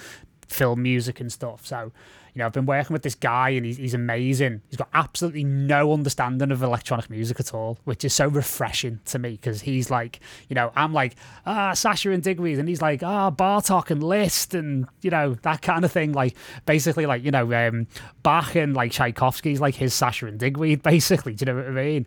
film 0.46 0.82
music 0.82 1.18
and 1.18 1.32
stuff. 1.32 1.66
So 1.66 1.90
you 2.34 2.38
know, 2.38 2.46
I've 2.46 2.52
been 2.52 2.64
working 2.64 2.94
with 2.94 3.02
this 3.02 3.14
guy 3.14 3.50
and 3.50 3.66
he's, 3.66 3.76
he's 3.76 3.92
amazing. 3.92 4.62
He's 4.70 4.78
got 4.78 4.88
absolutely 4.94 5.44
no 5.44 5.92
understanding 5.92 6.50
of 6.50 6.62
electronic 6.62 7.10
music 7.10 7.38
at 7.40 7.52
all, 7.52 7.78
which 7.84 8.06
is 8.06 8.14
so 8.14 8.26
refreshing 8.26 9.00
to 9.06 9.18
me 9.18 9.32
because 9.32 9.60
he's 9.60 9.90
like, 9.90 10.20
you 10.48 10.54
know, 10.54 10.72
I'm 10.74 10.94
like, 10.94 11.14
ah, 11.44 11.74
Sasha 11.74 12.10
and 12.10 12.22
Digweed, 12.22 12.58
and 12.58 12.70
he's 12.70 12.80
like, 12.80 13.02
ah, 13.02 13.30
Bartok 13.30 13.90
and 13.90 14.02
Liszt 14.02 14.54
and, 14.54 14.86
you 15.02 15.10
know, 15.10 15.34
that 15.42 15.60
kind 15.60 15.84
of 15.84 15.92
thing. 15.92 16.12
Like, 16.12 16.34
basically, 16.64 17.04
like, 17.04 17.22
you 17.22 17.30
know, 17.30 17.52
um, 17.52 17.86
Bach 18.22 18.54
and 18.54 18.74
like 18.74 18.92
Tchaikovsky's 18.92 19.60
like 19.60 19.74
his 19.74 19.92
Sasha 19.92 20.26
and 20.26 20.40
Digweed, 20.40 20.82
basically. 20.82 21.34
Do 21.34 21.44
you 21.44 21.52
know 21.52 21.58
what 21.58 21.68
I 21.68 21.84
mean? 21.84 22.06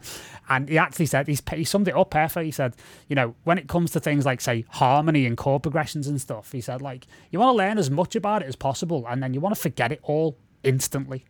And 0.49 0.69
he 0.69 0.79
actually 0.79 1.05
said, 1.05 1.27
he's, 1.27 1.43
he 1.53 1.63
summed 1.63 1.87
it 1.87 1.95
up 1.95 2.09
perfectly. 2.09 2.45
He 2.45 2.51
said, 2.51 2.75
you 3.07 3.15
know, 3.15 3.35
when 3.43 3.59
it 3.59 3.67
comes 3.67 3.91
to 3.91 3.99
things 3.99 4.25
like, 4.25 4.41
say, 4.41 4.65
harmony 4.69 5.27
and 5.27 5.37
chord 5.37 5.61
progressions 5.61 6.07
and 6.07 6.19
stuff, 6.19 6.51
he 6.51 6.61
said, 6.61 6.81
like, 6.81 7.05
you 7.29 7.37
want 7.37 7.53
to 7.53 7.57
learn 7.57 7.77
as 7.77 7.91
much 7.91 8.15
about 8.15 8.41
it 8.41 8.47
as 8.47 8.55
possible 8.55 9.05
and 9.07 9.21
then 9.21 9.35
you 9.35 9.39
want 9.39 9.53
to 9.53 9.61
forget 9.61 9.91
it 9.91 9.99
all 10.01 10.14
all 10.15 10.37
instantly. 10.63 11.25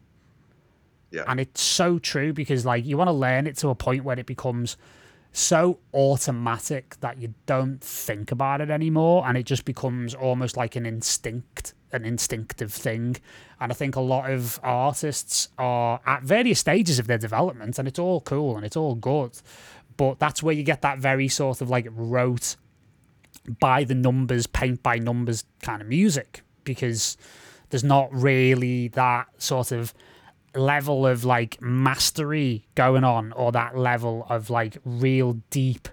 Yeah. 1.12 1.24
And 1.28 1.40
it's 1.40 1.62
so 1.62 2.00
true 2.00 2.34
because 2.34 2.66
like 2.66 2.86
you 2.86 2.98
want 2.98 3.08
to 3.08 3.14
learn 3.14 3.48
it 3.48 3.58
to 3.58 3.70
a 3.70 3.76
point 3.76 4.04
where 4.04 4.20
it 4.20 4.26
becomes 4.26 4.78
so 5.32 5.80
automatic 5.94 6.96
that 7.02 7.18
you 7.18 7.34
don't 7.46 7.84
think 7.84 8.32
about 8.32 8.62
it 8.62 8.70
anymore 8.70 9.28
and 9.28 9.38
it 9.38 9.46
just 9.46 9.66
becomes 9.66 10.16
almost 10.16 10.56
like 10.56 10.78
an 10.78 10.86
instinct 10.86 11.74
an 11.92 12.06
instinctive 12.06 12.72
thing 12.72 13.18
and 13.60 13.70
i 13.70 13.76
think 13.76 13.98
a 13.98 14.00
lot 14.00 14.32
of 14.32 14.58
artists 14.64 15.50
are 15.58 16.00
at 16.06 16.24
various 16.24 16.60
stages 16.60 17.00
of 17.00 17.08
their 17.08 17.18
development 17.18 17.78
and 17.78 17.86
it's 17.86 18.00
all 18.00 18.22
cool 18.22 18.56
and 18.56 18.66
it's 18.66 18.78
all 18.78 18.96
good 18.96 19.38
but 19.98 20.20
that's 20.20 20.42
where 20.42 20.56
you 20.56 20.64
get 20.64 20.82
that 20.82 21.00
very 21.00 21.28
sort 21.28 21.60
of 21.60 21.70
like 21.70 21.86
rote 21.92 22.56
by 23.60 23.84
the 23.84 23.96
numbers 23.96 24.48
paint 24.48 24.82
by 24.82 24.98
numbers 24.98 25.44
kind 25.62 25.82
of 25.82 25.88
music 25.90 26.44
because 26.64 27.18
there's 27.76 27.84
not 27.84 28.08
really 28.14 28.88
that 28.88 29.28
sort 29.38 29.74
of 29.74 29.94
level 30.56 31.06
of 31.06 31.26
like 31.26 31.62
mastery 31.62 32.66
going 32.74 33.04
on 33.04 33.34
or 33.34 33.52
that 33.52 33.78
level 33.78 34.26
of 34.30 34.50
like 34.50 34.78
real 34.86 35.34
deep 35.50 35.90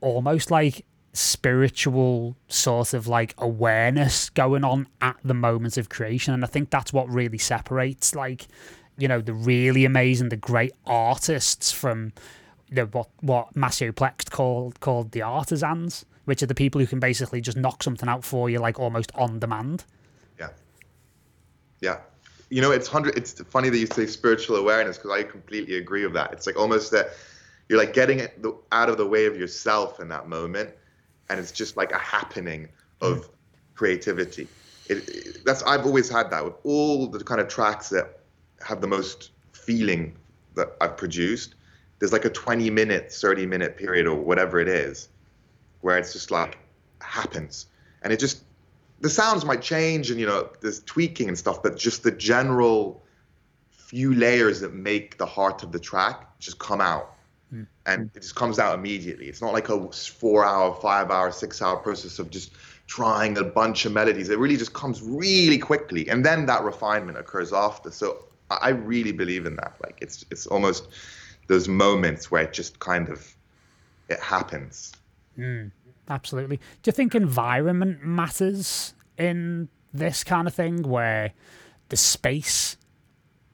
almost 0.00 0.50
like 0.50 0.84
spiritual 1.12 2.36
sort 2.48 2.94
of 2.94 3.06
like 3.06 3.32
awareness 3.38 4.28
going 4.30 4.64
on 4.64 4.88
at 5.00 5.18
the 5.22 5.32
moment 5.32 5.76
of 5.76 5.88
creation. 5.88 6.34
And 6.34 6.42
i 6.42 6.48
think 6.48 6.68
that's 6.68 6.92
what 6.92 7.08
really 7.08 7.38
separates 7.38 8.12
like 8.16 8.48
you 8.98 9.06
know 9.06 9.20
the 9.20 9.32
really 9.32 9.84
amazing 9.84 10.30
the 10.30 10.36
great 10.36 10.72
artists 10.84 11.70
from 11.70 12.12
know, 12.72 12.86
what 12.86 13.08
what 13.20 13.54
Maceo 13.54 13.92
Plex 13.92 14.28
called 14.28 14.80
called 14.80 15.12
the 15.12 15.22
artisans 15.22 16.04
which 16.24 16.42
are 16.42 16.46
the 16.46 16.56
people 16.56 16.80
who 16.80 16.88
can 16.88 16.98
basically 16.98 17.40
just 17.40 17.56
knock 17.56 17.84
something 17.84 18.08
out 18.08 18.24
for 18.24 18.50
you 18.50 18.58
like 18.58 18.80
almost 18.80 19.12
on 19.14 19.38
demand 19.38 19.84
yeah. 21.80 21.98
You 22.50 22.60
know, 22.60 22.72
it's 22.72 22.88
hundred. 22.88 23.16
It's 23.16 23.40
funny 23.42 23.68
that 23.68 23.78
you 23.78 23.86
say 23.86 24.06
spiritual 24.06 24.56
awareness 24.56 24.96
because 24.96 25.12
I 25.12 25.22
completely 25.22 25.76
agree 25.76 26.04
with 26.04 26.14
that. 26.14 26.32
It's 26.32 26.46
like 26.46 26.58
almost 26.58 26.90
that 26.90 27.10
you're 27.68 27.78
like 27.78 27.92
getting 27.92 28.18
it 28.18 28.44
out 28.72 28.88
of 28.88 28.96
the 28.96 29.06
way 29.06 29.26
of 29.26 29.36
yourself 29.36 30.00
in 30.00 30.08
that 30.08 30.28
moment, 30.28 30.70
and 31.28 31.38
it's 31.38 31.52
just 31.52 31.76
like 31.76 31.92
a 31.92 31.98
happening 31.98 32.68
of 33.00 33.18
mm. 33.18 33.28
creativity. 33.76 34.48
It, 34.88 35.08
it, 35.08 35.44
that's 35.44 35.62
I've 35.62 35.86
always 35.86 36.08
had 36.08 36.30
that 36.30 36.44
with 36.44 36.54
all 36.64 37.06
the 37.06 37.22
kind 37.22 37.40
of 37.40 37.46
tracks 37.46 37.88
that 37.90 38.18
have 38.66 38.80
the 38.80 38.88
most 38.88 39.30
feeling 39.52 40.16
that 40.56 40.76
I've 40.80 40.96
produced. 40.96 41.54
There's 42.00 42.12
like 42.12 42.24
a 42.24 42.30
20 42.30 42.68
minute, 42.70 43.12
30 43.12 43.46
minute 43.46 43.76
period 43.76 44.08
or 44.08 44.16
whatever 44.16 44.58
it 44.58 44.68
is, 44.68 45.08
where 45.82 45.96
it's 45.98 46.12
just 46.12 46.32
like 46.32 46.58
happens, 47.00 47.66
and 48.02 48.12
it 48.12 48.18
just 48.18 48.42
the 49.00 49.10
sounds 49.10 49.44
might 49.44 49.62
change 49.62 50.10
and 50.10 50.20
you 50.20 50.26
know 50.26 50.50
there's 50.60 50.80
tweaking 50.80 51.28
and 51.28 51.38
stuff, 51.38 51.62
but 51.62 51.76
just 51.76 52.02
the 52.02 52.10
general 52.10 53.02
few 53.70 54.14
layers 54.14 54.60
that 54.60 54.72
make 54.72 55.18
the 55.18 55.26
heart 55.26 55.62
of 55.62 55.72
the 55.72 55.78
track 55.78 56.38
just 56.38 56.58
come 56.58 56.80
out. 56.80 57.14
Mm. 57.52 57.66
And 57.86 58.10
it 58.14 58.22
just 58.22 58.36
comes 58.36 58.58
out 58.58 58.78
immediately. 58.78 59.26
It's 59.26 59.42
not 59.42 59.52
like 59.52 59.68
a 59.68 59.90
four 59.92 60.44
hour, 60.44 60.74
five 60.80 61.10
hour, 61.10 61.32
six 61.32 61.60
hour 61.60 61.76
process 61.76 62.18
of 62.20 62.30
just 62.30 62.52
trying 62.86 63.36
a 63.38 63.44
bunch 63.44 63.86
of 63.86 63.92
melodies. 63.92 64.30
It 64.30 64.38
really 64.38 64.56
just 64.56 64.72
comes 64.72 65.02
really 65.02 65.58
quickly. 65.58 66.08
And 66.08 66.24
then 66.24 66.46
that 66.46 66.62
refinement 66.62 67.18
occurs 67.18 67.52
after. 67.52 67.90
So 67.90 68.26
I 68.50 68.70
really 68.70 69.12
believe 69.12 69.46
in 69.46 69.56
that. 69.56 69.74
Like 69.82 69.98
it's 70.00 70.24
it's 70.30 70.46
almost 70.46 70.88
those 71.46 71.68
moments 71.68 72.30
where 72.30 72.42
it 72.42 72.52
just 72.52 72.78
kind 72.78 73.08
of 73.08 73.34
it 74.08 74.20
happens. 74.20 74.92
Mm. 75.38 75.70
Absolutely. 76.10 76.56
Do 76.56 76.88
you 76.88 76.92
think 76.92 77.14
environment 77.14 78.04
matters 78.04 78.94
in 79.16 79.68
this 79.94 80.24
kind 80.24 80.48
of 80.48 80.54
thing 80.54 80.82
where 80.82 81.32
the 81.88 81.96
space 81.96 82.76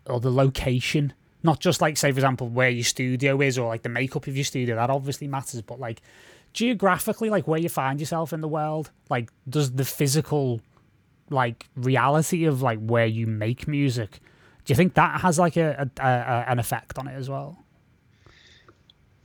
or 0.07 0.21
the 0.21 0.33
location, 0.33 1.13
not 1.43 1.61
just 1.61 1.81
like, 1.83 1.97
say, 1.99 2.11
for 2.11 2.19
example, 2.19 2.49
where 2.49 2.71
your 2.71 2.85
studio 2.85 3.41
is 3.43 3.59
or 3.59 3.69
like 3.69 3.83
the 3.83 3.89
makeup 3.91 4.27
of 4.27 4.37
your 4.37 4.45
studio, 4.45 4.75
that 4.77 4.89
obviously 4.89 5.29
matters, 5.29 5.61
but 5.61 5.79
like 5.79 6.01
geographically, 6.55 7.29
like 7.29 7.47
where 7.47 7.61
you 7.61 7.69
find 7.69 8.01
yourself 8.01 8.33
in 8.33 8.41
the 8.41 8.49
world, 8.49 8.91
like 9.11 9.31
does 9.49 9.73
the 9.73 9.85
physical 9.85 10.61
like 11.29 11.67
reality 11.77 12.47
of 12.47 12.63
like 12.63 12.79
where 12.81 13.07
you 13.07 13.27
make 13.27 13.69
music, 13.69 14.21
do 14.65 14.73
you 14.73 14.77
think 14.77 14.95
that 14.95 15.21
has 15.21 15.39
like 15.39 15.57
a, 15.57 15.91
a, 15.99 16.03
a 16.03 16.45
an 16.49 16.59
effect 16.59 16.99
on 16.99 17.07
it 17.07 17.15
as 17.15 17.29
well? 17.29 17.59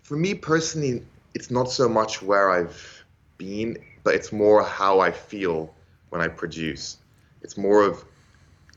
For 0.03 0.17
me 0.17 0.33
personally, 0.33 1.03
it's 1.33 1.49
not 1.49 1.71
so 1.71 1.87
much 1.87 2.21
where 2.21 2.51
I've 2.51 3.00
been, 3.41 3.77
but 4.03 4.13
it's 4.13 4.31
more 4.31 4.63
how 4.63 4.99
I 4.99 5.11
feel 5.11 5.73
when 6.09 6.21
I 6.21 6.27
produce. 6.27 6.97
It's 7.41 7.57
more 7.57 7.81
of, 7.83 8.05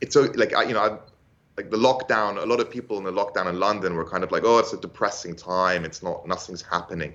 it's 0.00 0.16
like 0.16 0.54
I, 0.54 0.62
you 0.64 0.72
know, 0.72 0.80
I, 0.80 0.98
like 1.58 1.70
the 1.70 1.76
lockdown. 1.76 2.42
A 2.42 2.46
lot 2.46 2.60
of 2.60 2.70
people 2.70 2.96
in 2.96 3.04
the 3.04 3.12
lockdown 3.12 3.46
in 3.48 3.60
London 3.60 3.94
were 3.94 4.08
kind 4.08 4.24
of 4.24 4.32
like, 4.32 4.42
oh, 4.44 4.58
it's 4.58 4.72
a 4.72 4.80
depressing 4.80 5.36
time. 5.36 5.84
It's 5.84 6.02
not, 6.02 6.26
nothing's 6.26 6.62
happening, 6.62 7.14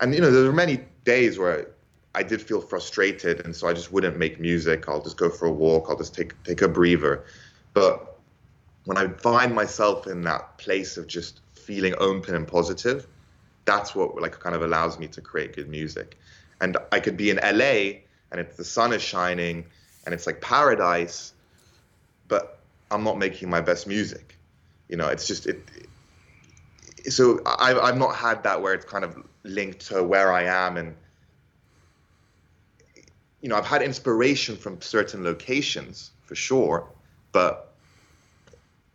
and 0.00 0.14
you 0.14 0.20
know, 0.22 0.30
there 0.30 0.44
were 0.44 0.52
many 0.52 0.80
days 1.04 1.38
where 1.38 1.68
I 2.14 2.22
did 2.22 2.40
feel 2.40 2.60
frustrated, 2.60 3.44
and 3.44 3.54
so 3.54 3.68
I 3.68 3.74
just 3.74 3.92
wouldn't 3.92 4.16
make 4.16 4.40
music. 4.40 4.88
I'll 4.88 5.02
just 5.02 5.18
go 5.18 5.28
for 5.28 5.46
a 5.46 5.52
walk. 5.52 5.86
I'll 5.88 5.98
just 5.98 6.14
take 6.14 6.32
take 6.44 6.62
a 6.62 6.68
breather. 6.68 7.24
But 7.74 8.18
when 8.86 8.96
I 8.96 9.08
find 9.08 9.54
myself 9.54 10.06
in 10.06 10.22
that 10.22 10.56
place 10.56 10.96
of 10.96 11.06
just 11.06 11.40
feeling 11.52 11.94
open 11.98 12.34
and 12.34 12.48
positive, 12.48 13.06
that's 13.66 13.94
what 13.94 14.20
like 14.20 14.40
kind 14.40 14.56
of 14.56 14.62
allows 14.62 14.98
me 14.98 15.06
to 15.08 15.20
create 15.20 15.54
good 15.54 15.68
music 15.68 16.16
and 16.60 16.76
I 16.92 17.00
could 17.00 17.16
be 17.16 17.30
in 17.30 17.36
LA 17.36 18.00
and 18.30 18.40
it's 18.40 18.56
the 18.56 18.64
sun 18.64 18.92
is 18.92 19.02
shining 19.02 19.64
and 20.04 20.14
it's 20.14 20.26
like 20.26 20.40
paradise, 20.40 21.32
but 22.28 22.58
I'm 22.90 23.04
not 23.04 23.18
making 23.18 23.50
my 23.50 23.60
best 23.60 23.86
music. 23.86 24.36
You 24.88 24.96
know, 24.96 25.08
it's 25.08 25.26
just 25.26 25.46
it. 25.46 25.62
so 27.08 27.40
I've 27.46 27.78
I've 27.78 27.98
not 27.98 28.14
had 28.14 28.42
that 28.44 28.60
where 28.60 28.74
it's 28.74 28.84
kind 28.84 29.04
of 29.04 29.16
linked 29.44 29.86
to 29.88 30.02
where 30.02 30.32
I 30.32 30.44
am 30.44 30.76
and 30.76 30.94
you 33.40 33.48
know 33.48 33.56
I've 33.56 33.66
had 33.66 33.82
inspiration 33.82 34.56
from 34.56 34.80
certain 34.80 35.24
locations 35.24 36.10
for 36.22 36.34
sure, 36.34 36.86
but 37.32 37.72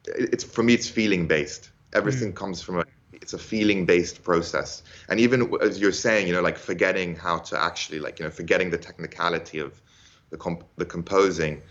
it's 0.05 0.43
for 0.43 0.63
me 0.63 0.73
it's 0.73 0.89
feeling 0.89 1.27
based. 1.27 1.71
Everything 1.93 2.31
mm. 2.31 2.35
comes 2.35 2.61
from 2.61 2.79
a 2.79 2.85
it's 3.21 3.33
a 3.33 3.37
feeling 3.37 3.85
based 3.85 4.23
process. 4.23 4.83
And 5.09 5.19
even 5.19 5.53
as 5.61 5.79
you're 5.79 5.91
saying 5.91 6.27
you 6.27 6.33
know 6.33 6.41
like 6.41 6.57
forgetting 6.57 7.15
how 7.15 7.39
to 7.39 7.61
actually 7.61 7.99
like 7.99 8.19
you 8.19 8.25
know 8.25 8.31
forgetting 8.31 8.69
the 8.69 8.77
technicality 8.77 9.59
of 9.59 9.81
the 10.29 10.37
comp- 10.37 10.65
the 10.77 10.85
composing 10.85 11.61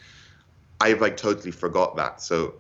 i've 0.81 1.01
like 1.01 1.17
totally 1.17 1.51
forgot 1.51 1.97
that. 1.97 2.23
So 2.23 2.55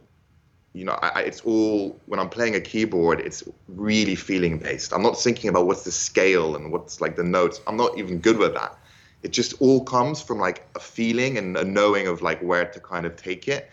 you 0.72 0.84
know 0.84 0.92
I, 0.92 1.20
it's 1.22 1.40
all 1.42 1.98
when 2.06 2.18
i'm 2.18 2.28
playing 2.28 2.56
a 2.56 2.60
keyboard 2.60 3.20
it's 3.20 3.44
really 3.68 4.16
feeling 4.16 4.58
based 4.58 4.92
i'm 4.92 5.02
not 5.02 5.16
thinking 5.16 5.48
about 5.48 5.68
what's 5.68 5.84
the 5.84 5.92
scale 5.92 6.56
and 6.56 6.72
what's 6.72 7.00
like 7.00 7.14
the 7.16 7.22
notes. 7.22 7.60
I'm 7.66 7.76
not 7.76 7.96
even 7.96 8.18
good 8.18 8.38
with 8.38 8.54
that. 8.54 8.76
It 9.22 9.30
just 9.30 9.54
all 9.60 9.84
comes 9.84 10.20
from 10.20 10.38
like 10.38 10.66
a 10.74 10.80
feeling 10.80 11.38
and 11.38 11.56
a 11.56 11.64
knowing 11.64 12.08
of 12.08 12.22
like 12.22 12.40
where 12.42 12.66
to 12.66 12.80
kind 12.80 13.06
of 13.06 13.16
take 13.16 13.48
it. 13.48 13.70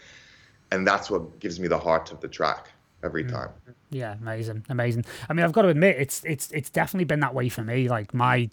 And 0.72 0.88
that's 0.88 1.10
what 1.12 1.40
gives 1.40 1.60
me 1.60 1.68
the 1.68 1.78
heart 1.78 2.12
of 2.14 2.22
the 2.22 2.30
track 2.30 2.70
every 3.04 3.26
mm. 3.26 3.32
time 3.32 3.50
yeah, 3.92 4.14
amazing, 4.14 4.66
amazing. 4.70 5.06
I 5.30 5.34
mean, 5.34 5.44
I've 5.44 5.52
got 5.52 5.64
to 5.64 5.68
admit, 5.68 5.98
it's 6.00 6.24
it's 6.24 6.50
it's 6.52 6.70
definitely 6.70 7.06
been 7.06 7.20
that 7.20 7.36
way 7.36 7.50
for 7.50 7.62
me. 7.62 7.90
Like 7.90 8.14
my 8.14 8.50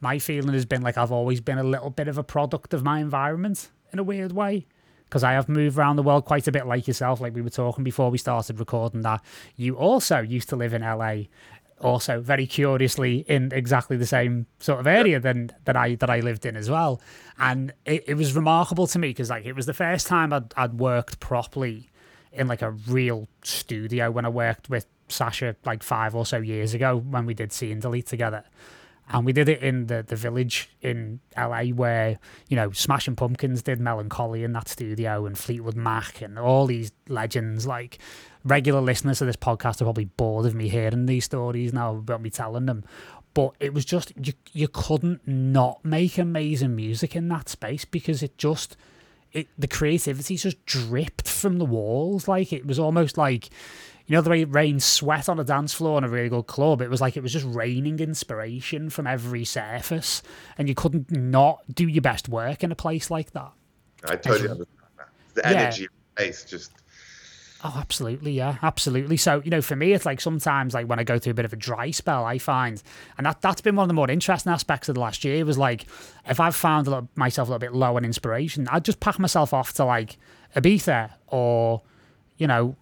my 0.00 0.18
feeling 0.18 0.54
has 0.54 0.64
been 0.64 0.82
like 0.82 0.96
I've 0.96 1.12
always 1.12 1.40
been 1.40 1.58
a 1.58 1.64
little 1.64 1.90
bit 1.90 2.08
of 2.08 2.18
a 2.18 2.22
product 2.22 2.72
of 2.72 2.84
my 2.84 3.00
environment 3.00 3.68
in 3.92 3.98
a 3.98 4.04
weird 4.04 4.32
way. 4.32 4.66
Because 5.04 5.22
I 5.22 5.32
have 5.32 5.48
moved 5.48 5.78
around 5.78 5.94
the 5.94 6.02
world 6.02 6.24
quite 6.24 6.48
a 6.48 6.52
bit, 6.52 6.66
like 6.66 6.88
yourself, 6.88 7.20
like 7.20 7.32
we 7.32 7.40
were 7.40 7.50
talking 7.50 7.84
before 7.84 8.10
we 8.10 8.18
started 8.18 8.58
recording. 8.58 9.02
That 9.02 9.22
you 9.54 9.76
also 9.76 10.18
used 10.18 10.48
to 10.48 10.56
live 10.56 10.74
in 10.74 10.82
LA, 10.82 11.24
also 11.80 12.20
very 12.20 12.46
curiously 12.46 13.24
in 13.28 13.52
exactly 13.52 13.96
the 13.96 14.06
same 14.06 14.46
sort 14.58 14.80
of 14.80 14.86
area 14.86 15.20
than 15.20 15.50
that 15.64 15.76
I 15.76 15.94
that 15.96 16.10
I 16.10 16.20
lived 16.20 16.44
in 16.44 16.56
as 16.56 16.70
well. 16.70 17.00
And 17.38 17.72
it, 17.84 18.04
it 18.08 18.14
was 18.14 18.34
remarkable 18.34 18.86
to 18.88 18.98
me 18.98 19.08
because 19.08 19.30
like 19.30 19.46
it 19.46 19.54
was 19.54 19.66
the 19.66 19.74
first 19.74 20.06
time 20.06 20.32
I'd, 20.32 20.52
I'd 20.56 20.74
worked 20.74 21.20
properly 21.20 21.88
in 22.36 22.48
like 22.48 22.62
a 22.62 22.70
real 22.70 23.28
studio 23.42 24.10
when 24.10 24.24
I 24.24 24.28
worked 24.28 24.68
with 24.70 24.86
Sasha 25.08 25.56
like 25.64 25.82
five 25.82 26.14
or 26.14 26.26
so 26.26 26.38
years 26.38 26.74
ago 26.74 26.96
when 26.96 27.26
we 27.26 27.34
did 27.34 27.52
Scene 27.52 27.80
Delete 27.80 28.06
together. 28.06 28.44
and 29.08 29.24
we 29.24 29.32
did 29.32 29.48
it 29.48 29.62
in 29.62 29.86
the 29.86 30.02
the 30.02 30.16
village 30.16 30.68
in 30.82 31.20
LA 31.36 31.64
where 31.66 32.18
you 32.48 32.56
know 32.56 32.72
Smashing 32.72 33.14
Pumpkins 33.16 33.62
did 33.62 33.80
Mellon 33.80 34.08
Collie 34.08 34.42
in 34.44 34.52
that 34.54 34.68
studio 34.68 35.26
and 35.26 35.38
Fleetwood 35.38 35.76
Mac 35.76 36.20
and 36.22 36.38
all 36.38 36.66
these 36.66 36.90
legends 37.08 37.66
like 37.66 37.98
regular 38.44 38.80
listeners 38.80 39.18
to 39.18 39.24
this 39.24 39.36
podcast 39.36 39.80
are 39.80 39.84
probably 39.84 40.06
bored 40.06 40.46
of 40.46 40.54
me 40.54 40.68
hearing 40.68 41.06
these 41.06 41.24
stories 41.24 41.72
now 41.72 41.94
about 41.96 42.20
me 42.20 42.30
telling 42.30 42.66
them 42.66 42.84
but 43.34 43.52
it 43.60 43.72
was 43.74 43.84
just 43.84 44.12
you 44.20 44.32
you 44.52 44.66
couldn't 44.66 45.20
not 45.26 45.84
make 45.84 46.18
amazing 46.18 46.74
music 46.74 47.14
in 47.14 47.28
that 47.28 47.48
space 47.48 47.84
because 47.84 48.22
it 48.24 48.36
just 48.38 48.76
it 49.36 49.48
the 49.58 49.68
creativity 49.68 50.36
just 50.36 50.64
dripped 50.66 51.28
from 51.28 51.58
the 51.58 51.64
walls 51.64 52.26
like 52.26 52.52
it 52.52 52.66
was 52.66 52.78
almost 52.78 53.18
like 53.18 53.50
you 54.06 54.14
know 54.14 54.22
the 54.22 54.30
way 54.30 54.42
it 54.42 54.54
rains 54.54 54.84
sweat 54.84 55.28
on 55.28 55.38
a 55.38 55.44
dance 55.44 55.74
floor 55.74 55.98
in 55.98 56.04
a 56.04 56.08
really 56.08 56.28
good 56.28 56.46
club 56.46 56.80
it 56.80 56.88
was 56.88 57.00
like 57.00 57.16
it 57.16 57.22
was 57.22 57.32
just 57.32 57.46
raining 57.46 57.98
inspiration 57.98 58.88
from 58.88 59.06
every 59.06 59.44
surface 59.44 60.22
and 60.58 60.68
you 60.68 60.74
couldn't 60.74 61.10
not 61.10 61.60
do 61.72 61.86
your 61.86 62.02
best 62.02 62.28
work 62.28 62.64
in 62.64 62.72
a 62.72 62.76
place 62.76 63.10
like 63.10 63.32
that 63.32 63.52
I 64.04 64.16
totally 64.16 64.48
understand 64.48 64.68
that. 64.98 65.08
The 65.34 65.42
Yeah. 65.42 65.62
energy 65.62 65.84
of 65.84 65.90
the 65.90 66.22
place 66.22 66.44
just 66.44 66.72
Oh, 67.68 67.78
absolutely, 67.80 68.30
yeah, 68.32 68.58
absolutely. 68.62 69.16
So, 69.16 69.42
you 69.44 69.50
know, 69.50 69.60
for 69.60 69.74
me, 69.74 69.92
it's 69.92 70.06
like 70.06 70.20
sometimes, 70.20 70.72
like 70.72 70.86
when 70.86 71.00
I 71.00 71.04
go 71.04 71.18
through 71.18 71.32
a 71.32 71.34
bit 71.34 71.44
of 71.44 71.52
a 71.52 71.56
dry 71.56 71.90
spell, 71.90 72.24
I 72.24 72.38
find, 72.38 72.80
and 73.18 73.26
that 73.26 73.40
that's 73.40 73.60
been 73.60 73.74
one 73.74 73.82
of 73.84 73.88
the 73.88 73.94
more 73.94 74.08
interesting 74.08 74.52
aspects 74.52 74.88
of 74.88 74.94
the 74.94 75.00
last 75.00 75.24
year. 75.24 75.44
Was 75.44 75.58
like, 75.58 75.86
if 76.28 76.38
I've 76.38 76.54
found 76.54 76.86
a 76.86 76.90
little, 76.90 77.08
myself 77.16 77.48
a 77.48 77.50
little 77.50 77.58
bit 77.58 77.74
low 77.74 77.96
on 77.96 78.04
inspiration, 78.04 78.68
I'd 78.70 78.84
just 78.84 79.00
pack 79.00 79.18
myself 79.18 79.52
off 79.52 79.72
to 79.74 79.84
like 79.84 80.16
Ibiza 80.54 81.10
or, 81.26 81.82
you 82.38 82.46
know, 82.46 82.76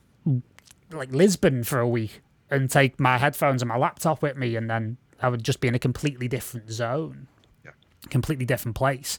like 0.93 1.11
Lisbon 1.13 1.65
for 1.65 1.79
a 1.81 1.89
week 1.89 2.21
and 2.51 2.71
take 2.71 3.01
my 3.01 3.17
headphones 3.17 3.63
and 3.63 3.71
my 3.71 3.79
laptop 3.79 4.21
with 4.21 4.37
me, 4.37 4.55
and 4.55 4.69
then 4.69 4.99
I 5.23 5.31
would 5.31 5.43
just 5.45 5.61
be 5.61 5.69
in 5.69 5.75
a 5.75 5.79
completely 5.79 6.29
different 6.29 6.71
zone, 6.71 7.29
Yeah. 7.65 7.71
completely 8.11 8.45
different 8.45 8.77
place. 8.77 9.19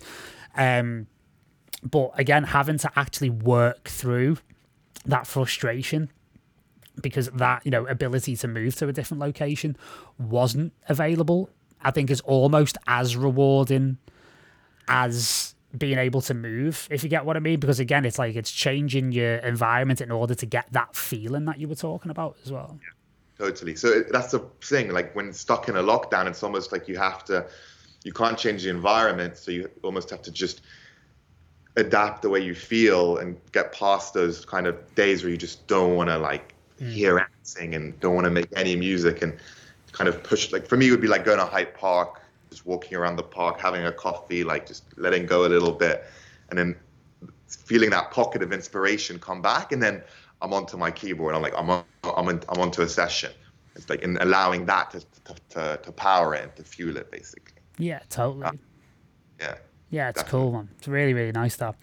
Um, 0.55 1.07
but 1.81 2.11
again, 2.19 2.43
having 2.43 2.77
to 2.77 2.91
actually 2.95 3.31
work 3.31 3.87
through 3.87 4.37
that 5.05 5.27
frustration 5.27 6.09
because 7.01 7.29
that 7.31 7.61
you 7.65 7.71
know 7.71 7.85
ability 7.87 8.35
to 8.35 8.47
move 8.47 8.75
to 8.75 8.87
a 8.87 8.93
different 8.93 9.19
location 9.19 9.75
wasn't 10.17 10.71
available 10.87 11.49
i 11.81 11.91
think 11.91 12.09
is 12.09 12.21
almost 12.21 12.77
as 12.87 13.15
rewarding 13.17 13.97
as 14.87 15.55
being 15.77 15.97
able 15.97 16.21
to 16.21 16.33
move 16.33 16.87
if 16.89 17.03
you 17.03 17.09
get 17.09 17.25
what 17.25 17.35
i 17.35 17.39
mean 17.39 17.59
because 17.59 17.79
again 17.79 18.05
it's 18.05 18.17
like 18.17 18.35
it's 18.35 18.51
changing 18.51 19.11
your 19.11 19.35
environment 19.37 19.99
in 19.99 20.09
order 20.09 20.33
to 20.33 20.45
get 20.45 20.65
that 20.71 20.95
feeling 20.95 21.43
that 21.43 21.59
you 21.59 21.67
were 21.67 21.75
talking 21.75 22.11
about 22.11 22.37
as 22.45 22.51
well 22.51 22.79
Totally. 23.37 23.75
So 23.75 24.01
that's 24.01 24.31
the 24.31 24.39
thing. 24.61 24.91
Like 24.91 25.13
when 25.15 25.33
stuck 25.33 25.67
in 25.67 25.75
a 25.75 25.83
lockdown, 25.83 26.27
it's 26.27 26.41
almost 26.41 26.71
like 26.71 26.87
you 26.87 26.97
have 26.97 27.23
to, 27.25 27.45
you 28.03 28.13
can't 28.13 28.37
change 28.37 28.63
the 28.63 28.69
environment. 28.69 29.37
So 29.37 29.51
you 29.51 29.69
almost 29.83 30.09
have 30.09 30.21
to 30.23 30.31
just 30.31 30.61
adapt 31.77 32.21
the 32.21 32.29
way 32.29 32.39
you 32.39 32.55
feel 32.55 33.17
and 33.17 33.37
get 33.51 33.71
past 33.71 34.13
those 34.13 34.45
kind 34.45 34.67
of 34.67 34.95
days 34.95 35.23
where 35.23 35.31
you 35.31 35.37
just 35.37 35.67
don't 35.67 35.95
want 35.95 36.09
to 36.09 36.17
like 36.17 36.53
mm. 36.79 36.89
hear 36.89 37.19
anything 37.19 37.75
and 37.75 37.99
don't 37.99 38.15
want 38.15 38.25
to 38.25 38.31
make 38.31 38.47
any 38.55 38.75
music 38.75 39.21
and 39.21 39.37
kind 39.91 40.07
of 40.07 40.23
push. 40.23 40.51
Like 40.51 40.67
for 40.67 40.77
me, 40.77 40.87
it 40.87 40.91
would 40.91 41.01
be 41.01 41.07
like 41.07 41.25
going 41.25 41.39
to 41.39 41.45
Hyde 41.45 41.73
Park, 41.73 42.21
just 42.49 42.65
walking 42.65 42.97
around 42.97 43.17
the 43.17 43.23
park, 43.23 43.59
having 43.59 43.85
a 43.85 43.91
coffee, 43.91 44.43
like 44.43 44.65
just 44.65 44.83
letting 44.97 45.25
go 45.25 45.45
a 45.45 45.49
little 45.49 45.71
bit, 45.71 46.05
and 46.49 46.57
then 46.57 46.75
feeling 47.47 47.89
that 47.89 48.11
pocket 48.11 48.41
of 48.41 48.53
inspiration 48.53 49.19
come 49.19 49.41
back, 49.41 49.71
and 49.71 49.81
then 49.81 50.01
I'm 50.41 50.53
onto 50.53 50.77
my 50.77 50.91
keyboard. 50.91 51.35
I'm 51.35 51.41
like, 51.41 51.57
I'm 51.57 51.69
on, 51.69 51.83
I'm 52.03 52.29
in, 52.29 52.41
I'm 52.49 52.61
onto 52.61 52.81
a 52.81 52.89
session. 52.89 53.31
It's 53.75 53.89
like 53.89 54.01
in 54.01 54.17
allowing 54.21 54.65
that 54.67 54.91
to 54.91 54.99
to, 54.99 55.35
to, 55.49 55.79
to 55.83 55.91
power 55.91 56.35
it 56.35 56.43
and 56.43 56.55
to 56.55 56.63
fuel 56.63 56.95
it, 56.97 57.11
basically. 57.11 57.61
yeah 57.77 57.99
totally 58.09 58.47
Yeah. 59.39 59.55
Yeah, 59.95 60.09
it's 60.09 60.23
cool, 60.23 60.51
man. 60.51 60.67
It's 60.77 60.89
really, 60.89 61.13
really 61.13 61.31
nice 61.31 61.55
that. 61.55 61.73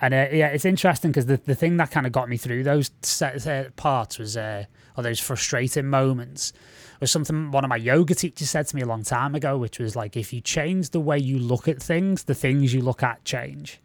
And 0.00 0.12
uh, 0.12 0.26
yeah, 0.32 0.48
it's 0.48 0.64
interesting 0.64 1.12
because 1.12 1.26
the, 1.26 1.36
the 1.36 1.54
thing 1.54 1.76
that 1.76 1.92
kind 1.92 2.04
of 2.04 2.10
got 2.10 2.28
me 2.28 2.36
through 2.36 2.64
those 2.64 2.90
set, 3.02 3.46
uh, 3.46 3.70
parts 3.76 4.18
was, 4.18 4.36
uh, 4.36 4.64
or 4.96 5.04
those 5.04 5.20
frustrating 5.20 5.86
moments, 5.86 6.52
was 6.98 7.12
something 7.12 7.52
one 7.52 7.62
of 7.62 7.68
my 7.68 7.76
yoga 7.76 8.16
teachers 8.16 8.50
said 8.50 8.66
to 8.66 8.74
me 8.74 8.82
a 8.82 8.86
long 8.86 9.04
time 9.04 9.36
ago, 9.36 9.56
which 9.56 9.78
was 9.78 9.94
like, 9.94 10.16
if 10.16 10.32
you 10.32 10.40
change 10.40 10.90
the 10.90 10.98
way 10.98 11.16
you 11.16 11.38
look 11.38 11.68
at 11.68 11.80
things, 11.80 12.24
the 12.24 12.34
things 12.34 12.74
you 12.74 12.82
look 12.82 13.04
at 13.04 13.24
change. 13.24 13.80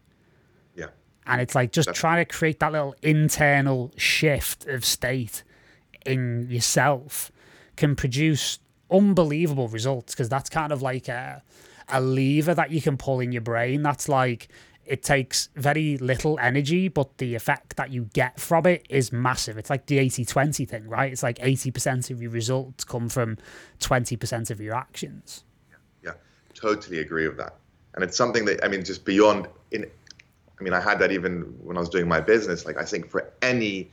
Yeah. 0.74 0.88
And 1.28 1.40
it's 1.40 1.54
like 1.54 1.72
just 1.72 1.86
That's- 1.86 2.00
trying 2.00 2.26
to 2.26 2.34
create 2.34 2.60
that 2.62 2.72
little 2.72 2.96
internal 3.04 3.94
shift 3.98 4.66
of 4.66 4.84
state 4.84 5.44
in 6.08 6.48
yourself 6.50 7.32
can 7.76 7.96
produce 7.96 8.58
unbelievable 8.90 9.68
results 9.68 10.16
because 10.16 10.28
that's 10.28 10.50
kind 10.50 10.72
of 10.72 10.82
like 10.82 11.08
a, 11.08 11.44
a 11.90 12.02
lever 12.02 12.54
that 12.54 12.72
you 12.72 12.82
can 12.82 12.98
pull 12.98 13.20
in 13.20 13.32
your 13.32 13.42
brain. 13.42 13.82
That's 13.82 14.10
like 14.10 14.50
it 14.86 15.02
takes 15.02 15.50
very 15.56 15.98
little 15.98 16.38
energy, 16.40 16.88
but 16.88 17.18
the 17.18 17.36
effect 17.36 17.76
that 17.76 17.92
you 17.92 18.10
get 18.14 18.40
from 18.40 18.66
it 18.68 18.86
is 18.90 19.12
massive. 19.12 19.58
It's 19.58 19.70
like 19.70 19.88
the 19.88 19.98
80 19.98 20.26
20 20.26 20.66
thing, 20.66 20.88
right? 20.88 21.12
It's 21.12 21.24
like 21.24 21.40
80% 21.40 22.12
of 22.12 22.22
your 22.22 22.32
results 22.32 22.84
come 22.84 23.10
from 23.10 23.38
20% 23.80 24.52
of 24.52 24.62
your 24.62 24.76
actions. 24.76 25.44
Yeah, 26.04 26.12
totally 26.54 27.00
agree 27.00 27.28
with 27.28 27.38
that. 27.38 27.56
And 27.96 28.04
it's 28.04 28.18
something 28.18 28.46
that 28.46 28.64
I 28.64 28.68
mean, 28.68 28.84
just 28.84 29.06
beyond 29.06 29.48
in. 29.72 29.90
I 30.58 30.64
mean, 30.64 30.74
I 30.74 30.80
had 30.80 31.00
that 31.00 31.12
even 31.12 31.42
when 31.62 31.76
I 31.76 31.82
was 31.82 31.90
doing 31.90 32.08
my 32.08 32.22
business. 32.22 32.66
Like, 32.66 32.78
I 32.78 32.86
think 32.86 33.10
for 33.10 33.34
any 33.42 33.92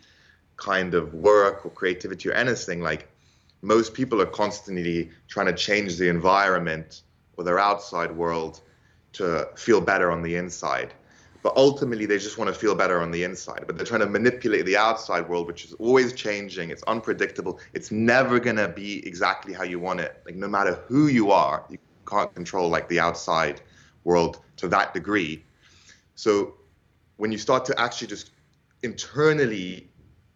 kind 0.56 0.94
of 0.94 1.12
work 1.12 1.66
or 1.66 1.70
creativity 1.70 2.28
or 2.28 2.32
anything, 2.34 2.80
like 2.80 3.08
most 3.62 3.94
people 3.94 4.20
are 4.20 4.26
constantly 4.26 5.10
trying 5.28 5.46
to 5.46 5.54
change 5.54 5.96
the 5.96 6.08
environment 6.08 7.02
or 7.42 7.44
their 7.44 7.58
outside 7.58 8.12
world 8.12 8.60
to 9.12 9.48
feel 9.56 9.80
better 9.80 10.10
on 10.10 10.22
the 10.22 10.36
inside. 10.36 10.94
But 11.42 11.56
ultimately, 11.56 12.06
they 12.06 12.18
just 12.18 12.38
want 12.38 12.54
to 12.54 12.58
feel 12.58 12.76
better 12.76 13.02
on 13.02 13.10
the 13.10 13.24
inside. 13.24 13.64
But 13.66 13.76
they're 13.76 13.84
trying 13.84 14.00
to 14.00 14.06
manipulate 14.06 14.64
the 14.64 14.76
outside 14.76 15.28
world, 15.28 15.48
which 15.48 15.64
is 15.64 15.72
always 15.74 16.12
changing. 16.12 16.70
It's 16.70 16.84
unpredictable. 16.84 17.58
It's 17.74 17.90
never 17.90 18.38
going 18.38 18.56
to 18.56 18.68
be 18.68 19.04
exactly 19.04 19.52
how 19.52 19.64
you 19.64 19.80
want 19.80 20.00
it. 20.00 20.22
Like, 20.24 20.36
no 20.36 20.46
matter 20.46 20.74
who 20.86 21.08
you 21.08 21.32
are, 21.32 21.66
you 21.68 21.78
can't 22.08 22.32
control 22.32 22.68
like 22.68 22.88
the 22.88 23.00
outside 23.00 23.60
world 24.04 24.38
to 24.58 24.68
that 24.68 24.94
degree. 24.94 25.44
So 26.14 26.54
when 27.16 27.32
you 27.32 27.38
start 27.38 27.64
to 27.64 27.80
actually 27.80 28.06
just 28.06 28.30
internally, 28.84 29.90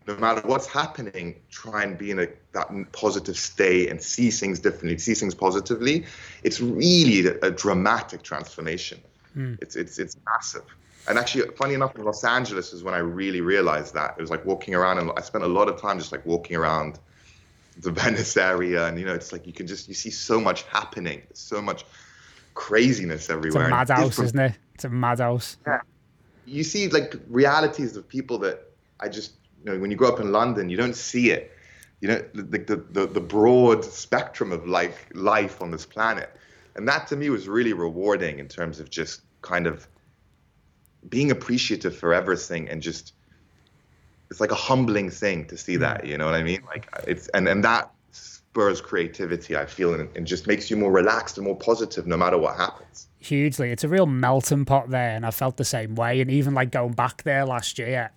no 0.07 0.17
matter 0.17 0.41
what's 0.47 0.67
happening, 0.67 1.35
try 1.51 1.83
and 1.83 1.99
be 1.99 2.11
in 2.11 2.19
a 2.21 2.29
that 2.53 2.71
positive 2.93 3.37
state 3.37 3.91
and 3.91 4.01
see 4.01 4.31
things 4.31 4.61
differently, 4.61 4.99
see 4.99 5.15
things 5.15 5.35
positively, 5.35 6.07
it's 6.43 6.61
really 6.61 7.27
a, 7.27 7.39
a 7.43 7.51
dramatic 7.51 8.23
transformation. 8.23 9.01
Hmm. 9.35 9.55
It's 9.61 9.75
it's 9.77 9.99
it's 9.99 10.17
massive. 10.25 10.65
And 11.09 11.19
actually, 11.19 11.49
funny 11.57 11.75
enough, 11.75 11.95
in 11.97 12.05
Los 12.05 12.25
Angeles 12.25 12.73
is 12.73 12.83
when 12.83 12.95
I 12.95 12.99
really 12.99 13.41
realized 13.41 13.95
that. 13.95 14.15
It 14.19 14.21
was 14.21 14.31
like 14.31 14.45
walking 14.45 14.75
around, 14.75 14.99
and 14.99 15.11
I 15.17 15.21
spent 15.21 15.45
a 15.45 15.49
lot 15.49 15.69
of 15.69 15.81
time 15.81 15.99
just 15.99 16.13
like 16.13 16.25
walking 16.27 16.57
around 16.57 16.99
the 17.81 17.91
Venice 18.03 18.37
area, 18.37 18.87
and 18.87 18.99
you 18.99 19.05
know, 19.05 19.15
it's 19.15 19.33
like 19.33 19.47
you 19.47 19.53
can 19.53 19.67
just 19.67 19.89
you 19.89 19.95
see 19.95 20.11
so 20.11 20.41
much 20.41 20.63
happening, 20.65 21.23
so 21.33 21.61
much 21.61 21.85
craziness 22.55 23.29
everywhere. 23.29 23.65
It's 23.65 23.69
a 23.69 23.71
madhouse, 23.71 24.19
isn't 24.19 24.39
it? 24.39 24.53
It's 24.75 24.85
a 24.85 24.89
madhouse. 24.89 25.59
you 26.45 26.65
see 26.65 26.89
like 26.89 27.17
realities 27.29 27.97
of 27.97 28.09
people 28.09 28.39
that 28.39 28.71
I 29.01 29.09
just 29.09 29.33
you 29.67 29.73
know 29.73 29.79
when 29.79 29.91
you 29.91 29.97
grow 29.97 30.09
up 30.09 30.21
in 30.21 30.33
London 30.33 30.71
you 30.71 30.77
don't 30.77 30.97
see 30.97 31.31
it 31.31 31.53
you 32.01 32.09
know 32.09 32.23
the 32.35 32.59
the, 32.59 32.77
the, 32.91 33.07
the 33.07 33.21
broad 33.21 33.85
spectrum 33.85 34.53
of 34.53 34.67
like 34.67 34.97
life 35.15 35.61
on 35.61 35.71
this 35.71 35.85
planet 35.85 36.31
and 36.77 36.89
that 36.89 37.07
to 37.09 37.17
me 37.17 37.31
was 37.31 37.49
really 37.49 37.73
rewarding 37.73 38.39
in 38.39 38.49
terms 38.49 38.81
of 38.81 38.89
just 38.91 39.23
kind 39.43 39.67
of 39.67 39.87
being 41.09 41.31
appreciative 41.31 41.97
for 41.97 42.15
everything 42.15 42.69
and 42.69 42.81
just 42.81 43.13
it's 44.31 44.41
like 44.41 44.51
a 44.51 44.57
humbling 44.57 45.11
thing 45.11 45.47
to 45.47 45.57
see 45.57 45.77
mm. 45.77 45.81
that 45.81 46.07
you 46.07 46.17
know 46.17 46.27
what 46.27 46.35
I 46.35 46.43
mean 46.43 46.63
like 46.67 46.89
it's 47.07 47.29
and 47.29 47.49
and 47.49 47.65
that 47.65 47.91
spurs 48.13 48.81
creativity 48.81 49.57
I 49.57 49.67
feel 49.67 49.95
and, 49.95 50.09
and 50.17 50.27
just 50.27 50.47
makes 50.47 50.71
you 50.71 50.77
more 50.77 50.93
relaxed 50.93 51.39
and 51.39 51.47
more 51.47 51.57
positive 51.57 52.07
no 52.07 52.17
matter 52.17 52.39
what 52.39 52.57
happens 52.57 53.09
hugely. 53.19 53.73
It's 53.73 53.83
a 53.83 53.89
real 53.89 54.07
melting 54.07 54.67
pot 54.67 54.91
there, 54.91 55.17
and 55.17 55.27
I 55.27 55.33
felt 55.33 55.57
the 55.57 55.65
same 55.65 55.97
way. 55.97 56.21
And 56.21 56.31
even 56.31 56.55
like 56.55 56.71
going 56.71 56.93
back 56.93 57.25
there 57.25 57.45
last 57.45 57.77
year 57.77 58.13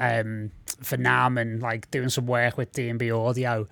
um, 0.00 0.50
for 0.82 0.96
NAMM 0.96 1.40
and 1.40 1.62
like 1.62 1.90
doing 1.90 2.08
some 2.08 2.26
work 2.26 2.56
with 2.58 2.72
D&B 2.72 3.10
Audio, 3.10 3.68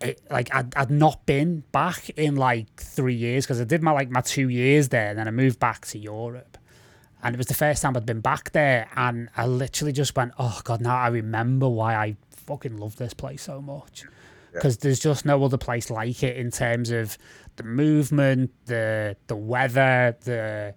it, 0.00 0.20
like 0.30 0.52
I'd, 0.54 0.74
I'd 0.74 0.90
not 0.90 1.24
been 1.26 1.62
back 1.72 2.10
in 2.10 2.36
like 2.36 2.80
three 2.80 3.14
years 3.14 3.44
because 3.44 3.60
I 3.60 3.64
did 3.64 3.82
my 3.82 3.92
like 3.92 4.10
my 4.10 4.20
two 4.20 4.48
years 4.48 4.88
there, 4.88 5.08
and 5.10 5.18
then 5.18 5.28
I 5.28 5.30
moved 5.30 5.60
back 5.60 5.86
to 5.86 5.98
Europe. 5.98 6.58
And 7.22 7.34
it 7.34 7.38
was 7.38 7.46
the 7.46 7.54
first 7.54 7.82
time 7.82 7.96
I'd 7.96 8.06
been 8.06 8.20
back 8.20 8.52
there, 8.52 8.88
and 8.96 9.28
I 9.36 9.46
literally 9.46 9.92
just 9.92 10.16
went, 10.16 10.32
"Oh 10.38 10.60
God!" 10.64 10.80
Now 10.80 10.96
I 10.96 11.08
remember 11.08 11.68
why 11.68 11.94
I 11.94 12.16
fucking 12.30 12.76
love 12.76 12.96
this 12.96 13.14
place 13.14 13.42
so 13.42 13.60
much 13.60 14.04
because 14.56 14.78
there's 14.78 14.98
just 14.98 15.24
no 15.26 15.42
other 15.44 15.58
place 15.58 15.90
like 15.90 16.22
it 16.22 16.36
in 16.36 16.50
terms 16.50 16.90
of 16.90 17.16
the 17.56 17.62
movement, 17.62 18.50
the 18.66 19.16
the 19.28 19.36
weather, 19.36 20.16
the 20.24 20.74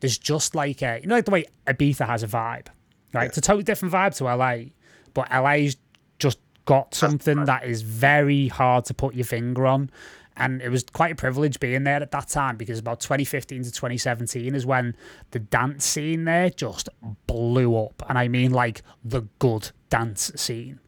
there's 0.00 0.18
just 0.18 0.54
like 0.54 0.82
a 0.82 1.00
you 1.00 1.06
know 1.06 1.16
like 1.16 1.24
the 1.24 1.30
way 1.30 1.44
Ibiza 1.66 2.06
has 2.06 2.22
a 2.22 2.26
vibe, 2.26 2.66
right? 3.12 3.26
It's 3.26 3.38
a 3.38 3.40
totally 3.40 3.64
different 3.64 3.94
vibe 3.94 4.16
to 4.16 4.24
LA, 4.24 4.70
but 5.14 5.30
LA's 5.30 5.76
just 6.18 6.38
got 6.64 6.94
something 6.94 7.44
that 7.46 7.64
is 7.64 7.82
very 7.82 8.48
hard 8.48 8.84
to 8.86 8.94
put 8.94 9.14
your 9.14 9.24
finger 9.24 9.66
on, 9.66 9.90
and 10.36 10.62
it 10.62 10.68
was 10.68 10.84
quite 10.84 11.12
a 11.12 11.16
privilege 11.16 11.60
being 11.60 11.84
there 11.84 12.00
at 12.02 12.10
that 12.12 12.28
time 12.28 12.56
because 12.56 12.78
about 12.78 13.00
2015 13.00 13.64
to 13.64 13.70
2017 13.70 14.54
is 14.54 14.64
when 14.64 14.96
the 15.32 15.38
dance 15.38 15.84
scene 15.84 16.24
there 16.24 16.50
just 16.50 16.88
blew 17.26 17.76
up, 17.76 18.02
and 18.08 18.18
I 18.18 18.28
mean 18.28 18.52
like 18.52 18.82
the 19.04 19.22
good 19.38 19.70
dance 19.88 20.32
scene. 20.36 20.80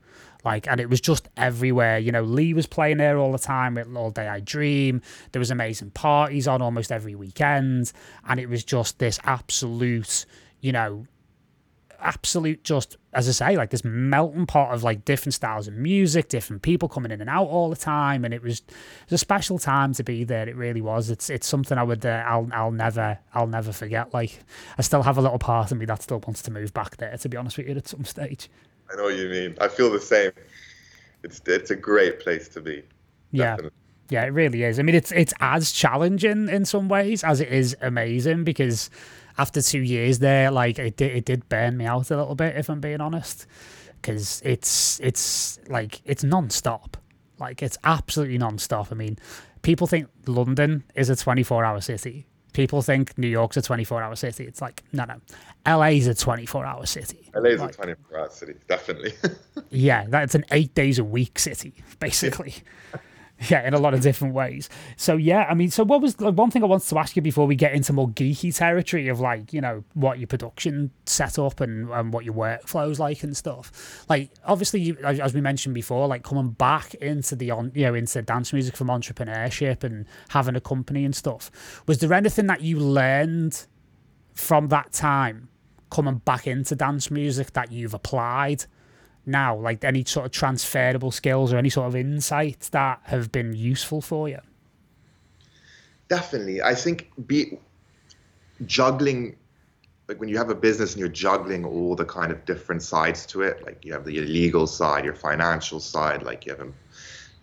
Like, 0.45 0.67
and 0.67 0.81
it 0.81 0.91
was 0.91 1.01
just 1.01 1.29
everywhere. 1.37 1.99
You 1.99 2.11
know, 2.11 2.23
Lee 2.23 2.53
was 2.53 2.67
playing 2.67 2.99
there 2.99 3.17
all 3.17 3.31
the 3.31 3.39
time 3.39 3.79
at 3.79 3.87
All 3.95 4.11
Day 4.11 4.27
I 4.27 4.41
Dream. 4.41 5.01
There 5.31 5.39
was 5.39 5.53
amazing 5.53 5.91
parties 5.91 6.49
on 6.49 6.61
almost 6.61 6.91
every 6.91 7.15
weekend, 7.15 7.93
and 8.29 8.41
it 8.41 8.49
was 8.49 8.65
just 8.65 8.99
this 8.99 9.21
absolute, 9.25 10.27
you 10.61 10.73
know, 10.73 11.07
absolute 12.03 12.65
just 12.65 12.97
as 13.15 13.29
I 13.29 13.33
say, 13.33 13.57
like 13.57 13.71
this 13.71 13.85
melting 13.85 14.47
pot 14.47 14.73
of 14.73 14.83
like 14.83 15.05
different 15.05 15.35
styles 15.35 15.69
of 15.69 15.75
music, 15.75 16.29
different 16.29 16.63
people 16.63 16.89
coming 16.89 17.13
in 17.13 17.21
and 17.21 17.29
out 17.29 17.47
all 17.47 17.69
the 17.69 17.77
time, 17.77 18.25
and 18.25 18.33
it 18.33 18.43
was, 18.43 18.61
it 18.61 18.75
was 19.11 19.15
a 19.15 19.19
special 19.19 19.59
time 19.59 19.93
to 19.95 20.03
be 20.03 20.25
there. 20.25 20.49
It 20.49 20.57
really 20.57 20.81
was. 20.81 21.11
It's 21.11 21.29
it's 21.29 21.47
something 21.47 21.77
I 21.77 21.83
would 21.83 22.07
uh, 22.07 22.25
I'll 22.27 22.49
I'll 22.53 22.71
never 22.71 23.19
I'll 23.35 23.47
never 23.47 23.73
forget. 23.73 24.15
Like 24.15 24.39
I 24.79 24.83
still 24.83 25.03
have 25.03 25.19
a 25.19 25.21
little 25.21 25.39
part 25.39 25.73
of 25.73 25.79
me 25.79 25.85
that 25.87 26.03
still 26.03 26.21
wants 26.27 26.43
to 26.43 26.51
move 26.51 26.73
back 26.73 26.97
there. 26.97 27.17
To 27.17 27.29
be 27.29 27.37
honest 27.37 27.59
with 27.59 27.69
you, 27.69 27.77
at 27.77 27.89
some 27.89 28.05
stage. 28.05 28.49
I 28.91 28.97
know 28.97 29.05
what 29.05 29.17
you 29.17 29.29
mean. 29.29 29.57
I 29.61 29.69
feel 29.69 29.91
the 29.91 30.01
same. 30.01 30.33
It's 31.23 31.43
it's 31.47 31.71
a 31.71 31.77
great 31.77 32.21
place 32.21 32.49
to 32.49 32.61
be. 32.61 32.83
Yeah. 33.31 33.57
Definitely. 33.57 33.79
Yeah, 34.11 34.25
it 34.25 34.31
really 34.35 34.63
is. 34.65 34.79
I 34.79 34.83
mean, 34.83 34.95
it's 34.95 35.13
it's 35.13 35.33
as 35.41 35.73
challenging 35.73 36.49
in 36.49 36.65
some 36.65 36.89
ways 36.89 37.25
as 37.25 37.41
it 37.41 37.49
is 37.49 37.77
amazing 37.81 38.45
because 38.45 38.91
after 39.39 39.63
two 39.63 39.81
years 39.81 40.19
there, 40.19 40.51
like 40.51 40.79
it 40.79 40.97
did, 40.97 41.17
it 41.17 41.25
did 41.25 41.49
burn 41.49 41.77
me 41.77 41.85
out 41.85 42.11
a 42.11 42.17
little 42.17 42.35
bit, 42.35 42.57
if 42.57 42.69
I'm 42.69 42.81
being 42.81 43.01
honest, 43.01 43.47
because 44.01 44.43
it's 44.45 45.01
it's 45.01 45.59
like 45.69 46.01
it's 46.05 46.25
non-stop, 46.25 46.97
like 47.39 47.63
it's 47.63 47.79
absolutely 47.85 48.39
non-stop. 48.39 48.89
I 48.91 48.95
mean, 48.95 49.19
people 49.63 49.87
think 49.87 50.09
London 50.27 50.85
is 50.95 51.11
a 51.11 51.15
24-hour 51.15 51.81
city. 51.81 52.27
People 52.53 52.83
think 52.83 53.17
New 53.17 53.29
York's 53.29 53.57
a 53.57 53.63
24-hour 53.63 54.15
city. 54.17 54.45
It's 54.45 54.61
like 54.61 54.83
no, 54.93 55.05
no, 55.05 55.21
LA's 55.67 56.07
a 56.07 56.15
24-hour 56.15 56.85
city. 56.87 57.31
LA's 57.35 57.61
like, 57.61 57.79
a 57.79 57.79
24-hour 57.79 58.31
city, 58.31 58.55
definitely. 58.69 59.13
yeah, 59.71 60.07
that's 60.09 60.35
an 60.35 60.45
eight 60.51 60.75
days 60.75 60.99
a 60.99 61.05
week 61.05 61.39
city, 61.39 61.75
basically. 61.99 62.55
Yeah, 63.51 63.67
in 63.67 63.75
a 63.75 63.79
lot 63.79 63.93
of 63.93 64.03
different 64.03 64.35
ways. 64.35 64.69
So 64.97 65.17
yeah, 65.17 65.47
I 65.49 65.55
mean, 65.55 65.71
so 65.71 65.85
what 65.85 66.01
was 66.01 66.21
like, 66.21 66.35
one 66.35 66.51
thing 66.51 66.63
I 66.63 66.67
wanted 66.67 66.89
to 66.89 66.99
ask 66.99 67.17
you 67.17 67.23
before 67.23 67.47
we 67.47 67.57
get 67.57 67.73
into 67.73 67.93
more 67.93 68.09
geeky 68.09 68.55
territory 68.55 69.09
of 69.09 69.21
like, 69.21 69.53
you 69.53 69.61
know, 69.61 69.85
what 69.95 70.19
your 70.19 70.29
production 70.29 70.91
setup 71.07 71.61
and, 71.61 71.91
and 71.91 72.13
what 72.13 72.25
your 72.25 72.35
workflows 72.35 72.99
like 72.99 73.23
and 73.25 73.37
stuff. 73.37 74.05
Like, 74.09 74.31
obviously, 74.45 74.81
you, 74.81 74.97
as 74.99 75.35
we 75.35 75.41
mentioned 75.41 75.75
before, 75.75 76.07
like 76.07 76.23
coming 76.23 76.51
back 76.51 76.95
into 76.95 77.35
the 77.35 77.51
on, 77.51 77.73
you 77.75 77.83
know, 77.83 77.95
into 77.95 78.23
dance 78.23 78.53
music 78.53 78.77
from 78.77 78.89
entrepreneurship 78.89 79.83
and 79.83 80.07
having 80.29 80.55
a 80.55 80.61
company 80.61 81.05
and 81.05 81.15
stuff. 81.15 81.51
Was 81.87 81.99
there 81.99 82.13
anything 82.13 82.47
that 82.47 82.61
you 82.61 82.79
learned 82.79 83.67
from 84.35 84.69
that 84.69 84.93
time 84.93 85.49
coming 85.91 86.17
back 86.19 86.47
into 86.47 86.77
dance 86.77 87.11
music 87.11 87.53
that 87.55 87.73
you've 87.73 87.95
applied? 87.95 88.67
Now? 89.27 89.57
Like 89.57 89.85
any 89.85 90.05
sort 90.05 90.27
of 90.27 90.33
transferable 90.33 91.11
skills 91.11 91.53
or 91.53 91.57
any 91.57 91.71
sort 91.71 91.89
of 91.89 91.97
insights 91.97 92.69
that 92.71 93.01
have 93.05 93.33
been 93.33 93.53
useful 93.53 94.01
for 94.01 94.29
you? 94.29 94.41
Definitely. 96.09 96.63
I 96.63 96.75
think 96.75 97.11
be 97.27 97.59
juggling 98.67 99.37
like 100.09 100.19
when 100.19 100.29
you 100.29 100.37
have 100.37 100.51
a 100.51 100.55
business 100.55 100.93
and 100.93 101.01
you're 101.01 101.09
juggling 101.09 101.65
all 101.65 101.95
the 101.95 102.05
kind 102.05 102.33
of 102.33 102.45
different 102.45 102.83
sides 102.83 103.25
to 103.27 103.43
it, 103.43 103.65
like 103.65 103.85
you 103.85 103.93
have 103.93 104.05
the 104.05 104.21
legal 104.21 104.67
side, 104.67 105.05
your 105.05 105.15
financial 105.15 105.81
side, 105.81 106.23
like 106.23 106.45
you 106.45 106.55
have 106.55 106.61
you 106.61 106.73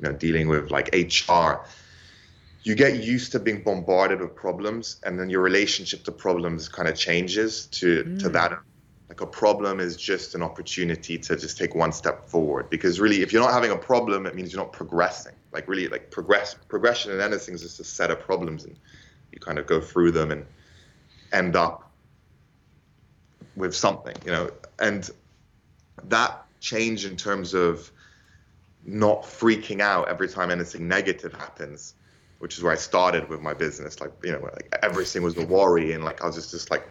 know 0.02 0.12
dealing 0.12 0.48
with 0.48 0.72
like 0.72 0.90
HR 0.94 1.66
you 2.64 2.76
get 2.76 3.04
used 3.04 3.32
to 3.32 3.40
being 3.40 3.64
bombarded 3.64 4.20
with 4.20 4.36
problems 4.36 5.00
and 5.04 5.20
then 5.20 5.30
your 5.30 5.42
relationship 5.42 6.04
to 6.04 6.12
problems 6.12 6.68
kind 6.68 6.88
of 6.88 6.96
changes 6.96 7.68
to 7.68 8.04
mm. 8.04 8.20
to 8.20 8.30
that 8.30 8.60
like 9.10 9.22
a 9.22 9.26
problem 9.26 9.80
is 9.80 9.98
just 9.98 10.36
an 10.36 10.44
opportunity 10.44 11.18
to 11.18 11.36
just 11.36 11.58
take 11.58 11.76
one 11.76 11.92
step 11.92 12.30
forward 12.30 12.70
because 12.70 13.00
really 13.00 13.22
if 13.22 13.34
you're 13.34 13.42
not 13.42 13.52
having 13.52 13.72
a 13.72 13.78
problem 13.78 14.26
it 14.26 14.36
means 14.36 14.54
you're 14.54 14.62
not 14.62 14.72
progressing 14.72 15.34
like 15.52 15.68
really 15.68 15.88
like 15.88 16.12
progress 16.12 16.56
progression 16.68 17.12
in 17.12 17.20
anything 17.20 17.56
is 17.56 17.62
just 17.62 17.80
a 17.80 17.84
set 17.84 18.12
of 18.12 18.20
problems 18.20 18.66
and 18.66 18.78
you 19.32 19.40
kind 19.40 19.58
of 19.58 19.66
go 19.66 19.82
through 19.82 20.12
them 20.12 20.32
and 20.32 20.46
end 21.34 21.56
up 21.56 21.92
with 23.56 23.76
something 23.76 24.16
you 24.24 24.32
know 24.32 24.50
and 24.80 25.10
that 26.04 26.46
change 26.60 27.06
in 27.06 27.18
terms 27.18 27.54
of 27.54 27.92
not 28.86 29.24
freaking 29.24 29.82
out 29.82 30.08
every 30.08 30.28
time 30.28 30.52
anything 30.52 30.88
negative 30.88 31.34
happens 31.34 31.96
which 32.40 32.58
is 32.58 32.64
where 32.64 32.72
I 32.72 32.78
started 32.78 33.30
with 33.30 33.42
my 33.42 33.54
business. 33.54 34.00
Like, 34.00 34.12
you 34.24 34.32
know, 34.32 34.40
like 34.42 34.74
everything 34.82 35.24
was 35.24 35.38
a 35.38 35.46
worry 35.46 35.92
and 35.92 36.04
like 36.04 36.24
I 36.24 36.28
was 36.28 36.36
just, 36.36 36.52
just 36.52 36.72
like 36.72 36.88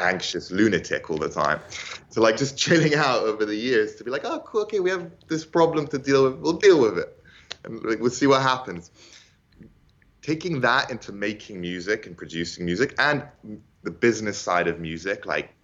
anxious 0.00 0.50
lunatic 0.50 1.10
all 1.10 1.18
the 1.18 1.28
time. 1.28 1.60
So 2.08 2.20
like 2.20 2.36
just 2.36 2.56
chilling 2.58 2.94
out 2.94 3.22
over 3.22 3.44
the 3.44 3.54
years 3.54 3.96
to 3.96 4.04
be 4.04 4.10
like, 4.10 4.24
oh, 4.24 4.40
cool, 4.40 4.62
okay, 4.62 4.80
we 4.80 4.90
have 4.90 5.10
this 5.28 5.44
problem 5.44 5.86
to 5.88 5.98
deal 5.98 6.24
with. 6.24 6.40
We'll 6.40 6.54
deal 6.54 6.80
with 6.80 6.98
it, 6.98 7.22
and 7.64 7.82
like, 7.84 8.00
we'll 8.00 8.10
see 8.10 8.26
what 8.26 8.42
happens. 8.42 8.90
Taking 10.22 10.60
that 10.60 10.90
into 10.90 11.12
making 11.12 11.60
music 11.60 12.06
and 12.06 12.16
producing 12.16 12.64
music, 12.64 12.94
and 12.98 13.24
the 13.82 13.90
business 13.90 14.38
side 14.38 14.68
of 14.68 14.80
music, 14.80 15.26
like 15.26 15.54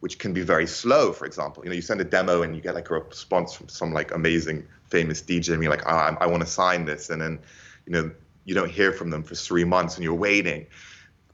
which 0.00 0.18
can 0.18 0.32
be 0.34 0.42
very 0.42 0.66
slow. 0.66 1.12
For 1.12 1.24
example, 1.24 1.64
you 1.64 1.70
know, 1.70 1.76
you 1.76 1.82
send 1.82 2.00
a 2.00 2.04
demo 2.04 2.42
and 2.42 2.54
you 2.54 2.60
get 2.60 2.74
like 2.74 2.90
a 2.90 2.94
response 2.94 3.54
from 3.54 3.68
some 3.68 3.92
like 3.92 4.12
amazing 4.12 4.66
famous 4.90 5.22
DJ, 5.22 5.54
and 5.54 5.62
you're 5.62 5.70
like, 5.70 5.86
oh, 5.86 5.96
I, 5.96 6.16
I 6.20 6.26
want 6.26 6.42
to 6.42 6.48
sign 6.48 6.84
this, 6.84 7.10
and 7.10 7.20
then 7.20 7.38
you 7.86 7.92
know 7.92 8.10
you 8.44 8.54
don't 8.54 8.70
hear 8.70 8.92
from 8.92 9.10
them 9.10 9.22
for 9.22 9.34
three 9.34 9.64
months, 9.64 9.96
and 9.96 10.04
you're 10.04 10.14
waiting 10.14 10.66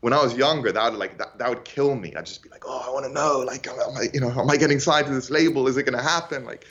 when 0.01 0.13
I 0.13 0.23
was 0.23 0.35
younger, 0.35 0.73
that 0.73 0.91
would 0.91 0.99
like 0.99 1.19
that, 1.19 1.39
that 1.39 1.49
would 1.49 1.65
kill 1.65 1.95
me. 1.95 2.15
I'd 2.15 2.27
just 2.27 2.43
be 2.43 2.49
like, 2.49 2.65
oh, 2.67 2.85
I 2.87 2.91
want 2.93 3.07
to 3.07 3.13
know, 3.13 3.41
like, 3.41 3.67
am 3.67 3.97
I, 3.97 4.07
you 4.13 4.21
know, 4.21 4.31
am 4.31 4.51
I 4.51 4.57
getting 4.57 4.81
signed 4.81 5.07
to 5.07 5.15
this 5.15 5.31
label? 5.31 5.69
Is 5.69 5.77
it 5.77 5.83
going 5.85 5.97
to 5.97 6.03
happen? 6.03 6.45
Like, 6.45 6.67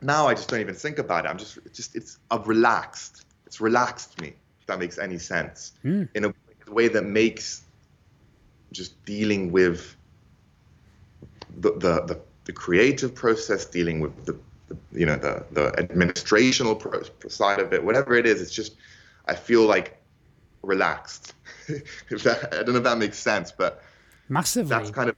now 0.00 0.26
I 0.26 0.34
just 0.34 0.48
don't 0.48 0.60
even 0.60 0.74
think 0.74 0.98
about 0.98 1.24
it. 1.24 1.28
I'm 1.28 1.38
just, 1.38 1.58
it's 1.58 1.76
just, 1.76 1.94
it's, 1.94 2.18
I've 2.30 2.48
relaxed. 2.48 3.26
It's 3.46 3.60
relaxed 3.60 4.20
me. 4.20 4.34
If 4.60 4.66
that 4.66 4.78
makes 4.78 4.98
any 4.98 5.18
sense, 5.18 5.72
mm. 5.84 6.08
in 6.14 6.24
a, 6.24 6.34
a 6.66 6.72
way 6.72 6.88
that 6.88 7.04
makes 7.04 7.62
just 8.72 9.04
dealing 9.04 9.50
with 9.50 9.96
the 11.58 11.72
the 11.72 12.02
the, 12.06 12.20
the 12.44 12.52
creative 12.52 13.14
process, 13.14 13.66
dealing 13.66 14.00
with 14.00 14.24
the, 14.26 14.38
the 14.68 14.76
you 14.92 15.06
know 15.06 15.16
the 15.16 15.44
the 15.50 15.72
administrational 15.72 16.78
pro- 16.78 17.02
side 17.28 17.58
of 17.58 17.72
it, 17.72 17.82
whatever 17.82 18.14
it 18.14 18.26
is. 18.26 18.40
It's 18.40 18.54
just, 18.54 18.76
I 19.26 19.34
feel 19.34 19.64
like 19.66 20.00
relaxed. 20.62 21.34
if 22.10 22.22
that, 22.24 22.52
I 22.52 22.62
don't 22.62 22.72
know 22.72 22.78
if 22.78 22.84
that 22.84 22.98
makes 22.98 23.18
sense, 23.18 23.52
but 23.52 23.82
massively. 24.28 24.70
That's 24.70 24.90
kind 24.90 25.10
of 25.10 25.16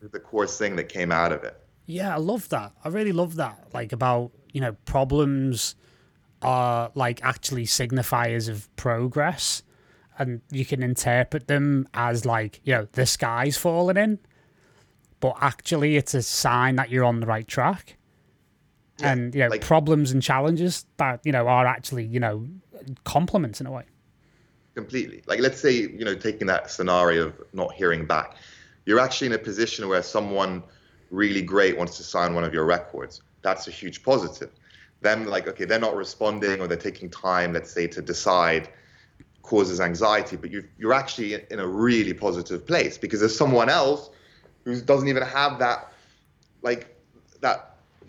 the 0.00 0.20
core 0.20 0.46
thing 0.46 0.76
that 0.76 0.88
came 0.88 1.10
out 1.10 1.32
of 1.32 1.44
it. 1.44 1.60
Yeah, 1.86 2.14
I 2.14 2.18
love 2.18 2.48
that. 2.50 2.72
I 2.84 2.88
really 2.88 3.12
love 3.12 3.36
that. 3.36 3.68
Like 3.72 3.92
about 3.92 4.32
you 4.52 4.60
know 4.60 4.76
problems 4.84 5.74
are 6.42 6.90
like 6.94 7.22
actually 7.24 7.64
signifiers 7.64 8.48
of 8.48 8.74
progress, 8.76 9.62
and 10.18 10.42
you 10.50 10.64
can 10.64 10.82
interpret 10.82 11.48
them 11.48 11.88
as 11.94 12.26
like 12.26 12.60
you 12.64 12.74
know 12.74 12.88
the 12.92 13.06
sky's 13.06 13.56
falling 13.56 13.96
in, 13.96 14.18
but 15.20 15.36
actually 15.40 15.96
it's 15.96 16.14
a 16.14 16.22
sign 16.22 16.76
that 16.76 16.90
you're 16.90 17.04
on 17.04 17.20
the 17.20 17.26
right 17.26 17.48
track. 17.48 17.96
Yeah, 19.00 19.12
and 19.12 19.34
you 19.34 19.40
know 19.42 19.48
like, 19.48 19.60
problems 19.62 20.10
and 20.10 20.22
challenges 20.22 20.84
that 20.98 21.20
you 21.24 21.32
know 21.32 21.48
are 21.48 21.66
actually 21.66 22.04
you 22.04 22.20
know 22.20 22.46
compliments 23.04 23.60
in 23.60 23.66
a 23.66 23.70
way 23.70 23.84
completely. 24.78 25.20
Like 25.26 25.40
let's 25.40 25.60
say, 25.60 25.72
you 25.72 26.04
know, 26.04 26.14
taking 26.14 26.46
that 26.46 26.70
scenario 26.70 27.26
of 27.26 27.34
not 27.52 27.70
hearing 27.74 28.06
back, 28.06 28.36
you're 28.86 29.00
actually 29.00 29.26
in 29.26 29.32
a 29.32 29.44
position 29.50 29.88
where 29.88 30.04
someone 30.04 30.62
really 31.10 31.42
great 31.42 31.76
wants 31.76 31.96
to 31.96 32.04
sign 32.04 32.32
one 32.32 32.44
of 32.44 32.54
your 32.54 32.64
records. 32.64 33.22
That's 33.42 33.66
a 33.66 33.72
huge 33.72 34.04
positive. 34.04 34.50
Them 35.00 35.26
like, 35.26 35.48
okay, 35.48 35.64
they're 35.64 35.86
not 35.88 35.96
responding 35.96 36.60
or 36.60 36.68
they're 36.68 36.86
taking 36.90 37.10
time, 37.10 37.52
let's 37.52 37.72
say, 37.72 37.88
to 37.88 38.00
decide 38.00 38.68
causes 39.42 39.80
anxiety, 39.80 40.36
but 40.36 40.50
you 40.54 40.60
you're 40.80 40.98
actually 41.02 41.30
in 41.54 41.58
a 41.58 41.66
really 41.66 42.14
positive 42.14 42.64
place 42.64 42.96
because 42.98 43.18
there's 43.18 43.38
someone 43.44 43.68
else 43.68 44.10
who 44.64 44.80
doesn't 44.80 45.08
even 45.08 45.24
have 45.24 45.58
that 45.58 45.92
like 46.62 46.82
that 47.40 47.58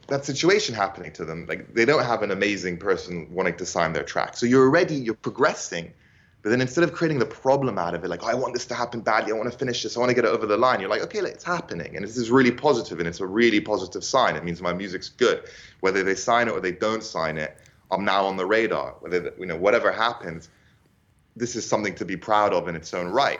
that 0.07 0.23
situation 0.23 0.75
happening 0.75 1.11
to 1.13 1.25
them. 1.25 1.47
Like 1.51 1.73
they 1.73 1.85
don't 1.85 2.05
have 2.13 2.21
an 2.27 2.31
amazing 2.39 2.77
person 2.77 3.13
wanting 3.37 3.57
to 3.57 3.65
sign 3.65 3.93
their 3.93 4.07
track. 4.13 4.37
So 4.37 4.45
you're 4.45 4.65
already 4.69 4.95
you're 5.05 5.23
progressing 5.29 5.93
but 6.41 6.51
then 6.51 6.61
instead 6.61 6.85
of 6.85 6.93
creating 6.93 7.19
the 7.19 7.25
problem 7.25 7.77
out 7.77 7.93
of 7.93 8.03
it, 8.03 8.07
like, 8.07 8.23
oh, 8.23 8.27
I 8.27 8.33
want 8.33 8.53
this 8.53 8.65
to 8.67 8.73
happen 8.73 9.01
badly, 9.01 9.33
I 9.33 9.35
want 9.35 9.51
to 9.51 9.57
finish 9.57 9.83
this, 9.83 9.97
I 9.97 9.99
want 9.99 10.09
to 10.09 10.13
get 10.13 10.23
it 10.23 10.29
over 10.29 10.45
the 10.45 10.55
line, 10.55 10.79
you're 10.79 10.89
like, 10.89 11.01
okay, 11.01 11.19
it's 11.19 11.43
happening. 11.43 11.97
And 11.97 12.05
this 12.05 12.15
is 12.15 12.31
really 12.31 12.51
positive, 12.51 12.99
and 12.99 13.07
it's 13.07 13.19
a 13.19 13.25
really 13.25 13.59
positive 13.59 14.05
sign. 14.05 14.37
It 14.37 14.45
means 14.45 14.61
my 14.61 14.71
music's 14.71 15.09
good. 15.09 15.43
Whether 15.81 16.01
they 16.01 16.15
sign 16.15 16.47
it 16.47 16.51
or 16.51 16.61
they 16.61 16.71
don't 16.71 17.03
sign 17.03 17.37
it, 17.37 17.57
I'm 17.91 18.05
now 18.05 18.25
on 18.25 18.37
the 18.37 18.45
radar. 18.45 18.95
Whether, 19.01 19.33
you 19.37 19.45
know, 19.45 19.57
whatever 19.57 19.91
happens, 19.91 20.49
this 21.35 21.57
is 21.57 21.67
something 21.67 21.93
to 21.95 22.05
be 22.05 22.15
proud 22.15 22.53
of 22.53 22.69
in 22.69 22.75
its 22.75 22.93
own 22.93 23.07
right. 23.07 23.39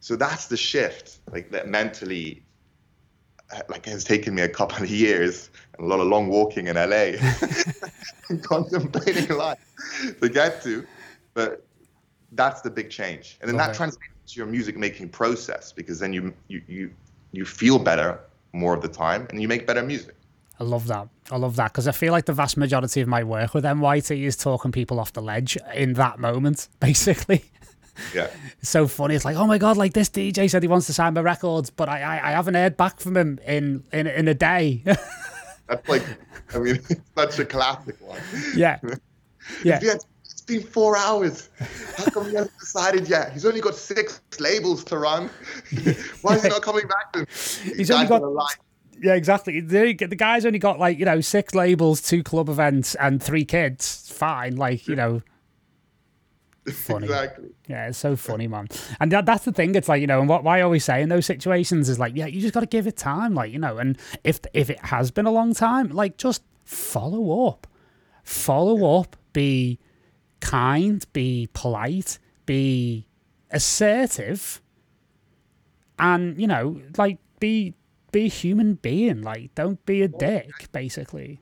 So 0.00 0.14
that's 0.14 0.46
the 0.46 0.56
shift, 0.56 1.18
like 1.32 1.50
that 1.50 1.68
mentally, 1.68 2.42
uh, 3.54 3.62
like 3.68 3.86
has 3.86 4.04
taken 4.04 4.34
me 4.34 4.42
a 4.42 4.48
couple 4.48 4.82
of 4.82 4.90
years 4.90 5.48
and 5.76 5.86
a 5.86 5.88
lot 5.88 6.00
of 6.00 6.08
long 6.08 6.28
walking 6.28 6.66
in 6.66 6.76
LA 6.76 7.12
contemplating 8.42 9.34
life 9.36 9.58
to 10.20 10.28
get 10.28 10.62
to 10.62 10.86
But 11.34 11.64
that's 12.32 12.60
the 12.60 12.70
big 12.70 12.90
change, 12.90 13.38
and 13.40 13.48
then 13.48 13.56
Love 13.56 13.68
that 13.68 13.76
translates 13.76 14.32
to 14.32 14.36
your 14.38 14.46
music 14.46 14.76
making 14.76 15.08
process 15.08 15.72
because 15.72 15.98
then 15.98 16.12
you 16.12 16.34
you 16.48 16.62
you 16.66 16.90
you 17.32 17.44
feel 17.44 17.78
better 17.78 18.20
more 18.52 18.74
of 18.74 18.82
the 18.82 18.88
time, 18.88 19.26
and 19.30 19.40
you 19.40 19.48
make 19.48 19.66
better 19.66 19.82
music. 19.82 20.14
I 20.60 20.64
love 20.64 20.86
that. 20.88 21.08
I 21.30 21.36
love 21.36 21.56
that 21.56 21.72
because 21.72 21.86
I 21.86 21.92
feel 21.92 22.12
like 22.12 22.24
the 22.24 22.32
vast 22.32 22.56
majority 22.56 23.00
of 23.00 23.08
my 23.08 23.22
work 23.22 23.54
with 23.54 23.64
NYT 23.64 24.24
is 24.24 24.36
talking 24.36 24.72
people 24.72 24.98
off 24.98 25.12
the 25.12 25.22
ledge 25.22 25.56
in 25.74 25.92
that 25.94 26.18
moment, 26.18 26.68
basically. 26.80 27.44
Yeah. 28.14 28.28
It's 28.60 28.70
so 28.70 28.86
funny. 28.86 29.14
It's 29.14 29.24
like, 29.24 29.36
oh 29.36 29.46
my 29.46 29.58
god, 29.58 29.76
like 29.76 29.92
this 29.92 30.08
DJ 30.08 30.48
said 30.48 30.62
he 30.62 30.68
wants 30.68 30.86
to 30.86 30.92
sign 30.92 31.14
my 31.14 31.20
records, 31.20 31.70
but 31.70 31.88
I 31.88 32.00
I, 32.00 32.28
I 32.28 32.30
haven't 32.32 32.54
heard 32.54 32.76
back 32.76 33.00
from 33.00 33.16
him 33.16 33.38
in 33.46 33.84
in, 33.92 34.06
in 34.06 34.28
a 34.28 34.34
day. 34.34 34.82
That's 35.68 35.88
like, 35.88 36.02
I 36.54 36.58
mean, 36.58 36.76
it's 36.76 37.00
such 37.16 37.38
a 37.38 37.44
classic 37.44 37.96
one. 38.00 38.20
yeah, 38.56 38.78
yeah. 39.64 39.80
Four 40.58 40.96
hours. 40.96 41.50
How 41.96 42.04
come 42.06 42.30
he 42.30 42.34
hasn't 42.36 42.58
decided 42.58 43.08
yet? 43.08 43.32
He's 43.32 43.44
only 43.44 43.60
got 43.60 43.74
six 43.74 44.20
labels 44.40 44.82
to 44.84 44.98
run. 44.98 45.28
Why 46.22 46.36
is 46.36 46.42
he 46.42 46.48
not 46.48 46.62
coming 46.62 46.86
back? 46.88 47.12
To 47.12 47.26
He's 47.76 47.90
only 47.90 48.06
got- 48.06 48.22
Yeah, 49.00 49.14
exactly. 49.14 49.60
The, 49.60 49.92
the 49.92 50.16
guy's 50.16 50.46
only 50.46 50.58
got 50.58 50.78
like 50.78 50.98
you 50.98 51.04
know 51.04 51.20
six 51.20 51.54
labels, 51.54 52.00
two 52.00 52.22
club 52.22 52.48
events, 52.48 52.94
and 52.94 53.22
three 53.22 53.44
kids. 53.44 54.10
Fine, 54.10 54.56
like 54.56 54.88
you 54.88 54.96
know, 54.96 55.20
funny. 56.72 57.06
Exactly. 57.06 57.50
Yeah, 57.68 57.88
it's 57.88 57.98
so 57.98 58.16
funny, 58.16 58.46
man. 58.48 58.68
And 59.00 59.12
that, 59.12 59.26
that's 59.26 59.44
the 59.44 59.52
thing. 59.52 59.74
It's 59.74 59.88
like 59.88 60.00
you 60.00 60.06
know, 60.06 60.20
and 60.20 60.28
what, 60.28 60.44
what 60.44 60.52
I 60.52 60.62
always 60.62 60.84
say 60.84 61.02
in 61.02 61.08
those 61.10 61.26
situations 61.26 61.88
is 61.90 61.98
like, 61.98 62.16
yeah, 62.16 62.26
you 62.26 62.40
just 62.40 62.54
got 62.54 62.60
to 62.60 62.66
give 62.66 62.86
it 62.86 62.96
time, 62.96 63.34
like 63.34 63.52
you 63.52 63.58
know. 63.58 63.76
And 63.78 63.98
if 64.24 64.40
if 64.54 64.70
it 64.70 64.80
has 64.86 65.10
been 65.10 65.26
a 65.26 65.30
long 65.30 65.52
time, 65.54 65.90
like 65.90 66.16
just 66.16 66.42
follow 66.64 67.46
up, 67.48 67.66
follow 68.24 68.98
up, 68.98 69.14
be 69.32 69.78
kind, 70.40 71.04
be 71.12 71.48
polite, 71.52 72.18
be 72.46 73.06
assertive, 73.50 74.60
and 75.98 76.40
you 76.40 76.46
know, 76.46 76.80
like 76.96 77.18
be 77.40 77.74
be 78.12 78.26
a 78.26 78.28
human 78.28 78.74
being. 78.74 79.22
Like, 79.22 79.54
don't 79.54 79.84
be 79.86 80.02
a 80.02 80.08
dick, 80.08 80.70
basically. 80.72 81.40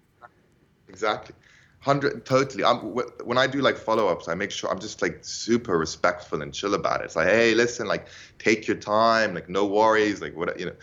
Exactly. 0.89 1.35
Hundred 1.81 2.27
totally. 2.27 2.65
I'm, 2.65 2.79
when 3.25 3.39
I 3.39 3.47
do 3.47 3.61
like 3.61 3.77
follow 3.77 4.09
ups, 4.09 4.27
I 4.27 4.35
make 4.35 4.51
sure 4.51 4.71
I'm 4.71 4.81
just 4.81 5.03
like 5.03 5.19
super 5.23 5.79
respectful 5.79 6.43
and 6.43 6.53
chill 6.53 6.75
about 6.75 7.01
it. 7.01 7.05
It's 7.05 7.17
like, 7.17 7.29
hey, 7.29 7.55
listen, 7.55 7.87
like 7.87 8.09
take 8.39 8.67
your 8.67 8.77
time, 8.77 9.35
like 9.35 9.49
no 9.49 9.65
worries, 9.67 10.21
like 10.21 10.35
what 10.37 10.59
you 10.59 10.67
know, 10.67 10.75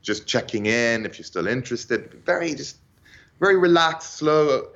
just 0.00 0.26
checking 0.26 0.64
in 0.66 1.04
if 1.04 1.18
you're 1.18 1.26
still 1.26 1.46
interested. 1.46 2.22
Very 2.24 2.54
just 2.54 2.78
very 3.38 3.58
relaxed, 3.58 4.14
slow, 4.14 4.68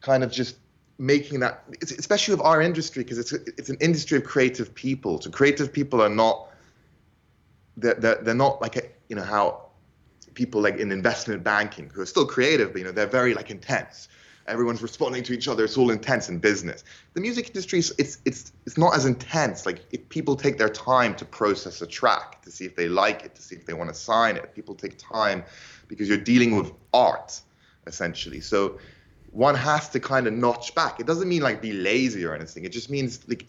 kind 0.00 0.24
of 0.24 0.32
just 0.32 0.56
making 0.98 1.40
that. 1.40 1.64
Especially 1.82 2.34
with 2.34 2.44
our 2.44 2.60
industry 2.62 3.02
because 3.02 3.18
it's 3.18 3.32
it's 3.32 3.70
an 3.70 3.78
industry 3.80 4.18
of 4.18 4.24
creative 4.24 4.74
people. 4.74 5.20
So 5.20 5.30
creative 5.30 5.72
people 5.72 6.02
are 6.02 6.08
not 6.08 6.48
they're 7.76 7.94
they're, 7.94 8.16
they're 8.22 8.34
not 8.34 8.60
like 8.60 8.76
a, 8.76 8.82
you 9.08 9.16
know 9.16 9.22
how 9.22 9.64
people 10.34 10.60
like 10.60 10.78
in 10.78 10.90
investment 10.90 11.44
banking 11.44 11.90
who 11.94 12.00
are 12.00 12.06
still 12.06 12.26
creative, 12.26 12.72
but 12.72 12.78
you 12.78 12.84
know 12.84 12.92
they're 12.92 13.06
very 13.06 13.34
like 13.34 13.50
intense. 13.50 14.08
Everyone's 14.46 14.82
responding 14.82 15.22
to 15.22 15.32
each 15.32 15.48
other. 15.48 15.64
It's 15.64 15.78
all 15.78 15.90
intense 15.90 16.28
in 16.28 16.38
business. 16.38 16.84
The 17.14 17.20
music 17.22 17.48
industry 17.48 17.78
is 17.78 17.94
it's 17.98 18.18
it's 18.24 18.52
it's 18.66 18.76
not 18.76 18.94
as 18.94 19.06
intense. 19.06 19.64
Like 19.64 19.86
if 19.90 20.06
people 20.10 20.36
take 20.36 20.58
their 20.58 20.68
time 20.68 21.14
to 21.16 21.24
process 21.24 21.80
a 21.80 21.86
track 21.86 22.42
to 22.42 22.50
see 22.50 22.66
if 22.66 22.76
they 22.76 22.88
like 22.88 23.24
it, 23.24 23.34
to 23.36 23.42
see 23.42 23.56
if 23.56 23.64
they 23.64 23.72
want 23.72 23.88
to 23.88 23.94
sign 23.94 24.36
it. 24.36 24.54
People 24.54 24.74
take 24.74 24.98
time 24.98 25.44
because 25.88 26.08
you're 26.08 26.18
dealing 26.18 26.56
with 26.56 26.72
art 26.92 27.40
essentially. 27.86 28.40
So 28.40 28.78
one 29.34 29.56
has 29.56 29.88
to 29.90 30.00
kind 30.00 30.28
of 30.28 30.32
notch 30.32 30.74
back. 30.76 31.00
It 31.00 31.06
doesn't 31.06 31.28
mean 31.28 31.42
like 31.42 31.60
be 31.60 31.72
lazy 31.72 32.24
or 32.24 32.34
anything. 32.34 32.64
It 32.64 32.70
just 32.70 32.88
means 32.88 33.28
like 33.28 33.46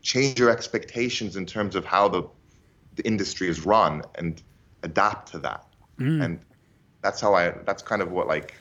change 0.00 0.40
your 0.40 0.50
expectations 0.50 1.36
in 1.36 1.44
terms 1.44 1.76
of 1.76 1.84
how 1.84 2.08
the 2.08 2.22
the 2.96 3.06
industry 3.06 3.48
is 3.48 3.64
run 3.64 4.02
and 4.16 4.42
adapt 4.82 5.30
to 5.30 5.38
that 5.38 5.64
mm. 5.98 6.24
and 6.24 6.40
that's 7.02 7.20
how 7.20 7.34
i 7.34 7.50
that's 7.64 7.82
kind 7.82 8.02
of 8.02 8.10
what 8.10 8.26
like 8.26 8.54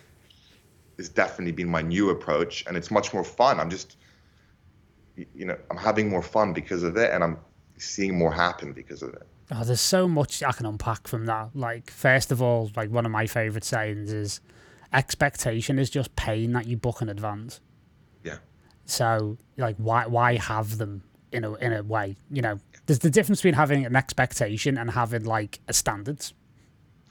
has 0.98 1.10
definitely 1.10 1.52
been 1.52 1.68
my 1.68 1.82
new 1.82 2.10
approach 2.10 2.64
and 2.68 2.78
it's 2.78 2.92
much 2.92 3.14
more 3.14 3.24
fun 3.24 3.60
i'm 3.60 3.70
just 3.70 3.98
you 5.16 5.46
know 5.46 5.58
i'm 5.72 5.78
having 5.78 6.10
more 6.10 6.22
fun 6.22 6.54
because 6.54 6.84
of 6.84 6.96
it 6.98 7.12
and 7.12 7.24
i'm 7.24 7.38
seeing 7.78 8.18
more 8.18 8.32
happen 8.32 8.72
because 8.74 9.02
of 9.02 9.14
it 9.14 9.26
Oh, 9.52 9.64
there's 9.64 9.82
so 9.82 10.08
much 10.08 10.44
I 10.44 10.52
can 10.52 10.68
unpack 10.68 11.08
from 11.08 11.26
that. 11.26 11.56
Like, 11.56 11.90
first 11.90 12.32
of 12.32 12.40
all, 12.40 12.70
like 12.76 12.92
one 12.92 13.04
of 13.04 13.12
my 13.12 13.26
favorite 13.26 13.64
sayings 13.64 14.14
is, 14.14 14.42
"Expectation 14.94 15.80
is 15.80 15.90
just 15.90 16.16
pain 16.16 16.54
that 16.54 16.68
you 16.68 16.78
book 16.78 17.02
in 17.02 17.10
advance." 17.10 17.62
yeah 18.24 18.38
So, 18.86 19.38
like, 19.58 19.76
why 19.78 20.08
why 20.08 20.38
have 20.38 20.78
them 20.78 21.04
in 21.32 21.44
a 21.44 21.54
in 21.56 21.74
a 21.74 21.84
way? 21.84 22.16
You 22.32 22.42
know, 22.42 22.60
there's 22.86 23.00
the 23.00 23.10
difference 23.10 23.40
between 23.40 23.54
having 23.54 23.86
an 23.86 23.96
expectation 23.96 24.78
and 24.78 24.92
having 24.92 25.26
like 25.26 25.60
a 25.68 25.74
standards. 25.74 26.34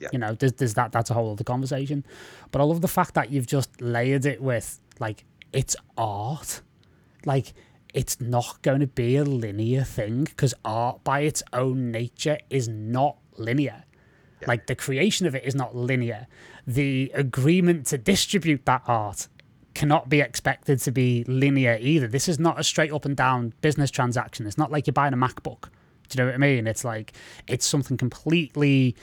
Yeah. 0.01 0.09
You 0.13 0.19
know, 0.19 0.35
there's, 0.35 0.53
there's 0.53 0.75
that. 0.75 0.93
That's 0.93 1.11
a 1.11 1.15
whole 1.15 1.33
other 1.33 1.45
conversation. 1.45 2.05
But 2.51 2.61
I 2.61 2.65
love 2.65 2.81
the 2.81 2.89
fact 2.89 3.15
that 3.15 3.31
you've 3.31 3.47
just 3.47 3.81
layered 3.81 4.27
it 4.27 4.41
with 4.41 4.81
like 5.01 5.25
it's 5.53 5.77
art. 5.97 6.63
Like 7.25 7.53
it's 7.95 8.21
not 8.21 8.63
going 8.63 8.81
to 8.81 8.87
be 8.87 9.17
a 9.17 9.25
linear 9.25 9.83
thing 9.85 10.25
because 10.25 10.55
art 10.65 11.03
by 11.05 11.21
its 11.21 11.43
own 11.53 11.91
nature 11.91 12.39
is 12.51 12.69
not 12.69 13.17
linear. 13.37 13.85
Like 14.47 14.67
the 14.67 14.75
creation 14.75 15.27
of 15.27 15.35
it 15.35 15.45
is 15.45 15.55
not 15.55 15.75
linear. 15.75 16.27
The 16.67 17.11
agreement 17.15 17.87
to 17.87 17.99
distribute 17.99 18.65
that 18.67 18.83
art 18.87 19.29
cannot 19.75 20.09
be 20.09 20.21
expected 20.21 20.81
to 20.81 20.91
be 20.91 21.25
linear 21.25 21.79
either. 21.81 22.09
This 22.09 22.29
is 22.29 22.39
not 22.39 22.59
a 22.59 22.65
straight 22.65 22.93
up 22.93 23.05
and 23.05 23.17
down 23.17 23.53
business 23.61 23.91
transaction. 23.91 24.47
It's 24.47 24.59
not 24.59 24.71
like 24.73 24.87
you're 24.87 24.93
buying 24.93 25.15
a 25.15 25.17
MacBook. 25.17 25.69
Do 26.09 26.19
you 26.19 26.25
know 26.25 26.27
what 26.27 26.35
I 26.35 26.39
mean? 26.39 26.67
It's 26.67 26.85
like 26.85 27.13
it's 27.47 27.67
something 27.67 27.97
completely 27.97 28.97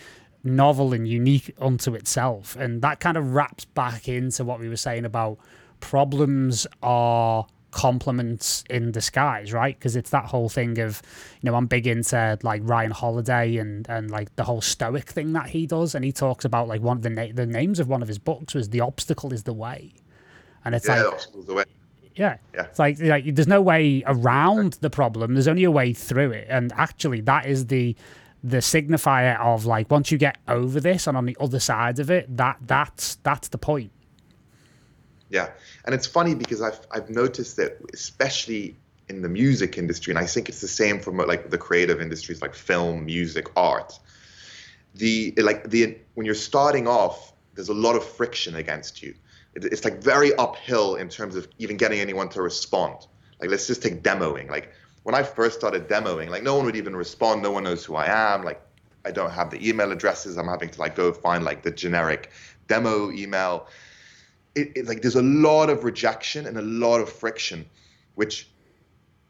novel 0.43 0.93
and 0.93 1.07
unique 1.07 1.53
unto 1.59 1.95
itself. 1.95 2.55
And 2.55 2.81
that 2.81 2.99
kind 2.99 3.17
of 3.17 3.33
wraps 3.33 3.65
back 3.65 4.07
into 4.07 4.43
what 4.43 4.59
we 4.59 4.69
were 4.69 4.75
saying 4.75 5.05
about 5.05 5.37
problems 5.79 6.67
are 6.81 7.47
compliments 7.75 8.63
in 8.69 8.91
disguise, 8.91 9.51
right? 9.51 9.77
Because 9.77 9.95
it's 9.95 10.09
that 10.09 10.25
whole 10.25 10.47
thing 10.47 10.79
of, 10.79 11.01
you 11.41 11.51
know, 11.51 11.57
I'm 11.57 11.67
big 11.67 11.85
into 11.85 12.39
like 12.41 12.61
Ryan 12.63 12.91
Holiday 12.91 13.57
and 13.57 13.87
and 13.89 14.09
like 14.09 14.35
the 14.37 14.43
whole 14.43 14.61
stoic 14.61 15.09
thing 15.09 15.33
that 15.33 15.47
he 15.49 15.67
does, 15.67 15.93
and 15.93 16.03
he 16.03 16.11
talks 16.11 16.45
about 16.45 16.67
like 16.67 16.81
one 16.81 16.97
of 16.97 17.03
the 17.03 17.09
na- 17.09 17.33
the 17.33 17.45
names 17.45 17.79
of 17.79 17.87
one 17.87 18.01
of 18.01 18.07
his 18.07 18.17
books 18.17 18.55
was 18.55 18.69
"The 18.69 18.79
Obstacle 18.81 19.33
Is 19.33 19.43
the 19.43 19.53
Way," 19.53 19.93
and 20.63 20.73
it's 20.73 20.87
yeah 20.87 21.03
like 21.03 21.67
yeah. 22.15 22.37
Yeah. 22.53 22.63
It's 22.63 22.79
like, 22.79 22.97
like 23.01 23.35
there's 23.35 23.47
no 23.47 23.61
way 23.61 24.01
around 24.05 24.77
the 24.79 24.89
problem. 24.89 25.33
There's 25.33 25.49
only 25.49 25.65
a 25.65 25.71
way 25.71 25.91
through 25.91 26.31
it. 26.31 26.47
And 26.49 26.71
actually 26.77 27.21
that 27.21 27.45
is 27.45 27.67
the 27.67 27.95
the 28.41 28.57
signifier 28.57 29.39
of 29.41 29.65
like 29.65 29.89
once 29.89 30.11
you 30.11 30.17
get 30.19 30.37
over 30.47 30.79
this 30.79 31.07
and 31.07 31.17
on 31.17 31.25
the 31.25 31.35
other 31.41 31.59
side 31.59 31.99
of 31.99 32.09
it, 32.09 32.37
that 32.37 32.57
that's 32.61 33.15
that's 33.23 33.49
the 33.49 33.57
point. 33.57 33.91
Yeah, 35.29 35.49
and 35.85 35.95
it's 35.95 36.07
funny 36.07 36.35
because 36.35 36.61
I've 36.61 36.79
I've 36.91 37.09
noticed 37.09 37.57
that 37.57 37.79
especially 37.93 38.75
in 39.09 39.21
the 39.21 39.29
music 39.29 39.77
industry, 39.77 40.11
and 40.11 40.19
I 40.19 40.25
think 40.25 40.49
it's 40.49 40.61
the 40.61 40.67
same 40.67 40.99
for 40.99 41.11
like 41.25 41.49
the 41.49 41.57
creative 41.57 42.01
industries 42.01 42.41
like 42.41 42.55
film, 42.55 43.05
music, 43.05 43.47
art. 43.55 43.99
The 44.95 45.33
like 45.37 45.69
the 45.69 45.97
when 46.13 46.25
you're 46.25 46.35
starting 46.35 46.87
off, 46.87 47.33
there's 47.55 47.69
a 47.69 47.73
lot 47.73 47.95
of 47.95 48.03
friction 48.03 48.55
against 48.55 49.01
you. 49.01 49.15
It, 49.55 49.65
it's 49.65 49.83
like 49.83 50.01
very 50.01 50.33
uphill 50.35 50.95
in 50.95 51.09
terms 51.09 51.35
of 51.35 51.47
even 51.57 51.77
getting 51.77 51.99
anyone 51.99 52.29
to 52.29 52.41
respond. 52.41 53.07
Like 53.39 53.49
let's 53.49 53.67
just 53.67 53.81
take 53.81 54.03
demoing. 54.03 54.49
Like 54.49 54.71
when 55.03 55.15
I 55.15 55.23
first 55.23 55.57
started 55.57 55.87
demoing, 55.87 56.29
like 56.29 56.43
no 56.43 56.55
one 56.55 56.65
would 56.65 56.75
even 56.75 56.95
respond. 56.95 57.41
No 57.41 57.51
one 57.51 57.63
knows 57.63 57.83
who 57.83 57.95
I 57.95 58.07
am. 58.07 58.43
Like 58.43 58.61
I 59.05 59.11
don't 59.11 59.31
have 59.31 59.51
the 59.51 59.67
email 59.67 59.91
addresses. 59.91 60.37
I'm 60.37 60.47
having 60.47 60.69
to 60.69 60.79
like 60.79 60.95
go 60.95 61.11
find 61.13 61.43
like 61.43 61.63
the 61.63 61.71
generic 61.71 62.31
demo 62.67 63.11
email 63.11 63.67
it, 64.55 64.71
it, 64.75 64.87
like 64.87 65.01
there's 65.01 65.15
a 65.15 65.21
lot 65.21 65.69
of 65.69 65.83
rejection 65.83 66.45
and 66.45 66.57
a 66.57 66.61
lot 66.61 66.99
of 66.99 67.09
friction, 67.09 67.65
which 68.15 68.47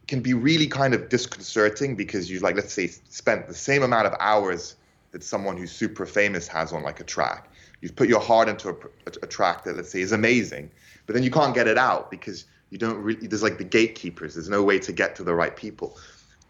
can 0.07 0.21
be 0.21 0.33
really 0.33 0.67
kind 0.67 0.93
of 0.93 1.09
disconcerting 1.09 1.95
because 1.95 2.29
you 2.29 2.39
like 2.39 2.55
let's 2.55 2.73
say 2.73 2.87
spent 2.87 3.47
the 3.47 3.53
same 3.53 3.83
amount 3.83 4.05
of 4.05 4.13
hours 4.19 4.75
that 5.11 5.23
someone 5.23 5.57
who's 5.57 5.71
super 5.71 6.05
famous 6.05 6.47
has 6.47 6.71
on 6.71 6.83
like 6.83 6.99
a 6.99 7.03
track. 7.03 7.49
You've 7.81 7.95
put 7.95 8.07
your 8.07 8.19
heart 8.19 8.47
into 8.47 8.69
a, 8.69 8.73
a, 8.73 9.11
a 9.23 9.27
track 9.27 9.63
that 9.63 9.75
let's 9.75 9.91
say 9.91 10.01
is 10.01 10.11
amazing, 10.11 10.69
but 11.05 11.13
then 11.13 11.23
you 11.23 11.31
can't 11.31 11.55
get 11.55 11.67
it 11.67 11.77
out 11.77 12.11
because 12.11 12.45
you 12.69 12.77
don't 12.77 12.97
really. 12.97 13.27
There's 13.27 13.43
like 13.43 13.57
the 13.57 13.63
gatekeepers. 13.63 14.35
There's 14.35 14.49
no 14.49 14.63
way 14.63 14.79
to 14.79 14.91
get 14.91 15.15
to 15.15 15.23
the 15.23 15.33
right 15.33 15.55
people. 15.55 15.97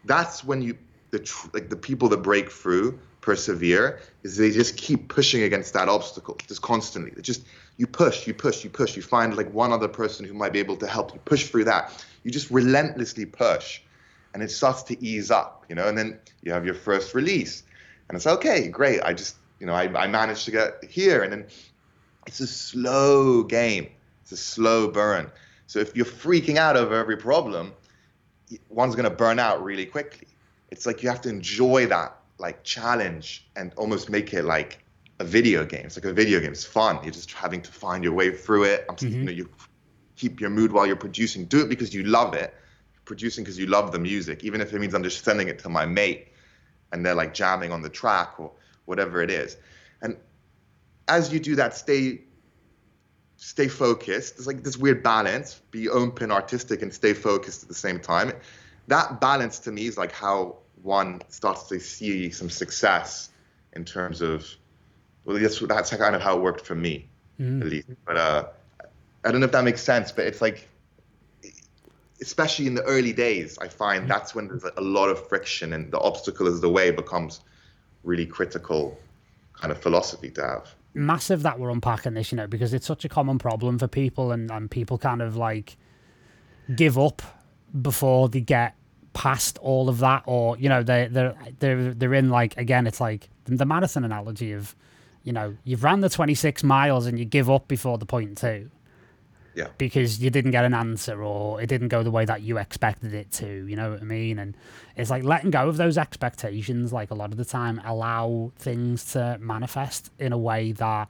That's 0.03 0.43
when 0.43 0.61
you 0.61 0.77
the 1.11 1.19
tr- 1.19 1.47
like 1.53 1.69
the 1.69 1.75
people 1.75 2.09
that 2.09 2.17
break 2.17 2.51
through 2.51 2.99
persevere 3.21 3.99
is 4.23 4.37
they 4.37 4.51
just 4.51 4.77
keep 4.77 5.07
pushing 5.07 5.43
against 5.43 5.73
that 5.73 5.89
obstacle 5.89 6.37
just 6.47 6.61
constantly. 6.61 7.11
They 7.11 7.21
just 7.21 7.43
you 7.77 7.87
push, 7.87 8.25
you 8.25 8.33
push, 8.33 8.63
you 8.63 8.69
push. 8.69 8.95
You 8.95 9.01
find 9.01 9.35
like 9.35 9.51
one 9.53 9.71
other 9.71 9.87
person 9.87 10.25
who 10.25 10.33
might 10.33 10.53
be 10.53 10.59
able 10.59 10.77
to 10.77 10.87
help 10.87 11.13
you 11.13 11.19
push 11.25 11.47
through 11.47 11.65
that. 11.65 12.05
You 12.23 12.31
just 12.31 12.49
relentlessly 12.49 13.25
push, 13.25 13.81
and 14.33 14.41
it 14.41 14.51
starts 14.51 14.83
to 14.83 15.03
ease 15.03 15.29
up, 15.31 15.65
you 15.69 15.75
know. 15.75 15.87
And 15.87 15.97
then 15.97 16.19
you 16.41 16.51
have 16.51 16.65
your 16.65 16.75
first 16.75 17.13
release, 17.13 17.63
and 18.07 18.15
it's 18.15 18.27
okay, 18.27 18.67
great. 18.67 19.01
I 19.01 19.13
just 19.13 19.35
you 19.59 19.67
know 19.67 19.73
I, 19.73 19.83
I 20.03 20.07
managed 20.07 20.45
to 20.45 20.51
get 20.51 20.83
here, 20.85 21.23
and 21.23 21.31
then 21.31 21.47
it's 22.27 22.39
a 22.39 22.47
slow 22.47 23.43
game. 23.43 23.89
It's 24.21 24.31
a 24.31 24.37
slow 24.37 24.89
burn. 24.89 25.29
So 25.67 25.79
if 25.79 25.95
you're 25.95 26.05
freaking 26.05 26.57
out 26.57 26.77
over 26.77 26.95
every 26.95 27.17
problem, 27.17 27.73
one's 28.69 28.95
going 28.95 29.09
to 29.09 29.15
burn 29.15 29.39
out 29.39 29.63
really 29.63 29.85
quickly. 29.85 30.27
It's 30.71 30.85
like 30.85 31.03
you 31.03 31.09
have 31.09 31.21
to 31.21 31.29
enjoy 31.29 31.87
that 31.87 32.17
like 32.37 32.63
challenge 32.63 33.47
and 33.55 33.73
almost 33.75 34.09
make 34.09 34.33
it 34.33 34.43
like 34.43 34.83
a 35.19 35.23
video 35.23 35.65
game. 35.65 35.85
It's 35.85 35.97
like 35.97 36.05
a 36.05 36.13
video 36.13 36.39
game. 36.39 36.51
It's 36.51 36.65
fun. 36.65 36.99
You're 37.03 37.11
just 37.11 37.31
having 37.31 37.61
to 37.61 37.71
find 37.71 38.03
your 38.03 38.13
way 38.13 38.31
through 38.31 38.65
it. 38.65 38.85
I'm, 38.89 38.95
mm-hmm. 38.95 39.13
You 39.13 39.23
know, 39.23 39.31
you 39.31 39.49
keep 40.15 40.41
your 40.41 40.49
mood 40.49 40.71
while 40.71 40.85
you're 40.85 40.95
producing. 40.95 41.45
Do 41.45 41.61
it 41.61 41.69
because 41.69 41.93
you 41.93 42.03
love 42.03 42.33
it. 42.33 42.53
Producing 43.05 43.43
because 43.43 43.59
you 43.59 43.67
love 43.67 43.91
the 43.91 43.99
music, 43.99 44.43
even 44.43 44.61
if 44.61 44.73
it 44.73 44.79
means 44.79 44.93
I'm 44.93 45.03
just 45.03 45.23
sending 45.23 45.47
it 45.47 45.59
to 45.59 45.69
my 45.69 45.85
mate, 45.85 46.29
and 46.91 47.05
they're 47.05 47.15
like 47.15 47.33
jamming 47.33 47.71
on 47.71 47.81
the 47.81 47.89
track 47.89 48.39
or 48.39 48.51
whatever 48.85 49.21
it 49.21 49.29
is. 49.29 49.57
And 50.01 50.17
as 51.07 51.31
you 51.31 51.39
do 51.39 51.55
that, 51.55 51.75
stay 51.75 52.21
stay 53.37 53.67
focused. 53.67 54.37
It's 54.37 54.47
like 54.47 54.63
this 54.63 54.77
weird 54.77 55.03
balance. 55.03 55.61
Be 55.71 55.87
open, 55.87 56.31
artistic, 56.31 56.81
and 56.81 56.93
stay 56.93 57.13
focused 57.13 57.63
at 57.63 57.69
the 57.69 57.75
same 57.75 57.99
time. 57.99 58.33
That 58.87 59.21
balance 59.21 59.59
to 59.59 59.71
me 59.71 59.85
is 59.85 59.97
like 59.97 60.11
how 60.11 60.57
one 60.81 61.21
starts 61.29 61.63
to 61.69 61.79
see 61.79 62.31
some 62.31 62.49
success 62.49 63.29
in 63.73 63.85
terms 63.85 64.21
of 64.21 64.47
well 65.25 65.37
that's 65.37 65.59
that's 65.59 65.95
kind 65.95 66.15
of 66.15 66.21
how 66.21 66.37
it 66.37 66.41
worked 66.41 66.65
for 66.65 66.75
me 66.75 67.07
mm. 67.39 67.61
at 67.61 67.67
least 67.67 67.87
but 68.05 68.17
uh 68.17 68.45
i 69.23 69.31
don't 69.31 69.41
know 69.41 69.45
if 69.45 69.51
that 69.51 69.63
makes 69.63 69.81
sense 69.81 70.11
but 70.11 70.25
it's 70.25 70.41
like 70.41 70.67
especially 72.21 72.67
in 72.67 72.75
the 72.75 72.83
early 72.83 73.13
days 73.13 73.57
i 73.59 73.67
find 73.67 74.05
mm. 74.05 74.07
that's 74.07 74.33
when 74.33 74.47
there's 74.47 74.63
a 74.63 74.81
lot 74.81 75.09
of 75.09 75.27
friction 75.27 75.73
and 75.73 75.91
the 75.91 75.99
obstacle 75.99 76.47
is 76.47 76.61
the 76.61 76.69
way 76.69 76.91
becomes 76.91 77.41
really 78.03 78.25
critical 78.25 78.97
kind 79.53 79.71
of 79.71 79.81
philosophy 79.81 80.29
to 80.29 80.41
have 80.41 80.75
massive 80.93 81.41
that 81.43 81.59
we're 81.59 81.69
unpacking 81.69 82.13
this 82.13 82.31
you 82.31 82.35
know 82.35 82.47
because 82.47 82.73
it's 82.73 82.85
such 82.85 83.03
a 83.03 83.09
common 83.09 83.37
problem 83.37 83.77
for 83.77 83.87
people 83.87 84.31
and, 84.31 84.49
and 84.51 84.71
people 84.71 84.97
kind 84.97 85.21
of 85.21 85.35
like 85.35 85.75
give 86.75 86.97
up 86.97 87.21
before 87.81 88.29
they 88.29 88.41
get 88.41 88.75
past 89.15 89.57
all 89.59 89.89
of 89.89 89.99
that, 89.99 90.23
or 90.27 90.57
you 90.57 90.69
know, 90.69 90.83
they 90.83 91.07
they're 91.09 91.35
they're 91.59 91.93
they're 91.93 92.13
in 92.13 92.29
like 92.29 92.55
again, 92.57 92.85
it's 92.85 93.01
like 93.01 93.29
the 93.45 93.65
marathon 93.65 94.03
analogy 94.03 94.51
of, 94.51 94.75
you 95.25 95.33
know, 95.33 95.57
you've 95.65 95.83
ran 95.83 95.99
the 95.99 96.09
twenty 96.09 96.35
six 96.35 96.63
miles 96.63 97.05
and 97.07 97.19
you 97.19 97.25
give 97.25 97.49
up 97.49 97.67
before 97.67 97.97
the 97.97 98.05
point 98.05 98.37
two. 98.37 98.69
Yeah. 99.55 99.69
Because 99.77 100.21
you 100.21 100.29
didn't 100.29 100.51
get 100.51 100.65
an 100.65 100.73
answer 100.73 101.23
or 101.23 101.61
it 101.61 101.67
didn't 101.67 101.87
go 101.87 102.03
the 102.03 102.11
way 102.11 102.25
that 102.25 102.41
you 102.41 102.57
expected 102.57 103.13
it 103.13 103.31
to, 103.33 103.65
you 103.65 103.77
know 103.77 103.91
what 103.91 104.01
I 104.01 104.03
mean? 104.03 104.37
And 104.37 104.55
it's 104.97 105.09
like 105.09 105.23
letting 105.23 105.49
go 105.49 105.69
of 105.69 105.77
those 105.77 105.97
expectations, 105.97 106.91
like 106.91 107.09
a 107.09 107.13
lot 107.15 107.31
of 107.31 107.37
the 107.37 107.45
time, 107.45 107.81
allow 107.85 108.51
things 108.57 109.13
to 109.13 109.37
manifest 109.39 110.11
in 110.19 110.33
a 110.33 110.37
way 110.37 110.73
that 110.73 111.09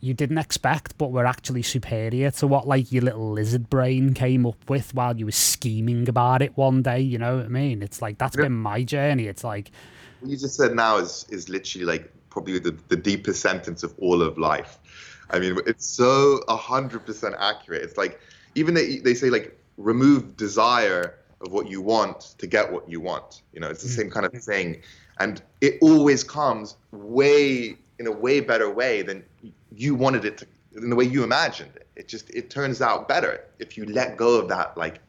you 0.00 0.12
didn't 0.12 0.36
expect, 0.36 0.98
but 0.98 1.10
were 1.10 1.24
actually 1.24 1.62
superior 1.62 2.30
to 2.32 2.46
what 2.46 2.68
like 2.68 2.92
your 2.92 3.02
little 3.02 3.32
lizard 3.32 3.70
brain 3.70 4.12
came 4.12 4.44
up 4.44 4.68
with 4.68 4.94
while 4.94 5.16
you 5.16 5.24
were 5.24 5.32
scheming 5.32 6.06
about 6.06 6.42
it 6.42 6.54
one 6.54 6.82
day. 6.82 7.00
You 7.00 7.16
know 7.16 7.38
what 7.38 7.46
I 7.46 7.48
mean? 7.48 7.82
It's 7.82 8.02
like 8.02 8.18
that's 8.18 8.36
yeah. 8.36 8.42
been 8.42 8.52
my 8.52 8.84
journey. 8.84 9.26
It's 9.26 9.42
like 9.42 9.70
what 10.20 10.30
you 10.30 10.36
just 10.36 10.54
said 10.54 10.74
now 10.74 10.98
is 10.98 11.24
is 11.30 11.48
literally 11.48 11.86
like 11.86 12.12
probably 12.36 12.58
the, 12.58 12.76
the 12.88 12.96
deepest 12.96 13.40
sentence 13.40 13.82
of 13.82 13.94
all 13.98 14.20
of 14.20 14.36
life. 14.36 14.78
I 15.30 15.38
mean, 15.38 15.56
it's 15.66 15.86
so 15.86 16.40
hundred 16.46 17.06
percent 17.06 17.34
accurate. 17.38 17.82
It's 17.82 17.96
like 17.96 18.20
even 18.54 18.74
they 18.74 18.98
they 18.98 19.14
say 19.14 19.30
like 19.30 19.58
remove 19.78 20.36
desire 20.36 21.18
of 21.40 21.50
what 21.50 21.70
you 21.70 21.80
want 21.80 22.34
to 22.36 22.46
get 22.46 22.70
what 22.70 22.90
you 22.90 23.00
want. 23.00 23.40
You 23.54 23.60
know, 23.60 23.70
it's 23.70 23.82
the 23.82 23.88
mm. 23.88 23.96
same 23.96 24.10
kind 24.10 24.26
of 24.26 24.32
thing, 24.34 24.82
and 25.18 25.40
it 25.62 25.78
always 25.80 26.22
comes 26.22 26.76
way 26.92 27.78
in 27.98 28.06
a 28.06 28.12
way 28.12 28.40
better 28.40 28.68
way 28.70 29.00
than 29.00 29.24
you 29.74 29.94
wanted 29.94 30.26
it 30.26 30.36
to 30.38 30.46
in 30.76 30.90
the 30.90 30.96
way 30.96 31.06
you 31.06 31.24
imagined 31.24 31.72
it. 31.76 31.88
It 31.96 32.06
just 32.06 32.28
it 32.34 32.50
turns 32.50 32.82
out 32.82 33.08
better 33.08 33.44
if 33.58 33.78
you 33.78 33.86
let 33.86 34.18
go 34.18 34.38
of 34.38 34.48
that 34.48 34.76
like 34.76 35.00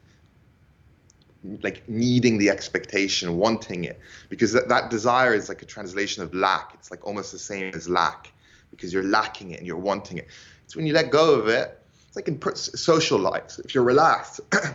like 1.62 1.88
needing 1.88 2.38
the 2.38 2.50
expectation, 2.50 3.36
wanting 3.36 3.84
it, 3.84 4.00
because 4.28 4.52
that, 4.52 4.68
that 4.68 4.90
desire 4.90 5.34
is 5.34 5.48
like 5.48 5.62
a 5.62 5.66
translation 5.66 6.22
of 6.22 6.34
lack. 6.34 6.72
It's 6.74 6.90
like 6.90 7.06
almost 7.06 7.32
the 7.32 7.38
same 7.38 7.72
as 7.74 7.88
lack, 7.88 8.32
because 8.70 8.92
you're 8.92 9.04
lacking 9.04 9.52
it 9.52 9.58
and 9.58 9.66
you're 9.66 9.76
wanting 9.76 10.18
it. 10.18 10.28
It's 10.64 10.76
when 10.76 10.86
you 10.86 10.92
let 10.92 11.10
go 11.10 11.34
of 11.34 11.48
it. 11.48 11.80
It's 12.08 12.16
like 12.16 12.28
in 12.28 12.40
social 12.54 13.18
life. 13.18 13.58
If 13.64 13.74
you're 13.74 13.84
relaxed 13.84 14.40
and 14.52 14.74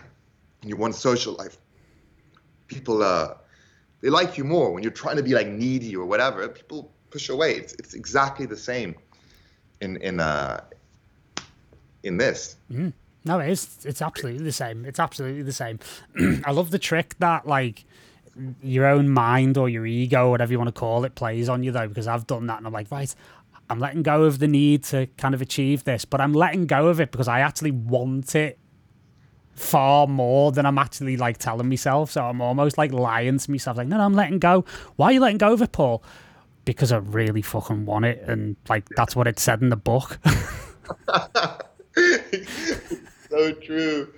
you 0.62 0.76
want 0.76 0.94
social 0.94 1.34
life, 1.34 1.58
people 2.66 3.02
uh 3.02 3.34
they 4.00 4.10
like 4.10 4.36
you 4.36 4.44
more 4.44 4.72
when 4.72 4.82
you're 4.82 4.92
trying 4.92 5.16
to 5.16 5.22
be 5.22 5.34
like 5.34 5.46
needy 5.46 5.96
or 5.96 6.04
whatever. 6.06 6.48
People 6.48 6.92
push 7.10 7.28
away. 7.28 7.52
It's 7.54 7.74
it's 7.74 7.94
exactly 7.94 8.46
the 8.46 8.56
same 8.56 8.94
in 9.80 9.96
in 9.98 10.20
uh 10.20 10.64
in 12.02 12.16
this. 12.16 12.56
Mm. 12.70 12.92
No, 13.24 13.40
it 13.40 13.50
is. 13.50 13.78
It's 13.84 14.02
absolutely 14.02 14.44
the 14.44 14.52
same. 14.52 14.84
It's 14.84 15.00
absolutely 15.00 15.42
the 15.42 15.52
same. 15.52 15.78
I 16.44 16.50
love 16.50 16.70
the 16.70 16.78
trick 16.78 17.14
that 17.18 17.46
like 17.46 17.84
your 18.62 18.86
own 18.86 19.08
mind 19.08 19.56
or 19.56 19.68
your 19.68 19.86
ego, 19.86 20.30
whatever 20.30 20.52
you 20.52 20.58
want 20.58 20.68
to 20.68 20.78
call 20.78 21.04
it, 21.04 21.14
plays 21.14 21.48
on 21.48 21.62
you 21.62 21.72
though, 21.72 21.88
because 21.88 22.06
I've 22.06 22.26
done 22.26 22.46
that 22.48 22.58
and 22.58 22.66
I'm 22.66 22.72
like, 22.72 22.90
right, 22.90 23.14
I'm 23.70 23.78
letting 23.78 24.02
go 24.02 24.24
of 24.24 24.40
the 24.40 24.48
need 24.48 24.84
to 24.84 25.06
kind 25.16 25.34
of 25.34 25.40
achieve 25.40 25.84
this, 25.84 26.04
but 26.04 26.20
I'm 26.20 26.32
letting 26.32 26.66
go 26.66 26.88
of 26.88 27.00
it 27.00 27.10
because 27.12 27.28
I 27.28 27.40
actually 27.40 27.70
want 27.70 28.34
it 28.34 28.58
far 29.54 30.06
more 30.06 30.52
than 30.52 30.66
I'm 30.66 30.78
actually 30.78 31.16
like 31.16 31.38
telling 31.38 31.68
myself. 31.68 32.10
So 32.10 32.24
I'm 32.24 32.40
almost 32.40 32.76
like 32.76 32.92
lying 32.92 33.38
to 33.38 33.50
myself, 33.50 33.78
like, 33.78 33.88
no, 33.88 33.96
no, 33.96 34.04
I'm 34.04 34.14
letting 34.14 34.38
go. 34.38 34.64
Why 34.96 35.06
are 35.06 35.12
you 35.12 35.20
letting 35.20 35.38
go 35.38 35.52
of 35.52 35.62
it, 35.62 35.72
Paul? 35.72 36.02
because 36.64 36.92
I 36.92 36.98
really 36.98 37.42
fucking 37.42 37.84
want 37.84 38.04
it, 38.04 38.22
and 38.26 38.56
like 38.68 38.88
that's 38.96 39.14
what 39.14 39.26
it 39.26 39.38
said 39.38 39.62
in 39.62 39.68
the 39.68 39.76
book. 39.76 40.18
so 43.36 43.52
true. 43.52 44.14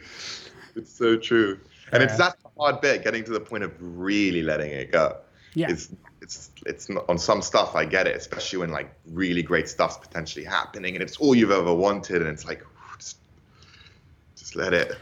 It's 0.74 0.92
so 0.92 1.16
true, 1.16 1.58
and 1.92 2.00
yeah. 2.02 2.08
it's 2.08 2.18
that 2.18 2.36
hard 2.58 2.80
bit 2.80 3.02
getting 3.02 3.24
to 3.24 3.32
the 3.32 3.40
point 3.40 3.64
of 3.64 3.72
really 3.80 4.42
letting 4.42 4.70
it 4.70 4.92
go. 4.92 5.16
Yeah. 5.54 5.70
It's 5.70 5.90
it's 6.20 6.50
it's 6.66 6.88
not, 6.88 7.04
on 7.08 7.18
some 7.18 7.40
stuff 7.42 7.74
I 7.74 7.84
get 7.84 8.06
it, 8.06 8.16
especially 8.16 8.58
when 8.58 8.70
like 8.70 8.92
really 9.06 9.42
great 9.42 9.68
stuff's 9.68 9.96
potentially 9.96 10.44
happening, 10.44 10.94
and 10.94 11.02
it's 11.02 11.16
all 11.16 11.34
you've 11.34 11.50
ever 11.50 11.72
wanted, 11.72 12.22
and 12.22 12.30
it's 12.30 12.44
like 12.44 12.64
just 12.98 13.18
just 14.36 14.56
let 14.56 14.74
it 14.74 14.96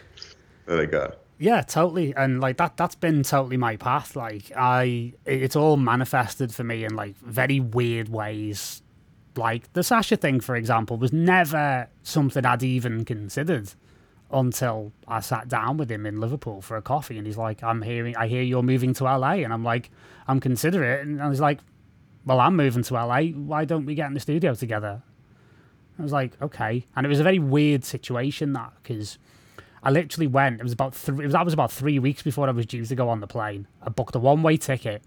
let 0.67 0.79
it 0.79 0.91
go. 0.91 1.15
Yeah, 1.39 1.63
totally. 1.63 2.15
And 2.15 2.41
like 2.41 2.59
that 2.59 2.77
that's 2.77 2.95
been 2.95 3.23
totally 3.23 3.57
my 3.57 3.77
path. 3.77 4.15
Like 4.15 4.53
I 4.57 5.15
it's 5.25 5.57
all 5.57 5.77
manifested 5.77 6.55
for 6.55 6.63
me 6.65 6.85
in 6.85 6.95
like 6.95 7.17
very 7.19 7.61
weird 7.61 8.09
ways. 8.09 8.83
Like 9.37 9.73
the 9.73 9.83
Sasha 9.83 10.17
thing, 10.17 10.39
for 10.39 10.55
example, 10.55 10.97
was 10.97 11.13
never 11.13 11.89
something 12.05 12.47
I'd 12.47 12.63
even 12.63 13.05
considered 13.05 13.73
until 14.35 14.93
I 15.07 15.21
sat 15.21 15.49
down 15.49 15.77
with 15.77 15.91
him 15.91 16.07
in 16.07 16.21
Liverpool 16.21 16.61
for 16.61 16.77
a 16.77 16.83
coffee 16.83 17.17
and 17.19 17.27
he's 17.27 17.37
like, 17.37 17.63
I'm 17.63 17.83
hearing 17.83 18.17
I 18.17 18.27
hear 18.29 18.43
you're 18.43 18.63
moving 18.63 18.93
to 18.95 19.05
LA 19.05 19.33
and 19.45 19.53
I'm 19.53 19.65
like, 19.65 19.91
I'm 20.27 20.41
considering 20.41 21.01
and 21.01 21.23
I 21.23 21.29
was 21.29 21.41
like, 21.41 21.61
Well, 22.27 22.41
I'm 22.41 22.57
moving 22.57 22.83
to 22.83 22.95
LA, 22.95 23.23
why 23.29 23.65
don't 23.65 23.87
we 23.87 23.95
get 23.95 24.09
in 24.09 24.15
the 24.15 24.21
studio 24.21 24.55
together? 24.55 25.03
I 25.99 26.03
was 26.03 26.13
like, 26.13 26.41
okay. 26.43 26.87
And 26.97 27.07
it 27.07 27.09
was 27.09 27.21
a 27.21 27.23
very 27.23 27.39
weird 27.39 27.85
situation 27.85 28.53
that 28.55 28.73
because 28.83 29.19
I 29.83 29.91
literally 29.91 30.27
went. 30.27 30.61
It 30.61 30.63
was 30.63 30.73
about 30.73 30.95
three. 30.95 31.23
It 31.23 31.27
was, 31.27 31.35
that 31.35 31.45
was 31.45 31.55
about 31.55 31.71
three 31.71 31.99
weeks 31.99 32.23
before 32.23 32.49
I 32.49 32.53
was 32.53 32.67
due 32.67 32.85
to 32.85 32.95
go 32.95 33.09
on 33.09 33.21
the 33.21 33.27
plane. 33.27 33.69
I 33.83 33.91
booked 33.91 34.15
a 34.17 34.19
one-way 34.19 34.57
ticket. 34.57 35.03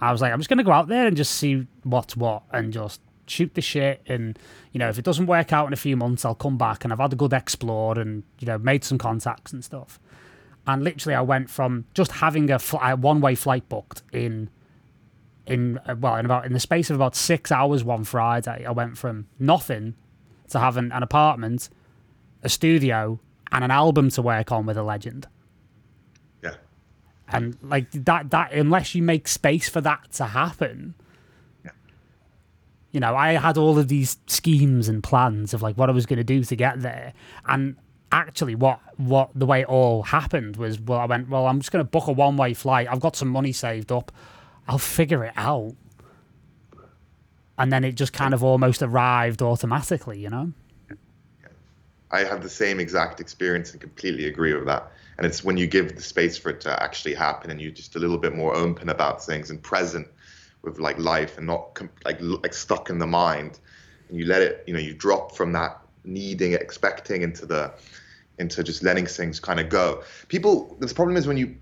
I 0.00 0.12
was 0.12 0.20
like, 0.20 0.32
I'm 0.32 0.38
just 0.38 0.48
gonna 0.48 0.62
go 0.64 0.72
out 0.72 0.88
there 0.88 1.06
and 1.06 1.16
just 1.16 1.32
see 1.32 1.66
what's 1.82 2.16
what, 2.16 2.42
and 2.52 2.72
just 2.72 3.00
shoot 3.30 3.54
the 3.54 3.62
shit. 3.62 4.02
And 4.06 4.38
you 4.72 4.78
know, 4.78 4.88
if 4.88 4.98
it 4.98 5.04
doesn't 5.04 5.26
work 5.26 5.52
out 5.52 5.66
in 5.66 5.72
a 5.72 5.76
few 5.76 5.96
months, 5.96 6.24
I'll 6.24 6.34
come 6.34 6.58
back. 6.58 6.84
And 6.84 6.92
I've 6.92 6.98
had 6.98 7.12
a 7.12 7.16
good 7.16 7.32
explore, 7.32 7.98
and 7.98 8.22
you 8.38 8.46
know, 8.46 8.58
made 8.58 8.84
some 8.84 8.98
contacts 8.98 9.52
and 9.52 9.64
stuff. 9.64 9.98
And 10.66 10.84
literally, 10.84 11.14
I 11.14 11.22
went 11.22 11.48
from 11.48 11.86
just 11.94 12.12
having 12.12 12.50
a, 12.50 12.58
fl- 12.58 12.76
a 12.76 12.94
one-way 12.94 13.34
flight 13.34 13.68
booked 13.68 14.02
in 14.12 14.50
in 15.46 15.78
uh, 15.86 15.96
well 15.98 16.16
in 16.16 16.24
about 16.24 16.46
in 16.46 16.52
the 16.52 16.60
space 16.60 16.90
of 16.90 16.96
about 16.96 17.16
six 17.16 17.50
hours 17.50 17.82
one 17.82 18.04
Friday. 18.04 18.64
I 18.64 18.70
went 18.70 18.96
from 18.98 19.26
nothing 19.38 19.94
to 20.50 20.58
having 20.58 20.92
an 20.92 21.02
apartment, 21.02 21.68
a 22.42 22.48
studio, 22.48 23.20
and 23.50 23.64
an 23.64 23.70
album 23.70 24.10
to 24.10 24.22
work 24.22 24.52
on 24.52 24.66
with 24.66 24.76
a 24.76 24.82
legend. 24.82 25.26
Yeah. 26.42 26.54
And 27.28 27.56
like 27.62 27.90
that 27.92 28.30
that 28.30 28.52
unless 28.52 28.94
you 28.94 29.02
make 29.02 29.28
space 29.28 29.68
for 29.68 29.80
that 29.80 30.12
to 30.12 30.26
happen. 30.26 30.94
You 32.92 33.00
know, 33.00 33.14
I 33.14 33.32
had 33.34 33.56
all 33.56 33.78
of 33.78 33.88
these 33.88 34.18
schemes 34.26 34.88
and 34.88 35.02
plans 35.02 35.54
of 35.54 35.62
like 35.62 35.76
what 35.76 35.88
I 35.88 35.92
was 35.92 36.06
going 36.06 36.18
to 36.18 36.24
do 36.24 36.42
to 36.44 36.56
get 36.56 36.82
there 36.82 37.12
and 37.46 37.76
actually 38.12 38.56
what 38.56 38.80
what 38.96 39.30
the 39.34 39.46
way 39.46 39.60
it 39.60 39.68
all 39.68 40.02
happened 40.02 40.56
was 40.56 40.80
well 40.80 40.98
I 40.98 41.04
went 41.04 41.28
well 41.28 41.46
I'm 41.46 41.60
just 41.60 41.70
going 41.70 41.84
to 41.84 41.88
book 41.88 42.08
a 42.08 42.12
one 42.12 42.36
way 42.36 42.54
flight. 42.54 42.88
I've 42.90 43.00
got 43.00 43.14
some 43.16 43.28
money 43.28 43.52
saved 43.52 43.92
up. 43.92 44.10
I'll 44.68 44.78
figure 44.78 45.24
it 45.24 45.32
out. 45.36 45.74
And 47.58 47.72
then 47.72 47.84
it 47.84 47.92
just 47.92 48.12
kind 48.12 48.32
of 48.32 48.42
almost 48.42 48.82
arrived 48.82 49.42
automatically, 49.42 50.18
you 50.18 50.30
know? 50.30 50.52
I 52.10 52.24
have 52.24 52.42
the 52.42 52.48
same 52.48 52.80
exact 52.80 53.20
experience 53.20 53.72
and 53.72 53.80
completely 53.80 54.26
agree 54.26 54.54
with 54.54 54.66
that. 54.66 54.90
And 55.18 55.26
it's 55.26 55.44
when 55.44 55.56
you 55.56 55.66
give 55.66 55.94
the 55.94 56.00
space 56.00 56.38
for 56.38 56.48
it 56.50 56.60
to 56.62 56.82
actually 56.82 57.14
happen 57.14 57.50
and 57.50 57.60
you're 57.60 57.70
just 57.70 57.96
a 57.96 57.98
little 57.98 58.16
bit 58.16 58.34
more 58.34 58.54
open 58.54 58.88
about 58.88 59.22
things 59.22 59.50
and 59.50 59.62
present 59.62 60.08
with 60.62 60.78
like 60.78 60.98
life 60.98 61.38
and 61.38 61.46
not 61.46 61.74
com- 61.74 61.90
like 62.04 62.18
like 62.20 62.54
stuck 62.54 62.90
in 62.90 62.98
the 62.98 63.06
mind 63.06 63.58
and 64.08 64.18
you 64.18 64.26
let 64.26 64.42
it 64.42 64.64
you 64.66 64.74
know 64.74 64.80
you 64.80 64.94
drop 64.94 65.36
from 65.36 65.52
that 65.52 65.80
needing 66.04 66.52
expecting 66.54 67.22
into 67.22 67.46
the 67.46 67.72
into 68.38 68.62
just 68.62 68.82
letting 68.82 69.06
things 69.06 69.40
kind 69.40 69.60
of 69.60 69.68
go 69.68 70.02
people 70.28 70.76
the 70.80 70.94
problem 70.94 71.16
is 71.16 71.26
when 71.26 71.36
you 71.36 71.56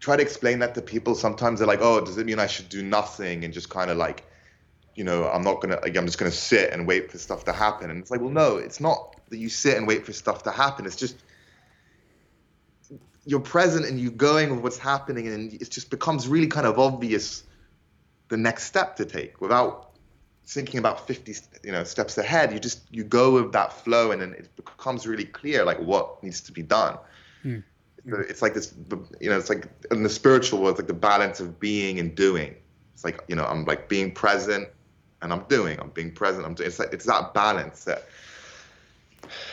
try 0.00 0.16
to 0.16 0.22
explain 0.22 0.58
that 0.60 0.74
to 0.74 0.82
people, 0.82 1.14
sometimes 1.14 1.60
they're 1.60 1.68
like, 1.68 1.82
"Oh, 1.82 2.00
does 2.00 2.18
it 2.18 2.26
mean 2.26 2.38
I 2.38 2.46
should 2.46 2.68
do 2.68 2.82
nothing 2.82 3.44
and 3.44 3.52
just 3.52 3.68
kind 3.68 3.90
of 3.90 3.98
like, 3.98 4.24
you 4.94 5.04
know, 5.04 5.28
I'm 5.28 5.42
not 5.42 5.60
gonna, 5.60 5.78
like, 5.82 5.96
I'm 5.96 6.06
just 6.06 6.18
gonna 6.18 6.32
sit 6.32 6.72
and 6.72 6.86
wait 6.86 7.12
for 7.12 7.18
stuff 7.18 7.44
to 7.44 7.52
happen?" 7.52 7.90
And 7.90 8.00
it's 8.00 8.10
like, 8.10 8.20
well, 8.20 8.30
no, 8.30 8.56
it's 8.56 8.80
not 8.80 9.16
that 9.28 9.38
you 9.38 9.48
sit 9.48 9.76
and 9.76 9.86
wait 9.86 10.04
for 10.04 10.12
stuff 10.12 10.42
to 10.44 10.50
happen. 10.50 10.86
It's 10.86 10.96
just 10.96 11.22
you're 13.26 13.40
present 13.40 13.84
and 13.84 14.00
you're 14.00 14.10
going 14.12 14.50
with 14.50 14.60
what's 14.60 14.78
happening, 14.78 15.28
and 15.28 15.52
it 15.52 15.70
just 15.70 15.90
becomes 15.90 16.26
really 16.26 16.46
kind 16.46 16.66
of 16.66 16.78
obvious 16.78 17.44
the 18.30 18.36
next 18.36 18.64
step 18.64 18.96
to 18.96 19.04
take 19.04 19.40
without 19.40 19.90
thinking 20.46 20.78
about 20.78 21.06
50 21.06 21.34
you 21.62 21.72
know 21.72 21.84
steps 21.84 22.16
ahead. 22.16 22.52
You 22.52 22.58
just 22.58 22.80
you 22.90 23.04
go 23.04 23.34
with 23.34 23.52
that 23.52 23.72
flow 23.72 24.12
and 24.12 24.22
then 24.22 24.32
it 24.32 24.54
becomes 24.56 25.06
really 25.06 25.26
clear 25.26 25.64
like 25.64 25.78
what 25.78 26.22
needs 26.22 26.40
to 26.42 26.52
be 26.52 26.62
done. 26.62 26.96
Mm. 27.44 27.62
it's 28.04 28.42
like 28.42 28.54
this 28.54 28.74
you 29.20 29.30
know 29.30 29.38
it's 29.38 29.48
like 29.48 29.66
in 29.90 30.02
the 30.02 30.08
spiritual 30.08 30.60
world 30.60 30.72
it's 30.72 30.80
like 30.80 30.88
the 30.88 30.94
balance 30.94 31.40
of 31.40 31.60
being 31.60 31.98
and 32.00 32.14
doing. 32.14 32.54
It's 32.94 33.04
like 33.04 33.22
you 33.28 33.36
know 33.36 33.44
i'm 33.44 33.64
like 33.64 33.88
being 33.88 34.12
present 34.12 34.68
and 35.22 35.32
i'm 35.32 35.44
doing. 35.48 35.78
I'm 35.80 35.90
being 35.90 36.12
present. 36.12 36.46
I'm 36.46 36.54
doing 36.54 36.68
it's 36.68 36.78
like 36.78 36.92
it's 36.92 37.06
that 37.06 37.34
balance 37.34 37.84
that 37.84 38.06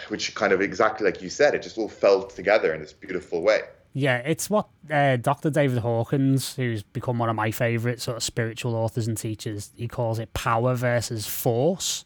which 0.07 0.34
kind 0.34 0.53
of 0.53 0.61
exactly 0.61 1.05
like 1.05 1.21
you 1.21 1.30
said 1.30 1.53
it 1.53 1.61
just 1.61 1.78
all 1.78 1.89
fell 1.89 2.23
together 2.23 2.73
in 2.73 2.82
this 2.82 2.93
beautiful 2.93 3.41
way 3.41 3.61
yeah, 3.97 4.17
it's 4.17 4.47
what 4.47 4.67
uh, 4.91 5.15
Dr. 5.15 5.49
David 5.49 5.79
Hawkins, 5.79 6.53
who's 6.55 6.83
become 6.83 7.17
one 7.17 7.29
of 7.29 7.35
my 7.35 7.49
favourite 7.49 7.99
sort 7.99 8.17
of 8.17 8.21
spiritual 8.21 8.75
authors 8.75 9.07
and 9.07 9.17
teachers, 9.17 9.71
he 9.75 9.87
calls 9.87 10.19
it 10.19 10.31
power 10.35 10.75
versus 10.75 11.25
force. 11.25 12.05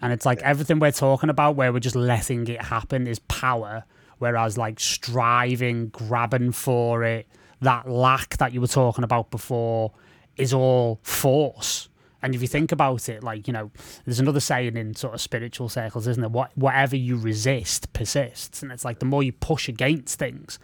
And 0.00 0.12
it's 0.12 0.24
like 0.24 0.40
everything 0.42 0.78
we're 0.78 0.92
talking 0.92 1.30
about 1.30 1.56
where 1.56 1.72
we're 1.72 1.80
just 1.80 1.96
letting 1.96 2.46
it 2.46 2.62
happen 2.62 3.08
is 3.08 3.18
power, 3.18 3.82
whereas 4.18 4.56
like 4.56 4.78
striving, 4.78 5.88
grabbing 5.88 6.52
for 6.52 7.02
it, 7.02 7.26
that 7.62 7.90
lack 7.90 8.36
that 8.36 8.52
you 8.52 8.60
were 8.60 8.68
talking 8.68 9.02
about 9.02 9.32
before 9.32 9.94
is 10.36 10.54
all 10.54 11.00
force. 11.02 11.88
And 12.26 12.34
if 12.34 12.42
you 12.42 12.48
think 12.48 12.72
about 12.72 13.08
it, 13.08 13.22
like, 13.22 13.46
you 13.46 13.52
know, 13.52 13.70
there's 14.04 14.18
another 14.18 14.40
saying 14.40 14.76
in 14.76 14.96
sort 14.96 15.14
of 15.14 15.20
spiritual 15.20 15.68
circles, 15.68 16.08
isn't 16.08 16.20
there? 16.20 16.28
What, 16.28 16.50
whatever 16.58 16.96
you 16.96 17.16
resist 17.16 17.92
persists. 17.92 18.64
And 18.64 18.72
it's 18.72 18.84
like 18.84 18.98
the 18.98 19.06
more 19.06 19.22
you 19.22 19.30
push 19.30 19.68
against 19.68 20.18
things, 20.18 20.58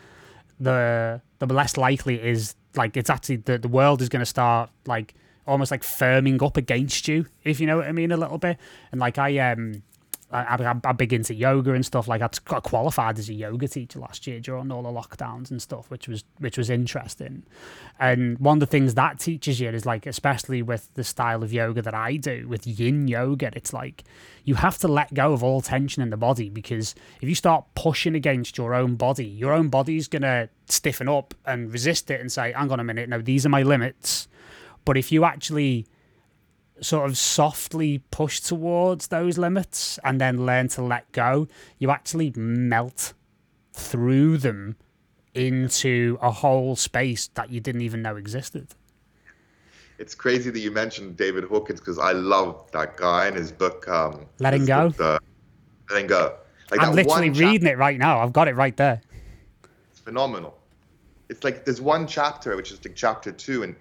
the 0.59 1.21
the 1.39 1.47
less 1.47 1.77
likely 1.77 2.17
it 2.17 2.25
is 2.25 2.57
like 2.75 2.97
it's 2.97 3.09
actually 3.09 3.37
the, 3.37 3.59
the 3.59 3.69
world 3.69 4.03
is 4.03 4.09
going 4.09 4.21
to 4.23 4.27
start 4.27 4.71
like 4.87 5.15
almost 5.47 5.71
like 5.71 5.83
firming 5.83 6.43
up 6.43 6.57
against 6.57 7.07
you, 7.07 7.27
if 7.45 7.61
you 7.61 7.69
know 7.69 7.77
what 7.77 7.87
I 7.87 7.93
mean, 7.93 8.11
a 8.11 8.17
little 8.17 8.39
bit. 8.39 8.59
And 8.91 9.01
like 9.01 9.17
I 9.19 9.39
um 9.39 9.85
I, 10.33 10.80
am 10.87 10.97
big 10.97 11.12
into 11.12 11.35
yoga 11.35 11.72
and 11.72 11.85
stuff. 11.85 12.09
Like 12.09 12.22
I 12.22 12.28
got 12.45 12.62
qualified 12.62 13.18
as 13.18 13.28
a 13.28 13.35
yoga 13.35 13.68
teacher 13.68 13.99
last 13.99 14.26
year 14.26 14.41
during 14.41 14.72
all 14.72 14.83
the 14.83 14.89
lockdowns 14.89 15.51
and 15.51 15.61
stuff, 15.61 15.91
which 15.91 16.09
was 16.09 16.24
which 16.39 16.57
was 16.57 16.70
interesting. 16.70 17.43
And 18.01 18.39
one 18.39 18.57
of 18.57 18.61
the 18.61 18.66
things 18.66 18.95
that 18.95 19.20
teaches 19.20 19.61
you 19.61 19.68
is 19.68 19.85
like, 19.85 20.07
especially 20.07 20.62
with 20.62 20.93
the 20.95 21.05
style 21.05 21.43
of 21.43 21.53
yoga 21.53 21.83
that 21.83 21.95
I 21.95 22.16
do 22.16 22.49
with 22.49 22.66
Yin 22.66 23.09
yoga, 23.09 23.51
it's 23.55 23.72
like 23.72 24.05
you 24.45 24.55
have 24.55 24.78
to 24.78 24.89
let 24.89 25.12
go 25.12 25.33
of 25.33 25.45
all 25.45 25.61
tension 25.61 26.03
in 26.03 26.11
the 26.11 26.16
body 26.16 26.49
because 26.49 26.95
if 27.20 27.28
you 27.28 27.35
start 27.35 27.66
pushing 27.74 28.14
against 28.14 28.57
your 28.57 28.74
own 28.74 28.97
body, 28.97 29.26
your 29.26 29.53
own 29.53 29.68
body's 29.68 30.09
gonna 30.09 30.49
stiffen 30.66 31.09
up 31.09 31.35
and 31.45 31.72
resist 31.72 32.11
it 32.11 32.20
and 32.20 32.33
say, 32.33 32.53
"Hang 32.53 32.70
on 32.70 32.80
a 32.80 32.85
minute, 32.85 33.09
no, 33.09 33.20
these 33.20 33.45
are 33.45 33.51
my 33.51 33.62
limits." 33.62 34.28
But 34.85 34.97
if 34.97 35.12
you 35.12 35.24
actually 35.24 35.87
sort 36.81 37.09
of 37.09 37.16
softly 37.16 37.99
push 38.11 38.41
towards 38.41 39.09
those 39.09 39.39
limits 39.39 39.99
and 40.05 40.20
then 40.20 40.47
learn 40.47 40.68
to 40.68 40.83
let 40.83 41.11
go, 41.12 41.49
you 41.79 41.91
actually 41.91 42.33
melt 42.37 43.12
through 43.73 44.39
them 44.39 44.77
into 45.35 46.18
a 46.20 46.31
whole 46.31 46.77
space 46.77 47.29
that 47.35 47.51
you 47.51 47.61
didn't 47.61 47.83
even 47.83 48.03
know 48.03 48.16
existed. 48.16 48.68
It's 49.99 50.14
crazy 50.14 50.51
that 50.51 50.59
you 50.59 50.70
mentioned 50.70 51.16
David 51.16 51.45
Hawkins 51.45 51.81
because 51.81 51.99
I 51.99 52.12
love 52.12 52.70
that 52.73 52.97
guy 52.97 53.27
and 53.27 53.37
his 53.37 53.53
book. 53.53 53.87
Um, 53.89 54.27
Letting 54.41 54.64
Go. 54.64 54.91
Book, 54.91 55.01
uh, 55.01 55.18
Letting 55.91 56.09
Go. 56.09 56.37
Like 56.70 56.81
I'm 56.81 56.95
literally 56.95 57.31
reading 57.31 57.68
it 57.68 57.79
right 57.79 57.99
now. 57.99 58.20
I've 58.20 58.33
got 58.33 58.49
it 58.49 58.57
right 58.57 58.77
there. 58.77 59.01
It's 59.91 60.01
phenomenal. 60.01 60.59
It's 61.29 61.45
like 61.45 61.64
there's 61.64 61.81
one 61.81 62.07
chapter, 62.07 62.57
which 62.57 62.73
is 62.73 62.85
like 62.85 62.97
chapter 62.97 63.31
two, 63.31 63.62
and 63.62 63.77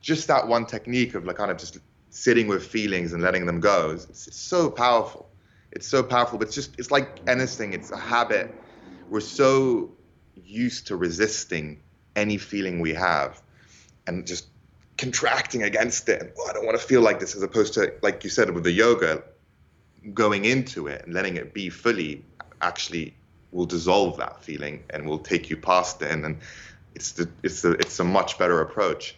just 0.00 0.28
that 0.28 0.46
one 0.46 0.66
technique 0.66 1.14
of 1.14 1.24
like 1.24 1.36
kind 1.36 1.50
of 1.50 1.56
just 1.56 1.78
sitting 2.12 2.46
with 2.46 2.64
feelings 2.64 3.14
and 3.14 3.22
letting 3.22 3.46
them 3.46 3.58
go. 3.58 3.90
It's, 3.92 4.28
it's 4.28 4.36
so 4.36 4.70
powerful. 4.70 5.30
It's 5.72 5.88
so 5.88 6.02
powerful, 6.02 6.38
but 6.38 6.48
it's 6.48 6.54
just 6.54 6.78
it's 6.78 6.90
like 6.90 7.20
anything. 7.26 7.72
It's 7.72 7.90
a 7.90 7.96
habit. 7.96 8.54
We're 9.08 9.20
so 9.20 9.90
used 10.36 10.88
to 10.88 10.96
resisting 10.96 11.82
any 12.14 12.36
feeling 12.36 12.80
we 12.80 12.92
have, 12.92 13.42
and 14.06 14.26
just 14.26 14.48
contracting 14.98 15.62
against 15.62 16.08
it. 16.10 16.20
And, 16.20 16.32
oh, 16.38 16.50
I 16.50 16.52
don't 16.52 16.66
want 16.66 16.78
to 16.78 16.86
feel 16.86 17.00
like 17.00 17.18
this, 17.18 17.34
as 17.34 17.42
opposed 17.42 17.72
to 17.74 17.94
like 18.02 18.22
you 18.24 18.30
said 18.30 18.50
with 18.50 18.64
the 18.64 18.70
yoga, 18.70 19.24
going 20.12 20.44
into 20.44 20.88
it 20.88 21.06
and 21.06 21.14
letting 21.14 21.36
it 21.36 21.54
be 21.54 21.70
fully 21.70 22.22
actually 22.60 23.14
will 23.52 23.66
dissolve 23.66 24.18
that 24.18 24.42
feeling 24.42 24.84
and 24.90 25.06
will 25.06 25.18
take 25.18 25.48
you 25.48 25.56
past 25.56 26.02
it. 26.02 26.10
And, 26.10 26.26
and 26.26 26.40
it's 26.94 27.12
the 27.12 27.30
it's 27.42 27.62
the 27.62 27.72
it's 27.72 27.98
a 27.98 28.04
much 28.04 28.38
better 28.38 28.60
approach. 28.60 29.16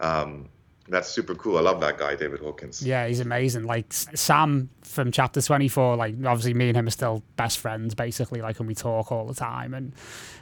Um, 0.00 0.48
that's 0.90 1.08
super 1.08 1.34
cool. 1.36 1.56
I 1.56 1.60
love 1.60 1.80
that 1.80 1.98
guy, 1.98 2.16
David 2.16 2.40
Hawkins. 2.40 2.82
Yeah, 2.84 3.06
he's 3.06 3.20
amazing. 3.20 3.64
Like 3.64 3.92
Sam 3.92 4.68
from 4.82 5.12
chapter 5.12 5.40
24, 5.40 5.96
like 5.96 6.14
obviously 6.26 6.52
me 6.52 6.68
and 6.68 6.76
him 6.76 6.88
are 6.88 6.90
still 6.90 7.22
best 7.36 7.58
friends 7.58 7.94
basically, 7.94 8.42
like 8.42 8.58
when 8.58 8.66
we 8.66 8.74
talk 8.74 9.12
all 9.12 9.26
the 9.26 9.34
time. 9.34 9.72
And 9.72 9.94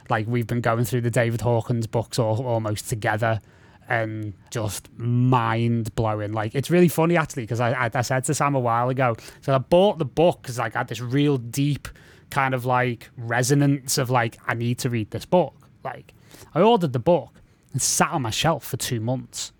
like 0.09 0.27
we've 0.27 0.47
been 0.47 0.61
going 0.61 0.85
through 0.85 1.01
the 1.01 1.11
David 1.11 1.41
Hawkins 1.41 1.85
books 1.87 2.17
all, 2.17 2.45
almost 2.45 2.89
together 2.89 3.39
and 3.87 4.33
just 4.49 4.89
mind 4.97 5.93
blowing. 5.95 6.33
Like 6.33 6.55
it's 6.55 6.71
really 6.71 6.87
funny 6.87 7.15
actually 7.15 7.43
because 7.43 7.59
I, 7.59 7.71
I, 7.71 7.91
I 7.93 8.01
said 8.01 8.23
to 8.25 8.33
Sam 8.33 8.55
a 8.55 8.59
while 8.59 8.89
ago, 8.89 9.15
so 9.41 9.53
I 9.53 9.59
bought 9.59 9.99
the 9.99 10.05
book 10.05 10.41
because 10.41 10.57
like 10.57 10.75
I 10.75 10.79
had 10.79 10.87
this 10.87 10.99
real 10.99 11.37
deep 11.37 11.87
kind 12.31 12.55
of 12.55 12.65
like 12.65 13.09
resonance 13.17 13.99
of 13.99 14.09
like 14.09 14.37
I 14.47 14.55
need 14.55 14.79
to 14.79 14.89
read 14.89 15.11
this 15.11 15.25
book. 15.25 15.53
Like 15.83 16.13
I 16.55 16.61
ordered 16.61 16.93
the 16.93 16.99
book 16.99 17.29
and 17.71 17.81
sat 17.81 18.11
on 18.11 18.23
my 18.23 18.31
shelf 18.31 18.65
for 18.65 18.77
two 18.77 18.99
months 18.99 19.51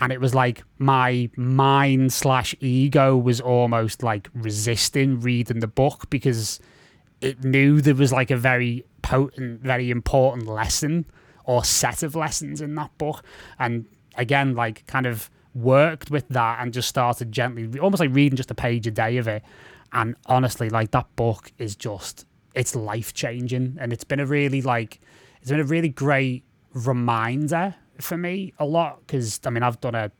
and 0.00 0.12
it 0.12 0.20
was 0.20 0.34
like 0.34 0.62
my 0.78 1.28
mind 1.36 2.12
slash 2.12 2.54
ego 2.60 3.16
was 3.16 3.40
almost 3.40 4.02
like 4.02 4.28
resisting 4.34 5.20
reading 5.20 5.60
the 5.60 5.66
book 5.66 6.08
because 6.08 6.58
it 7.20 7.44
knew 7.44 7.80
there 7.80 7.94
was 7.94 8.12
like 8.12 8.30
a 8.30 8.36
very 8.36 8.84
potent, 9.02 9.60
very 9.60 9.90
important 9.90 10.46
lesson 10.46 11.04
or 11.44 11.64
set 11.64 12.02
of 12.02 12.14
lessons 12.14 12.60
in 12.60 12.74
that 12.76 12.96
book. 12.96 13.22
And 13.58 13.84
again, 14.16 14.54
like 14.54 14.86
kind 14.86 15.06
of 15.06 15.30
worked 15.54 16.10
with 16.10 16.28
that 16.28 16.60
and 16.60 16.72
just 16.72 16.88
started 16.88 17.30
gently, 17.30 17.78
almost 17.78 18.00
like 18.00 18.14
reading 18.14 18.36
just 18.36 18.50
a 18.50 18.54
page 18.54 18.86
a 18.86 18.90
day 18.90 19.18
of 19.18 19.28
it. 19.28 19.42
And 19.92 20.14
honestly, 20.26 20.70
like 20.70 20.92
that 20.92 21.14
book 21.16 21.52
is 21.58 21.76
just, 21.76 22.24
it's 22.54 22.74
life 22.74 23.12
changing. 23.12 23.76
And 23.78 23.92
it's 23.92 24.04
been 24.04 24.20
a 24.20 24.26
really 24.26 24.62
like, 24.62 25.00
it's 25.42 25.50
been 25.50 25.60
a 25.60 25.64
really 25.64 25.88
great 25.88 26.44
reminder 26.72 27.74
for 28.02 28.16
me 28.16 28.52
a 28.58 28.64
lot 28.64 29.00
because 29.06 29.40
I 29.44 29.50
mean 29.50 29.62
I've 29.62 29.80
done 29.80 29.94
a 29.94 30.10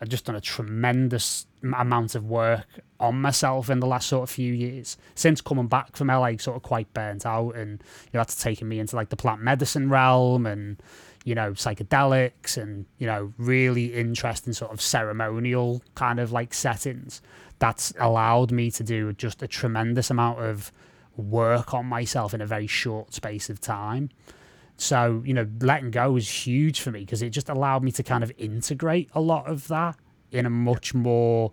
I've 0.00 0.08
just 0.08 0.26
done 0.26 0.36
a 0.36 0.40
tremendous 0.40 1.46
amount 1.62 2.14
of 2.14 2.24
work 2.24 2.66
on 3.00 3.20
myself 3.20 3.70
in 3.70 3.80
the 3.80 3.86
last 3.86 4.08
sort 4.08 4.22
of 4.24 4.30
few 4.30 4.52
years 4.52 4.96
since 5.14 5.40
coming 5.40 5.66
back 5.66 5.96
from 5.96 6.08
LA, 6.08 6.32
sort 6.38 6.56
of 6.56 6.62
quite 6.62 6.92
burnt 6.92 7.24
out, 7.24 7.52
and 7.52 7.82
you 8.04 8.10
know 8.14 8.20
that's 8.20 8.42
taken 8.42 8.68
me 8.68 8.78
into 8.78 8.96
like 8.96 9.08
the 9.08 9.16
plant 9.16 9.40
medicine 9.40 9.88
realm 9.88 10.46
and 10.46 10.82
you 11.24 11.34
know 11.34 11.52
psychedelics 11.52 12.56
and 12.56 12.86
you 12.98 13.06
know 13.06 13.32
really 13.38 13.94
interesting 13.94 14.52
sort 14.52 14.72
of 14.72 14.80
ceremonial 14.80 15.82
kind 15.94 16.20
of 16.20 16.32
like 16.32 16.52
settings. 16.52 17.22
That's 17.58 17.92
allowed 17.98 18.52
me 18.52 18.70
to 18.72 18.82
do 18.82 19.12
just 19.12 19.42
a 19.42 19.48
tremendous 19.48 20.10
amount 20.10 20.40
of 20.40 20.72
work 21.16 21.72
on 21.72 21.86
myself 21.86 22.34
in 22.34 22.40
a 22.40 22.46
very 22.46 22.66
short 22.66 23.14
space 23.14 23.48
of 23.48 23.60
time. 23.60 24.10
So, 24.76 25.22
you 25.24 25.34
know, 25.34 25.46
letting 25.60 25.90
go 25.90 26.12
was 26.12 26.28
huge 26.28 26.80
for 26.80 26.90
me 26.90 27.00
because 27.00 27.22
it 27.22 27.30
just 27.30 27.48
allowed 27.48 27.84
me 27.84 27.92
to 27.92 28.02
kind 28.02 28.24
of 28.24 28.32
integrate 28.38 29.08
a 29.14 29.20
lot 29.20 29.46
of 29.46 29.68
that 29.68 29.96
in 30.32 30.46
a 30.46 30.50
much 30.50 30.94
more 30.94 31.52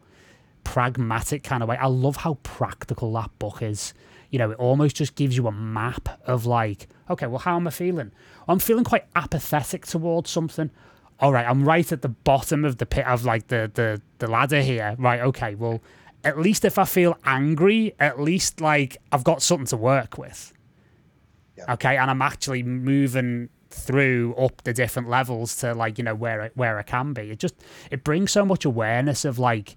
pragmatic 0.63 1.43
kind 1.43 1.61
of 1.63 1.69
way. 1.69 1.77
I 1.77 1.87
love 1.87 2.17
how 2.17 2.35
practical 2.43 3.13
that 3.13 3.29
book 3.39 3.61
is. 3.61 3.93
You 4.29 4.39
know, 4.39 4.51
it 4.51 4.57
almost 4.57 4.95
just 4.95 5.15
gives 5.15 5.35
you 5.35 5.47
a 5.47 5.51
map 5.51 6.19
of 6.25 6.45
like, 6.45 6.87
okay, 7.09 7.27
well, 7.27 7.39
how 7.39 7.57
am 7.57 7.67
I 7.67 7.71
feeling? 7.71 8.11
I'm 8.47 8.59
feeling 8.59 8.83
quite 8.83 9.05
apathetic 9.15 9.85
towards 9.85 10.29
something. 10.29 10.71
All 11.19 11.31
right, 11.31 11.45
I'm 11.45 11.63
right 11.63 11.91
at 11.91 12.01
the 12.01 12.09
bottom 12.09 12.65
of 12.65 12.77
the 12.77 12.85
pit 12.85 13.05
of 13.05 13.25
like 13.25 13.47
the 13.47 13.69
the 13.73 14.01
the 14.17 14.27
ladder 14.27 14.61
here. 14.61 14.95
Right, 14.97 15.19
okay, 15.19 15.53
well, 15.53 15.81
at 16.23 16.39
least 16.39 16.65
if 16.65 16.79
I 16.79 16.85
feel 16.85 17.17
angry, 17.25 17.93
at 17.99 18.19
least 18.19 18.61
like 18.61 18.97
I've 19.11 19.23
got 19.23 19.41
something 19.41 19.67
to 19.67 19.77
work 19.77 20.17
with. 20.17 20.53
Yeah. 21.61 21.73
Okay, 21.73 21.97
and 21.97 22.09
I'm 22.09 22.21
actually 22.21 22.63
moving 22.63 23.49
through 23.69 24.35
up 24.35 24.63
the 24.63 24.73
different 24.73 25.09
levels 25.09 25.55
to 25.57 25.73
like 25.73 25.97
you 25.97 26.03
know 26.03 26.15
where 26.15 26.41
I, 26.43 26.51
where 26.55 26.77
I 26.77 26.83
can 26.83 27.13
be. 27.13 27.31
It 27.31 27.39
just 27.39 27.55
it 27.89 28.03
brings 28.03 28.31
so 28.31 28.45
much 28.45 28.65
awareness 28.65 29.25
of 29.25 29.39
like 29.39 29.75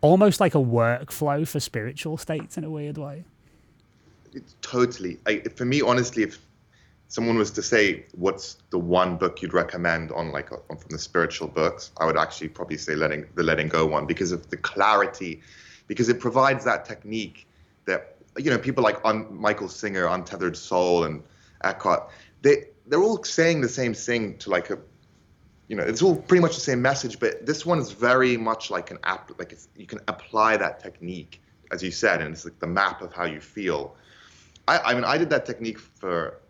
almost 0.00 0.40
like 0.40 0.54
a 0.54 0.58
workflow 0.58 1.46
for 1.46 1.60
spiritual 1.60 2.16
states 2.16 2.56
in 2.56 2.64
a 2.64 2.70
weird 2.70 2.98
way. 2.98 3.24
It's 4.32 4.54
totally. 4.62 5.18
I, 5.26 5.40
for 5.40 5.64
me, 5.64 5.82
honestly, 5.82 6.22
if 6.22 6.38
someone 7.08 7.36
was 7.36 7.50
to 7.52 7.62
say, 7.62 8.06
"What's 8.14 8.58
the 8.70 8.78
one 8.78 9.16
book 9.16 9.42
you'd 9.42 9.54
recommend 9.54 10.12
on 10.12 10.30
like 10.30 10.52
on, 10.52 10.76
from 10.76 10.88
the 10.90 10.98
spiritual 10.98 11.48
books?" 11.48 11.90
I 11.98 12.06
would 12.06 12.16
actually 12.16 12.48
probably 12.48 12.78
say 12.78 12.94
letting 12.94 13.26
the 13.34 13.42
letting 13.42 13.68
go 13.68 13.86
one 13.86 14.06
because 14.06 14.32
of 14.32 14.48
the 14.50 14.56
clarity, 14.56 15.42
because 15.88 16.08
it 16.08 16.20
provides 16.20 16.64
that 16.64 16.84
technique 16.84 17.48
that 17.86 18.16
you 18.38 18.50
know 18.50 18.58
people 18.58 18.82
like 18.82 19.04
on 19.04 19.34
Michael 19.34 19.68
Singer, 19.68 20.06
Untethered 20.06 20.56
Soul, 20.56 21.04
and 21.04 21.22
Eckhart. 21.62 22.10
They 22.42 22.66
they're 22.86 23.02
all 23.02 23.22
saying 23.22 23.60
the 23.60 23.68
same 23.68 23.94
thing 23.94 24.38
to 24.38 24.50
like 24.50 24.70
a 24.70 24.78
you 25.70 25.76
know 25.76 25.84
it's 25.84 26.02
all 26.02 26.16
pretty 26.16 26.42
much 26.42 26.56
the 26.56 26.60
same 26.60 26.82
message 26.82 27.20
but 27.20 27.46
this 27.46 27.64
one 27.64 27.78
is 27.78 27.92
very 27.92 28.36
much 28.36 28.70
like 28.70 28.90
an 28.90 28.98
app 29.04 29.30
like 29.38 29.56
you 29.76 29.86
can 29.86 30.00
apply 30.08 30.56
that 30.56 30.80
technique 30.80 31.40
as 31.70 31.80
you 31.80 31.92
said 31.92 32.20
and 32.20 32.34
it's 32.34 32.44
like 32.44 32.58
the 32.58 32.66
map 32.66 33.00
of 33.00 33.12
how 33.12 33.24
you 33.24 33.40
feel 33.40 33.94
I, 34.66 34.78
I 34.78 34.94
mean 34.94 35.04
i 35.04 35.16
did 35.16 35.30
that 35.30 35.46
technique 35.46 35.78
for 35.78 36.40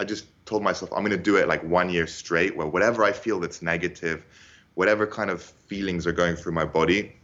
i 0.00 0.04
just 0.04 0.26
told 0.46 0.64
myself 0.64 0.92
i'm 0.92 1.04
going 1.04 1.16
to 1.16 1.22
do 1.30 1.36
it 1.36 1.46
like 1.46 1.62
one 1.62 1.88
year 1.88 2.08
straight 2.08 2.56
where 2.56 2.66
whatever 2.66 3.04
i 3.04 3.12
feel 3.12 3.38
that's 3.38 3.62
negative 3.62 4.26
whatever 4.74 5.06
kind 5.06 5.30
of 5.30 5.40
feelings 5.42 6.04
are 6.04 6.12
going 6.12 6.34
through 6.34 6.52
my 6.52 6.64
body 6.64 7.14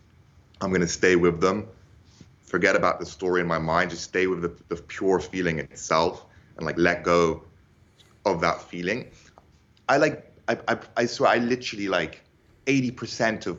i'm 0.61 0.71
going 0.71 0.81
to 0.81 0.87
stay 0.87 1.17
with 1.17 1.41
them 1.41 1.67
forget 2.53 2.77
about 2.77 3.01
the 3.01 3.07
story 3.07 3.41
in 3.41 3.47
my 3.47 3.59
mind 3.59 3.91
just 3.91 4.05
stay 4.05 4.27
with 4.27 4.43
the, 4.43 4.53
the 4.69 4.77
pure 4.95 5.19
feeling 5.19 5.59
itself 5.59 6.27
and 6.57 6.67
like 6.67 6.79
let 6.79 7.03
go 7.03 7.43
of 8.31 8.41
that 8.41 8.63
feeling 8.71 9.11
i 9.89 9.97
like 9.97 10.33
I, 10.49 10.59
I, 10.69 10.79
I 10.97 11.07
swear 11.07 11.31
I 11.31 11.39
literally 11.39 11.89
like 11.89 12.23
80% 12.67 13.47
of 13.47 13.59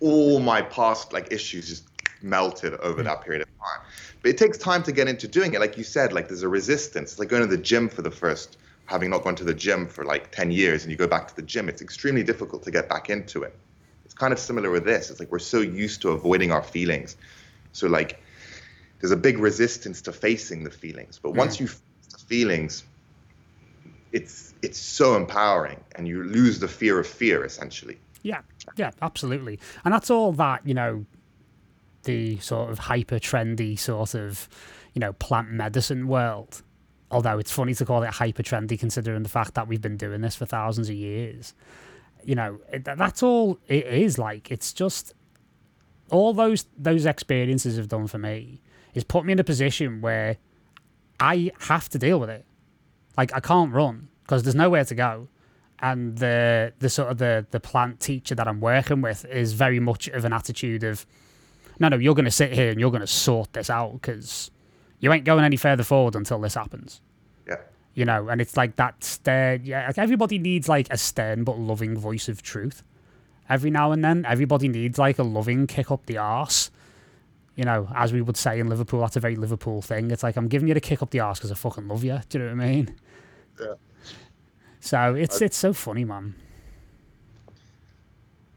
all 0.00 0.40
my 0.40 0.62
past 0.62 1.12
like 1.12 1.32
issues 1.32 1.68
just 1.68 1.84
melted 2.22 2.74
over 2.74 3.02
mm. 3.02 3.04
that 3.04 3.22
period 3.22 3.42
of 3.42 3.48
time. 3.48 3.86
But 4.22 4.30
it 4.30 4.38
takes 4.38 4.58
time 4.58 4.82
to 4.84 4.92
get 4.92 5.08
into 5.08 5.28
doing 5.28 5.54
it. 5.54 5.60
Like 5.60 5.76
you 5.76 5.84
said, 5.84 6.12
like 6.12 6.28
there's 6.28 6.42
a 6.42 6.48
resistance. 6.48 7.12
It's 7.12 7.18
like 7.18 7.28
going 7.28 7.42
to 7.42 7.48
the 7.48 7.62
gym 7.62 7.88
for 7.88 8.02
the 8.02 8.10
first, 8.10 8.58
having 8.86 9.10
not 9.10 9.24
gone 9.24 9.34
to 9.36 9.44
the 9.44 9.54
gym 9.54 9.86
for 9.86 10.04
like 10.04 10.30
10 10.32 10.50
years 10.50 10.82
and 10.82 10.90
you 10.90 10.96
go 10.96 11.06
back 11.06 11.28
to 11.28 11.36
the 11.36 11.42
gym. 11.42 11.68
It's 11.68 11.82
extremely 11.82 12.22
difficult 12.22 12.62
to 12.64 12.70
get 12.70 12.88
back 12.88 13.10
into 13.10 13.42
it. 13.42 13.56
It's 14.04 14.14
kind 14.14 14.32
of 14.32 14.38
similar 14.38 14.70
with 14.70 14.84
this. 14.84 15.10
It's 15.10 15.20
like 15.20 15.30
we're 15.30 15.38
so 15.38 15.60
used 15.60 16.02
to 16.02 16.10
avoiding 16.10 16.52
our 16.52 16.62
feelings. 16.62 17.16
So 17.72 17.88
like 17.88 18.22
there's 19.00 19.12
a 19.12 19.16
big 19.16 19.38
resistance 19.38 20.00
to 20.02 20.12
facing 20.12 20.64
the 20.64 20.70
feelings. 20.70 21.18
But 21.22 21.32
once 21.34 21.56
mm. 21.56 21.60
you 21.60 21.66
face 21.66 21.80
the 22.12 22.18
feelings, 22.18 22.84
it's 24.12 24.54
it's 24.62 24.78
so 24.78 25.16
empowering 25.16 25.80
and 25.96 26.06
you 26.06 26.22
lose 26.22 26.60
the 26.60 26.68
fear 26.68 26.98
of 26.98 27.06
fear 27.06 27.44
essentially 27.44 27.98
yeah 28.22 28.40
yeah 28.76 28.90
absolutely 29.00 29.58
and 29.84 29.92
that's 29.92 30.10
all 30.10 30.32
that 30.32 30.64
you 30.66 30.74
know 30.74 31.04
the 32.04 32.38
sort 32.38 32.70
of 32.70 32.78
hyper 32.78 33.18
trendy 33.18 33.78
sort 33.78 34.14
of 34.14 34.48
you 34.92 35.00
know 35.00 35.12
plant 35.14 35.50
medicine 35.50 36.06
world 36.06 36.62
although 37.10 37.38
it's 37.38 37.50
funny 37.50 37.74
to 37.74 37.84
call 37.84 38.02
it 38.02 38.10
hyper 38.10 38.42
trendy 38.42 38.78
considering 38.78 39.22
the 39.22 39.28
fact 39.28 39.54
that 39.54 39.66
we've 39.66 39.82
been 39.82 39.96
doing 39.96 40.20
this 40.20 40.36
for 40.36 40.46
thousands 40.46 40.88
of 40.88 40.94
years 40.94 41.54
you 42.22 42.34
know 42.34 42.58
that's 42.84 43.22
all 43.22 43.58
it 43.66 43.86
is 43.86 44.18
like 44.18 44.50
it's 44.50 44.72
just 44.72 45.14
all 46.10 46.32
those 46.32 46.66
those 46.76 47.06
experiences 47.06 47.76
have 47.76 47.88
done 47.88 48.06
for 48.06 48.18
me 48.18 48.60
is 48.94 49.04
put 49.04 49.24
me 49.24 49.32
in 49.32 49.38
a 49.38 49.44
position 49.44 50.00
where 50.00 50.36
i 51.20 51.50
have 51.60 51.88
to 51.88 51.98
deal 51.98 52.20
with 52.20 52.28
it 52.28 52.44
like 53.16 53.32
I 53.34 53.40
can't 53.40 53.72
run 53.72 54.08
because 54.22 54.42
there's 54.42 54.54
nowhere 54.54 54.84
to 54.84 54.94
go. 54.94 55.28
And 55.80 56.16
the 56.18 56.72
the 56.78 56.88
sort 56.88 57.10
of 57.10 57.18
the 57.18 57.46
the 57.50 57.60
plant 57.60 58.00
teacher 58.00 58.34
that 58.34 58.46
I'm 58.46 58.60
working 58.60 59.00
with 59.00 59.24
is 59.24 59.52
very 59.52 59.80
much 59.80 60.08
of 60.08 60.24
an 60.24 60.32
attitude 60.32 60.84
of, 60.84 61.04
no, 61.80 61.88
no, 61.88 61.96
you're 61.96 62.14
going 62.14 62.24
to 62.24 62.30
sit 62.30 62.52
here 62.52 62.70
and 62.70 62.78
you're 62.78 62.90
going 62.90 63.00
to 63.00 63.06
sort 63.06 63.52
this 63.52 63.68
out 63.68 63.92
because 63.94 64.50
you 65.00 65.12
ain't 65.12 65.24
going 65.24 65.44
any 65.44 65.56
further 65.56 65.82
forward 65.82 66.14
until 66.14 66.38
this 66.40 66.54
happens. 66.54 67.00
Yeah. 67.48 67.56
You 67.94 68.04
know, 68.04 68.28
and 68.28 68.40
it's 68.40 68.56
like 68.56 68.76
that 68.76 69.02
stern. 69.02 69.62
Yeah, 69.64 69.88
like 69.88 69.98
everybody 69.98 70.38
needs 70.38 70.68
like 70.68 70.86
a 70.92 70.96
stern 70.96 71.42
but 71.42 71.58
loving 71.58 71.96
voice 71.96 72.28
of 72.28 72.42
truth. 72.42 72.84
Every 73.48 73.70
now 73.70 73.92
and 73.92 74.04
then, 74.04 74.24
everybody 74.24 74.68
needs 74.68 74.98
like 74.98 75.18
a 75.18 75.22
loving 75.22 75.66
kick 75.66 75.90
up 75.90 76.06
the 76.06 76.18
arse 76.18 76.70
you 77.56 77.64
know, 77.64 77.88
as 77.94 78.12
we 78.12 78.22
would 78.22 78.36
say 78.36 78.58
in 78.58 78.68
Liverpool, 78.68 79.00
that's 79.00 79.16
a 79.16 79.20
very 79.20 79.36
Liverpool 79.36 79.82
thing. 79.82 80.10
It's 80.10 80.22
like 80.22 80.36
I'm 80.36 80.48
giving 80.48 80.68
you 80.68 80.74
the 80.74 80.80
kick 80.80 81.02
up 81.02 81.10
the 81.10 81.20
arse 81.20 81.38
because 81.38 81.52
I 81.52 81.54
fucking 81.54 81.86
love 81.86 82.02
you. 82.02 82.18
Do 82.28 82.38
you 82.38 82.44
know 82.44 82.54
what 82.54 82.64
I 82.64 82.66
mean? 82.66 82.96
Yeah. 83.60 83.74
So 84.80 85.14
it's 85.14 85.42
I, 85.42 85.44
it's 85.46 85.56
so 85.56 85.72
funny, 85.72 86.04
man. 86.04 86.34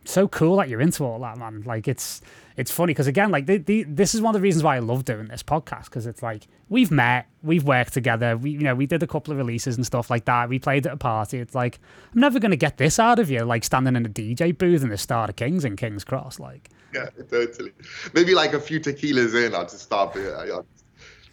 So 0.06 0.28
cool 0.28 0.58
that 0.58 0.70
you're 0.70 0.82
into 0.82 1.04
all 1.04 1.20
that, 1.20 1.38
man. 1.38 1.64
Like 1.66 1.88
it's 1.88 2.22
it's 2.58 2.72
funny 2.72 2.92
because 2.92 3.08
again, 3.08 3.32
like 3.32 3.48
the, 3.48 3.58
the, 3.58 3.84
this 3.84 4.16
is 4.16 4.22
one 4.22 4.34
of 4.34 4.40
the 4.40 4.44
reasons 4.44 4.64
why 4.64 4.78
I 4.78 4.80
love 4.80 5.04
doing 5.04 5.28
this 5.28 5.44
podcast 5.44 5.86
because 5.86 6.06
it's 6.06 6.24
like 6.24 6.48
we've 6.70 6.92
met, 6.92 7.28
we've 7.44 7.64
worked 7.64 7.94
together, 7.94 8.38
we 8.38 8.52
you 8.52 8.60
know 8.60 8.76
we 8.76 8.86
did 8.86 9.04
a 9.04 9.08
couple 9.08 9.32
of 9.32 9.38
releases 9.38 9.76
and 9.76 9.86
stuff 9.86 10.10
like 10.10 10.26
that. 10.26 10.48
We 10.48 10.60
played 10.60 10.88
at 10.88 10.94
a 10.94 10.98
party. 10.98 11.40
It's 11.40 11.56
like 11.56 11.80
I'm 12.14 12.22
never 12.22 12.40
gonna 12.40 12.56
get 12.56 12.78
this 12.78 13.00
out 13.00 13.20
of 13.20 13.30
you, 13.30 13.44
like 13.44 13.64
standing 13.64 13.96
in 13.96 14.06
a 14.06 14.10
DJ 14.10 14.58
booth 14.58 14.84
in 14.84 14.90
the 14.90 14.98
Star 14.98 15.28
of 15.28 15.36
Kings 15.36 15.66
in 15.66 15.76
King's 15.76 16.04
Cross, 16.04 16.40
like 16.40 16.70
yeah, 16.94 17.10
totally. 17.30 17.72
Maybe 18.14 18.34
like 18.34 18.54
a 18.54 18.60
few 18.60 18.80
tequilas 18.80 19.36
in, 19.36 19.54
I'll 19.54 19.64
just 19.64 19.82
start, 19.82 20.16
uh, 20.16 20.30
I'll 20.32 20.66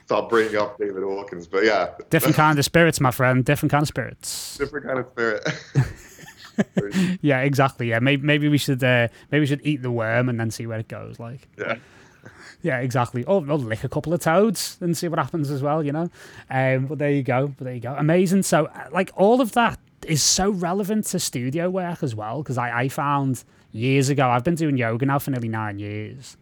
start 0.05 0.29
bringing 0.29 0.57
up 0.57 0.79
David 0.79 1.03
Hawkins. 1.03 1.47
But 1.47 1.65
yeah, 1.65 1.91
different 2.11 2.37
kind 2.37 2.59
of 2.59 2.65
spirits, 2.65 3.01
my 3.01 3.11
friend. 3.11 3.45
Different 3.45 3.71
kind 3.71 3.83
of 3.83 3.89
spirits. 3.89 4.59
Different 4.59 4.87
kind 4.87 4.99
of 4.99 5.07
spirit. 5.13 5.49
yeah, 7.21 7.41
exactly. 7.41 7.89
Yeah, 7.91 7.99
maybe 7.99 8.23
maybe 8.25 8.49
we 8.49 8.59
should 8.59 8.83
uh, 8.83 9.09
maybe 9.31 9.41
we 9.41 9.47
should 9.47 9.65
eat 9.65 9.83
the 9.83 9.91
worm 9.91 10.29
and 10.29 10.39
then 10.39 10.51
see 10.51 10.67
where 10.67 10.79
it 10.79 10.89
goes. 10.89 11.19
Like, 11.19 11.49
yeah, 11.59 11.77
yeah, 12.63 12.79
exactly. 12.79 13.25
Or, 13.25 13.39
or 13.49 13.59
lick 13.59 13.85
a 13.85 13.89
couple 13.89 14.13
of 14.13 14.21
toads 14.21 14.79
and 14.81 14.97
see 14.97 15.09
what 15.09 15.19
happens 15.19 15.51
as 15.51 15.63
well. 15.63 15.83
You 15.83 15.93
know, 15.93 16.11
um, 16.51 16.87
but 16.87 16.99
there 16.99 17.11
you 17.11 17.23
go. 17.23 17.49
But 17.49 17.65
there 17.65 17.75
you 17.75 17.81
go. 17.81 17.95
Amazing. 17.99 18.43
So, 18.45 18.67
uh, 18.67 18.89
like, 18.93 19.11
all 19.15 19.41
of 19.41 19.53
that 19.53 19.79
is 20.07 20.23
so 20.23 20.51
relevant 20.51 21.07
to 21.07 21.19
studio 21.19 21.71
work 21.71 22.03
as 22.03 22.15
well 22.15 22.43
because 22.43 22.59
I 22.59 22.83
I 22.83 22.89
found 22.89 23.45
years 23.73 24.09
ago. 24.09 24.29
I've 24.29 24.45
been 24.45 24.55
doing 24.55 24.77
yoga 24.77 25.07
now 25.07 25.19
for 25.19 25.31
nearly 25.31 25.49
nine 25.49 25.79
years. 25.79 26.37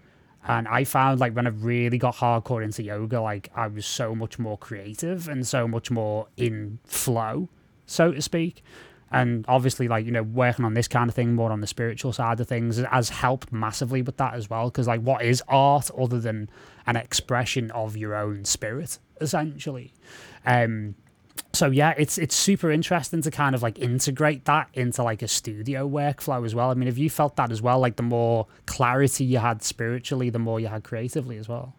And 0.46 0.66
I 0.68 0.84
found 0.84 1.20
like 1.20 1.34
when 1.34 1.46
I 1.46 1.50
really 1.50 1.98
got 1.98 2.16
hardcore 2.16 2.64
into 2.64 2.82
yoga, 2.82 3.20
like 3.20 3.50
I 3.54 3.66
was 3.66 3.84
so 3.84 4.14
much 4.14 4.38
more 4.38 4.56
creative 4.56 5.28
and 5.28 5.46
so 5.46 5.68
much 5.68 5.90
more 5.90 6.28
in 6.36 6.78
flow, 6.84 7.48
so 7.86 8.12
to 8.12 8.22
speak. 8.22 8.64
And 9.12 9.44
obviously, 9.48 9.88
like, 9.88 10.06
you 10.06 10.12
know, 10.12 10.22
working 10.22 10.64
on 10.64 10.74
this 10.74 10.86
kind 10.86 11.08
of 11.08 11.14
thing 11.14 11.34
more 11.34 11.50
on 11.50 11.60
the 11.60 11.66
spiritual 11.66 12.12
side 12.12 12.38
of 12.38 12.48
things 12.48 12.76
has 12.78 13.08
helped 13.08 13.52
massively 13.52 14.02
with 14.02 14.16
that 14.18 14.34
as 14.34 14.48
well. 14.48 14.70
Because, 14.70 14.86
like, 14.86 15.00
what 15.00 15.22
is 15.22 15.42
art 15.48 15.90
other 15.98 16.20
than 16.20 16.48
an 16.86 16.96
expression 16.96 17.70
of 17.72 17.96
your 17.96 18.14
own 18.14 18.44
spirit, 18.44 18.98
essentially? 19.20 19.92
Um, 20.46 20.94
so 21.52 21.70
yeah, 21.70 21.94
it's 21.96 22.18
it's 22.18 22.34
super 22.34 22.70
interesting 22.70 23.22
to 23.22 23.30
kind 23.30 23.54
of 23.54 23.62
like 23.62 23.78
integrate 23.78 24.44
that 24.44 24.68
into 24.74 25.02
like 25.02 25.22
a 25.22 25.28
studio 25.28 25.88
workflow 25.88 26.44
as 26.44 26.54
well. 26.54 26.70
I 26.70 26.74
mean, 26.74 26.86
have 26.86 26.98
you 26.98 27.10
felt 27.10 27.36
that 27.36 27.50
as 27.50 27.60
well? 27.60 27.80
Like 27.80 27.96
the 27.96 28.02
more 28.02 28.46
clarity 28.66 29.24
you 29.24 29.38
had 29.38 29.62
spiritually, 29.62 30.30
the 30.30 30.38
more 30.38 30.60
you 30.60 30.68
had 30.68 30.84
creatively 30.84 31.38
as 31.38 31.48
well. 31.48 31.74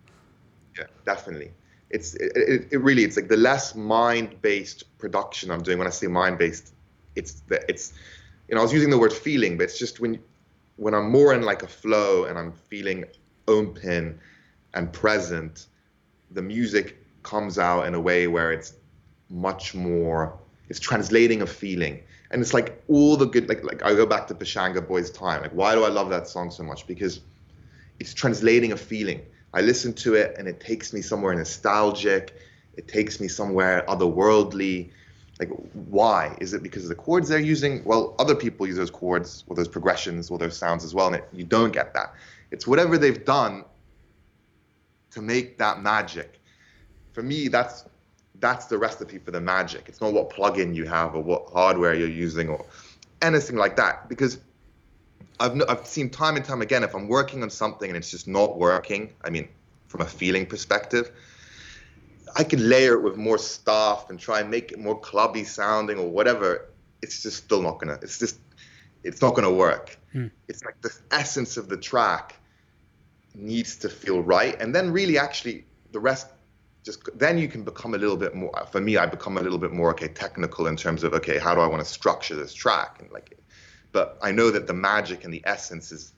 Yeah, 0.77 0.85
definitely. 1.05 1.51
It's 1.89 2.15
it, 2.15 2.31
it, 2.35 2.67
it 2.71 2.77
really 2.77 3.03
it's 3.03 3.15
like 3.15 3.27
the 3.27 3.37
less 3.37 3.75
mind 3.75 4.41
based 4.41 4.97
production 4.97 5.51
I'm 5.51 5.61
doing. 5.61 5.77
When 5.77 5.87
I 5.87 5.91
say 5.91 6.07
mind 6.07 6.37
based, 6.37 6.73
it's 7.15 7.41
the 7.41 7.63
it's 7.69 7.93
you 8.47 8.55
know 8.55 8.61
I 8.61 8.63
was 8.63 8.73
using 8.73 8.89
the 8.89 8.97
word 8.97 9.13
feeling, 9.13 9.57
but 9.57 9.63
it's 9.63 9.79
just 9.79 9.99
when 9.99 10.19
when 10.77 10.93
I'm 10.93 11.11
more 11.11 11.33
in 11.33 11.43
like 11.43 11.63
a 11.63 11.67
flow 11.67 12.25
and 12.25 12.37
I'm 12.37 12.51
feeling 12.51 13.05
open 13.47 14.19
and 14.73 14.91
present, 14.91 15.67
the 16.31 16.41
music 16.41 16.97
comes 17.23 17.59
out 17.59 17.85
in 17.87 17.93
a 17.93 17.99
way 17.99 18.27
where 18.27 18.51
it's 18.51 18.73
much 19.29 19.75
more 19.75 20.37
it's 20.69 20.79
translating 20.79 21.41
a 21.41 21.47
feeling. 21.47 22.01
And 22.31 22.41
it's 22.41 22.53
like 22.53 22.81
all 22.87 23.17
the 23.17 23.25
good 23.25 23.49
like 23.49 23.63
like 23.63 23.83
i 23.83 23.93
go 23.93 24.05
back 24.05 24.27
to 24.27 24.33
Pachanga 24.33 24.85
Boys' 24.87 25.11
time. 25.11 25.41
Like 25.41 25.51
why 25.51 25.75
do 25.75 25.83
i 25.83 25.89
love 25.89 26.09
that 26.09 26.27
song 26.27 26.49
so 26.49 26.63
much? 26.63 26.87
Because 26.87 27.19
it's 27.99 28.13
translating 28.13 28.71
a 28.71 28.77
feeling. 28.77 29.21
I 29.53 29.61
listen 29.61 29.93
to 30.05 30.15
it 30.15 30.35
and 30.37 30.47
it 30.47 30.61
takes 30.61 30.93
me 30.93 31.01
somewhere 31.01 31.35
nostalgic. 31.35 32.33
It 32.77 32.87
takes 32.87 33.19
me 33.19 33.27
somewhere 33.27 33.83
otherworldly 33.87 34.91
like 35.41 35.49
why 35.73 36.37
is 36.39 36.53
it 36.53 36.63
because 36.63 36.83
of 36.83 36.89
the 36.89 36.95
chords 36.95 37.27
they're 37.27 37.39
using 37.39 37.83
well 37.83 38.15
other 38.19 38.35
people 38.35 38.65
use 38.65 38.77
those 38.77 38.91
chords 38.91 39.43
or 39.47 39.55
those 39.55 39.67
progressions 39.67 40.31
or 40.31 40.37
those 40.37 40.55
sounds 40.55 40.85
as 40.85 40.95
well 40.95 41.07
and 41.07 41.17
it, 41.17 41.27
you 41.33 41.43
don't 41.43 41.73
get 41.73 41.93
that 41.93 42.13
it's 42.51 42.65
whatever 42.65 42.97
they've 42.97 43.25
done 43.25 43.65
to 45.09 45.21
make 45.21 45.57
that 45.57 45.81
magic 45.81 46.39
for 47.11 47.21
me 47.21 47.49
that's 47.49 47.85
that's 48.41 48.65
the 48.65 48.77
recipe 48.77 49.19
for 49.19 49.31
the 49.31 49.39
magic. 49.39 49.85
It's 49.87 50.01
not 50.01 50.11
what 50.11 50.29
plugin 50.29 50.75
you 50.75 50.85
have 50.85 51.15
or 51.15 51.23
what 51.23 51.49
hardware 51.53 51.93
you're 51.93 52.09
using 52.09 52.49
or 52.49 52.65
anything 53.21 53.55
like 53.55 53.77
that. 53.77 54.09
Because 54.09 54.39
I've 55.39 55.61
I've 55.69 55.87
seen 55.87 56.09
time 56.09 56.35
and 56.35 56.43
time 56.43 56.61
again 56.61 56.83
if 56.83 56.93
I'm 56.93 57.07
working 57.07 57.43
on 57.43 57.49
something 57.49 57.89
and 57.89 57.95
it's 57.95 58.11
just 58.11 58.27
not 58.27 58.57
working. 58.57 59.13
I 59.23 59.29
mean, 59.29 59.47
from 59.87 60.01
a 60.01 60.05
feeling 60.05 60.45
perspective, 60.45 61.11
I 62.35 62.43
can 62.43 62.67
layer 62.69 62.93
it 62.93 63.01
with 63.01 63.17
more 63.17 63.37
stuff 63.37 64.09
and 64.09 64.19
try 64.19 64.39
and 64.39 64.49
make 64.49 64.71
it 64.71 64.79
more 64.79 64.99
clubby 64.99 65.43
sounding 65.43 65.97
or 65.97 66.09
whatever. 66.09 66.69
It's 67.01 67.23
just 67.23 67.37
still 67.37 67.61
not 67.61 67.79
gonna. 67.79 67.99
It's 68.01 68.19
just 68.19 68.39
it's 69.03 69.21
not 69.21 69.35
gonna 69.35 69.51
work. 69.51 69.97
Hmm. 70.11 70.27
It's 70.47 70.63
like 70.63 70.81
the 70.81 70.93
essence 71.11 71.57
of 71.57 71.69
the 71.69 71.77
track 71.77 72.35
needs 73.33 73.77
to 73.77 73.89
feel 73.89 74.21
right, 74.21 74.59
and 74.61 74.73
then 74.75 74.91
really 74.91 75.17
actually 75.17 75.65
the 75.91 75.99
rest 75.99 76.27
just 76.83 77.07
then 77.17 77.37
you 77.37 77.47
can 77.47 77.63
become 77.63 77.93
a 77.93 77.97
little 77.97 78.17
bit 78.17 78.33
more 78.33 78.51
for 78.71 78.81
me 78.81 78.97
i 78.97 79.05
become 79.05 79.37
a 79.37 79.41
little 79.41 79.57
bit 79.57 79.71
more 79.71 79.91
okay 79.91 80.07
technical 80.07 80.67
in 80.67 80.75
terms 80.75 81.03
of 81.03 81.13
okay 81.13 81.37
how 81.37 81.53
do 81.53 81.61
i 81.61 81.67
want 81.67 81.83
to 81.83 81.89
structure 81.89 82.35
this 82.35 82.53
track 82.53 82.97
and 82.99 83.11
like 83.11 83.37
but 83.91 84.17
i 84.21 84.31
know 84.31 84.49
that 84.49 84.67
the 84.67 84.73
magic 84.73 85.23
and 85.23 85.33
the 85.33 85.41
essence 85.45 85.91
is 85.91 86.13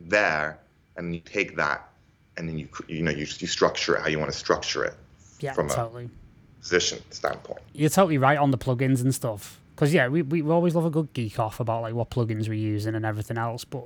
there 0.00 0.58
and 0.96 1.14
you 1.14 1.20
take 1.20 1.56
that 1.56 1.90
and 2.36 2.48
then 2.48 2.58
you 2.58 2.68
you 2.88 3.02
know 3.02 3.10
you, 3.10 3.26
you 3.38 3.46
structure 3.46 3.96
it 3.96 4.02
how 4.02 4.08
you 4.08 4.18
want 4.18 4.30
to 4.32 4.36
structure 4.36 4.84
it 4.84 4.94
yeah 5.40 5.52
from 5.52 5.68
totally 5.68 6.04
a 6.04 6.60
position 6.60 7.00
standpoint 7.10 7.60
you're 7.72 7.90
totally 7.90 8.18
right 8.18 8.38
on 8.38 8.50
the 8.50 8.58
plugins 8.58 9.00
and 9.00 9.14
stuff 9.14 9.60
because 9.74 9.92
yeah 9.94 10.08
we, 10.08 10.22
we 10.22 10.42
always 10.42 10.74
love 10.74 10.84
a 10.84 10.90
good 10.90 11.12
geek 11.12 11.38
off 11.38 11.60
about 11.60 11.82
like 11.82 11.94
what 11.94 12.10
plugins 12.10 12.48
we're 12.48 12.54
using 12.54 12.94
and 12.94 13.04
everything 13.04 13.38
else 13.38 13.64
but 13.64 13.84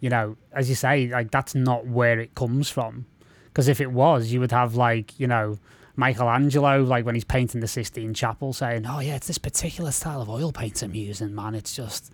you 0.00 0.08
know 0.08 0.36
as 0.52 0.68
you 0.68 0.74
say 0.74 1.06
like 1.08 1.30
that's 1.30 1.54
not 1.54 1.86
where 1.86 2.18
it 2.18 2.34
comes 2.34 2.68
from 2.68 3.06
because 3.56 3.68
if 3.68 3.80
it 3.80 3.90
was, 3.90 4.30
you 4.30 4.40
would 4.40 4.52
have 4.52 4.74
like 4.74 5.18
you 5.18 5.26
know 5.26 5.58
Michelangelo, 5.96 6.82
like 6.82 7.06
when 7.06 7.14
he's 7.14 7.24
painting 7.24 7.62
the 7.62 7.66
Sistine 7.66 8.12
Chapel, 8.12 8.52
saying, 8.52 8.84
"Oh 8.86 9.00
yeah, 9.00 9.16
it's 9.16 9.28
this 9.28 9.38
particular 9.38 9.92
style 9.92 10.20
of 10.20 10.28
oil 10.28 10.52
paint 10.52 10.82
I'm 10.82 10.94
using, 10.94 11.34
man. 11.34 11.54
It's 11.54 11.74
just." 11.74 12.12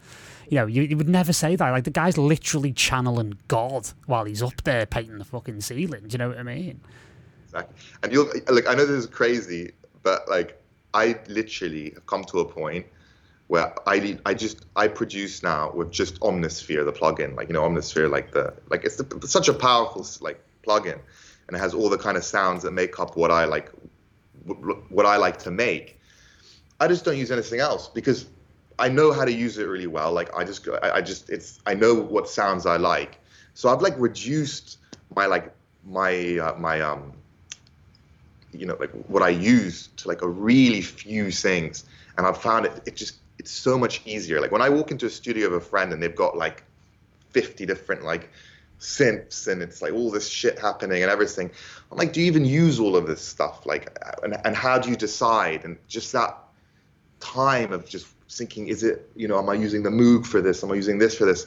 You 0.49 0.59
know, 0.59 0.67
you, 0.67 0.83
you 0.83 0.97
would 0.97 1.09
never 1.09 1.33
say 1.33 1.57
that. 1.57 1.71
Like 1.71 1.83
the 1.83 1.91
guy's 1.91 2.17
literally 2.17 2.73
channeling 2.73 3.39
God 3.49 3.89
while 4.07 4.25
he's 4.25 4.43
up 4.43 4.63
there 4.63 4.87
painting 4.87 5.19
the 5.19 5.25
fucking 5.25 5.63
ceiling. 5.63 6.03
Do 6.07 6.13
you 6.13 6.19
know 6.19 6.29
what 6.29 6.39
I 6.39 6.43
mean? 6.45 6.81
Exactly. 7.53 7.77
And 8.03 8.13
you'll 8.13 8.31
like 8.49 8.67
I 8.67 8.75
know 8.75 8.87
this 8.87 9.05
is 9.05 9.07
crazy, 9.07 9.73
but 10.03 10.29
like 10.29 10.61
I 10.95 11.19
literally 11.29 11.91
have 11.95 12.07
come 12.07 12.25
to 12.25 12.41
a 12.41 12.45
point 12.45 12.87
where 13.49 13.75
I 13.87 14.19
I 14.25 14.35
just 14.35 14.65
I 14.77 14.89
produce 14.89 15.43
now 15.43 15.71
with 15.73 15.91
just 15.91 16.19
Omnisphere, 16.21 16.85
the 16.85 16.93
plugin. 16.93 17.37
Like 17.37 17.49
you 17.49 17.55
know, 17.55 17.63
Omnisphere, 17.63 18.11
like 18.11 18.33
the 18.33 18.55
like 18.71 18.85
it's 18.85 18.97
the, 18.97 19.27
such 19.29 19.49
a 19.49 19.55
powerful 19.55 20.07
like 20.21 20.43
plugin 20.67 20.99
and 21.49 21.57
it 21.57 21.61
has 21.61 21.75
all 21.75 21.89
the 21.89 21.99
kind 21.99 22.17
of 22.17 22.25
sounds 22.25 22.63
that 22.63 22.73
make 22.73 22.99
up 22.99 23.17
what 23.17 23.31
I 23.31 23.45
like 23.45 23.71
what 24.89 25.07
I 25.07 25.17
like 25.17 25.39
to 25.41 25.51
make. 25.51 26.01
I 26.81 26.89
just 26.89 27.05
don't 27.05 27.17
use 27.19 27.31
anything 27.31 27.61
else 27.61 27.89
because 27.89 28.27
I 28.79 28.89
know 28.89 29.13
how 29.13 29.25
to 29.25 29.33
use 29.33 29.59
it 29.59 29.65
really 29.65 29.87
well. 29.87 30.13
Like 30.13 30.35
I 30.35 30.45
just 30.45 30.67
I, 30.83 30.91
I 30.93 31.01
just 31.03 31.29
it's 31.29 31.61
I 31.67 31.75
know 31.75 31.95
what 31.95 32.29
sounds 32.29 32.65
I 32.65 32.79
like. 32.79 33.19
So 33.55 33.69
I've 33.69 33.83
like 33.83 33.95
reduced 33.99 34.79
my 35.15 35.27
like 35.27 35.53
my 35.85 36.39
uh, 36.39 36.55
my 36.59 36.81
um 36.81 37.13
you 38.53 38.67
know 38.67 38.77
like 38.79 38.91
what 39.09 39.23
I 39.23 39.31
use 39.31 39.89
to 39.99 40.09
like 40.09 40.23
a 40.23 40.29
really 40.29 40.83
few 40.83 41.31
things 41.31 41.85
and 42.17 42.27
I've 42.27 42.39
found 42.39 42.67
it 42.67 42.83
it 42.87 42.97
just 42.97 43.17
it's 43.39 43.51
so 43.51 43.77
much 43.77 44.03
easier. 44.07 44.41
Like 44.41 44.53
when 44.53 44.63
I 44.63 44.69
walk 44.69 44.93
into 44.93 45.07
a 45.07 45.11
studio 45.11 45.49
of 45.49 45.55
a 45.55 45.61
friend 45.61 45.93
and 45.93 46.01
they've 46.01 46.15
got 46.15 46.37
like 46.37 46.63
50 47.31 47.67
different 47.67 48.05
like 48.05 48.31
synths 48.79 49.49
and 49.49 49.63
it's 49.63 49.83
like 49.83 49.93
all 49.93 50.11
this 50.11 50.29
shit 50.29 50.59
happening 50.61 51.03
and 51.03 51.11
everything. 51.11 51.51
I'm 51.91 51.99
like, 51.99 52.13
do 52.13 52.21
you 52.21 52.27
even 52.27 52.45
use 52.45 52.79
all 52.79 52.97
of 52.97 53.07
this 53.07 53.21
stuff? 53.21 53.67
Like, 53.67 53.99
uh, 54.05 54.13
and, 54.23 54.37
and 54.45 54.57
how 54.57 54.79
do 54.79 54.91
you 54.91 54.97
decide? 54.97 55.65
And 55.65 55.77
just 55.89 56.13
that 56.13 56.37
time 57.21 57.73
of 57.73 57.89
just 57.89 58.07
thinking, 58.31 58.69
is 58.69 58.83
it, 58.83 59.11
you 59.17 59.29
know, 59.29 59.39
am 59.39 59.49
I 59.49 59.55
using 59.55 59.83
the 59.83 59.91
Moog 59.91 60.27
for 60.27 60.41
this? 60.41 60.63
Am 60.63 60.71
I 60.71 60.75
using 60.75 60.99
this 60.99 61.17
for 61.17 61.25
this? 61.25 61.47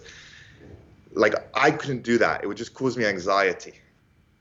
Like, 1.14 1.34
I 1.54 1.72
couldn't 1.72 2.04
do 2.04 2.18
that. 2.18 2.44
It 2.44 2.48
would 2.48 2.58
just 2.58 2.74
cause 2.74 2.98
me 2.98 3.06
anxiety. 3.06 3.74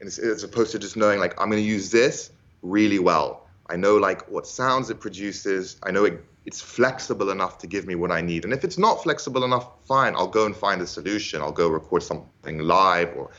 And 0.01 0.09
as 0.09 0.43
opposed 0.43 0.73
to 0.73 0.78
just 0.78 0.97
knowing, 0.97 1.20
like, 1.20 1.41
I'm 1.41 1.51
going 1.51 1.62
to 1.62 1.69
use 1.69 1.91
this 1.91 2.31
really 2.65 2.99
well. 2.99 3.47
I 3.70 3.77
know, 3.77 3.97
like, 3.97 4.28
what 4.28 4.47
sounds 4.47 4.91
it 4.91 4.99
produces. 5.01 5.77
I 5.82 5.91
know 5.91 6.05
it 6.05 6.24
it's 6.47 6.61
flexible 6.61 7.31
enough 7.31 7.59
to 7.59 7.66
give 7.66 7.86
me 7.86 7.95
what 7.95 8.11
I 8.11 8.20
need. 8.20 8.45
And 8.45 8.53
if 8.53 8.65
it's 8.65 8.77
not 8.77 9.03
flexible 9.03 9.45
enough, 9.45 9.66
fine, 9.86 10.15
I'll 10.15 10.27
go 10.27 10.45
and 10.45 10.55
find 10.55 10.82
a 10.82 10.86
solution. 10.86 11.41
I'll 11.41 11.53
go 11.53 11.69
record 11.69 12.03
something 12.03 12.59
live 12.59 13.16
or 13.16 13.31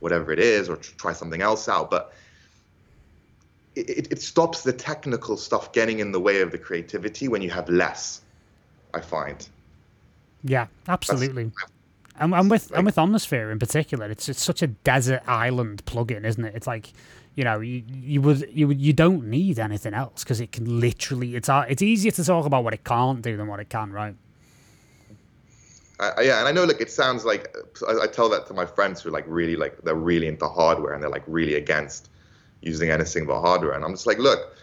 whatever 0.00 0.32
it 0.32 0.38
is, 0.38 0.68
or 0.68 0.76
try 0.76 1.12
something 1.12 1.42
else 1.42 1.68
out. 1.68 1.90
But 1.90 2.14
it, 3.74 4.10
it 4.10 4.22
stops 4.22 4.62
the 4.62 4.72
technical 4.72 5.36
stuff 5.36 5.72
getting 5.72 5.98
in 5.98 6.12
the 6.12 6.20
way 6.20 6.40
of 6.40 6.52
the 6.52 6.58
creativity 6.58 7.28
when 7.28 7.42
you 7.42 7.50
have 7.50 7.68
less. 7.68 8.22
I 8.94 9.00
find. 9.00 9.46
Yeah, 10.44 10.66
absolutely. 10.88 11.50
and, 12.18 12.32
and 12.32 12.50
with 12.50 12.70
like, 12.70 12.78
and 12.78 12.86
with 12.86 12.96
Omnisphere 12.96 13.50
in 13.50 13.58
particular, 13.58 14.10
it's 14.10 14.28
it's 14.28 14.42
such 14.42 14.62
a 14.62 14.68
desert 14.68 15.22
island 15.26 15.84
plugin, 15.84 16.24
isn't 16.24 16.44
it? 16.44 16.54
It's 16.54 16.66
like 16.66 16.92
you 17.34 17.44
know, 17.44 17.60
you, 17.60 17.82
you 17.88 18.20
would 18.22 18.48
you 18.52 18.68
would 18.68 18.80
you 18.80 18.92
don't 18.92 19.24
need 19.26 19.58
anything 19.58 19.94
else 19.94 20.22
because 20.22 20.40
it 20.40 20.52
can 20.52 20.80
literally 20.80 21.34
it's 21.34 21.48
it's 21.50 21.82
easier 21.82 22.12
to 22.12 22.24
talk 22.24 22.46
about 22.46 22.64
what 22.64 22.74
it 22.74 22.84
can't 22.84 23.22
do 23.22 23.36
than 23.36 23.48
what 23.48 23.60
it 23.60 23.68
can, 23.68 23.92
right? 23.92 24.14
Uh, 26.00 26.12
yeah, 26.20 26.40
and 26.40 26.48
I 26.48 26.52
know 26.52 26.64
like 26.64 26.80
it 26.80 26.90
sounds 26.90 27.24
like 27.24 27.54
I, 27.88 28.02
I, 28.02 28.06
tell 28.08 28.28
that 28.30 28.46
to 28.48 28.54
my 28.54 28.66
friends 28.66 29.00
who 29.00 29.10
like 29.10 29.24
really 29.28 29.54
like 29.54 29.80
they're 29.82 29.94
really 29.94 30.26
into 30.26 30.48
hardware 30.48 30.92
and 30.92 31.02
they're 31.02 31.10
like 31.10 31.22
really 31.26 31.54
against 31.54 32.10
using 32.62 32.90
anything 32.90 33.26
but 33.26 33.40
hardware, 33.40 33.72
and 33.72 33.84
I'm 33.84 33.92
just 33.92 34.06
like, 34.06 34.18
look, 34.18 34.56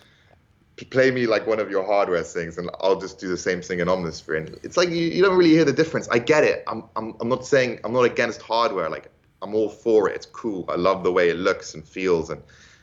play 0.90 1.12
me 1.12 1.28
like 1.28 1.48
one 1.48 1.60
of 1.60 1.70
your 1.70 1.86
hardware 1.86 2.24
things, 2.24 2.58
and 2.58 2.70
I'll 2.82 3.00
just 3.00 3.20
do 3.20 3.30
the 3.30 3.38
same 3.38 3.62
thing 3.62 3.80
in 3.80 3.88
Omnisphere, 3.88 4.38
and 4.38 4.60
it's 4.64 4.76
like 4.76 4.90
you, 4.90 5.06
you 5.08 5.22
don't 5.22 5.38
really 5.38 5.52
hear 5.52 5.66
the 5.66 5.74
difference. 5.74 6.08
I 6.10 6.20
get 6.20 6.44
it. 6.44 6.64
I'm 6.68 6.84
I'm 6.96 7.16
I'm 7.20 7.30
not 7.30 7.46
saying 7.46 7.80
I'm 7.84 7.94
not 7.94 8.04
against 8.04 8.42
hardware. 8.42 8.90
Like 8.90 9.10
I'm 9.42 9.56
all 9.56 9.70
for 9.70 10.10
it. 10.10 10.16
It's 10.16 10.26
cool. 10.26 10.66
I 10.70 10.76
love 10.76 11.04
the 11.04 11.12
way 11.12 11.30
it 11.30 11.38
looks 11.38 11.74
and 11.74 11.88
feels, 11.88 12.30
and 12.30 12.42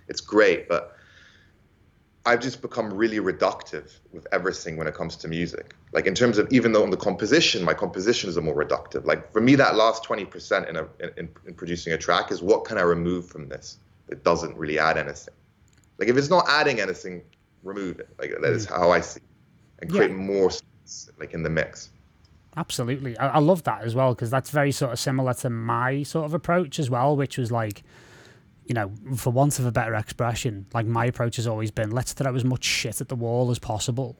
it's 0.08 0.20
great. 0.20 0.68
But 0.68 0.96
I've 2.26 2.40
just 2.40 2.60
become 2.60 2.92
really 2.92 3.20
reductive 3.20 3.98
with 4.12 4.26
everything 4.32 4.76
when 4.76 4.86
it 4.86 4.94
comes 4.94 5.16
to 5.16 5.28
music. 5.28 5.74
Like 5.92 6.06
in 6.06 6.14
terms 6.14 6.38
of 6.38 6.48
even 6.50 6.72
though 6.72 6.82
on 6.82 6.90
the 6.90 6.96
composition, 6.96 7.64
my 7.64 7.74
compositions 7.74 8.36
are 8.36 8.42
more 8.42 8.56
reductive. 8.56 9.06
Like 9.06 9.32
for 9.32 9.40
me, 9.40 9.54
that 9.54 9.76
last 9.76 10.04
20% 10.04 10.68
in, 10.68 10.76
a, 10.76 10.88
in, 11.16 11.28
in 11.46 11.54
producing 11.54 11.92
a 11.92 11.98
track 11.98 12.30
is 12.30 12.42
what 12.42 12.64
can 12.64 12.76
I 12.76 12.82
remove 12.82 13.26
from 13.26 13.48
this? 13.48 13.78
that 14.08 14.24
doesn't 14.24 14.56
really 14.56 14.78
add 14.78 14.98
anything. 14.98 15.34
Like 15.98 16.08
if 16.08 16.16
it's 16.16 16.30
not 16.30 16.46
adding 16.48 16.80
anything, 16.80 17.22
remove 17.62 18.00
it. 18.00 18.08
Like 18.18 18.30
that 18.40 18.52
is 18.52 18.66
mm. 18.66 18.76
how 18.76 18.90
I 18.90 19.00
see, 19.00 19.18
it. 19.18 19.22
and 19.80 19.90
create 19.90 20.10
yeah. 20.10 20.16
more 20.16 20.50
like 21.18 21.34
in 21.34 21.42
the 21.42 21.50
mix. 21.50 21.90
Absolutely. 22.58 23.16
I, 23.18 23.28
I 23.28 23.38
love 23.38 23.62
that 23.64 23.82
as 23.82 23.94
well 23.94 24.14
because 24.14 24.30
that's 24.30 24.50
very 24.50 24.72
sort 24.72 24.92
of 24.92 24.98
similar 24.98 25.32
to 25.34 25.48
my 25.48 26.02
sort 26.02 26.24
of 26.24 26.34
approach 26.34 26.80
as 26.80 26.90
well, 26.90 27.16
which 27.16 27.38
was 27.38 27.52
like, 27.52 27.84
you 28.66 28.74
know, 28.74 28.90
for 29.16 29.30
want 29.30 29.60
of 29.60 29.64
a 29.64 29.70
better 29.70 29.94
expression, 29.94 30.66
like 30.74 30.84
my 30.84 31.04
approach 31.06 31.36
has 31.36 31.46
always 31.46 31.70
been 31.70 31.92
let's 31.92 32.12
throw 32.12 32.34
as 32.34 32.44
much 32.44 32.64
shit 32.64 33.00
at 33.00 33.08
the 33.08 33.14
wall 33.14 33.52
as 33.52 33.60
possible, 33.60 34.16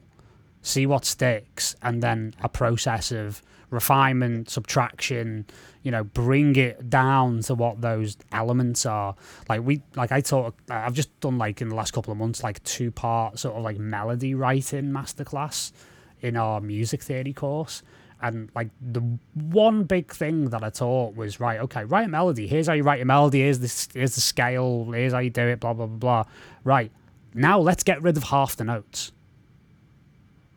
see 0.61 0.85
what 0.85 1.03
sticks, 1.03 1.75
and 1.81 2.01
then 2.01 2.33
a 2.41 2.47
process 2.47 3.11
of 3.11 3.41
refinement, 3.71 4.49
subtraction, 4.49 5.45
you 5.83 5.91
know, 5.91 6.05
bring 6.05 6.55
it 6.55 6.89
down 6.89 7.41
to 7.41 7.53
what 7.53 7.81
those 7.81 8.17
elements 8.31 8.85
are. 8.85 9.15
Like 9.49 9.63
we, 9.63 9.81
like 9.97 10.13
I 10.13 10.21
taught, 10.21 10.55
I've 10.69 10.93
just 10.93 11.19
done 11.19 11.37
like 11.37 11.61
in 11.61 11.67
the 11.67 11.75
last 11.75 11.91
couple 11.91 12.13
of 12.13 12.17
months, 12.17 12.41
like 12.41 12.63
two 12.63 12.89
part 12.89 13.37
sort 13.37 13.57
of 13.57 13.63
like 13.63 13.77
melody 13.77 14.33
writing 14.33 14.91
masterclass 14.91 15.73
in 16.21 16.37
our 16.37 16.61
music 16.61 17.03
theory 17.03 17.33
course. 17.33 17.83
And 18.21 18.49
like 18.53 18.69
the 18.81 19.01
one 19.33 19.83
big 19.83 20.11
thing 20.11 20.49
that 20.49 20.63
I 20.63 20.69
taught 20.69 21.15
was 21.15 21.39
right, 21.39 21.59
okay, 21.61 21.85
write 21.85 22.05
a 22.05 22.09
melody. 22.09 22.47
Here's 22.47 22.67
how 22.67 22.73
you 22.73 22.83
write 22.83 23.01
a 23.01 23.05
melody. 23.05 23.39
Here's 23.39 23.59
this. 23.59 23.87
Here's 23.93 24.15
the 24.15 24.21
scale. 24.21 24.91
Here's 24.91 25.13
how 25.13 25.19
you 25.19 25.29
do 25.29 25.47
it. 25.47 25.59
Blah 25.61 25.73
blah 25.73 25.85
blah 25.85 25.97
blah. 25.97 26.23
Right 26.63 26.91
now, 27.33 27.59
let's 27.59 27.83
get 27.83 28.01
rid 28.01 28.17
of 28.17 28.23
half 28.23 28.57
the 28.57 28.65
notes. 28.65 29.13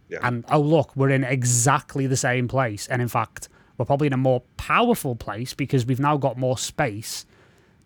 Yeah. 0.09 0.19
And 0.23 0.45
oh 0.51 0.61
look, 0.61 0.95
we're 0.97 1.11
in 1.11 1.23
exactly 1.23 2.07
the 2.07 2.17
same 2.17 2.49
place. 2.49 2.89
And 2.89 3.01
in 3.01 3.09
fact, 3.09 3.49
we're 3.79 3.85
probably 3.85 4.09
in 4.09 4.13
a 4.13 4.19
more 4.19 4.43
powerful 4.57 5.15
place 5.15 5.55
because 5.55 5.87
we've 5.87 6.01
now 6.01 6.17
got 6.17 6.37
more 6.37 6.59
space 6.59 7.27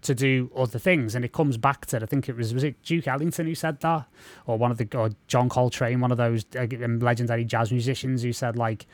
to 0.03 0.15
do 0.15 0.51
other 0.57 0.78
things. 0.78 1.15
And 1.15 1.24
it 1.24 1.32
comes 1.32 1.57
back 1.57 1.86
to 1.86 2.03
I 2.03 2.07
think 2.07 2.28
it 2.28 2.36
was 2.36 2.55
was 2.55 2.65
it 2.65 2.82
Duke 2.82 3.07
Ellington 3.07 3.47
who 3.47 3.55
said 3.55 3.81
that, 3.81 4.07
or 4.47 4.57
one 4.57 4.70
of 4.70 4.78
the 4.78 4.89
or 4.97 5.11
John 5.27 5.48
Coltrane, 5.48 6.01
one 6.01 6.12
of 6.12 6.19
those 6.19 6.47
uh, 6.59 6.66
legendary 7.01 7.44
jazz 7.44 7.70
musicians 7.70 8.23
who 8.23 8.32
said 8.32 8.57
like 8.57 8.86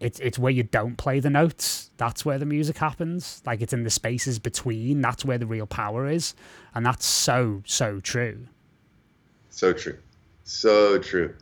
it's 0.00 0.20
it's 0.20 0.38
where 0.38 0.52
you 0.52 0.62
don't 0.62 0.96
play 0.96 1.20
the 1.20 1.30
notes. 1.30 1.90
That's 1.96 2.24
where 2.24 2.38
the 2.38 2.46
music 2.46 2.76
happens. 2.76 3.42
Like 3.46 3.60
it's 3.60 3.72
in 3.72 3.84
the 3.84 3.90
spaces 3.90 4.38
between. 4.38 5.00
That's 5.00 5.24
where 5.24 5.38
the 5.38 5.46
real 5.46 5.66
power 5.66 6.06
is, 6.06 6.34
and 6.74 6.84
that's 6.84 7.06
so 7.06 7.62
so 7.64 8.00
true. 8.00 8.46
So 9.50 9.72
true, 9.72 9.98
so 10.42 10.98
true, 10.98 11.34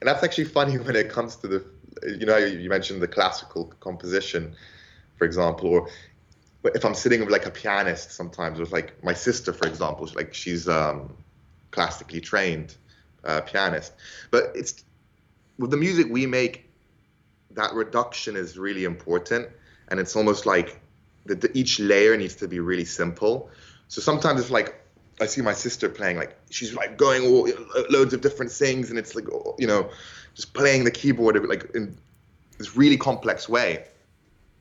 and 0.00 0.08
that's 0.08 0.22
actually 0.22 0.44
funny 0.44 0.78
when 0.78 0.96
it 0.96 1.10
comes 1.10 1.36
to 1.36 1.48
the. 1.48 1.64
You 2.06 2.26
know, 2.26 2.36
you 2.36 2.68
mentioned 2.68 3.00
the 3.00 3.08
classical 3.08 3.72
composition, 3.80 4.54
for 5.16 5.24
example, 5.24 5.70
or 5.70 5.88
if 6.64 6.84
I'm 6.84 6.94
sitting 6.94 7.20
with 7.20 7.30
like 7.30 7.46
a 7.46 7.50
pianist 7.50 8.12
sometimes, 8.12 8.60
with 8.60 8.70
like 8.70 9.02
my 9.02 9.14
sister, 9.14 9.50
for 9.54 9.66
example, 9.66 10.06
like 10.14 10.34
she's 10.34 10.68
um, 10.68 11.16
classically 11.70 12.20
trained 12.20 12.76
uh, 13.24 13.40
pianist, 13.40 13.94
but 14.30 14.52
it's 14.54 14.84
with 15.58 15.70
the 15.70 15.76
music 15.78 16.08
we 16.10 16.26
make 16.26 16.65
that 17.56 17.74
reduction 17.74 18.36
is 18.36 18.56
really 18.56 18.84
important, 18.84 19.48
and 19.88 19.98
it's 19.98 20.14
almost 20.14 20.46
like 20.46 20.80
the, 21.26 21.34
the, 21.34 21.58
each 21.58 21.80
layer 21.80 22.16
needs 22.16 22.36
to 22.36 22.48
be 22.48 22.60
really 22.60 22.84
simple. 22.84 23.50
So 23.88 24.00
sometimes 24.00 24.40
it's 24.40 24.50
like 24.50 24.80
I 25.20 25.26
see 25.26 25.42
my 25.42 25.54
sister 25.54 25.88
playing, 25.88 26.16
like 26.18 26.36
she's 26.50 26.74
like 26.74 26.96
going 26.96 27.26
all 27.26 27.48
uh, 27.48 27.82
loads 27.90 28.14
of 28.14 28.20
different 28.20 28.52
things, 28.52 28.90
and 28.90 28.98
it's 28.98 29.14
like 29.14 29.28
oh, 29.30 29.56
you 29.58 29.66
know, 29.66 29.90
just 30.34 30.54
playing 30.54 30.84
the 30.84 30.90
keyboard 30.90 31.42
like 31.46 31.74
in 31.74 31.96
this 32.58 32.76
really 32.76 32.96
complex 32.96 33.48
way. 33.48 33.86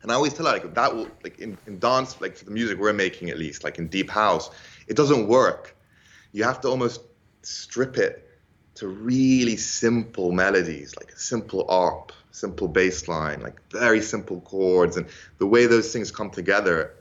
And 0.02 0.12
I 0.12 0.16
always 0.16 0.34
tell 0.34 0.46
her 0.46 0.54
like 0.54 0.74
that 0.76 0.96
will 0.96 1.10
like 1.24 1.40
in, 1.40 1.58
in 1.68 1.80
dance, 1.80 2.20
like 2.22 2.38
for 2.38 2.46
the 2.46 2.52
music 2.52 2.80
we're 2.80 2.94
making 2.94 3.30
at 3.30 3.38
least, 3.38 3.64
like 3.64 3.78
in 3.80 3.88
deep 3.88 4.10
house, 4.10 4.50
it 4.88 4.96
doesn't 4.96 5.28
work. 5.28 5.76
You 6.32 6.44
have 6.44 6.62
to 6.62 6.68
almost 6.70 7.02
strip 7.42 7.98
it 7.98 8.22
to 8.76 8.88
really 8.88 9.58
simple 9.58 10.32
melodies, 10.32 10.96
like 10.98 11.12
a 11.12 11.18
simple 11.18 11.66
arp, 11.70 12.12
simple 12.36 12.68
bass 12.68 13.08
line, 13.08 13.42
like 13.42 13.58
very 13.72 14.02
simple 14.02 14.42
chords, 14.42 14.98
and 14.98 15.08
the 15.38 15.48
way 15.48 15.66
those 15.66 15.92
things 15.94 16.12
come 16.12 16.30
together 16.30 16.94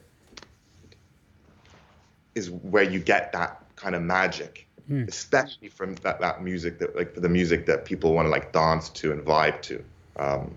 is 2.35 2.51
where 2.51 2.85
you 2.85 2.99
get 2.99 3.33
that 3.33 3.63
kind 3.77 3.95
of 3.95 4.03
magic, 4.03 4.67
mm. 4.91 5.07
especially 5.09 5.69
from 5.69 5.97
that, 5.97 6.21
that 6.21 6.43
music 6.43 6.79
that 6.79 6.95
like 6.97 7.15
for 7.15 7.21
the 7.21 7.29
music 7.29 7.67
that 7.67 7.85
people 7.85 8.13
want 8.15 8.27
to 8.27 8.31
like 8.31 8.53
dance 8.53 8.89
to 8.91 9.13
and 9.13 9.23
vibe 9.23 9.61
to. 9.63 9.85
Um, 10.17 10.55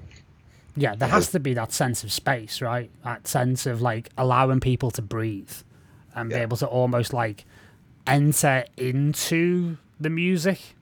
yeah, 0.75 0.93
there 0.95 1.09
has 1.09 1.31
to 1.31 1.39
be 1.39 1.55
that 1.55 1.71
sense 1.71 2.03
of 2.03 2.11
space, 2.11 2.61
right? 2.61 2.91
That 3.03 3.27
sense 3.27 3.65
of 3.65 3.81
like 3.81 4.09
allowing 4.15 4.59
people 4.59 4.91
to 4.91 5.01
breathe 5.01 5.51
and 6.13 6.29
yeah. 6.29 6.37
be 6.37 6.41
able 6.43 6.57
to 6.57 6.67
almost 6.67 7.13
like 7.13 7.45
enter 8.05 8.63
into 8.77 9.77
the 9.99 10.11
music 10.11 10.76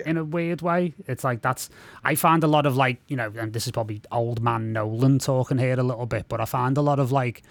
yeah. 0.00 0.10
in 0.10 0.16
a 0.16 0.24
weird 0.24 0.62
way. 0.62 0.94
It's 1.06 1.24
like 1.24 1.42
that's 1.42 1.70
I 2.04 2.14
find 2.14 2.42
a 2.44 2.48
lot 2.48 2.66
of 2.66 2.76
like, 2.76 3.00
you 3.08 3.16
know, 3.16 3.32
and 3.36 3.52
this 3.52 3.66
is 3.66 3.72
probably 3.72 4.02
old 4.10 4.42
man 4.42 4.72
Nolan 4.72 5.18
talking 5.18 5.58
here 5.58 5.78
a 5.78 5.82
little 5.82 6.06
bit, 6.06 6.26
but 6.28 6.40
I 6.40 6.44
find 6.44 6.76
a 6.76 6.82
lot 6.82 6.98
of 6.98 7.12
like 7.12 7.42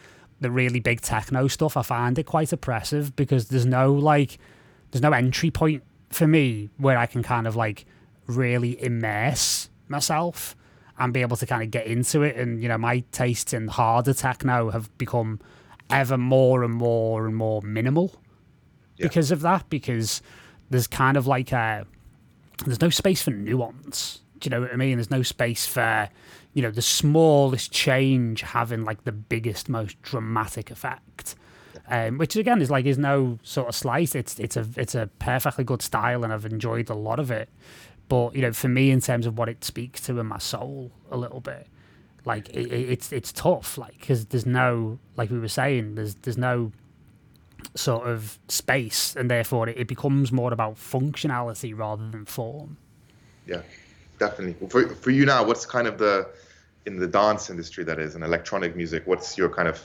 the 0.41 0.51
really 0.51 0.79
big 0.79 1.01
techno 1.01 1.47
stuff, 1.47 1.75
I 1.75 1.81
find 1.81 2.17
it 2.17 2.25
quite 2.25 2.53
oppressive 2.53 3.15
because 3.15 3.49
there's 3.49 3.65
no 3.65 3.93
like 3.93 4.37
there's 4.91 5.01
no 5.01 5.11
entry 5.11 5.51
point 5.51 5.83
for 6.09 6.27
me 6.27 6.69
where 6.77 6.97
I 6.97 7.05
can 7.05 7.23
kind 7.23 7.47
of 7.47 7.55
like 7.55 7.85
really 8.27 8.81
immerse 8.81 9.69
myself 9.87 10.55
and 10.97 11.13
be 11.13 11.21
able 11.21 11.37
to 11.37 11.45
kind 11.45 11.63
of 11.63 11.71
get 11.71 11.87
into 11.87 12.21
it. 12.23 12.35
And, 12.35 12.61
you 12.61 12.67
know, 12.67 12.77
my 12.77 13.03
tastes 13.11 13.53
in 13.53 13.67
harder 13.67 14.13
techno 14.13 14.69
have 14.69 14.95
become 14.97 15.39
ever 15.89 16.17
more 16.17 16.63
and 16.63 16.73
more 16.73 17.25
and 17.25 17.35
more 17.35 17.61
minimal 17.61 18.13
yeah. 18.97 19.07
because 19.07 19.31
of 19.31 19.41
that, 19.41 19.69
because 19.69 20.21
there's 20.69 20.87
kind 20.87 21.17
of 21.17 21.25
like 21.25 21.51
a, 21.51 21.85
there's 22.65 22.81
no 22.81 22.89
space 22.89 23.21
for 23.21 23.31
nuance. 23.31 24.19
Do 24.39 24.47
you 24.47 24.51
know 24.51 24.61
what 24.61 24.73
I 24.73 24.75
mean? 24.75 24.97
There's 24.97 25.11
no 25.11 25.23
space 25.23 25.65
for, 25.65 26.09
you 26.53 26.61
know, 26.61 26.71
the 26.71 26.81
smallest 26.81 27.71
change 27.71 28.41
having 28.41 28.85
like 28.85 29.03
the 29.03 29.11
biggest, 29.11 29.69
most 29.69 30.01
dramatic 30.01 30.71
effect. 30.71 31.35
Um, 31.91 32.19
which 32.19 32.35
again 32.35 32.61
is 32.61 32.69
like 32.69 32.85
is 32.85 32.99
no 32.99 33.39
sort 33.41 33.67
of 33.67 33.75
slice. 33.75 34.13
It's 34.13 34.39
it's 34.39 34.55
a 34.55 34.67
it's 34.75 34.93
a 34.93 35.09
perfectly 35.19 35.63
good 35.63 35.81
style, 35.81 36.23
and 36.23 36.31
I've 36.31 36.45
enjoyed 36.45 36.89
a 36.89 36.93
lot 36.93 37.19
of 37.19 37.31
it. 37.31 37.49
But 38.09 38.35
you 38.35 38.41
know, 38.41 38.53
for 38.53 38.67
me, 38.67 38.91
in 38.91 39.01
terms 39.01 39.25
of 39.25 39.37
what 39.37 39.49
it 39.49 39.63
speaks 39.63 40.01
to 40.01 40.19
in 40.19 40.27
my 40.27 40.37
soul, 40.37 40.91
a 41.09 41.17
little 41.17 41.39
bit, 41.39 41.67
like 42.25 42.49
it, 42.49 42.71
it's 42.71 43.11
it's 43.11 43.31
tough, 43.31 43.77
like 43.77 43.99
because 43.99 44.25
there's 44.25 44.45
no, 44.45 44.99
like 45.15 45.31
we 45.31 45.39
were 45.39 45.47
saying, 45.47 45.95
there's 45.95 46.15
there's 46.15 46.37
no 46.37 46.71
sort 47.75 48.07
of 48.07 48.39
space, 48.47 49.15
and 49.15 49.29
therefore 49.29 49.69
it, 49.69 49.87
becomes 49.87 50.31
more 50.31 50.53
about 50.53 50.75
functionality 50.75 51.77
rather 51.77 52.09
than 52.09 52.25
form. 52.25 52.77
Yeah, 53.45 53.61
definitely. 54.19 54.67
For 54.67 54.87
for 54.95 55.11
you 55.11 55.25
now, 55.25 55.43
what's 55.43 55.65
kind 55.65 55.87
of 55.87 55.97
the 55.97 56.29
in 56.85 56.97
the 56.97 57.07
dance 57.07 57.49
industry 57.49 57.83
that 57.83 57.99
is 57.99 58.15
in 58.15 58.23
electronic 58.23 58.75
music? 58.75 59.03
What's 59.05 59.37
your 59.37 59.49
kind 59.49 59.67
of 59.67 59.81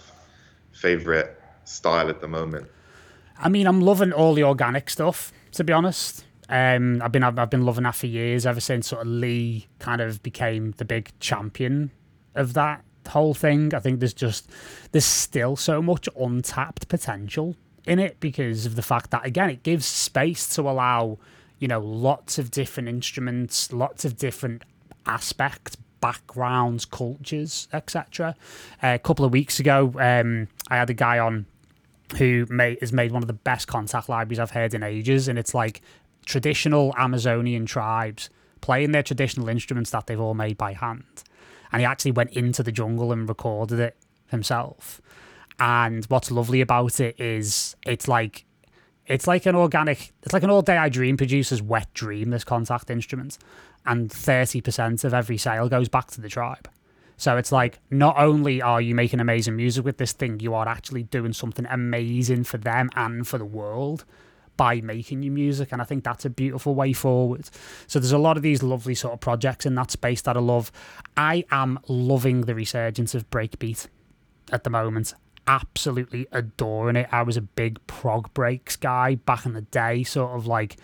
favorite 0.73 1.41
style 1.65 2.09
at 2.09 2.21
the 2.21 2.29
moment? 2.29 2.69
I 3.39 3.49
mean, 3.49 3.67
I'm 3.67 3.81
loving 3.81 4.13
all 4.13 4.35
the 4.35 4.45
organic 4.45 4.89
stuff. 4.91 5.33
To 5.53 5.65
be 5.65 5.73
honest, 5.73 6.25
um, 6.49 7.01
I've 7.03 7.13
been 7.13 7.23
I've, 7.23 7.39
I've 7.39 7.51
been 7.51 7.65
loving 7.65 7.85
that 7.85 7.95
for 7.95 8.07
years. 8.07 8.47
Ever 8.47 8.61
since 8.61 8.89
sort 8.89 9.03
of 9.03 9.09
Lee 9.09 9.67
kind 9.79 10.01
of 10.01 10.23
became 10.23 10.73
the 10.73 10.85
big 10.85 11.13
champion 11.21 11.91
of 12.35 12.55
that 12.55 12.85
whole 13.09 13.35
thing. 13.35 13.75
I 13.75 13.81
think 13.81 14.01
there's 14.01 14.15
just 14.15 14.51
there's 14.93 15.05
still 15.05 15.57
so 15.57 15.83
much 15.83 16.09
untapped 16.17 16.89
potential 16.89 17.57
in 17.87 17.99
it 17.99 18.19
because 18.21 18.67
of 18.67 18.77
the 18.77 18.83
fact 18.83 19.11
that 19.11 19.25
again 19.27 19.51
it 19.51 19.63
gives 19.63 19.85
space 19.85 20.49
to 20.55 20.63
allow 20.63 21.19
you 21.59 21.69
know 21.69 21.81
lots 21.81 22.39
of 22.39 22.51
different 22.51 22.89
instruments, 22.89 23.73
lots 23.73 24.05
of 24.05 24.17
different 24.17 24.63
aspects, 25.07 25.77
backgrounds, 26.01 26.85
cultures, 26.85 27.69
etc. 27.73 28.35
Uh, 28.83 28.89
a 28.89 28.99
couple 28.99 29.25
of 29.25 29.33
weeks 29.33 29.61
ago, 29.61 29.93
um, 29.99 30.49
I 30.69 30.77
had 30.77 30.91
a 30.91 30.95
guy 30.95 31.19
on 31.19 31.47
who 32.19 32.47
made, 32.51 32.79
has 32.81 32.93
made 32.93 33.13
one 33.13 33.23
of 33.23 33.27
the 33.27 33.33
best 33.33 33.67
Kontakt 33.67 34.09
libraries 34.09 34.39
I've 34.39 34.51
heard 34.51 34.75
in 34.75 34.83
ages, 34.83 35.29
and 35.29 35.39
it's 35.39 35.55
like 35.55 35.81
traditional 36.27 36.95
Amazonian 36.97 37.67
tribes 37.67 38.31
playing 38.61 38.93
their 38.93 39.03
traditional 39.03 39.49
instruments 39.49 39.91
that 39.91 40.07
they've 40.07 40.21
all 40.21 40.35
made 40.35 40.57
by 40.57 40.73
hand. 40.73 41.25
And 41.73 41.81
he 41.81 41.87
actually 41.87 42.13
went 42.13 42.33
into 42.33 42.63
the 42.63 42.73
jungle 42.73 43.13
and 43.13 43.29
recorded 43.29 43.81
it 43.81 43.97
himself. 44.29 45.01
And 45.59 46.05
what's 46.07 46.31
lovely 46.31 46.61
about 46.61 47.01
it 47.01 47.21
is 47.21 47.77
it's 47.87 48.09
like 48.09 48.45
it's 49.07 49.27
like 49.27 49.47
an 49.47 49.55
organic 49.55 50.13
it's 50.23 50.33
like 50.33 50.43
an 50.43 50.51
all 50.51 50.63
day 50.63 50.77
I 50.77 50.89
dream 50.89 51.17
producer's 51.17 51.63
wet 51.63 51.93
dream, 51.95 52.31
this 52.31 52.45
Kontakt 52.45 52.91
instrument. 52.91 53.39
And 53.87 54.11
thirty 54.11 54.61
percent 54.61 55.05
of 55.05 55.15
every 55.15 55.37
sale 55.37 55.69
goes 55.69 55.89
back 55.89 56.11
to 56.13 56.21
the 56.21 56.29
tribe. 56.29 56.69
So 57.17 57.37
it's 57.37 57.53
like 57.53 57.79
not 57.91 58.17
only 58.19 58.61
are 58.61 58.81
you 58.81 58.95
making 58.95 59.21
amazing 59.21 59.57
music 59.57 59.85
with 59.85 59.99
this 59.99 60.13
thing, 60.13 60.41
you 60.41 60.55
are 60.55 60.67
actually 60.67 61.05
doing 61.05 61.33
something 61.33 61.67
amazing 61.67 62.45
for 62.45 62.59
them 62.59 62.91
and 62.97 63.27
for 63.27 63.39
the 63.39 63.45
world 63.45 64.05
by 64.57 64.81
making 64.81 65.23
your 65.23 65.33
music. 65.33 65.73
And 65.73 65.81
I 65.81 65.85
think 65.85 66.05
that's 66.05 66.25
a 66.25 66.31
beautiful 66.31 66.75
way 66.75 66.93
forward. 66.93 67.49
So 67.87 67.99
there's 67.99 68.13
a 68.13 68.19
lot 68.19 68.37
of 68.37 68.43
these 68.43 68.63
lovely 68.63 68.95
sort 68.95 69.15
of 69.15 69.21
projects 69.21 69.67
in 69.67 69.75
that 69.77 69.91
space 69.91 70.23
that 70.23 70.37
I 70.37 70.41
love. 70.41 70.73
I 71.17 71.45
am 71.51 71.79
loving 71.89 72.43
the 72.43 72.55
resurgence 72.55 73.15
of 73.15 73.29
breakbeat 73.31 73.89
at 74.51 74.65
the 74.65 74.71
moment. 74.71 75.15
Absolutely 75.47 76.27
adoring 76.33 76.97
it. 76.97 77.09
I 77.13 77.23
was 77.23 77.37
a 77.37 77.43
big 77.43 77.85
prog 77.87 78.33
breaks 78.35 78.77
guy 78.77 79.17
back 79.17 79.47
in 79.47 79.53
the 79.53 79.63
day, 79.63 80.03
sort 80.03 80.37
of 80.37 80.47
like 80.47 80.77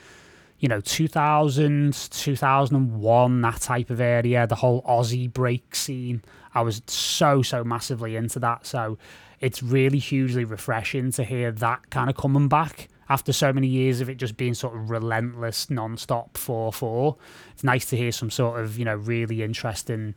you 0.61 0.69
know, 0.69 0.81
2000, 0.81 1.95
2001, 2.11 3.41
that 3.41 3.61
type 3.63 3.89
of 3.89 3.99
area, 3.99 4.47
the 4.47 4.55
whole 4.55 4.83
Aussie 4.83 5.33
break 5.33 5.75
scene. 5.75 6.23
I 6.55 6.61
was 6.61 6.83
so, 6.87 7.41
so 7.41 7.65
massively 7.65 8.15
into 8.15 8.39
that. 8.41 8.67
So 8.67 8.99
it's 9.41 9.63
really 9.63 9.99
hugely 9.99 10.45
refreshing 10.45 11.13
to 11.13 11.25
hear 11.25 11.51
that 11.51 11.89
kind 11.89 12.11
of 12.11 12.17
coming 12.17 12.49
back 12.49 12.89
after 13.09 13.33
so 13.33 13.53
many 13.53 13.67
years 13.67 14.01
of 14.01 14.09
it 14.09 14.19
just 14.19 14.37
being 14.37 14.55
sort 14.55 14.77
of 14.77 14.91
relentless, 14.91 15.69
non-stop 15.71 16.35
4-4, 16.35 17.17
it's 17.53 17.65
nice 17.65 17.87
to 17.87 17.97
hear 17.97 18.13
some 18.13 18.31
sort 18.31 18.61
of, 18.61 18.79
you 18.79 18.85
know, 18.85 18.95
really 18.95 19.43
interesting, 19.43 20.15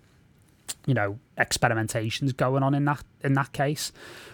you 0.86 0.94
know, 0.94 1.20
experimentations 1.38 2.36
going 2.36 2.64
on 2.64 2.74
in 2.74 2.86
that 2.86 3.04
in 3.22 3.34
that 3.34 3.52
case. 3.54 3.92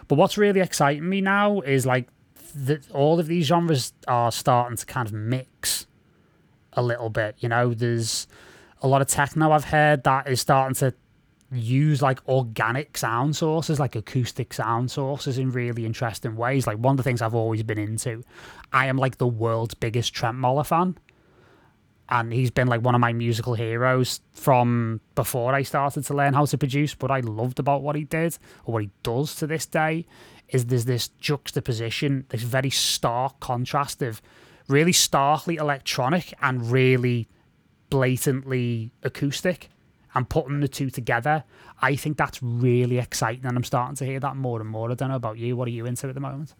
But 0.08 0.16
what's 0.16 0.38
really 0.38 0.60
exciting 0.60 1.08
me 1.08 1.22
now 1.22 1.62
is 1.62 1.86
like 1.86 2.08
that 2.56 2.90
all 2.92 3.20
of 3.20 3.28
these 3.28 3.46
genres 3.46 3.94
are 4.08 4.32
starting 4.32 4.78
to 4.78 4.86
kind 4.86 5.08
of 5.08 5.14
mix 5.14 5.86
a 6.74 6.82
little 6.82 7.10
bit. 7.10 7.36
You 7.40 7.50
know, 7.50 7.74
there's 7.74 8.28
a 8.82 8.88
lot 8.88 9.02
of 9.02 9.08
techno 9.08 9.52
I've 9.52 9.66
heard 9.66 10.04
that 10.04 10.28
is 10.28 10.42
starting 10.42 10.76
to 10.76 10.94
use 11.52 12.02
like 12.02 12.28
organic 12.28 12.98
sound 12.98 13.36
sources, 13.36 13.80
like 13.80 13.96
acoustic 13.96 14.54
sound 14.54 14.92
sources 14.92 15.38
in 15.38 15.52
really 15.52 15.86
interesting 15.86 16.36
ways. 16.36 16.68
Like 16.68 16.78
one 16.78 16.94
of 16.94 16.98
the 16.98 17.04
things 17.04 17.22
I've 17.22 17.36
always 17.36 17.64
been 17.64 17.80
into, 17.80 18.24
I 18.72 18.88
am 18.88 18.98
like 18.98 19.18
the 19.18 19.28
world's 19.28 19.74
biggest 19.74 20.14
Trentemøller 20.14 20.66
fan. 20.66 20.98
And 22.10 22.34
he's 22.34 22.52
been 22.52 22.68
like 22.68 22.82
one 22.82 22.96
of 22.96 23.02
my 23.02 23.14
musical 23.14 23.54
heroes 23.54 24.22
from 24.34 25.00
before 25.16 25.54
I 25.54 25.62
started 25.62 26.06
to 26.06 26.14
learn 26.14 26.34
how 26.34 26.46
to 26.46 26.58
produce. 26.58 26.94
What 27.00 27.12
I 27.12 27.20
loved 27.20 27.60
about 27.60 27.84
what 27.84 27.96
he 27.96 28.04
did, 28.04 28.38
or 28.66 28.74
what 28.74 28.82
he 28.84 28.90
does 29.04 29.36
to 29.36 29.48
this 29.48 29.66
day, 29.66 30.08
is 30.50 30.66
there's 30.66 30.86
this 30.86 31.10
juxtaposition, 31.20 32.26
this 32.30 32.42
very 32.42 32.72
stark 32.72 33.40
contrast 33.40 34.02
of 34.02 34.22
really 34.68 34.94
starkly 34.94 35.58
electronic 35.58 36.34
and 36.42 36.72
really 36.72 37.28
blatantly 37.90 38.92
acoustic 39.04 39.70
and 40.16 40.30
putting 40.30 40.60
the 40.60 40.68
two 40.68 40.90
together, 40.90 41.44
I 41.82 41.96
think 41.96 42.18
that's 42.18 42.42
really 42.42 42.98
exciting, 42.98 43.46
and 43.46 43.56
I'm 43.56 43.64
starting 43.64 43.96
to 43.98 44.06
hear 44.06 44.20
that 44.20 44.36
more 44.36 44.60
and 44.60 44.70
more. 44.70 44.92
I 44.92 44.96
don't 44.96 45.10
know 45.10 45.16
about 45.16 45.38
you. 45.38 45.56
What 45.56 45.68
are 45.68 45.72
you 45.72 45.86
into 45.86 46.08
at 46.08 46.16
the 46.16 46.20
moment? 46.20 46.56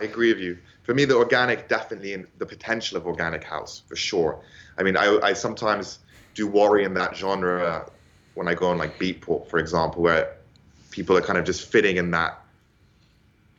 I 0.00 0.04
agree 0.04 0.32
with 0.32 0.42
you. 0.42 0.58
For 0.82 0.94
me, 0.94 1.04
the 1.04 1.16
organic 1.16 1.68
definitely 1.68 2.12
in 2.12 2.26
the 2.38 2.46
potential 2.46 2.96
of 2.96 3.06
organic 3.06 3.44
house 3.44 3.82
for 3.86 3.96
sure. 3.96 4.40
I 4.78 4.82
mean, 4.82 4.96
I, 4.96 5.18
I 5.22 5.32
sometimes 5.32 5.98
do 6.34 6.46
worry 6.46 6.84
in 6.84 6.94
that 6.94 7.16
genre 7.16 7.90
when 8.34 8.48
I 8.48 8.54
go 8.54 8.68
on 8.68 8.78
like 8.78 8.98
Beatport, 8.98 9.48
for 9.48 9.58
example, 9.58 10.02
where 10.02 10.36
people 10.90 11.16
are 11.16 11.22
kind 11.22 11.38
of 11.38 11.44
just 11.44 11.70
fitting 11.70 11.96
in 11.96 12.10
that 12.12 12.40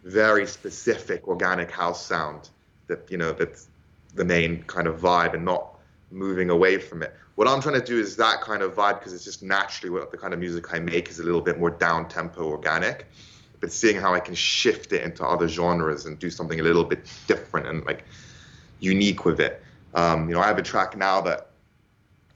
very 0.04 0.46
specific 0.46 1.28
organic 1.28 1.72
house 1.72 2.06
sound 2.06 2.50
that 2.88 3.10
you 3.10 3.18
know 3.18 3.32
that's 3.32 3.68
the 4.14 4.24
main 4.24 4.62
kind 4.64 4.88
of 4.88 5.00
vibe 5.00 5.34
and 5.34 5.44
not 5.44 5.80
moving 6.12 6.52
away 6.52 6.78
from 6.78 7.02
it 7.02 7.16
what 7.36 7.48
I'm 7.48 7.62
trying 7.62 7.80
to 7.80 7.86
do 7.86 8.00
is 8.00 8.16
that 8.16 8.42
kind 8.42 8.62
of 8.62 8.76
vibe 8.76 9.00
because 9.00 9.14
it's 9.14 9.24
just 9.24 9.44
naturally 9.44 9.90
what 9.90 10.12
the 10.12 10.18
kind 10.18 10.34
of 10.34 10.40
music 10.40 10.74
I 10.74 10.80
make 10.80 11.10
is 11.10 11.20
a 11.20 11.24
little 11.24 11.42
bit 11.42 11.60
more 11.60 11.70
down 11.70 12.08
tempo 12.08 12.44
organic. 12.44 13.08
But 13.60 13.72
seeing 13.72 13.98
how 13.98 14.14
I 14.14 14.20
can 14.20 14.36
shift 14.36 14.94
it 14.94 15.04
into 15.04 15.26
other 15.26 15.48
genres 15.48 16.06
and 16.06 16.20
do 16.20 16.30
something 16.30 16.60
a 16.60 16.64
little 16.64 16.84
bit 16.84 17.08
different 17.28 17.68
and 17.68 17.86
like 17.86 18.04
unique 18.80 19.26
with 19.26 19.40
it. 19.40 19.64
Um, 19.94 20.28
you 20.28 20.36
know, 20.36 20.42
I 20.42 20.48
have 20.48 20.58
a 20.58 20.64
track 20.64 20.98
now 20.98 21.22
that 21.22 21.50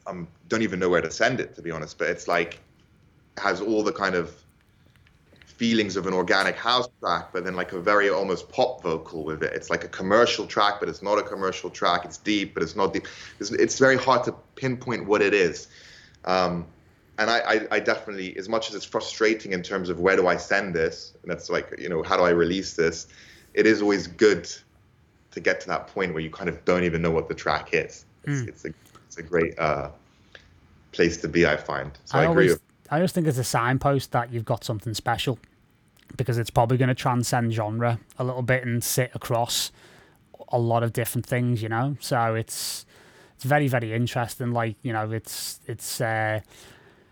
I 0.08 0.12
um, 0.12 0.28
don't 0.48 0.62
even 0.62 0.80
know 0.80 0.90
where 0.90 1.02
to 1.02 1.12
send 1.12 1.40
it 1.40 1.56
to 1.56 1.62
be 1.62 1.72
honest, 1.72 1.98
but 1.98 2.10
it's 2.10 2.28
like 2.28 2.60
has 3.38 3.62
all 3.62 3.84
the 3.84 3.92
kind 3.92 4.16
of 4.16 4.34
feelings 5.60 5.98
of 5.98 6.08
an 6.08 6.14
organic 6.14 6.56
house 6.56 6.88
track, 7.02 7.34
but 7.34 7.44
then 7.44 7.54
like 7.54 7.74
a 7.74 7.82
very 7.82 8.10
almost 8.10 8.50
pop 8.50 8.82
vocal 8.82 9.26
with 9.26 9.44
it. 9.44 9.52
It's 9.54 9.70
like 9.70 9.84
a 9.84 9.90
commercial 9.90 10.48
track, 10.48 10.76
but 10.80 10.88
it's 10.88 11.02
not 11.02 11.20
a 11.20 11.24
commercial 11.24 11.70
track. 11.70 12.06
It's 12.06 12.18
deep, 12.18 12.54
but 12.54 12.64
it's 12.64 12.78
not 12.78 12.94
deep. 12.94 13.08
It's, 13.40 13.52
it's 13.52 13.78
very 13.78 13.98
hard 13.98 14.24
to 14.24 14.34
pinpoint 14.56 15.06
what 15.06 15.22
it 15.22 15.34
is. 15.34 15.68
Um, 16.24 16.66
and 17.20 17.30
I, 17.30 17.40
I, 17.40 17.68
I, 17.72 17.80
definitely, 17.82 18.36
as 18.38 18.48
much 18.48 18.70
as 18.70 18.76
it's 18.76 18.86
frustrating 18.86 19.52
in 19.52 19.62
terms 19.62 19.90
of 19.90 20.00
where 20.00 20.16
do 20.16 20.28
I 20.28 20.38
send 20.38 20.74
this, 20.74 21.14
and 21.22 21.30
that's 21.30 21.50
like, 21.50 21.76
you 21.78 21.90
know, 21.90 22.02
how 22.02 22.16
do 22.16 22.24
I 22.24 22.30
release 22.30 22.76
this? 22.76 23.08
It 23.54 23.68
is 23.68 23.82
always 23.82 24.08
good 24.08 24.50
to 25.32 25.40
get 25.42 25.60
to 25.62 25.68
that 25.68 25.88
point 25.88 26.14
where 26.14 26.24
you 26.24 26.32
kind 26.32 26.50
of 26.50 26.64
don't 26.64 26.86
even 26.86 27.02
know 27.02 27.12
what 27.12 27.28
the 27.28 27.36
track 27.36 27.74
is. 27.74 28.06
It's, 28.24 28.42
mm. 28.42 28.48
it's 28.48 28.66
a, 28.66 28.70
it's 29.06 29.18
a 29.18 29.24
great 29.24 29.60
uh, 29.60 29.90
place 30.94 31.18
to 31.18 31.28
be, 31.28 31.46
I 31.46 31.58
find. 31.58 31.92
So 32.06 32.18
I, 32.18 32.22
I 32.22 32.32
agree. 32.32 32.48
Always, 32.48 32.60
I 32.90 33.00
just 33.02 33.14
think 33.14 33.28
it's 33.28 33.38
a 33.38 33.44
signpost 33.44 34.14
that 34.14 34.32
you've 34.32 34.46
got 34.46 34.64
something 34.64 34.94
special 34.94 35.38
because 36.16 36.38
it's 36.38 36.50
probably 36.50 36.78
going 36.78 36.90
to 36.90 36.96
transcend 36.96 37.52
genre 37.54 38.00
a 38.18 38.24
little 38.24 38.42
bit 38.44 38.66
and 38.66 38.82
sit 38.82 39.12
across 39.14 39.74
a 40.48 40.58
lot 40.58 40.84
of 40.84 40.94
different 40.94 41.26
things, 41.26 41.62
you 41.62 41.68
know. 41.68 41.98
So 42.00 42.36
it's 42.36 42.86
it's 43.36 43.44
very 43.44 43.68
very 43.68 43.94
interesting. 43.94 44.54
Like 44.54 44.78
you 44.84 44.94
know, 44.94 45.12
it's 45.12 45.60
it's 45.68 46.02
uh, 46.02 46.40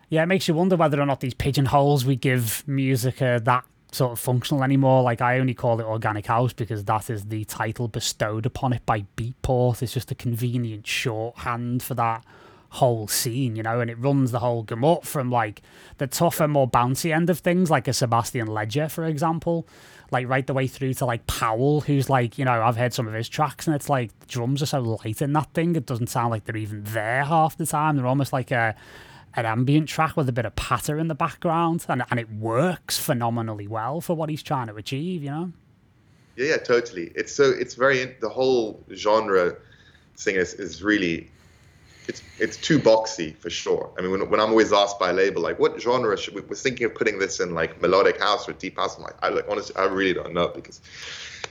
yeah, 0.10 0.24
it 0.24 0.28
makes 0.28 0.48
you 0.48 0.54
wonder 0.54 0.76
whether 0.76 1.00
or 1.02 1.06
not 1.06 1.20
these 1.20 1.34
pigeonholes 1.34 2.06
we 2.06 2.16
give 2.16 2.64
music 2.68 3.22
are 3.22 3.40
that 3.42 3.66
sort 3.92 4.12
of 4.12 4.20
functional 4.20 4.64
anymore. 4.64 5.04
Like 5.04 5.22
I 5.22 5.40
only 5.40 5.54
call 5.54 5.80
it 5.80 5.86
organic 5.86 6.28
house 6.28 6.54
because 6.54 6.84
that 6.86 7.10
is 7.10 7.26
the 7.26 7.46
title 7.46 7.88
bestowed 7.88 8.46
upon 8.46 8.74
it 8.74 8.86
by 8.86 9.06
Beatport. 9.16 9.82
It's 9.82 9.94
just 9.94 10.12
a 10.12 10.16
convenient 10.16 10.88
shorthand 10.88 11.84
for 11.84 11.94
that 11.96 12.24
whole 12.70 13.08
scene, 13.08 13.56
you 13.56 13.64
know, 13.64 13.80
and 13.80 13.90
it 13.90 13.98
runs 13.98 14.32
the 14.32 14.40
whole 14.40 14.64
gamut 14.64 15.06
from 15.06 15.32
like 15.32 15.62
the 15.98 16.08
tougher, 16.08 16.48
more 16.48 16.70
bouncy 16.70 17.14
end 17.14 17.30
of 17.30 17.40
things, 17.40 17.70
like 17.70 17.88
a 17.88 17.92
Sébastien 17.92 18.48
Léger, 18.48 18.92
for 18.92 19.06
example, 19.06 19.68
like 20.12 20.28
right 20.28 20.46
the 20.46 20.54
way 20.54 20.68
through 20.68 20.94
to 20.96 21.06
like 21.06 21.26
Powell, 21.28 21.82
who's 21.82 22.10
like, 22.10 22.38
you 22.38 22.46
know, 22.46 22.62
I've 22.62 22.78
heard 22.78 22.94
some 22.94 23.08
of 23.08 23.14
his 23.14 23.30
tracks 23.30 23.68
and 23.68 23.76
it's 23.76 23.90
like 23.90 24.12
drums 24.28 24.62
are 24.62 24.68
so 24.68 24.82
light 24.82 25.22
in 25.22 25.34
that 25.34 25.54
thing, 25.54 25.76
it 25.76 25.86
doesn't 25.86 26.08
sound 26.08 26.32
like 26.32 26.46
they're 26.46 26.58
even 26.58 26.84
there 26.84 27.24
half 27.24 27.58
the 27.58 27.66
time. 27.66 27.96
They're 27.96 28.06
almost 28.06 28.34
like 28.34 28.52
a 28.52 28.76
an 29.38 29.46
ambient 29.46 29.88
track 29.88 30.18
with 30.18 30.28
a 30.28 30.32
bit 30.32 30.46
of 30.46 30.56
patter 30.56 30.98
in 30.98 31.08
the 31.08 31.16
background, 31.16 31.86
and 31.88 32.04
and 32.10 32.20
it 32.20 32.30
works 32.32 32.98
phenomenally 32.98 33.68
well 33.68 34.02
for 34.02 34.16
what 34.16 34.30
he's 34.30 34.44
trying 34.44 34.68
to 34.68 34.76
achieve, 34.76 35.24
you 35.24 35.30
know. 35.30 35.52
Yeah, 36.36 36.48
yeah, 36.48 36.58
totally. 36.58 37.12
It's 37.16 37.34
so 37.34 37.44
it's 37.44 37.76
very 37.76 38.04
the 38.20 38.30
whole 38.30 38.84
genre 38.94 39.56
thing 40.18 40.36
is 40.36 40.56
is 40.56 40.84
really 40.84 41.30
it's 42.08 42.24
it's 42.40 42.58
too 42.58 42.80
boxy 42.80 43.36
for 43.38 43.50
sure. 43.50 43.92
I 43.98 44.02
mean, 44.02 44.12
when, 44.12 44.30
when 44.30 44.40
I'm 44.40 44.50
always 44.50 44.74
asked 44.74 45.00
by 45.00 45.12
a 45.12 45.14
label 45.14 45.42
like, 45.42 45.60
what 45.60 45.80
genre 45.80 46.18
should 46.18 46.34
we? 46.34 46.42
We're 46.42 46.56
thinking 46.56 46.86
of 46.88 46.96
putting 46.96 47.20
this 47.20 47.40
in 47.40 47.54
like 47.54 47.82
melodic 47.82 48.20
house 48.20 48.50
or 48.50 48.54
deep 48.54 48.78
house. 48.78 48.98
I'm 48.98 49.04
like, 49.04 49.16
I 49.22 49.30
like 49.30 49.46
honestly, 49.50 49.76
I 49.76 49.86
really 49.86 50.14
don't 50.14 50.34
know 50.34 50.48
because 50.48 50.82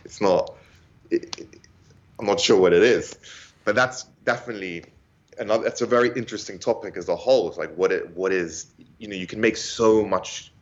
it's 0.04 0.20
not. 0.20 0.54
It, 1.10 1.38
it, 1.38 1.60
I'm 2.18 2.26
not 2.26 2.40
sure 2.40 2.58
what 2.58 2.72
it 2.72 2.82
is, 2.82 3.16
but 3.64 3.74
that's 3.74 4.04
definitely 4.24 4.84
another. 5.38 5.64
That's 5.64 5.80
a 5.80 5.86
very 5.86 6.10
interesting 6.16 6.58
topic 6.58 6.96
as 6.96 7.08
a 7.08 7.16
whole. 7.16 7.48
It's 7.48 7.58
like 7.58 7.74
what 7.74 7.92
it 7.92 8.16
what 8.16 8.32
is 8.32 8.66
you 8.98 9.08
know 9.08 9.16
you 9.16 9.26
can 9.26 9.40
make 9.40 9.56
so 9.56 10.04
much. 10.04 10.52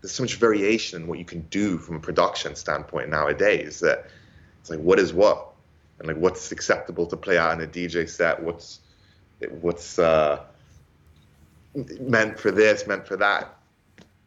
There's 0.00 0.12
so 0.12 0.22
much 0.22 0.36
variation 0.36 1.02
in 1.02 1.08
what 1.08 1.18
you 1.18 1.24
can 1.24 1.40
do 1.42 1.78
from 1.78 1.96
a 1.96 2.00
production 2.00 2.54
standpoint 2.54 3.08
nowadays 3.08 3.80
that 3.80 4.06
it's 4.60 4.70
like 4.70 4.78
what 4.80 4.98
is 4.98 5.12
what 5.12 5.52
and 5.98 6.08
like 6.08 6.16
what's 6.16 6.52
acceptable 6.52 7.06
to 7.06 7.16
play 7.16 7.38
out 7.38 7.54
in 7.54 7.64
a 7.64 7.70
DJ 7.70 8.08
set. 8.08 8.42
What's 8.42 8.80
what's 9.60 9.98
uh, 9.98 10.42
meant 12.00 12.38
for 12.38 12.50
this, 12.50 12.86
meant 12.86 13.06
for 13.06 13.16
that. 13.16 13.54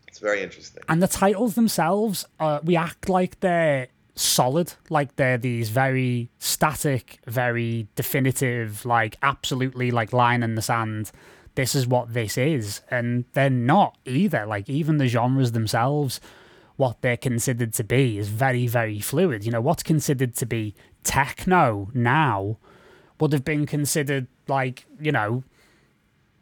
It's 0.08 0.20
very 0.20 0.42
interesting. 0.42 0.84
And 0.90 1.02
the 1.02 1.08
titles 1.08 1.56
themselves, 1.56 2.26
uh, 2.40 2.60
we 2.64 2.76
act 2.76 3.10
like 3.10 3.40
they're 3.40 3.88
solid, 4.20 4.74
like 4.90 5.16
they're 5.16 5.38
these 5.38 5.70
very 5.70 6.30
static, 6.40 7.20
very 7.26 7.88
definitive, 7.96 8.86
like 8.86 9.18
absolutely 9.22 9.92
like 9.92 10.14
line 10.14 10.44
in 10.44 10.56
the 10.56 10.62
sand. 10.62 11.12
This 11.56 11.76
is 11.76 11.88
what 11.88 12.14
this 12.14 12.38
is, 12.38 12.82
and 12.92 13.26
they're 13.34 13.50
not 13.50 13.98
either. 14.06 14.46
Like 14.46 14.70
even 14.70 14.98
the 14.98 15.08
genres 15.08 15.54
themselves, 15.54 16.20
what 16.76 17.02
they're 17.02 17.18
considered 17.18 17.74
to 17.74 17.84
be 17.84 18.18
is 18.18 18.30
very, 18.30 18.68
very 18.68 19.00
fluid. 19.00 19.46
You 19.46 19.52
know, 19.52 19.62
what's 19.62 19.84
considered 19.84 20.36
to 20.36 20.46
be 20.46 20.76
techno 21.04 21.90
now 21.94 22.58
would 23.20 23.34
have 23.34 23.44
been 23.44 23.66
considered 23.66 24.28
like, 24.48 24.86
you 25.00 25.12
know, 25.12 25.44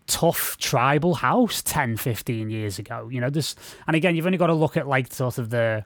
tough 0.05 0.57
tribal 0.57 1.15
house 1.15 1.61
10, 1.63 1.97
15 1.97 2.49
years 2.49 2.79
ago. 2.79 3.09
You 3.09 3.21
know, 3.21 3.29
this, 3.29 3.55
and 3.87 3.95
again, 3.95 4.15
you've 4.15 4.25
only 4.25 4.37
got 4.37 4.47
to 4.47 4.53
look 4.53 4.77
at 4.77 4.87
like 4.87 5.11
sort 5.11 5.37
of 5.37 5.49
the, 5.49 5.85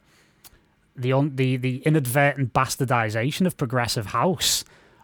the, 1.01 1.29
the, 1.33 1.57
the 1.57 1.77
inadvertent 1.79 2.53
bastardization 2.53 3.45
of 3.45 3.57
progressive 3.57 4.07
house 4.07 4.63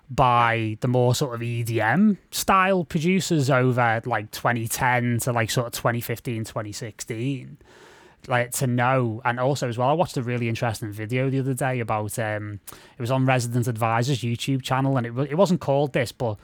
by 0.09 0.77
the 0.79 0.87
more 0.87 1.13
sort 1.13 1.35
of 1.35 1.41
EDM 1.41 2.17
style 2.31 2.85
producers 2.85 3.49
over 3.49 4.01
like 4.05 4.31
2010 4.31 5.19
to 5.19 5.33
like 5.33 5.51
sort 5.51 5.67
of 5.67 5.73
2015, 5.73 6.45
2016 6.45 7.57
like 8.29 8.51
to 8.51 8.67
know. 8.67 9.21
And 9.23 9.39
also 9.39 9.69
as 9.69 9.77
well 9.77 9.89
i 9.89 9.93
watched 9.93 10.17
a 10.17 10.23
really 10.23 10.49
interesting 10.49 10.91
video 10.91 11.29
the 11.29 11.39
other 11.39 11.53
day 11.53 11.79
about 11.79 12.17
um 12.19 12.59
it 12.97 13.01
was 13.01 13.11
on 13.11 13.25
resident 13.25 13.67
advisors 13.67 14.19
youtube 14.19 14.63
channel 14.63 14.97
and 14.97 15.05
it, 15.05 15.31
it 15.31 15.35
wasn't 15.35 15.61
called 15.61 15.93
this 15.93 16.11
but 16.11 16.37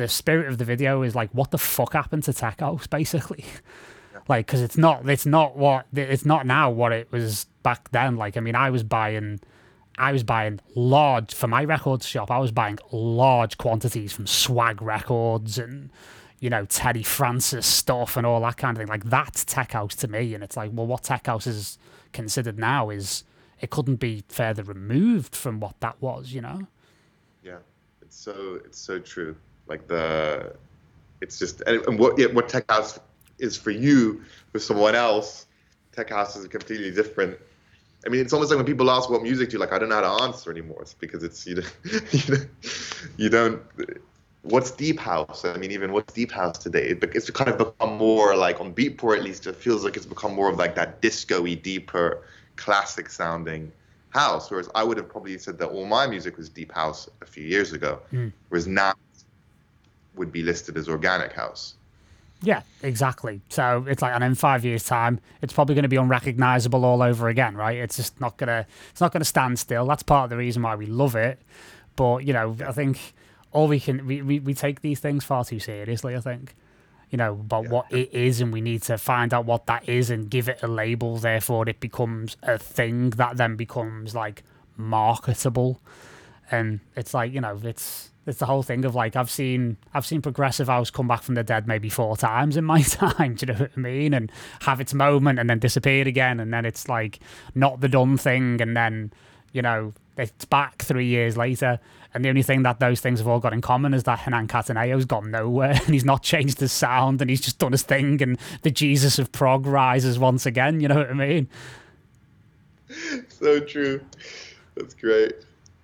the 0.00 0.08
spirit 0.08 0.48
of 0.48 0.58
the 0.58 0.64
video 0.64 1.02
is 1.02 1.14
like 1.14 1.30
what 1.32 1.50
the 1.50 1.58
fuck 1.58 1.92
happened 1.92 2.24
to 2.24 2.32
tech 2.32 2.60
house 2.60 2.86
basically? 2.86 3.44
Like 4.28 4.46
because 4.46 4.62
it's 4.62 4.76
not 4.76 5.08
it's 5.08 5.26
not 5.26 5.56
what 5.56 5.86
it's 5.92 6.24
not 6.24 6.46
now 6.46 6.70
what 6.70 6.92
it 6.92 7.10
was 7.10 7.46
back 7.62 7.90
then 7.90 8.16
like 8.16 8.36
i 8.36 8.40
mean 8.40 8.54
i 8.54 8.70
was 8.70 8.82
buying 8.82 9.40
i 9.98 10.12
was 10.12 10.22
buying 10.22 10.60
large 10.74 11.34
for 11.34 11.46
my 11.46 11.64
records 11.64 12.06
shop 12.06 12.30
i 12.30 12.38
was 12.38 12.52
buying 12.52 12.78
large 12.92 13.58
quantities 13.58 14.12
from 14.12 14.26
swag 14.26 14.80
records 14.80 15.58
and 15.58 15.90
you 16.40 16.48
know, 16.48 16.64
Terry 16.64 17.02
Francis 17.02 17.66
stuff 17.66 18.16
and 18.16 18.26
all 18.26 18.40
that 18.40 18.56
kind 18.56 18.76
of 18.76 18.80
thing. 18.80 18.88
Like 18.88 19.04
that's 19.04 19.44
tech 19.44 19.72
house 19.72 19.94
to 19.96 20.08
me. 20.08 20.34
And 20.34 20.42
it's 20.42 20.56
like, 20.56 20.70
well, 20.72 20.86
what 20.86 21.04
tech 21.04 21.26
house 21.26 21.46
is 21.46 21.78
considered 22.12 22.58
now 22.58 22.88
is 22.88 23.24
it 23.60 23.68
couldn't 23.68 23.96
be 23.96 24.24
further 24.28 24.62
removed 24.62 25.36
from 25.36 25.60
what 25.60 25.78
that 25.80 26.00
was, 26.00 26.32
you 26.32 26.40
know? 26.40 26.66
Yeah. 27.44 27.58
It's 28.00 28.16
so, 28.16 28.58
it's 28.64 28.78
so 28.78 28.98
true. 28.98 29.36
Like 29.66 29.86
the, 29.86 30.56
it's 31.20 31.38
just, 31.38 31.60
and 31.66 31.98
what, 31.98 32.18
yeah, 32.18 32.28
what 32.28 32.48
tech 32.48 32.64
house 32.70 32.98
is 33.38 33.56
for 33.56 33.70
you 33.70 34.22
with 34.54 34.62
someone 34.62 34.94
else, 34.94 35.46
tech 35.92 36.08
house 36.08 36.36
is 36.36 36.48
completely 36.48 36.90
different. 36.90 37.38
I 38.06 38.08
mean, 38.08 38.20
it's 38.20 38.32
almost 38.32 38.50
like 38.50 38.56
when 38.56 38.66
people 38.66 38.90
ask 38.90 39.10
what 39.10 39.22
music 39.22 39.50
do 39.50 39.54
you 39.54 39.58
like, 39.58 39.72
I 39.72 39.78
don't 39.78 39.88
know 39.90 40.02
how 40.02 40.18
to 40.18 40.24
answer 40.24 40.50
anymore. 40.50 40.82
It's 40.82 40.94
because 40.94 41.22
it's, 41.22 41.46
you, 41.46 41.62
you, 42.12 42.36
you 43.16 43.28
don't, 43.28 43.62
what's 44.42 44.70
deep 44.70 44.98
house? 44.98 45.44
I 45.44 45.56
mean, 45.58 45.70
even 45.70 45.92
what's 45.92 46.12
deep 46.12 46.32
house 46.32 46.58
today? 46.58 46.94
It's 47.02 47.28
kind 47.30 47.50
of 47.50 47.58
become 47.58 47.96
more 47.96 48.34
like 48.34 48.60
on 48.60 48.74
Beatport 48.74 49.18
at 49.18 49.24
least. 49.24 49.46
It 49.46 49.56
feels 49.56 49.84
like 49.84 49.96
it's 49.96 50.06
become 50.06 50.34
more 50.34 50.48
of 50.48 50.56
like 50.56 50.74
that 50.76 51.02
disco-y, 51.02 51.54
deeper, 51.54 52.22
classic 52.56 53.10
sounding 53.10 53.70
house. 54.10 54.50
Whereas 54.50 54.68
I 54.74 54.82
would 54.82 54.96
have 54.96 55.08
probably 55.08 55.36
said 55.38 55.58
that 55.58 55.68
all 55.68 55.86
my 55.86 56.06
music 56.06 56.36
was 56.36 56.48
deep 56.48 56.72
house 56.72 57.08
a 57.20 57.26
few 57.26 57.44
years 57.44 57.72
ago, 57.72 58.00
mm. 58.12 58.32
whereas 58.48 58.66
now 58.66 58.94
would 60.14 60.32
be 60.32 60.42
listed 60.42 60.76
as 60.76 60.88
organic 60.88 61.32
house. 61.32 61.74
Yeah, 62.42 62.62
exactly. 62.82 63.42
So 63.50 63.84
it's 63.86 64.00
like, 64.00 64.14
and 64.14 64.24
in 64.24 64.34
five 64.34 64.64
years' 64.64 64.84
time, 64.84 65.20
it's 65.42 65.52
probably 65.52 65.74
going 65.74 65.82
to 65.82 65.88
be 65.88 65.96
unrecognizable 65.96 66.84
all 66.84 67.02
over 67.02 67.28
again, 67.28 67.54
right? 67.54 67.76
It's 67.76 67.96
just 67.96 68.18
not 68.20 68.38
gonna, 68.38 68.66
it's 68.90 69.00
not 69.00 69.12
gonna 69.12 69.26
stand 69.26 69.58
still. 69.58 69.84
That's 69.84 70.02
part 70.02 70.24
of 70.24 70.30
the 70.30 70.36
reason 70.36 70.62
why 70.62 70.74
we 70.74 70.86
love 70.86 71.16
it. 71.16 71.38
But 71.96 72.24
you 72.24 72.32
know, 72.32 72.56
I 72.66 72.72
think 72.72 73.12
all 73.52 73.68
we 73.68 73.80
can 73.80 74.06
we, 74.06 74.22
we, 74.22 74.38
we 74.40 74.54
take 74.54 74.80
these 74.80 75.00
things 75.00 75.24
far 75.24 75.44
too 75.44 75.58
seriously 75.58 76.16
i 76.16 76.20
think 76.20 76.54
you 77.10 77.18
know 77.18 77.32
about 77.32 77.64
yeah. 77.64 77.70
what 77.70 77.92
it 77.92 78.12
is 78.12 78.40
and 78.40 78.52
we 78.52 78.60
need 78.60 78.82
to 78.82 78.96
find 78.96 79.34
out 79.34 79.44
what 79.44 79.66
that 79.66 79.88
is 79.88 80.10
and 80.10 80.30
give 80.30 80.48
it 80.48 80.62
a 80.62 80.68
label 80.68 81.16
therefore 81.16 81.68
it 81.68 81.80
becomes 81.80 82.36
a 82.42 82.58
thing 82.58 83.10
that 83.10 83.36
then 83.36 83.56
becomes 83.56 84.14
like 84.14 84.42
marketable 84.76 85.80
and 86.50 86.80
it's 86.96 87.12
like 87.12 87.32
you 87.32 87.40
know 87.40 87.58
it's 87.64 88.09
it's 88.26 88.38
the 88.38 88.46
whole 88.46 88.62
thing 88.62 88.84
of 88.84 88.94
like 88.94 89.16
I've 89.16 89.30
seen 89.30 89.76
I've 89.94 90.06
seen 90.06 90.22
progressive 90.22 90.68
house 90.68 90.90
come 90.90 91.08
back 91.08 91.22
from 91.22 91.34
the 91.34 91.42
dead 91.42 91.66
maybe 91.66 91.88
four 91.88 92.16
times 92.16 92.56
in 92.56 92.64
my 92.64 92.82
time. 92.82 93.34
Do 93.34 93.46
you 93.46 93.52
know 93.52 93.58
what 93.60 93.70
I 93.76 93.80
mean? 93.80 94.14
And 94.14 94.30
have 94.62 94.80
its 94.80 94.94
moment 94.94 95.38
and 95.38 95.48
then 95.48 95.58
disappear 95.58 96.06
again, 96.06 96.40
and 96.40 96.52
then 96.52 96.64
it's 96.64 96.88
like 96.88 97.20
not 97.54 97.80
the 97.80 97.88
done 97.88 98.16
thing, 98.16 98.60
and 98.60 98.76
then 98.76 99.12
you 99.52 99.62
know 99.62 99.92
it's 100.16 100.44
back 100.44 100.82
three 100.82 101.06
years 101.06 101.36
later. 101.36 101.80
And 102.12 102.24
the 102.24 102.28
only 102.28 102.42
thing 102.42 102.64
that 102.64 102.80
those 102.80 103.00
things 103.00 103.20
have 103.20 103.28
all 103.28 103.38
got 103.38 103.52
in 103.52 103.60
common 103.60 103.94
is 103.94 104.02
that 104.02 104.18
Hernan 104.18 104.48
Cattaneo's 104.48 105.04
gone 105.04 105.30
nowhere 105.30 105.70
and 105.86 105.94
he's 105.94 106.04
not 106.04 106.22
changed 106.22 106.58
his 106.58 106.72
sound 106.72 107.20
and 107.20 107.30
he's 107.30 107.40
just 107.40 107.58
done 107.58 107.72
his 107.72 107.82
thing 107.82 108.20
and 108.20 108.36
the 108.62 108.70
Jesus 108.70 109.18
of 109.18 109.30
prog 109.30 109.64
rises 109.64 110.18
once 110.18 110.44
again. 110.44 110.80
You 110.80 110.88
know 110.88 110.96
what 110.96 111.10
I 111.10 111.14
mean? 111.14 111.48
So 113.28 113.60
true. 113.60 114.00
That's 114.74 114.94
great. 114.94 115.32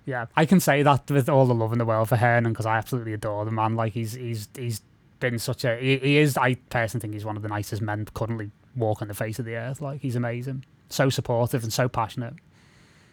Yeah, 0.07 0.27
I 0.37 0.45
can 0.45 0.61
say 0.61 0.83
that 0.83 1.11
with 1.11 1.27
all 1.27 1.45
the 1.45 1.53
love 1.53 1.73
in 1.73 1.79
the 1.79 1.85
world 1.85 2.07
for 2.07 2.15
Hernan 2.15 2.53
because 2.53 2.65
I 2.65 2.77
absolutely 2.77 3.11
adore 3.11 3.43
the 3.43 3.51
man. 3.51 3.75
Like 3.75 3.91
he's 3.91 4.13
he's 4.13 4.47
he's 4.57 4.81
been 5.19 5.37
such 5.37 5.65
a 5.65 5.75
he, 5.75 5.97
he 5.97 6.17
is. 6.17 6.37
I 6.37 6.55
personally 6.69 7.01
think 7.01 7.13
he's 7.13 7.25
one 7.25 7.35
of 7.35 7.43
the 7.43 7.49
nicest 7.49 7.81
men 7.81 8.07
currently 8.13 8.49
walking 8.73 9.09
the 9.09 9.13
face 9.13 9.37
of 9.37 9.43
the 9.43 9.55
earth. 9.55 9.81
Like 9.81 9.99
he's 9.99 10.15
amazing. 10.15 10.63
so 10.89 11.09
supportive 11.09 11.61
and 11.61 11.73
so 11.73 11.89
passionate. 11.89 12.35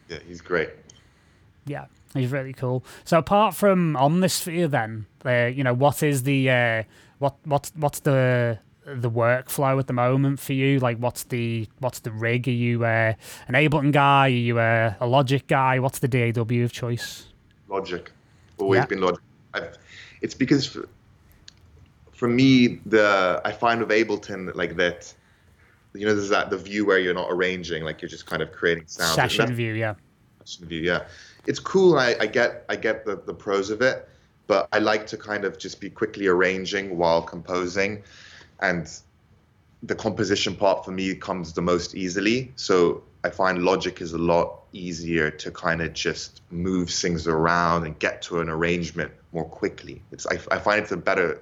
Yeah, 0.09 0.19
he's 0.25 0.41
great. 0.41 0.71
Yeah, 1.66 1.87
he's 2.15 2.31
really 2.31 2.53
cool. 2.53 2.85
So 3.05 3.19
apart 3.19 3.57
from 3.57 3.95
Omnisphere, 3.95 4.71
then, 4.71 5.07
uh, 5.25 5.47
you 5.47 5.65
know, 5.65 5.75
what 5.75 6.01
is 6.01 6.23
the 6.23 6.49
uh, 6.49 6.83
what 7.19 7.35
what 7.45 7.73
what's 7.75 8.01
the 8.01 8.61
the 8.86 9.11
workflow 9.11 9.78
at 9.78 9.86
the 9.86 9.93
moment 9.93 10.40
for 10.40 10.52
you? 10.52 10.78
Like, 10.78 10.98
what's 10.98 11.24
the 11.24 11.69
what's 11.78 12.01
the 12.01 12.11
rig? 12.12 12.47
Are 12.48 12.51
you 12.52 12.85
uh, 12.85 13.15
an 13.48 13.55
Ableton 13.55 13.93
guy? 13.93 14.27
Are 14.27 14.28
you 14.28 14.59
a, 14.59 14.97
a 15.01 15.06
Logic 15.06 15.47
guy? 15.47 15.78
What's 15.78 15.98
the 16.01 16.09
DAW 16.09 16.62
of 16.65 16.73
choice? 16.73 17.27
Logic, 17.69 18.11
always 18.59 18.78
Yeah. 18.81 18.86
been 18.86 19.01
Logic. 19.01 19.20
I've, 19.55 19.77
it's 20.20 20.35
because 20.35 20.66
for, 20.66 20.89
for 22.12 22.28
me, 22.28 22.81
the 22.86 23.40
I 23.44 23.52
find 23.52 23.81
with 23.81 23.90
Ableton 23.90 24.55
like 24.55 24.77
that, 24.77 25.12
you 25.94 26.06
know, 26.06 26.15
there's 26.15 26.28
that 26.31 26.51
the 26.51 26.59
view 26.59 26.85
where 26.86 26.98
you're 26.98 27.15
not 27.15 27.28
arranging, 27.31 27.85
like 27.85 28.02
you're 28.02 28.09
just 28.09 28.27
kind 28.27 28.43
of 28.43 28.52
creating 28.52 28.85
sound. 28.86 29.15
Session 29.15 29.39
that's- 29.40 29.56
view, 29.56 29.73
yeah. 29.74 29.94
session 30.44 30.66
view, 30.66 30.82
yeah, 30.82 31.05
it's 31.47 31.59
cool. 31.61 31.98
I, 31.98 32.16
I 32.20 32.27
get 32.27 32.65
I 32.69 32.77
get 32.77 33.05
the 33.05 33.16
the 33.24 33.35
pros 33.35 33.70
of 33.70 33.81
it, 33.82 34.09
but 34.47 34.69
I 34.73 34.78
like 34.78 35.06
to 35.09 35.16
kind 35.16 35.44
of 35.44 35.59
just 35.59 35.81
be 35.81 35.89
quickly 35.90 36.27
arranging 36.27 36.97
while 36.98 37.23
composing, 37.23 38.02
and 38.60 38.89
the 39.82 39.94
composition 39.94 40.56
part 40.56 40.85
for 40.85 40.93
me 40.93 41.14
comes 41.14 41.52
the 41.52 41.62
most 41.62 41.94
easily. 41.94 42.52
So 42.56 43.02
I 43.22 43.31
find 43.31 43.62
Logic 43.62 44.01
is 44.01 44.12
a 44.12 44.18
lot 44.18 44.60
easier 44.72 45.31
to 45.31 45.51
kind 45.51 45.82
of 45.82 45.93
just 45.93 46.43
move 46.51 46.90
things 46.90 47.26
around 47.28 47.85
and 47.85 47.98
get 47.98 48.22
to 48.22 48.40
an 48.40 48.48
arrangement 48.48 49.12
more 49.32 49.44
quickly. 49.44 50.02
It's 50.10 50.26
I, 50.26 50.39
I 50.51 50.59
find 50.59 50.81
it's 50.81 50.93
a 50.93 50.97
better 50.97 51.40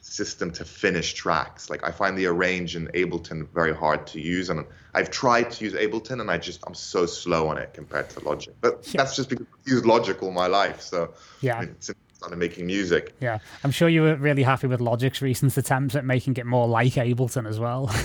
system 0.00 0.52
to 0.52 0.64
finish 0.64 1.14
tracks. 1.14 1.68
Like 1.68 1.84
I 1.84 1.90
find 1.90 2.16
the 2.16 2.26
arrange 2.26 2.76
in 2.76 2.88
Ableton 2.88 3.48
very 3.52 3.74
hard 3.74 4.06
to 4.08 4.20
use, 4.20 4.50
and 4.50 4.64
I've 4.94 5.10
tried 5.10 5.50
to 5.52 5.64
use 5.64 5.74
Ableton, 5.74 6.20
and 6.20 6.30
I 6.30 6.38
just 6.38 6.62
I'm 6.66 6.74
so 6.74 7.06
slow 7.06 7.48
on 7.48 7.58
it 7.58 7.74
compared 7.74 8.10
to 8.10 8.20
Logic. 8.20 8.54
But 8.60 8.86
Yeah. 8.92 9.02
that's 9.02 9.16
just 9.16 9.28
because 9.28 9.46
I've 9.52 9.72
used 9.72 9.86
Logic 9.86 10.22
all 10.22 10.30
my 10.30 10.46
life. 10.46 10.80
So 10.80 11.14
Yeah. 11.40 11.60
since 11.80 11.96
I 12.26 12.30
started 12.30 12.38
making 12.40 12.66
music. 12.66 13.14
Yeah, 13.20 13.38
I'm 13.62 13.70
sure 13.70 13.88
you 13.88 14.02
were 14.02 14.16
really 14.16 14.42
happy 14.42 14.66
with 14.66 14.80
Logic's 14.80 15.22
recent 15.22 15.56
attempts 15.56 15.94
at 15.94 16.04
making 16.04 16.36
it 16.38 16.44
more 16.46 16.66
like 16.66 16.94
Ableton 16.94 17.48
as 17.48 17.58
well. 17.60 17.90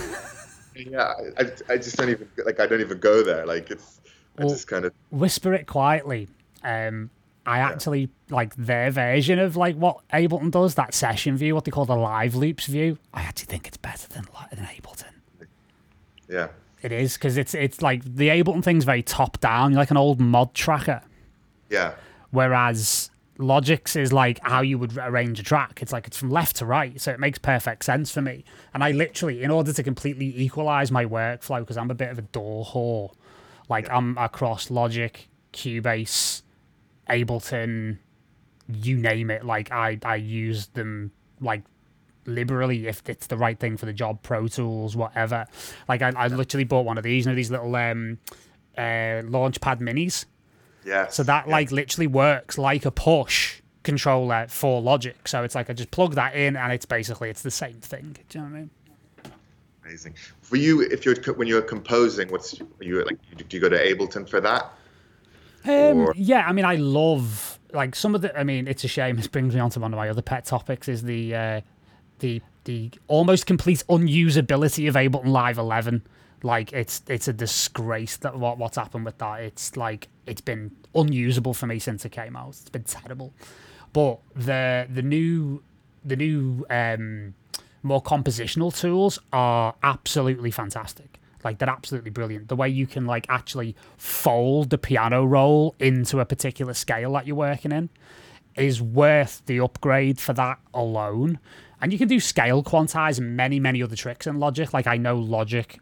Yeah, 0.74 1.12
I, 1.38 1.50
I 1.68 1.76
just 1.76 1.98
don't 1.98 2.08
even 2.08 2.26
like 2.46 2.58
I 2.58 2.66
don't 2.66 2.80
even 2.80 2.98
go 2.98 3.22
there. 3.22 3.44
Like 3.44 3.70
it's 3.70 4.00
I 4.38 4.44
Well- 4.44 4.54
just 4.54 4.66
kind 4.68 4.86
of 4.86 4.94
Whisper 5.10 5.52
it 5.52 5.66
quietly. 5.66 6.28
Um, 6.64 7.10
I 7.44 7.58
actually 7.58 8.08
like 8.30 8.56
their 8.56 8.90
version 8.90 9.38
of 9.38 9.54
like 9.54 9.76
what 9.76 9.98
Ableton 10.14 10.50
does, 10.50 10.74
that 10.76 10.94
session 10.94 11.36
view, 11.36 11.54
what 11.54 11.66
they 11.66 11.70
call 11.70 11.84
the 11.84 11.94
live 11.94 12.34
loops 12.34 12.64
view. 12.68 12.96
I 13.12 13.20
actually 13.20 13.48
think 13.48 13.68
it's 13.68 13.76
better 13.76 14.08
than 14.08 14.24
than 14.54 14.64
Ableton. 14.64 15.12
yeah. 16.26 16.48
It 16.80 16.90
is 16.90 17.18
because 17.18 17.36
it's 17.36 17.54
it's 17.54 17.82
like 17.82 18.02
the 18.04 18.28
Ableton 18.28 18.64
thing's 18.64 18.84
very 18.86 19.02
top 19.02 19.40
down, 19.40 19.74
like 19.74 19.90
an 19.90 19.98
old 19.98 20.20
mod 20.22 20.54
tracker. 20.54 21.02
Yeah. 21.68 21.96
Whereas 22.30 23.10
Logic's 23.38 23.96
is 23.96 24.12
like 24.12 24.40
how 24.42 24.60
you 24.60 24.78
would 24.78 24.96
arrange 24.98 25.40
a 25.40 25.42
track. 25.42 25.80
It's 25.82 25.92
like 25.92 26.06
it's 26.06 26.16
from 26.16 26.30
left 26.30 26.56
to 26.56 26.66
right, 26.66 27.00
so 27.00 27.12
it 27.12 27.20
makes 27.20 27.38
perfect 27.38 27.84
sense 27.84 28.10
for 28.10 28.20
me. 28.20 28.44
And 28.74 28.84
I 28.84 28.90
literally, 28.90 29.42
in 29.42 29.50
order 29.50 29.72
to 29.72 29.82
completely 29.82 30.38
equalize 30.40 30.90
my 30.90 31.04
workflow, 31.04 31.60
because 31.60 31.76
I'm 31.76 31.90
a 31.90 31.94
bit 31.94 32.10
of 32.10 32.18
a 32.18 32.22
DAW 32.22 32.64
whore, 32.64 33.12
like 33.68 33.88
I'm 33.90 34.18
across 34.18 34.70
Logic, 34.70 35.28
Cubase, 35.52 36.42
Ableton, 37.08 37.98
you 38.68 38.96
name 38.96 39.30
it. 39.30 39.44
Like 39.44 39.72
I 39.72 39.98
I 40.04 40.16
use 40.16 40.68
them 40.68 41.12
like 41.40 41.62
liberally 42.26 42.86
if 42.86 43.02
it's 43.08 43.26
the 43.26 43.36
right 43.36 43.58
thing 43.58 43.76
for 43.76 43.86
the 43.86 43.92
job. 43.92 44.22
Pro 44.22 44.46
Tools, 44.48 44.94
whatever. 44.96 45.46
Like 45.88 46.02
I, 46.02 46.12
I 46.16 46.28
literally 46.28 46.64
bought 46.64 46.84
one 46.84 46.98
of 46.98 47.04
these, 47.04 47.24
you 47.24 47.32
know, 47.32 47.36
these 47.36 47.50
little 47.50 47.74
um 47.76 48.18
uh 48.76 49.22
launchpad 49.24 49.80
minis. 49.80 50.26
Yeah. 50.84 51.08
So 51.08 51.22
that 51.24 51.48
like 51.48 51.70
literally 51.70 52.06
works 52.06 52.58
like 52.58 52.84
a 52.84 52.90
push 52.90 53.60
controller 53.82 54.46
for 54.48 54.80
Logic. 54.80 55.26
So 55.26 55.42
it's 55.42 55.54
like 55.54 55.70
I 55.70 55.72
just 55.72 55.90
plug 55.90 56.14
that 56.14 56.34
in 56.34 56.56
and 56.56 56.72
it's 56.72 56.86
basically 56.86 57.30
it's 57.30 57.42
the 57.42 57.50
same 57.50 57.80
thing. 57.80 58.16
Do 58.28 58.38
you 58.38 58.44
know 58.44 58.50
what 58.50 58.56
I 58.56 58.60
mean? 58.60 58.70
amazing. 59.84 60.14
For 60.40 60.56
you, 60.56 60.80
if 60.82 61.04
you're 61.04 61.16
when 61.34 61.48
you're 61.48 61.62
composing, 61.62 62.28
what's 62.28 62.60
are 62.60 62.66
you 62.80 63.04
like? 63.04 63.18
Do 63.36 63.44
you 63.50 63.60
go 63.60 63.68
to 63.68 63.76
Ableton 63.76 64.28
for 64.28 64.40
that? 64.40 64.72
Um, 65.64 65.98
Or- 65.98 66.14
yeah, 66.16 66.44
I 66.46 66.52
mean, 66.52 66.64
I 66.64 66.76
love 66.76 67.58
like 67.72 67.94
some 67.94 68.14
of 68.14 68.22
the. 68.22 68.36
I 68.38 68.44
mean, 68.44 68.66
it's 68.68 68.84
a 68.84 68.88
shame. 68.88 69.16
This 69.16 69.28
brings 69.28 69.54
me 69.54 69.60
on 69.60 69.70
to 69.70 69.80
one 69.80 69.92
of 69.92 69.96
my 69.96 70.08
other 70.08 70.22
pet 70.22 70.44
topics: 70.44 70.88
is 70.88 71.02
the 71.02 71.34
uh, 71.34 71.60
the 72.20 72.40
the 72.64 72.90
almost 73.08 73.46
complete 73.46 73.84
unusability 73.88 74.88
of 74.88 74.94
Ableton 74.94 75.26
Live 75.28 75.58
11. 75.58 76.02
Like 76.42 76.72
it's 76.72 77.02
it's 77.08 77.28
a 77.28 77.32
disgrace 77.32 78.16
that 78.18 78.38
what 78.38 78.58
what's 78.58 78.76
happened 78.76 79.04
with 79.04 79.18
that. 79.18 79.40
It's 79.40 79.76
like 79.76 80.08
it's 80.26 80.40
been 80.40 80.72
unusable 80.94 81.54
for 81.54 81.66
me 81.66 81.78
since 81.78 82.04
it 82.04 82.10
came 82.10 82.36
out. 82.36 82.50
It's 82.50 82.68
been 82.68 82.84
terrible. 82.84 83.32
But 83.92 84.20
the 84.34 84.86
the 84.90 85.02
new 85.02 85.62
the 86.04 86.16
new 86.16 86.66
um, 86.70 87.34
more 87.82 88.02
compositional 88.02 88.76
tools 88.76 89.18
are 89.32 89.74
absolutely 89.82 90.50
fantastic. 90.50 91.20
Like 91.44 91.58
they're 91.58 91.70
absolutely 91.70 92.10
brilliant. 92.10 92.48
The 92.48 92.56
way 92.56 92.68
you 92.68 92.86
can 92.86 93.06
like 93.06 93.26
actually 93.28 93.76
fold 93.96 94.70
the 94.70 94.78
piano 94.78 95.24
roll 95.24 95.74
into 95.78 96.20
a 96.20 96.24
particular 96.24 96.74
scale 96.74 97.12
that 97.12 97.26
you're 97.26 97.36
working 97.36 97.72
in 97.72 97.90
is 98.54 98.82
worth 98.82 99.42
the 99.46 99.60
upgrade 99.60 100.20
for 100.20 100.32
that 100.34 100.58
alone. 100.74 101.38
And 101.80 101.92
you 101.92 101.98
can 101.98 102.06
do 102.06 102.20
scale 102.20 102.62
quantize 102.62 103.18
and 103.18 103.36
many 103.36 103.58
many 103.58 103.82
other 103.82 103.96
tricks 103.96 104.26
in 104.26 104.38
Logic. 104.38 104.72
Like 104.72 104.86
I 104.86 104.96
know 104.96 105.18
Logic 105.18 105.78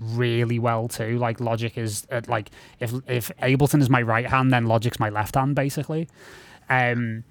really 0.00 0.58
well 0.58 0.88
too. 0.88 1.18
Like 1.18 1.40
Logic 1.40 1.76
is 1.76 2.06
uh, 2.10 2.22
like 2.28 2.50
if 2.80 2.92
if 3.08 3.30
Ableton 3.38 3.80
is 3.80 3.90
my 3.90 4.02
right 4.02 4.26
hand, 4.26 4.52
then 4.52 4.66
Logic's 4.66 5.00
my 5.00 5.08
left 5.08 5.34
hand 5.34 5.54
basically. 5.54 6.08
Um, 6.68 7.24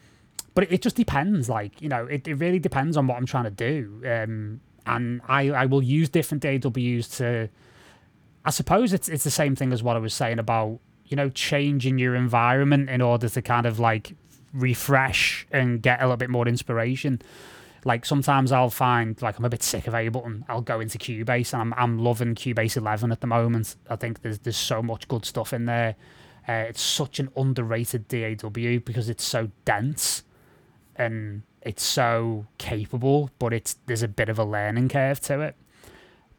but 0.53 0.71
it 0.71 0.81
just 0.81 0.95
depends. 0.95 1.49
Like 1.49 1.81
you 1.81 1.89
know, 1.89 2.05
it, 2.05 2.27
it 2.27 2.35
really 2.35 2.59
depends 2.59 2.97
on 2.97 3.07
what 3.07 3.17
I'm 3.17 3.25
trying 3.25 3.45
to 3.45 3.51
do. 3.51 4.01
Um, 4.05 4.61
and 4.85 5.21
I 5.27 5.49
I 5.49 5.65
will 5.65 5.83
use 5.83 6.09
different 6.09 6.43
DAWs 6.43 7.07
to. 7.17 7.49
I 8.45 8.49
suppose 8.49 8.93
it's 8.93 9.09
it's 9.09 9.23
the 9.23 9.31
same 9.31 9.55
thing 9.55 9.71
as 9.71 9.81
what 9.81 9.95
I 9.95 9.99
was 9.99 10.13
saying 10.13 10.39
about 10.39 10.79
you 11.05 11.15
know 11.15 11.29
changing 11.29 11.97
your 11.97 12.15
environment 12.15 12.89
in 12.89 13.01
order 13.01 13.29
to 13.29 13.41
kind 13.41 13.65
of 13.65 13.79
like 13.79 14.15
refresh 14.53 15.47
and 15.51 15.81
get 15.81 15.99
a 15.99 16.03
little 16.03 16.17
bit 16.17 16.29
more 16.29 16.47
inspiration. 16.47 17.21
Like 17.85 18.05
sometimes 18.05 18.51
I'll 18.51 18.69
find 18.69 19.21
like 19.21 19.37
I'm 19.37 19.45
a 19.45 19.49
bit 19.49 19.63
sick 19.63 19.87
of 19.87 19.93
Ableton. 19.93 20.43
I'll 20.47 20.61
go 20.61 20.79
into 20.79 20.97
Cubase 20.97 21.53
and 21.53 21.61
I'm 21.61 21.73
I'm 21.75 21.99
loving 21.99 22.35
Cubase 22.35 22.77
11 22.77 23.11
at 23.11 23.21
the 23.21 23.27
moment. 23.27 23.75
I 23.89 23.95
think 23.95 24.21
there's 24.21 24.39
there's 24.39 24.57
so 24.57 24.81
much 24.81 25.07
good 25.07 25.25
stuff 25.25 25.53
in 25.53 25.65
there. 25.65 25.95
Uh, 26.47 26.65
it's 26.67 26.81
such 26.81 27.19
an 27.19 27.29
underrated 27.37 28.07
DAW 28.07 28.79
because 28.83 29.07
it's 29.09 29.23
so 29.23 29.49
dense 29.63 30.23
and 30.95 31.43
it's 31.61 31.83
so 31.83 32.45
capable, 32.57 33.29
but 33.39 33.53
it's 33.53 33.77
there's 33.85 34.03
a 34.03 34.07
bit 34.07 34.29
of 34.29 34.37
a 34.37 34.43
learning 34.43 34.89
curve 34.89 35.19
to 35.21 35.41
it. 35.41 35.55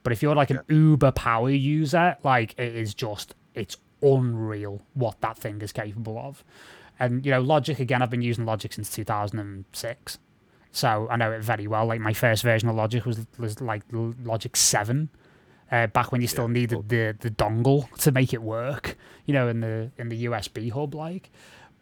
But 0.02 0.12
if 0.12 0.22
you're 0.22 0.34
like 0.34 0.50
an 0.50 0.60
uber 0.68 1.12
power 1.12 1.50
user, 1.50 2.16
like 2.22 2.54
it 2.58 2.74
is 2.74 2.94
just 2.94 3.34
it's 3.54 3.76
unreal 4.02 4.82
what 4.92 5.20
that 5.22 5.38
thing 5.38 5.62
is 5.62 5.72
capable 5.72 6.18
of. 6.18 6.44
And 7.00 7.24
you 7.24 7.32
know, 7.32 7.40
Logic 7.40 7.78
again, 7.80 8.02
I've 8.02 8.10
been 8.10 8.22
using 8.22 8.44
Logic 8.44 8.72
since 8.72 8.90
2006. 8.90 10.18
So 10.74 11.08
I 11.10 11.16
know 11.16 11.32
it 11.32 11.42
very 11.42 11.68
well. 11.68 11.86
Like 11.86 12.00
my 12.02 12.14
first 12.14 12.42
version 12.44 12.68
of 12.68 12.76
Logic 12.76 13.06
was 13.06 13.26
was 13.38 13.60
like 13.62 13.84
Logic 13.92 14.56
7. 14.56 15.10
Uh, 15.72 15.86
back 15.88 16.12
when 16.12 16.22
you 16.22 16.28
still 16.28 16.48
Yeah, 16.48 16.48
needed 16.48 16.80
cool. 16.80 16.84
the 16.88 17.16
the 17.20 17.30
dongle 17.30 17.90
to 17.98 18.12
make 18.12 18.34
it 18.34 18.42
work, 18.42 18.98
you 19.26 19.34
know, 19.34 19.48
in 19.48 19.60
the 19.60 19.92
in 19.98 20.10
the 20.10 20.26
USB 20.26 20.72
hub 20.72 20.94
like. 20.94 21.30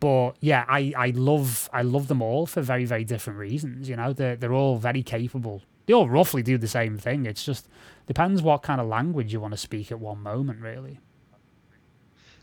But 0.01 0.33
yeah, 0.41 0.65
I, 0.69 0.95
I 0.97 1.11
love 1.11 1.71
I 1.73 1.83
love 1.83 2.09
them 2.09 2.23
all 2.23 2.47
for 2.47 2.63
very 2.63 2.87
very 2.87 3.05
different 3.05 3.39
reasons. 3.41 3.89
You 3.89 3.97
know, 3.97 4.15
they're 4.15 4.37
they're 4.37 4.55
all 4.55 4.79
very 4.79 5.03
capable. 5.03 5.63
They 5.87 5.95
all 5.95 6.09
roughly 6.09 6.43
do 6.43 6.59
the 6.59 6.69
same 6.69 6.99
thing. 6.99 7.27
It's 7.27 7.45
just 7.45 7.69
depends 8.07 8.43
what 8.43 8.63
kind 8.63 8.81
of 8.81 8.89
language 8.89 9.33
you 9.33 9.41
want 9.41 9.55
to 9.55 9.59
speak 9.59 9.93
at 9.93 10.01
one 10.01 10.23
moment, 10.23 10.61
really. 10.61 11.01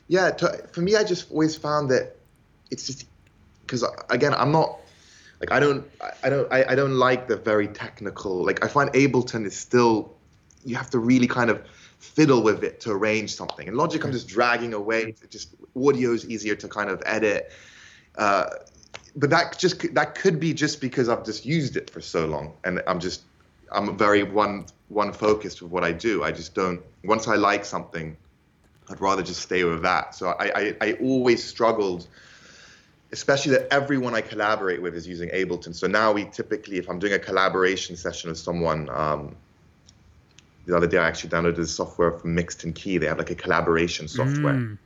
Yeah, 0.07 0.31
to, 0.31 0.67
for 0.71 0.81
me, 0.81 0.95
I 0.97 1.03
just 1.05 1.31
always 1.31 1.55
found 1.55 1.89
that 1.91 2.17
it's 2.71 2.87
just 2.87 3.07
because 3.61 3.85
again, 4.09 4.33
I'm 4.35 4.51
not 4.51 4.79
like 5.39 5.51
I 5.51 5.59
don't 5.59 5.85
I- 6.23 6.29
don't 6.29 6.51
I, 6.51 6.65
I 6.69 6.75
don't 6.75 6.93
like 6.93 7.27
the 7.27 7.37
very 7.37 7.67
technical. 7.67 8.45
Like 8.45 8.63
I 8.63 8.67
find 8.67 8.91
Ableton 8.91 9.45
is 9.45 9.57
still 9.57 10.13
you 10.65 10.75
have 10.75 10.89
to 10.91 10.99
really 10.99 11.27
kind 11.27 11.49
of 11.49 11.63
fiddle 11.99 12.41
with 12.41 12.63
it 12.63 12.79
to 12.81 12.91
arrange 12.91 13.35
something. 13.35 13.67
In 13.67 13.75
Logic, 13.75 14.03
I'm 14.03 14.11
just 14.11 14.27
dragging 14.27 14.73
away. 14.73 15.15
It 15.21 15.31
just 15.31 15.55
audio 15.75 16.11
is 16.11 16.27
easier 16.29 16.55
to 16.55 16.67
kind 16.67 16.89
of 16.89 17.01
edit. 17.05 17.51
Uh, 18.17 18.49
but 19.15 19.29
that 19.29 19.57
just 19.57 19.93
that 19.93 20.15
could 20.15 20.39
be 20.39 20.53
just 20.53 20.81
because 20.81 21.09
I've 21.09 21.25
just 21.25 21.45
used 21.45 21.77
it 21.77 21.89
for 21.89 22.01
so 22.01 22.25
long, 22.25 22.53
and 22.63 22.81
I'm 22.87 22.99
just 22.99 23.21
I'm 23.71 23.97
very 23.97 24.23
one 24.23 24.65
one 24.89 25.13
focused 25.13 25.61
with 25.61 25.71
what 25.71 25.83
I 25.83 25.91
do. 25.91 26.23
I 26.23 26.31
just 26.31 26.53
don't 26.53 26.81
once 27.03 27.27
I 27.27 27.35
like 27.35 27.65
something, 27.65 28.15
I'd 28.89 29.01
rather 29.01 29.23
just 29.23 29.41
stay 29.41 29.63
with 29.63 29.81
that. 29.83 30.15
So 30.15 30.29
I 30.39 30.51
I, 30.55 30.75
I 30.81 30.93
always 31.01 31.43
struggled, 31.43 32.07
especially 33.11 33.53
that 33.53 33.67
everyone 33.71 34.13
I 34.13 34.21
collaborate 34.21 34.81
with 34.81 34.95
is 34.95 35.07
using 35.07 35.29
Ableton. 35.29 35.73
So 35.73 35.87
now 35.87 36.11
we 36.11 36.25
typically, 36.25 36.77
if 36.77 36.89
I'm 36.89 36.99
doing 36.99 37.13
a 37.13 37.19
collaboration 37.19 37.95
session 37.95 38.29
with 38.29 38.37
someone, 38.37 38.89
um, 38.89 39.35
the 40.65 40.77
other 40.77 40.87
day 40.87 40.99
I 40.99 41.07
actually 41.07 41.31
downloaded 41.31 41.55
the 41.55 41.67
software 41.67 42.11
from 42.11 42.35
Mixed 42.35 42.63
In 42.63 42.73
Key. 42.73 42.99
They 42.99 43.07
have 43.07 43.17
like 43.17 43.31
a 43.31 43.35
collaboration 43.35 44.07
software. 44.07 44.53
Mm. 44.53 44.77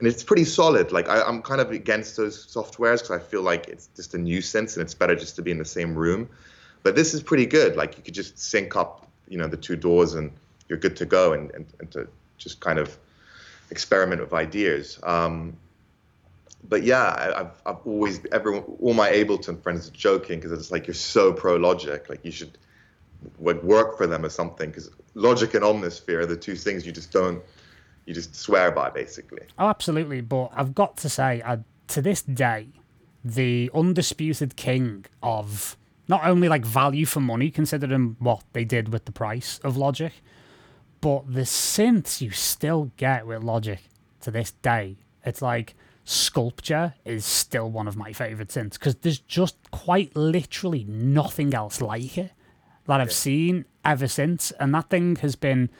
And 0.00 0.08
it's 0.08 0.24
pretty 0.24 0.44
solid. 0.44 0.90
Like 0.90 1.08
I, 1.08 1.22
I'm 1.22 1.42
kind 1.42 1.60
of 1.60 1.70
against 1.70 2.16
those 2.16 2.46
softwares 2.46 2.98
because 2.98 3.12
I 3.12 3.18
feel 3.20 3.42
like 3.42 3.68
it's 3.68 3.88
just 3.94 4.14
a 4.14 4.18
nuisance 4.18 4.76
and 4.76 4.82
it's 4.82 4.94
better 4.94 5.14
just 5.14 5.36
to 5.36 5.42
be 5.42 5.52
in 5.52 5.58
the 5.58 5.64
same 5.64 5.94
room. 5.94 6.28
But 6.82 6.96
this 6.96 7.14
is 7.14 7.22
pretty 7.22 7.46
good. 7.46 7.76
Like 7.76 7.96
you 7.96 8.02
could 8.02 8.14
just 8.14 8.36
sync 8.36 8.74
up, 8.74 9.06
you 9.28 9.38
know, 9.38 9.46
the 9.46 9.56
two 9.56 9.76
DAWs 9.76 10.14
and 10.14 10.32
you're 10.68 10.78
good 10.78 10.96
to 10.96 11.06
go 11.06 11.34
and, 11.34 11.52
and, 11.52 11.66
and 11.78 11.90
to 11.92 12.08
just 12.38 12.58
kind 12.58 12.80
of 12.80 12.98
experiment 13.70 14.20
with 14.20 14.32
ideas. 14.32 14.98
Um, 15.04 15.56
but 16.68 16.82
yeah, 16.82 17.02
I, 17.02 17.38
have 17.38 17.62
I've 17.66 17.86
always 17.86 18.20
everyone 18.32 18.62
all 18.80 18.94
my 18.94 19.10
Ableton 19.10 19.62
friends 19.62 19.88
are 19.88 19.92
joking 19.92 20.38
because 20.38 20.52
it's 20.52 20.70
like 20.70 20.86
you're 20.86 20.94
so 20.94 21.32
pro 21.32 21.56
Logic, 21.56 22.08
like 22.08 22.24
you 22.24 22.30
should 22.30 22.58
work 23.38 23.96
for 23.96 24.06
them 24.06 24.24
or 24.24 24.28
something 24.28 24.70
because 24.70 24.90
Logic 25.14 25.52
and 25.54 25.64
Omnisphere 25.64 26.20
are 26.20 26.26
the 26.26 26.36
two 26.36 26.56
things 26.56 26.84
you 26.84 26.92
just 26.92 27.12
don't 27.12 27.42
you 28.06 28.14
just 28.14 28.34
swear 28.34 28.70
by 28.70 28.90
basically. 28.90 29.42
Oh, 29.58 29.68
absolutely. 29.68 30.20
But 30.20 30.50
I've 30.54 30.74
got 30.74 30.96
to 30.98 31.08
say, 31.08 31.42
I, 31.44 31.58
to 31.88 32.02
this 32.02 32.22
day, 32.22 32.68
the 33.24 33.70
undisputed 33.74 34.56
king 34.56 35.04
of 35.22 35.76
not 36.08 36.24
only 36.24 36.48
like 36.48 36.64
value 36.64 37.06
for 37.06 37.20
money, 37.20 37.50
considering 37.50 38.16
what 38.18 38.42
they 38.52 38.64
did 38.64 38.92
with 38.92 39.04
the 39.04 39.12
price 39.12 39.60
of 39.62 39.76
Logic, 39.76 40.12
but 41.00 41.32
the 41.32 41.42
synths 41.42 42.20
you 42.20 42.30
still 42.30 42.90
get 42.96 43.26
with 43.26 43.42
Logic 43.42 43.80
to 44.20 44.30
this 44.30 44.50
day. 44.50 44.96
It's 45.24 45.42
like 45.42 45.74
Sculpture 46.04 46.94
is 47.04 47.24
still 47.24 47.70
one 47.70 47.86
of 47.86 47.96
my 47.96 48.12
favorite 48.12 48.48
synths 48.48 48.72
because 48.72 48.96
there's 48.96 49.20
just 49.20 49.56
quite 49.70 50.14
literally 50.16 50.84
nothing 50.84 51.54
else 51.54 51.80
like 51.80 52.18
it 52.18 52.32
that 52.86 53.00
I've 53.00 53.12
seen 53.12 53.64
ever 53.84 54.08
since, 54.08 54.50
and 54.52 54.74
that 54.74 54.90
thing 54.90 55.16
has 55.16 55.36
been 55.36 55.70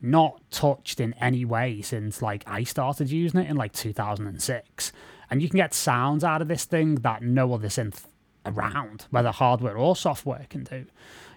not 0.00 0.40
touched 0.50 1.00
in 1.00 1.12
any 1.14 1.44
way 1.44 1.80
since 1.82 2.22
like 2.22 2.44
I 2.46 2.62
started 2.64 3.10
using 3.10 3.40
it 3.40 3.50
in 3.50 3.56
like 3.56 3.72
2006. 3.72 4.92
And 5.30 5.42
you 5.42 5.48
can 5.48 5.56
get 5.58 5.74
sounds 5.74 6.24
out 6.24 6.40
of 6.40 6.48
this 6.48 6.64
thing 6.64 6.96
that 6.96 7.22
no 7.22 7.52
other 7.52 7.68
synth 7.68 8.04
around, 8.46 9.06
whether 9.10 9.30
hardware 9.30 9.76
or 9.76 9.94
software, 9.94 10.46
can 10.48 10.64
do. 10.64 10.86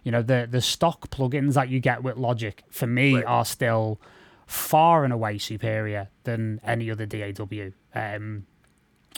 You 0.04 0.12
know, 0.12 0.22
the 0.22 0.48
the 0.50 0.62
stock 0.62 1.10
plugins 1.10 1.54
that 1.54 1.70
you 1.70 1.80
get 1.80 2.04
with 2.04 2.18
Logic 2.18 2.64
for 2.70 2.88
me 2.88 3.16
right. 3.16 3.26
are 3.26 3.46
still 3.46 4.00
far 4.48 5.04
and 5.04 5.14
away 5.14 5.38
superior 5.38 6.10
than 6.24 6.60
any 6.64 6.90
other 6.90 7.06
DAW. 7.06 7.72
Um, 7.94 8.46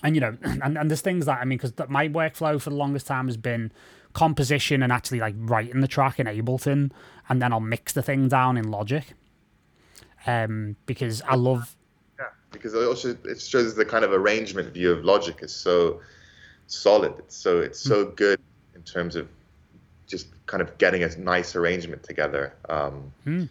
and 0.02 0.16
you 0.16 0.22
know, 0.22 0.38
and, 0.44 0.78
and 0.78 0.90
there's 0.90 1.02
things 1.02 1.26
that 1.26 1.40
I 1.40 1.46
mean, 1.46 1.58
because 1.58 1.74
my 1.90 2.08
workflow 2.08 2.62
for 2.62 2.70
the 2.70 2.76
longest 2.76 3.08
time 3.08 3.28
has 3.28 3.38
been 3.38 3.72
composition 4.14 4.84
and 4.84 4.92
actually 4.92 5.20
like 5.20 5.36
writing 5.38 5.82
the 5.82 5.88
track 5.88 6.20
in 6.20 6.28
Ableton, 6.28 6.92
and 7.30 7.42
then 7.42 7.52
I'll 7.52 7.60
mix 7.60 7.94
the 7.94 8.04
thing 8.04 8.28
down 8.28 8.58
in 8.58 8.70
Logic 8.70 9.06
um, 10.26 10.76
because 10.86 11.22
I 11.24 11.36
love. 11.36 11.76
Yeah, 12.20 12.26
because 12.52 12.74
it 12.74 12.84
also 12.84 13.18
it 13.26 13.42
shows 13.42 13.76
the 13.76 13.86
kind 13.86 14.06
of 14.06 14.12
arrangement 14.12 14.74
view 14.74 14.92
of 14.92 15.04
Logic 15.04 15.38
is 15.42 15.54
so 15.54 16.02
solid. 16.68 17.14
It's 17.20 17.36
so 17.36 17.60
it's 17.60 17.80
so 17.80 18.06
mm. 18.06 18.16
good 18.16 18.40
in 18.76 18.82
terms 18.84 19.16
of 19.16 19.28
just 20.08 20.28
kind 20.46 20.62
of 20.62 20.78
getting 20.78 21.04
a 21.04 21.18
nice 21.18 21.56
arrangement 21.56 22.04
together. 22.04 22.54
Um, 22.70 23.12
mm. 23.26 23.50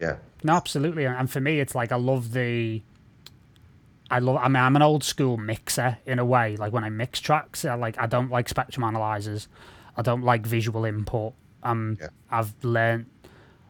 Yeah. 0.00 0.16
No, 0.42 0.54
absolutely, 0.54 1.04
and 1.04 1.30
for 1.30 1.40
me, 1.40 1.60
it's 1.60 1.74
like 1.74 1.92
I 1.92 1.96
love 1.96 2.32
the. 2.32 2.82
I 4.10 4.18
love. 4.18 4.36
I 4.36 4.48
mean, 4.48 4.56
I'm 4.56 4.76
an 4.76 4.82
old 4.82 5.04
school 5.04 5.36
mixer 5.36 5.98
in 6.04 6.18
a 6.18 6.24
way. 6.24 6.56
Like 6.56 6.72
when 6.72 6.84
I 6.84 6.90
mix 6.90 7.20
tracks, 7.20 7.64
I 7.64 7.74
like. 7.74 7.98
I 7.98 8.06
don't 8.06 8.30
like 8.30 8.48
spectrum 8.48 8.84
analyzers. 8.84 9.48
I 9.96 10.02
don't 10.02 10.22
like 10.22 10.46
visual 10.46 10.84
input. 10.84 11.34
Um, 11.62 11.98
yeah. 12.00 12.08
I've 12.30 12.52
learned 12.64 13.06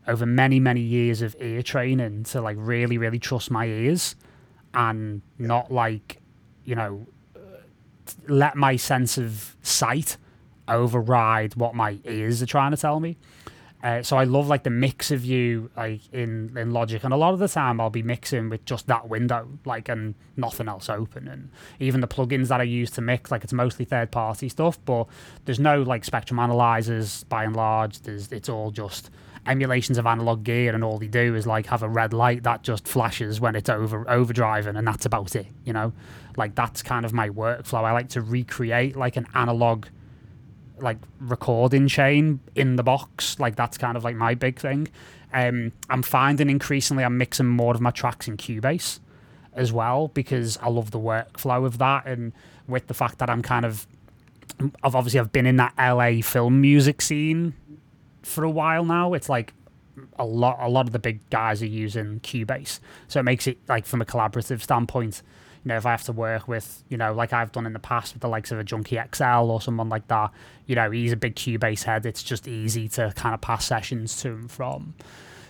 over 0.07 0.25
many 0.25 0.59
many 0.59 0.81
years 0.81 1.23
of 1.23 1.37
ear 1.41 1.63
training 1.63 2.25
to 2.25 2.41
like 2.41 2.57
really 2.59 2.99
really 2.99 3.19
trust 3.19 3.51
my 3.51 3.67
ears 3.67 4.17
and 4.73 5.21
yeah. 5.39 5.47
not 5.47 5.71
like 5.71 6.21
you 6.65 6.75
know 6.75 7.07
let 8.27 8.57
my 8.57 8.77
sense 8.77 9.19
of 9.19 9.57
sight 9.63 10.17
override 10.69 11.55
what 11.55 11.75
my 11.75 11.99
ears 12.05 12.43
are 12.43 12.47
trying 12.47 12.71
to 12.71 12.77
tell 12.77 12.99
me 12.99 13.17
uh, 13.83 14.03
so 14.03 14.19
I 14.19 14.25
love 14.25 14.49
like 14.49 14.63
the 14.63 14.71
mix 14.71 15.11
of 15.11 15.25
you 15.25 15.71
like 15.77 16.01
in 16.13 16.57
in 16.57 16.71
Logic, 16.73 17.03
and 17.03 17.15
a 17.15 17.17
lot 17.17 17.33
of 17.33 17.39
the 17.39 17.49
time 17.49 17.81
I'll 17.81 17.89
be 17.89 18.03
mixing 18.03 18.51
with 18.51 18.65
just 18.67 18.87
that 18.89 19.09
window, 19.09 19.49
like 19.65 19.89
and 19.89 20.15
nothing 20.37 20.69
else 20.69 20.91
open, 20.91 21.27
and 21.29 21.51
even 21.79 22.01
the 22.01 22.09
plugins 22.09 22.49
that 22.49 22.61
I 22.61 22.65
use 22.65 22.91
to 22.93 23.01
mix, 23.01 23.31
like 23.31 23.43
it's 23.43 23.55
mostly 23.55 23.87
third 23.87 24.11
party 24.11 24.51
stuff, 24.51 24.79
but 24.85 25.07
there's 25.47 25.61
no 25.61 25.83
like 25.83 26.05
spectrum 26.05 26.39
analyzers 26.39 27.25
by 27.25 27.45
and 27.45 27.57
large. 27.57 28.01
There's 28.01 28.31
it's 28.33 28.51
all 28.51 28.71
just 28.71 29.11
emulations 29.47 29.97
of 29.97 30.07
analog 30.07 30.45
gear, 30.45 30.75
and 30.75 30.85
all 30.85 30.99
they 30.99 31.09
do 31.09 31.35
is 31.35 31.47
like 31.47 31.67
have 31.67 31.83
a 31.83 31.89
red 31.89 32.13
light 32.13 32.43
that 32.43 32.63
just 32.63 32.87
flashes 32.87 33.41
when 33.41 33.57
it's 33.57 33.71
over 33.71 34.05
overdriving, 34.05 34.77
and 34.77 34.87
that's 34.87 35.07
about 35.07 35.35
it. 35.35 35.47
You 35.65 35.73
know, 35.73 35.93
like 36.37 36.55
that's 36.55 36.83
kind 36.83 37.07
of 37.07 37.15
my 37.15 37.31
workflow. 37.31 37.85
I 37.85 37.93
like 37.93 38.11
to 38.11 38.21
recreate 38.21 38.95
like 38.95 39.17
an 39.17 39.27
analog 39.35 39.87
like 40.83 40.99
recording 41.21 41.89
chain 41.89 42.41
in 42.55 42.77
the 42.77 42.83
box. 42.83 43.39
Like 43.39 43.57
that's 43.57 43.79
kind 43.79 43.97
of 43.97 44.05
like 44.05 44.17
my 44.17 44.35
big 44.35 44.59
thing. 44.59 44.89
Um, 45.33 45.73
I'm 45.89 46.03
finding 46.03 46.51
increasingly 46.51 47.05
I'm 47.05 47.17
mixing 47.17 47.47
more 47.47 47.75
of 47.75 47.81
my 47.81 47.91
tracks 47.91 48.27
in 48.27 48.37
Cubase 48.37 48.99
as 49.53 49.73
well 49.73 50.09
because 50.09 50.57
I 50.59 50.69
love 50.69 50.91
the 50.91 50.99
workflow 50.99 51.65
of 51.65 51.79
that 51.79 52.07
and 52.07 52.33
with 52.67 52.87
the 52.87 52.95
fact 52.95 53.19
that 53.19 53.31
I'm 53.31 53.43
kind 53.43 53.65
of 53.65 53.87
I've 54.83 54.95
obviously 54.95 55.21
I've 55.21 55.33
been 55.33 55.47
in 55.47 55.57
that 55.57 55.75
LA 55.79 56.23
film 56.23 56.61
music 56.61 57.01
scene 57.01 57.55
for 58.23 58.45
a 58.45 58.51
while 58.51 58.85
now. 58.85 59.15
It's 59.15 59.29
like 59.29 59.55
a 60.19 60.25
lot 60.25 60.57
a 60.61 60.69
lot 60.69 60.87
of 60.87 60.93
the 60.93 60.99
big 60.99 61.29
guys 61.31 61.63
are 61.63 61.67
using 61.67 62.21
Cubase, 62.21 62.81
so 63.09 63.21
it 63.21 63.23
makes 63.23 63.47
it 63.47 63.59
like 63.69 63.87
from 63.87 64.03
a 64.03 64.05
collaborative 64.05 64.61
standpoint. 64.61 65.23
You 65.65 65.69
know, 65.69 65.77
if 65.77 65.85
I 65.85 65.91
have 65.91 66.05
to 66.05 66.13
work 66.13 66.49
with, 66.49 66.83
you 66.89 66.97
know, 66.97 67.13
like 67.13 67.33
I've 67.33 67.53
done 67.53 67.67
in 67.67 67.73
the 67.73 67.79
past 67.79 68.15
with 68.15 68.23
the 68.23 68.29
likes 68.29 68.51
of 68.51 68.59
a 68.59 68.65
Junkie 68.65 68.99
XL 69.15 69.51
or 69.51 69.61
someone 69.61 69.89
like 69.89 70.09
that, 70.09 70.31
you 70.67 70.75
know, 70.75 70.91
he's 70.91 71.13
a 71.13 71.17
big 71.17 71.35
Cubase 71.35 71.83
head. 71.83 72.07
It's 72.07 72.23
just 72.23 72.49
easy 72.49 72.89
to 72.91 73.13
kind 73.15 73.35
of 73.35 73.41
pass 73.41 73.67
sessions 73.67 74.21
to 74.23 74.31
and 74.31 74.51
from. 74.51 74.95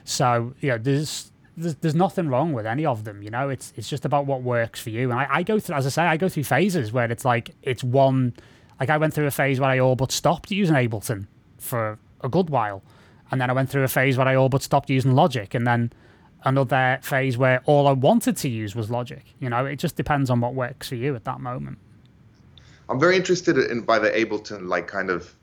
So, 0.04 0.54
you 0.60 0.70
know, 0.70 0.78
there's 0.78 1.30
there's, 1.56 1.74
there's 1.76 1.94
nothing 1.94 2.28
wrong 2.28 2.52
with 2.52 2.66
any 2.66 2.86
of 2.86 3.04
them. 3.04 3.22
You 3.22 3.30
know, 3.30 3.48
it's 3.48 3.72
it's 3.76 3.88
just 3.88 4.04
about 4.04 4.26
what 4.26 4.42
works 4.42 4.80
for 4.80 4.90
you. 4.90 5.10
And 5.10 5.20
I, 5.20 5.26
I 5.30 5.42
go 5.42 5.60
through, 5.60 5.76
as 5.76 5.86
I 5.86 5.90
say, 5.90 6.02
I 6.02 6.16
go 6.16 6.28
through 6.28 6.44
phases 6.44 6.92
where 6.92 7.10
it's 7.10 7.24
like 7.24 7.54
it's 7.62 7.84
one. 7.84 8.34
Like 8.78 8.90
I 8.90 8.96
went 8.96 9.14
through 9.14 9.26
a 9.26 9.30
phase 9.30 9.60
where 9.60 9.70
I 9.70 9.78
all 9.78 9.94
but 9.94 10.10
stopped 10.10 10.50
using 10.50 10.74
Ableton 10.74 11.26
for 11.58 11.98
a 12.22 12.28
good 12.28 12.50
while. 12.50 12.82
And 13.30 13.40
then 13.40 13.50
I 13.50 13.52
went 13.52 13.70
through 13.70 13.84
a 13.84 13.88
phase 13.88 14.16
where 14.16 14.26
I 14.26 14.34
all 14.34 14.48
but 14.48 14.62
stopped 14.62 14.90
using 14.90 15.14
Logic, 15.14 15.54
and 15.54 15.66
then 15.66 15.92
another 16.44 16.98
phase 17.02 17.36
where 17.36 17.62
all 17.66 17.86
I 17.86 17.92
wanted 17.92 18.36
to 18.38 18.48
use 18.48 18.74
was 18.74 18.90
Logic. 18.90 19.24
You 19.38 19.50
know, 19.50 19.66
it 19.66 19.76
just 19.76 19.96
depends 19.96 20.30
on 20.30 20.40
what 20.40 20.54
works 20.54 20.88
for 20.88 20.94
you 20.94 21.14
at 21.14 21.24
that 21.24 21.40
moment. 21.40 21.78
I'm 22.88 22.98
very 22.98 23.16
interested 23.16 23.56
in 23.56 23.82
by 23.82 23.98
the 23.98 24.10
Ableton, 24.10 24.66
like 24.68 24.88
kind 24.88 25.10
of 25.10 25.34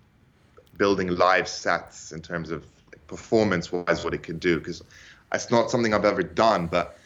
building 0.77 1.07
live 1.07 1.47
sets 1.47 2.11
in 2.11 2.21
terms 2.21 2.51
of 2.51 2.65
performance 3.07 3.71
wise, 3.71 4.03
what 4.03 4.13
it 4.13 4.23
can 4.23 4.37
do, 4.37 4.59
because 4.59 4.83
it's 5.33 5.49
not 5.49 5.71
something 5.71 5.93
I've 5.93 6.05
ever 6.05 6.23
done, 6.23 6.67
but 6.67 6.97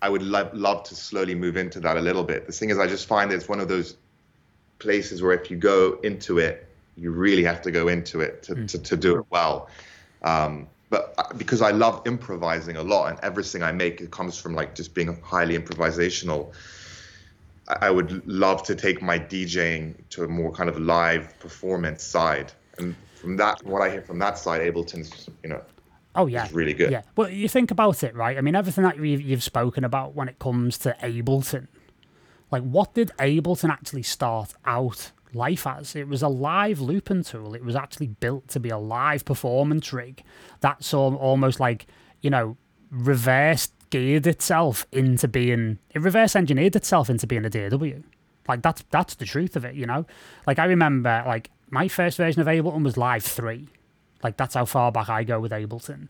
I 0.00 0.08
would 0.08 0.22
lo- 0.22 0.50
love 0.52 0.84
to 0.84 0.94
slowly 0.94 1.34
move 1.34 1.56
into 1.56 1.80
that 1.80 1.96
a 1.96 2.00
little 2.00 2.24
bit. 2.24 2.46
The 2.46 2.52
thing 2.52 2.70
is, 2.70 2.78
I 2.78 2.86
just 2.86 3.06
find 3.06 3.32
it's 3.32 3.48
one 3.48 3.60
of 3.60 3.68
those 3.68 3.96
places 4.78 5.22
where 5.22 5.32
if 5.32 5.50
you 5.50 5.56
go 5.56 5.98
into 6.02 6.38
it, 6.38 6.68
you 6.96 7.10
really 7.10 7.44
have 7.44 7.62
to 7.62 7.70
go 7.70 7.88
into 7.88 8.20
it 8.20 8.42
to, 8.44 8.54
mm. 8.54 8.68
to, 8.68 8.78
to, 8.78 8.96
do 8.96 9.18
it 9.18 9.26
well. 9.30 9.68
Um, 10.22 10.68
but 10.92 11.14
uh, 11.16 11.24
because 11.38 11.62
I 11.62 11.70
love 11.70 12.02
improvising 12.06 12.76
a 12.76 12.82
lot 12.82 13.10
and 13.10 13.18
everything 13.22 13.62
I 13.62 13.72
make 13.72 14.02
it 14.02 14.10
comes 14.10 14.38
from 14.38 14.54
like 14.54 14.74
just 14.74 14.92
being 14.92 15.18
highly 15.22 15.58
improvisational. 15.58 16.52
I 17.80 17.90
would 17.90 18.26
love 18.28 18.62
to 18.64 18.74
take 18.74 19.00
my 19.00 19.18
DJing 19.18 19.94
to 20.10 20.24
a 20.24 20.28
more 20.28 20.52
kind 20.52 20.68
of 20.68 20.78
live 20.78 21.38
performance 21.40 22.02
side, 22.02 22.52
and 22.76 22.94
from 23.14 23.36
that, 23.38 23.64
what 23.64 23.80
I 23.80 23.88
hear 23.88 24.02
from 24.02 24.18
that 24.18 24.36
side, 24.36 24.60
Ableton's 24.60 25.30
you 25.42 25.48
know, 25.48 25.62
oh 26.14 26.26
yeah, 26.26 26.44
it's 26.44 26.52
really 26.52 26.74
good. 26.74 26.90
Yeah, 26.90 27.02
well, 27.16 27.30
you 27.30 27.48
think 27.48 27.70
about 27.70 28.02
it, 28.02 28.14
right? 28.14 28.36
I 28.36 28.42
mean, 28.42 28.54
everything 28.54 28.84
that 28.84 28.98
you've 28.98 29.42
spoken 29.42 29.84
about 29.84 30.14
when 30.14 30.28
it 30.28 30.38
comes 30.38 30.76
to 30.78 30.94
Ableton, 31.00 31.68
like 32.50 32.64
what 32.64 32.92
did 32.92 33.12
Ableton 33.18 33.70
actually 33.70 34.02
start 34.02 34.52
out 34.66 35.12
life 35.34 35.66
as. 35.66 35.96
It 35.96 36.08
was 36.08 36.22
a 36.22 36.28
live 36.28 36.80
looping 36.80 37.24
tool. 37.24 37.54
It 37.54 37.64
was 37.64 37.76
actually 37.76 38.08
built 38.08 38.48
to 38.48 38.60
be 38.60 38.70
a 38.70 38.78
live 38.78 39.24
performance 39.24 39.92
rig. 39.92 40.22
That's 40.60 40.92
almost 40.94 41.60
like, 41.60 41.86
you 42.20 42.30
know, 42.30 42.56
reverse 42.90 43.72
geared 43.90 44.26
itself 44.26 44.86
into 44.92 45.28
being, 45.28 45.78
it 45.94 46.00
reverse 46.00 46.34
engineered 46.34 46.76
itself 46.76 47.10
into 47.10 47.26
being 47.26 47.44
a 47.44 47.50
DAW. 47.50 48.02
Like 48.48 48.62
that's 48.62 48.84
that's 48.90 49.14
the 49.14 49.24
truth 49.24 49.56
of 49.56 49.64
it, 49.64 49.74
you 49.74 49.86
know. 49.86 50.06
Like 50.46 50.58
I 50.58 50.64
remember, 50.64 51.22
like 51.26 51.50
my 51.70 51.88
first 51.88 52.16
version 52.16 52.40
of 52.40 52.48
Ableton 52.48 52.82
was 52.82 52.96
Live 52.96 53.22
Three, 53.24 53.68
like 54.22 54.36
that's 54.36 54.54
how 54.54 54.64
far 54.64 54.90
back 54.90 55.08
I 55.08 55.24
go 55.24 55.38
with 55.40 55.52
Ableton, 55.52 56.08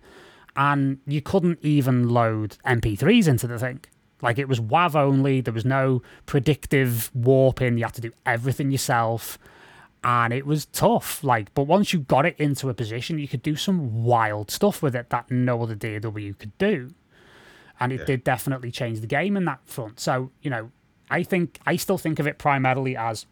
and 0.57 0.99
you 1.07 1.21
couldn't 1.21 1.59
even 1.63 2.09
load 2.09 2.57
MP3s 2.65 3.29
into 3.29 3.47
the 3.47 3.59
thing. 3.59 3.81
Like 4.23 4.39
it 4.39 4.49
was 4.49 4.61
WAV 4.61 4.95
only. 4.95 5.41
There 5.41 5.53
was 5.53 5.65
no 5.65 6.01
predictive 6.27 7.11
warping. 7.15 7.77
You 7.77 7.85
had 7.85 7.95
to 7.95 8.01
do 8.01 8.13
everything 8.25 8.71
yourself. 8.71 9.39
and 10.05 10.33
it 10.33 10.45
was 10.45 10.67
tough. 10.67 11.23
Like, 11.23 11.55
but 11.55 11.63
once 11.69 11.93
you 11.93 12.01
got 12.01 12.27
it 12.27 12.35
into 12.37 12.69
a 12.69 12.75
position, 12.75 13.21
you 13.21 13.29
could 13.29 13.43
do 13.43 13.55
some 13.55 14.03
wild 14.03 14.51
stuff 14.51 14.83
with 14.83 14.97
it 14.97 15.11
that 15.11 15.31
no 15.31 15.63
other 15.63 15.77
DAW 15.77 16.33
could 16.41 16.57
do, 16.59 16.91
and 17.79 17.93
it 17.93 18.01
Yeah. 18.01 18.07
did 18.07 18.25
definitely 18.25 18.73
change 18.73 18.99
the 19.01 19.07
game 19.07 19.37
in 19.37 19.45
that 19.45 19.61
front. 19.65 20.01
So 20.01 20.33
you 20.43 20.51
know, 20.51 20.73
I 21.09 21.23
think 21.23 21.61
I 21.67 21.77
still 21.77 21.99
think 21.99 22.19
of 22.19 22.27
it 22.27 22.37
primarily 22.37 22.97
as 22.97 23.27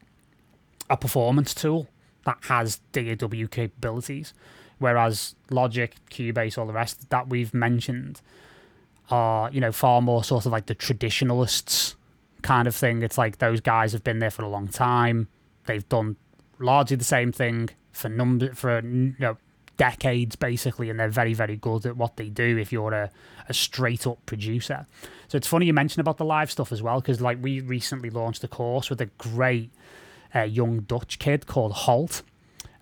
a 0.88 0.96
performance 0.96 1.54
tool 1.54 1.88
that 2.24 2.38
has 2.42 2.80
DAW 2.92 3.48
capabilities, 3.50 4.32
whereas 4.78 5.34
Logic, 5.50 5.92
Cubase, 6.08 6.56
all 6.56 6.66
the 6.66 6.72
rest 6.72 7.10
that 7.10 7.28
we've 7.28 7.52
mentioned 7.52 8.20
are 9.10 9.50
you 9.50 9.60
know 9.60 9.72
far 9.72 10.00
more 10.00 10.24
sort 10.24 10.46
of 10.46 10.52
like 10.52 10.66
the 10.66 10.74
traditionalists 10.74 11.96
kind 12.42 12.66
of 12.66 12.74
thing. 12.74 13.02
It's 13.02 13.18
like 13.18 13.38
those 13.38 13.60
guys 13.60 13.92
have 13.92 14.04
been 14.04 14.18
there 14.18 14.30
for 14.30 14.42
a 14.42 14.48
long 14.48 14.68
time. 14.68 15.28
They've 15.66 15.88
done 15.88 16.16
largely 16.58 16.96
the 16.96 17.04
same 17.04 17.32
thing 17.32 17.70
for 17.92 18.08
number 18.08 18.54
for 18.54 18.80
you 18.80 19.14
know 19.18 19.36
decades 19.76 20.36
basically, 20.36 20.90
and 20.90 20.98
they're 20.98 21.08
very 21.08 21.34
very 21.34 21.56
good 21.56 21.86
at 21.86 21.96
what 21.96 22.16
they 22.16 22.28
do. 22.28 22.58
If 22.58 22.72
you're 22.72 22.92
a, 22.92 23.10
a 23.48 23.54
straight 23.54 24.06
up 24.06 24.24
producer, 24.26 24.86
so 25.28 25.36
it's 25.36 25.48
funny 25.48 25.66
you 25.66 25.72
mentioned 25.72 26.00
about 26.00 26.18
the 26.18 26.24
live 26.24 26.50
stuff 26.50 26.72
as 26.72 26.82
well 26.82 27.00
because 27.00 27.20
like 27.20 27.38
we 27.40 27.60
recently 27.60 28.10
launched 28.10 28.44
a 28.44 28.48
course 28.48 28.90
with 28.90 29.00
a 29.00 29.06
great 29.18 29.70
uh, 30.34 30.42
young 30.42 30.80
Dutch 30.80 31.18
kid 31.18 31.46
called 31.46 31.72
Holt, 31.72 32.22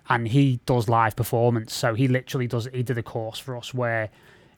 and 0.07 0.27
he 0.27 0.59
does 0.65 0.89
live 0.89 1.15
performance. 1.15 1.73
So 1.73 1.95
he 1.95 2.07
literally 2.07 2.47
does. 2.47 2.67
He 2.73 2.83
did 2.83 2.97
a 2.97 3.03
course 3.03 3.39
for 3.39 3.57
us 3.57 3.73
where 3.73 4.09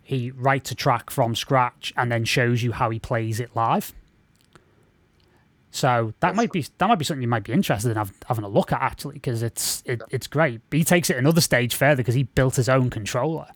he 0.04 0.32
writes 0.32 0.72
a 0.72 0.76
track 0.76 1.10
from 1.10 1.36
scratch 1.36 1.94
and 1.96 2.12
then 2.12 2.26
shows 2.26 2.64
you 2.64 2.72
how 2.72 2.90
he 2.90 3.00
plays 3.00 3.40
it 3.40 3.56
live. 3.56 3.94
So 5.72 6.14
that 6.20 6.36
might 6.36 6.52
be 6.52 6.66
that 6.80 6.88
might 6.88 7.00
be 7.00 7.06
something 7.06 7.22
you 7.22 7.30
might 7.30 7.46
be 7.46 7.54
interested 7.54 7.96
in 7.96 8.10
having 8.28 8.44
a 8.44 8.50
look 8.50 8.74
at 8.74 8.82
actually 8.82 9.14
because 9.14 9.42
it's 9.42 9.82
it, 9.86 10.02
it's 10.10 10.28
great. 10.28 10.62
But 10.70 10.80
he 10.80 10.84
takes 10.84 11.10
it 11.10 11.18
another 11.18 11.40
stage 11.40 11.76
further 11.76 11.98
because 11.98 12.16
he 12.16 12.24
built 12.24 12.58
his 12.58 12.68
own 12.68 12.90
controller. 12.90 13.48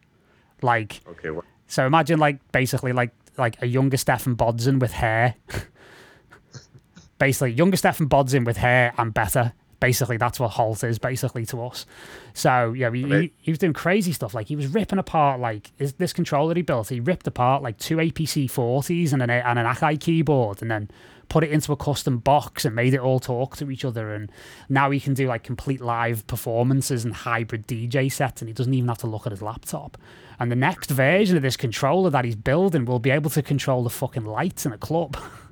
Like 0.62 1.02
Okay. 1.08 1.32
Well, 1.32 1.44
so, 1.68 1.86
imagine 1.86 2.20
like 2.20 2.40
basically 2.52 2.94
like 2.94 3.12
like 3.38 3.62
a 3.62 3.66
younger 3.66 3.98
Stephan 3.98 4.36
Bodzin 4.36 4.80
with 4.80 4.92
hair. 4.92 5.36
basically, 7.20 7.52
younger 7.52 7.78
Stephan 7.78 8.08
Bodzin 8.08 8.46
with 8.46 8.58
hair 8.58 8.94
and 8.98 9.14
better. 9.14 9.54
Basically, 9.86 10.18
that's 10.18 10.40
what 10.40 10.50
Holt 10.50 10.84
is 10.84 10.98
basically 10.98 11.46
to 11.46 11.64
us. 11.64 11.86
So 12.34 12.74
yeah, 12.74 12.90
he, 12.92 13.04
he, 13.04 13.34
he 13.38 13.52
was 13.52 13.60
doing 13.60 13.74
crazy 13.74 14.14
stuff. 14.14 14.34
Like 14.34 14.48
he 14.48 14.56
was 14.56 14.66
ripping 14.66 14.98
apart 14.98 15.40
like 15.40 15.72
is 15.78 15.94
this 15.94 16.12
controller 16.12 16.56
he 16.56 16.64
built. 16.64 16.90
He 16.90 17.00
ripped 17.00 17.28
apart 17.28 17.62
like 17.62 17.78
two 17.78 17.98
APC 17.98 18.46
40s 18.46 19.14
and 19.14 19.22
an 19.22 19.30
and 19.30 19.60
an 19.60 19.66
Akai 19.68 20.00
keyboard, 20.00 20.64
and 20.64 20.72
then 20.72 20.90
put 21.30 21.44
it 21.44 21.52
into 21.52 21.72
a 21.72 21.78
custom 21.78 22.18
box 22.18 22.66
and 22.66 22.76
made 22.76 22.96
it 22.96 23.00
all 23.00 23.20
talk 23.20 23.56
to 23.58 23.70
each 23.70 23.86
other. 23.86 24.12
And 24.12 24.32
now 24.70 24.90
he 24.90 25.00
can 25.00 25.14
do 25.14 25.28
like 25.28 25.44
complete 25.44 25.82
live 25.82 26.26
performances 26.26 27.06
and 27.06 27.14
hybrid 27.14 27.68
DJ 27.68 28.12
sets, 28.12 28.42
and 28.42 28.50
he 28.50 28.54
doesn't 28.54 28.74
even 28.74 28.88
have 28.88 28.98
to 29.00 29.08
look 29.08 29.28
at 29.28 29.32
his 29.32 29.44
laptop. 29.44 30.00
And 30.40 30.52
the 30.52 30.56
next 30.56 30.90
version 30.90 31.38
of 31.38 31.44
this 31.44 31.58
controller 31.58 32.10
that 32.10 32.26
he's 32.26 32.36
building 32.36 32.86
will 32.86 32.98
be 32.98 33.12
able 33.12 33.30
to 33.30 33.44
control 33.44 33.84
the 33.84 33.92
fucking 33.92 34.26
lights 34.26 34.66
in 34.66 34.74
a 34.74 34.80
club. 34.80 35.16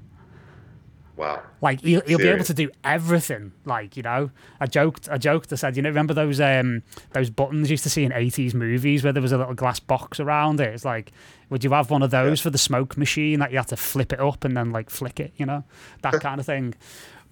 wow. 1.16 1.42
Like 1.62 1.82
he'll, 1.82 2.02
he'll 2.02 2.18
be 2.18 2.28
able 2.28 2.44
to 2.46 2.54
do 2.54 2.70
everything. 2.84 3.52
Like 3.66 3.96
you 3.98 4.04
know, 4.04 4.32
I 4.60 4.66
joked, 4.66 5.10
I 5.10 5.18
joked. 5.18 5.52
I 5.54 5.56
said, 5.56 5.76
you 5.76 5.82
know, 5.82 5.90
remember 5.90 6.14
those 6.14 6.40
um 6.40 6.84
those 7.12 7.30
buttons 7.30 7.70
you 7.70 7.74
used 7.74 7.84
to 7.84 7.90
see 7.90 8.04
in 8.04 8.12
eighties 8.14 8.54
movies 8.54 9.04
where 9.04 9.14
there 9.14 9.22
was 9.22 9.32
a 9.32 9.38
little 9.38 9.54
glass 9.54 9.80
box 9.80 10.20
around 10.20 10.60
it. 10.60 10.74
It's 10.74 10.86
like, 10.86 11.12
would 11.50 11.64
you 11.64 11.72
have 11.72 11.90
one 11.90 12.04
of 12.04 12.12
those 12.12 12.42
for 12.42 12.50
the 12.50 12.58
smoke 12.58 12.98
machine 12.98 13.40
that 13.40 13.52
you 13.52 13.58
had 13.58 13.68
to 13.70 13.78
flip 13.78 14.14
it 14.14 14.20
up 14.20 14.44
and 14.44 14.56
then 14.56 14.72
like 14.72 14.90
flick 14.90 15.20
it? 15.20 15.34
You 15.38 15.46
know, 15.46 15.64
that 16.02 16.14
kind 16.22 16.40
of 16.40 16.46
thing. 16.46 16.76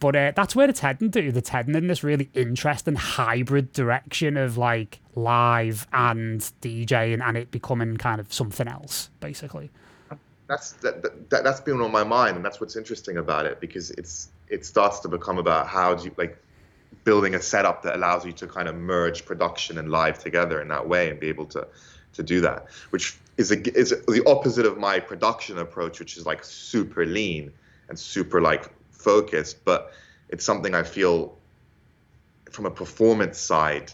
But 0.02 0.16
uh, 0.16 0.32
that's 0.36 0.56
where 0.56 0.68
it's 0.68 0.80
heading 0.80 1.12
to. 1.12 1.28
It's 1.28 1.49
heading 1.49 1.76
in 1.76 1.86
this 1.86 2.03
really 2.03 2.32
interesting 2.34 2.95
hybrid 2.95 3.72
direction 3.72 4.36
of 4.36 4.58
like 4.58 4.99
live 5.14 5.86
and 5.94 6.41
DJing 6.62 7.22
and 7.22 7.38
it 7.38 7.52
becoming 7.52 7.98
kind 7.98 8.20
of 8.20 8.34
something 8.34 8.68
else, 8.68 9.12
basically. 9.20 9.70
That's 10.52 10.73
that, 10.73 11.02
that, 11.02 11.30
that 11.30 11.44
that's 11.45 11.61
been 11.61 11.80
on 11.80 11.91
my 11.91 12.03
mind 12.03 12.36
and 12.36 12.44
that's 12.44 12.60
what's 12.60 12.76
interesting 12.76 13.18
about 13.18 13.45
it 13.45 13.61
because 13.61 13.91
it's 13.91 14.30
it 14.49 14.65
starts 14.65 14.99
to 14.99 15.07
become 15.07 15.38
about 15.38 15.68
how 15.68 15.95
do 15.95 16.03
you 16.03 16.11
like 16.18 16.38
building 17.06 17.36
a 17.36 17.41
setup 17.41 17.84
that 17.84 17.95
allows 17.95 18.26
you 18.26 18.34
to 18.34 18.48
kind 18.48 18.68
of 18.68 18.76
merge 18.76 19.26
production 19.26 19.78
and 19.78 19.90
live 19.90 20.19
together 20.19 20.61
in 20.61 20.68
that 20.68 20.86
way 20.88 21.10
and 21.10 21.19
be 21.19 21.30
able 21.30 21.45
to 21.45 21.65
to 22.14 22.22
do 22.22 22.41
that 22.41 22.68
which 22.90 23.18
is 23.38 23.52
a, 23.52 23.78
is 23.78 23.91
the 23.91 24.23
opposite 24.28 24.65
of 24.65 24.78
my 24.78 24.99
production 24.99 25.57
approach 25.57 25.99
which 25.99 26.18
is 26.18 26.26
like 26.26 26.44
super 26.44 27.06
lean 27.06 27.52
and 27.88 27.98
super 27.98 28.41
like 28.41 28.69
focused 28.91 29.64
but 29.64 29.94
it's 30.28 30.44
something 30.44 30.76
i 30.76 30.84
feel 30.84 31.38
from 32.52 32.65
a 32.65 32.72
performance 32.72 33.40
side 33.40 33.94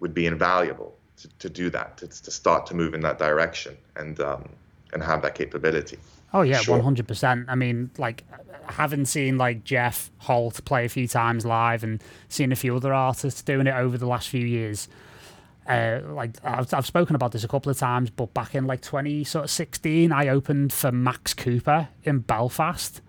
would 0.00 0.12
be 0.12 0.26
invaluable 0.26 0.96
to, 1.16 1.28
to 1.38 1.48
do 1.48 1.70
that 1.70 1.96
to, 1.98 2.08
to 2.08 2.30
start 2.30 2.66
to 2.66 2.74
move 2.74 2.94
in 2.94 3.00
that 3.02 3.18
direction. 3.18 3.76
And 3.96 4.20
um, 4.20 4.48
and 4.92 5.02
have 5.02 5.22
that 5.22 5.34
capability 5.34 5.98
Oh 6.34 6.42
yeah, 6.42 6.60
one 6.66 6.80
hundred 6.80 7.06
percent. 7.06 7.46
I 7.48 7.54
mean, 7.54 7.90
like 7.98 8.24
having 8.66 9.04
seen 9.04 9.36
like 9.36 9.64
Jeff 9.64 10.10
Holt 10.18 10.64
play 10.64 10.86
a 10.86 10.88
few 10.88 11.06
times 11.06 11.44
live 11.44 11.84
and 11.84 12.02
seen 12.28 12.52
a 12.52 12.56
few 12.56 12.74
other 12.74 12.94
artists 12.94 13.42
doing 13.42 13.66
it 13.66 13.74
over 13.74 13.98
the 13.98 14.06
last 14.06 14.28
few 14.28 14.46
years. 14.46 14.88
Uh, 15.68 16.00
like 16.08 16.36
I've, 16.42 16.72
I've 16.72 16.86
spoken 16.86 17.14
about 17.14 17.32
this 17.32 17.44
a 17.44 17.48
couple 17.48 17.70
of 17.70 17.78
times, 17.78 18.10
but 18.10 18.32
back 18.32 18.54
in 18.54 18.66
like 18.66 18.80
twenty 18.80 19.24
sort 19.24 19.44
of 19.44 19.50
sixteen, 19.50 20.10
I 20.10 20.28
opened 20.28 20.72
for 20.72 20.90
Max 20.90 21.34
Cooper 21.34 21.88
in 22.02 22.20
Belfast, 22.20 23.02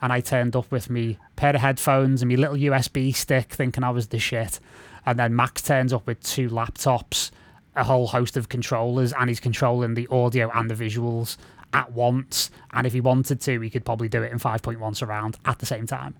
and 0.00 0.10
I 0.10 0.20
turned 0.20 0.56
up 0.56 0.70
with 0.72 0.88
me 0.88 1.18
pair 1.36 1.54
of 1.54 1.60
headphones 1.60 2.22
and 2.22 2.30
my 2.30 2.36
little 2.36 2.56
USB 2.56 3.14
stick, 3.14 3.52
thinking 3.52 3.84
I 3.84 3.90
was 3.90 4.08
the 4.08 4.18
shit. 4.18 4.60
And 5.04 5.18
then 5.18 5.36
Max 5.36 5.60
turns 5.60 5.92
up 5.92 6.06
with 6.06 6.22
two 6.22 6.48
laptops, 6.48 7.30
a 7.74 7.84
whole 7.84 8.06
host 8.08 8.36
of 8.36 8.48
controllers, 8.48 9.12
and 9.12 9.28
he's 9.28 9.40
controlling 9.40 9.94
the 9.94 10.06
audio 10.08 10.50
and 10.54 10.70
the 10.70 10.74
visuals 10.74 11.36
at 11.72 11.92
once. 11.92 12.50
And 12.72 12.86
if 12.86 12.92
he 12.92 13.00
wanted 13.00 13.40
to, 13.42 13.60
he 13.60 13.70
could 13.70 13.84
probably 13.84 14.08
do 14.08 14.22
it 14.22 14.32
in 14.32 14.38
5.1 14.38 14.96
surround 14.96 15.38
at 15.44 15.58
the 15.58 15.66
same 15.66 15.86
time. 15.86 16.14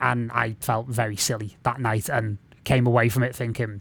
And 0.00 0.30
I 0.32 0.56
felt 0.60 0.86
very 0.88 1.16
silly 1.16 1.56
that 1.62 1.80
night 1.80 2.08
and 2.08 2.38
came 2.64 2.86
away 2.86 3.08
from 3.08 3.22
it 3.22 3.34
thinking, 3.34 3.80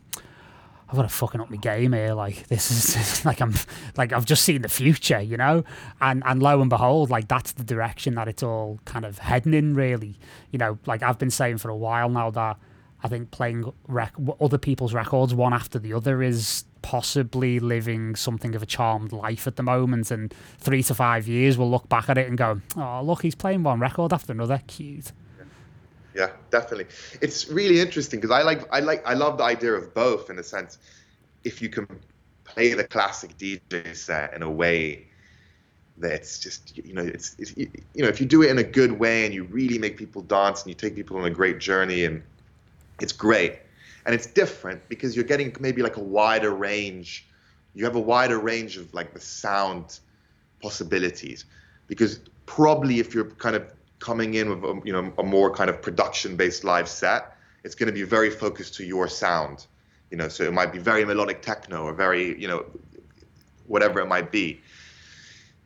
I've 0.94 0.98
got 0.98 1.04
to 1.04 1.10
fucking 1.10 1.42
up 1.42 1.50
my 1.50 1.58
game 1.58 1.94
here. 1.94 2.14
Like 2.14 2.48
this 2.50 2.70
is 2.70 3.26
like 3.26 3.42
I'm 3.42 3.56
like 3.98 4.14
I've 4.14 4.26
just 4.26 4.44
seen 4.44 4.62
the 4.62 4.70
future, 4.70 5.20
you 5.20 5.38
know. 5.38 5.64
And 6.00 6.22
and 6.24 6.42
lo 6.42 6.62
and 6.62 6.70
behold, 6.70 7.10
like 7.10 7.28
that's 7.28 7.54
the 7.54 7.64
direction 7.64 8.14
that 8.16 8.28
it's 8.28 8.44
all 8.44 8.80
kind 8.86 9.04
of 9.04 9.18
heading 9.18 9.56
in. 9.56 9.74
Really, 9.74 10.20
you 10.52 10.60
know. 10.60 10.78
Like 10.86 11.02
I've 11.02 11.18
been 11.18 11.32
saying 11.32 11.58
for 11.58 11.70
a 11.70 11.76
while 11.76 12.10
now 12.10 12.30
that 12.30 12.58
I 13.04 13.08
think 13.08 13.32
playing 13.32 13.74
rec- 13.88 14.14
other 14.40 14.60
people's 14.60 14.94
records 14.94 15.34
one 15.34 15.52
after 15.52 15.80
the 15.80 15.94
other 15.94 16.22
is 16.22 16.66
possibly 16.84 17.60
living 17.60 18.16
something 18.16 18.54
of 18.54 18.62
a 18.62 18.66
charmed 18.68 19.12
life 19.12 19.48
at 19.48 19.56
the 19.56 19.64
moment. 19.64 20.12
And 20.12 20.32
three 20.60 20.84
to 20.84 20.94
five 20.94 21.28
years, 21.28 21.58
we'll 21.58 21.72
look 21.72 21.90
back 21.90 22.10
at 22.10 22.20
it 22.20 22.28
and 22.28 22.38
go, 22.38 22.62
"Oh, 22.78 23.02
look, 23.04 23.24
he's 23.24 23.34
playing 23.34 23.64
one 23.64 23.80
record 23.80 24.14
after 24.14 24.32
another. 24.32 24.62
Cute." 24.68 25.12
Yeah, 26.14 26.30
definitely. 26.52 26.86
It's 27.22 27.50
really 27.50 27.80
interesting 27.80 28.20
because 28.20 28.32
I 28.32 28.44
like 28.44 28.62
I 28.72 28.82
like 28.82 29.06
I 29.08 29.16
love 29.16 29.40
the 29.40 29.44
idea 29.46 29.74
of 29.74 29.94
both 29.96 30.30
in 30.30 30.38
a 30.38 30.44
sense. 30.44 30.78
If 31.44 31.62
you 31.62 31.70
can 31.70 31.88
play 32.44 32.74
the 32.74 32.84
classic 32.84 33.36
DJ 33.38 33.96
set 33.96 34.34
in 34.34 34.44
a 34.44 34.52
way 34.52 35.08
that 35.98 36.12
it's 36.12 36.40
just 36.40 36.78
you 36.78 36.94
know 36.94 37.02
it's, 37.02 37.36
it's 37.40 37.56
you 37.58 38.04
know 38.04 38.08
if 38.08 38.20
you 38.20 38.26
do 38.26 38.44
it 38.44 38.50
in 38.50 38.58
a 38.60 38.64
good 38.64 38.92
way 38.92 39.26
and 39.26 39.34
you 39.34 39.44
really 39.46 39.78
make 39.78 39.98
people 39.98 40.22
dance 40.24 40.62
and 40.62 40.70
you 40.70 40.76
take 40.76 40.96
people 40.96 41.18
on 41.18 41.26
a 41.26 41.30
great 41.30 41.60
journey 41.60 42.06
and 42.06 42.22
it's 43.00 43.12
great 43.12 43.60
and 44.06 44.14
it's 44.14 44.28
different 44.28 44.88
because 44.90 45.16
you're 45.16 45.26
getting 45.26 45.56
maybe 45.60 45.82
like 45.82 45.98
a 45.98 46.04
wider 46.04 46.52
range. 46.52 47.26
You 47.74 47.86
have 47.86 47.96
a 47.96 48.02
wider 48.02 48.40
range 48.40 48.78
of 48.78 48.94
like 48.94 49.14
the 49.14 49.20
sound 49.20 50.00
possibilities. 50.62 51.46
Because 51.88 52.20
probably 52.46 53.00
if 53.00 53.14
you're 53.14 53.30
kind 53.32 53.56
of 53.56 53.72
coming 54.00 54.34
in 54.34 54.50
with 54.50 54.64
a, 54.64 54.82
you 54.84 54.92
know 54.92 55.14
a 55.18 55.24
more 55.24 55.50
kind 55.54 55.70
of 55.70 55.82
production 55.82 56.36
based 56.36 56.66
live 56.66 56.90
set 56.90 57.38
it's 57.64 57.74
going 57.74 57.88
to 57.88 57.94
be 57.94 58.04
very 58.04 58.30
focused 58.30 58.76
to 58.76 58.84
your 58.84 59.08
sound. 59.08 59.66
You 60.12 60.18
know 60.18 60.28
so 60.28 60.44
it 60.44 60.54
might 60.54 60.74
be 60.74 60.80
very 60.80 61.06
melodic 61.06 61.42
techno 61.42 61.84
or 61.84 61.94
very 61.94 62.40
you 62.40 62.48
know 62.48 62.66
whatever 63.68 64.00
it 64.02 64.08
might 64.08 64.32
be 64.32 64.62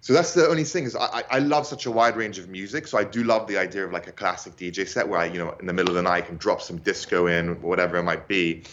so 0.08 0.14
that's 0.14 0.34
the 0.34 0.48
only 0.48 0.64
thing 0.64 0.86
is 0.86 0.96
I, 0.96 1.22
I- 1.30 1.40
love 1.40 1.68
such 1.68 1.86
a 1.86 1.92
wide 1.92 2.16
range 2.16 2.40
of 2.40 2.48
music. 2.48 2.88
So 2.88 2.98
I 2.98 3.04
do 3.04 3.26
love 3.26 3.46
the 3.46 3.58
idea 3.58 3.84
of 3.84 3.92
like 3.92 4.08
a 4.08 4.14
classic 4.14 4.56
DJ 4.56 4.88
set 4.88 5.06
where 5.06 5.20
I, 5.20 5.26
you 5.26 5.38
know, 5.38 5.52
in 5.60 5.66
the 5.66 5.74
middle 5.74 5.90
of 5.90 5.96
the 5.96 6.02
night 6.02 6.24
I 6.24 6.28
can 6.28 6.38
drop 6.38 6.62
some 6.62 6.78
disco 6.78 7.28
in, 7.28 7.62
whatever 7.62 7.98
it 7.98 8.04
might 8.04 8.26
be. 8.26 8.64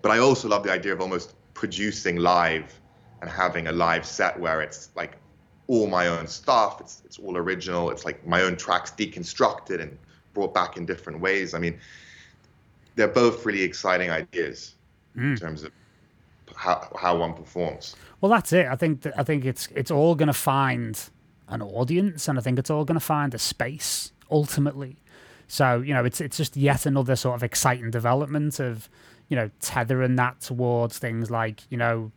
But 0.00 0.12
I 0.12 0.18
also 0.18 0.46
love 0.46 0.62
the 0.62 0.70
idea 0.70 0.92
of 0.92 1.00
almost 1.00 1.34
producing 1.54 2.18
live 2.18 2.72
and 3.20 3.28
having 3.28 3.66
a 3.66 3.72
live 3.72 4.06
set 4.06 4.38
where 4.38 4.62
it's 4.62 4.90
like 4.94 5.16
all 5.66 5.88
my 5.88 6.06
own 6.06 6.28
stuff. 6.28 6.80
It's 6.80 7.02
it's 7.04 7.18
all 7.18 7.36
original. 7.36 7.90
It's 7.90 8.04
like 8.04 8.24
my 8.24 8.42
own 8.42 8.54
tracks 8.54 8.92
deconstructed 8.92 9.80
and 9.80 9.98
brought 10.34 10.54
back 10.54 10.76
in 10.76 10.86
different 10.86 11.18
ways. 11.18 11.54
I 11.54 11.58
mean, 11.58 11.80
they're 12.94 13.08
both 13.08 13.44
really 13.44 13.62
exciting 13.62 14.10
ideas 14.10 14.76
hmm. 15.16 15.32
in 15.32 15.36
terms 15.36 15.64
of 15.64 15.72
how 16.56 16.88
how 16.98 17.16
one 17.16 17.34
performs. 17.34 17.96
Well, 18.20 18.30
that's 18.30 18.52
it. 18.52 18.66
I 18.66 18.76
think 18.76 19.02
that, 19.02 19.18
I 19.18 19.22
think 19.22 19.44
it's 19.44 19.68
it's 19.74 19.90
all 19.90 20.14
going 20.14 20.28
to 20.28 20.32
find 20.32 20.98
an 21.48 21.62
audience, 21.62 22.28
and 22.28 22.38
I 22.38 22.42
think 22.42 22.58
it's 22.58 22.70
all 22.70 22.84
going 22.84 22.98
to 22.98 23.04
find 23.04 23.34
a 23.34 23.38
space 23.38 24.12
ultimately. 24.30 24.96
So 25.46 25.80
you 25.80 25.94
know, 25.94 26.04
it's 26.04 26.20
it's 26.20 26.36
just 26.36 26.56
yet 26.56 26.86
another 26.86 27.16
sort 27.16 27.36
of 27.36 27.42
exciting 27.42 27.90
development 27.90 28.60
of 28.60 28.88
you 29.28 29.36
know 29.36 29.50
tethering 29.60 30.16
that 30.16 30.40
towards 30.40 30.98
things 30.98 31.30
like 31.30 31.62
you 31.70 31.76
know 31.76 32.12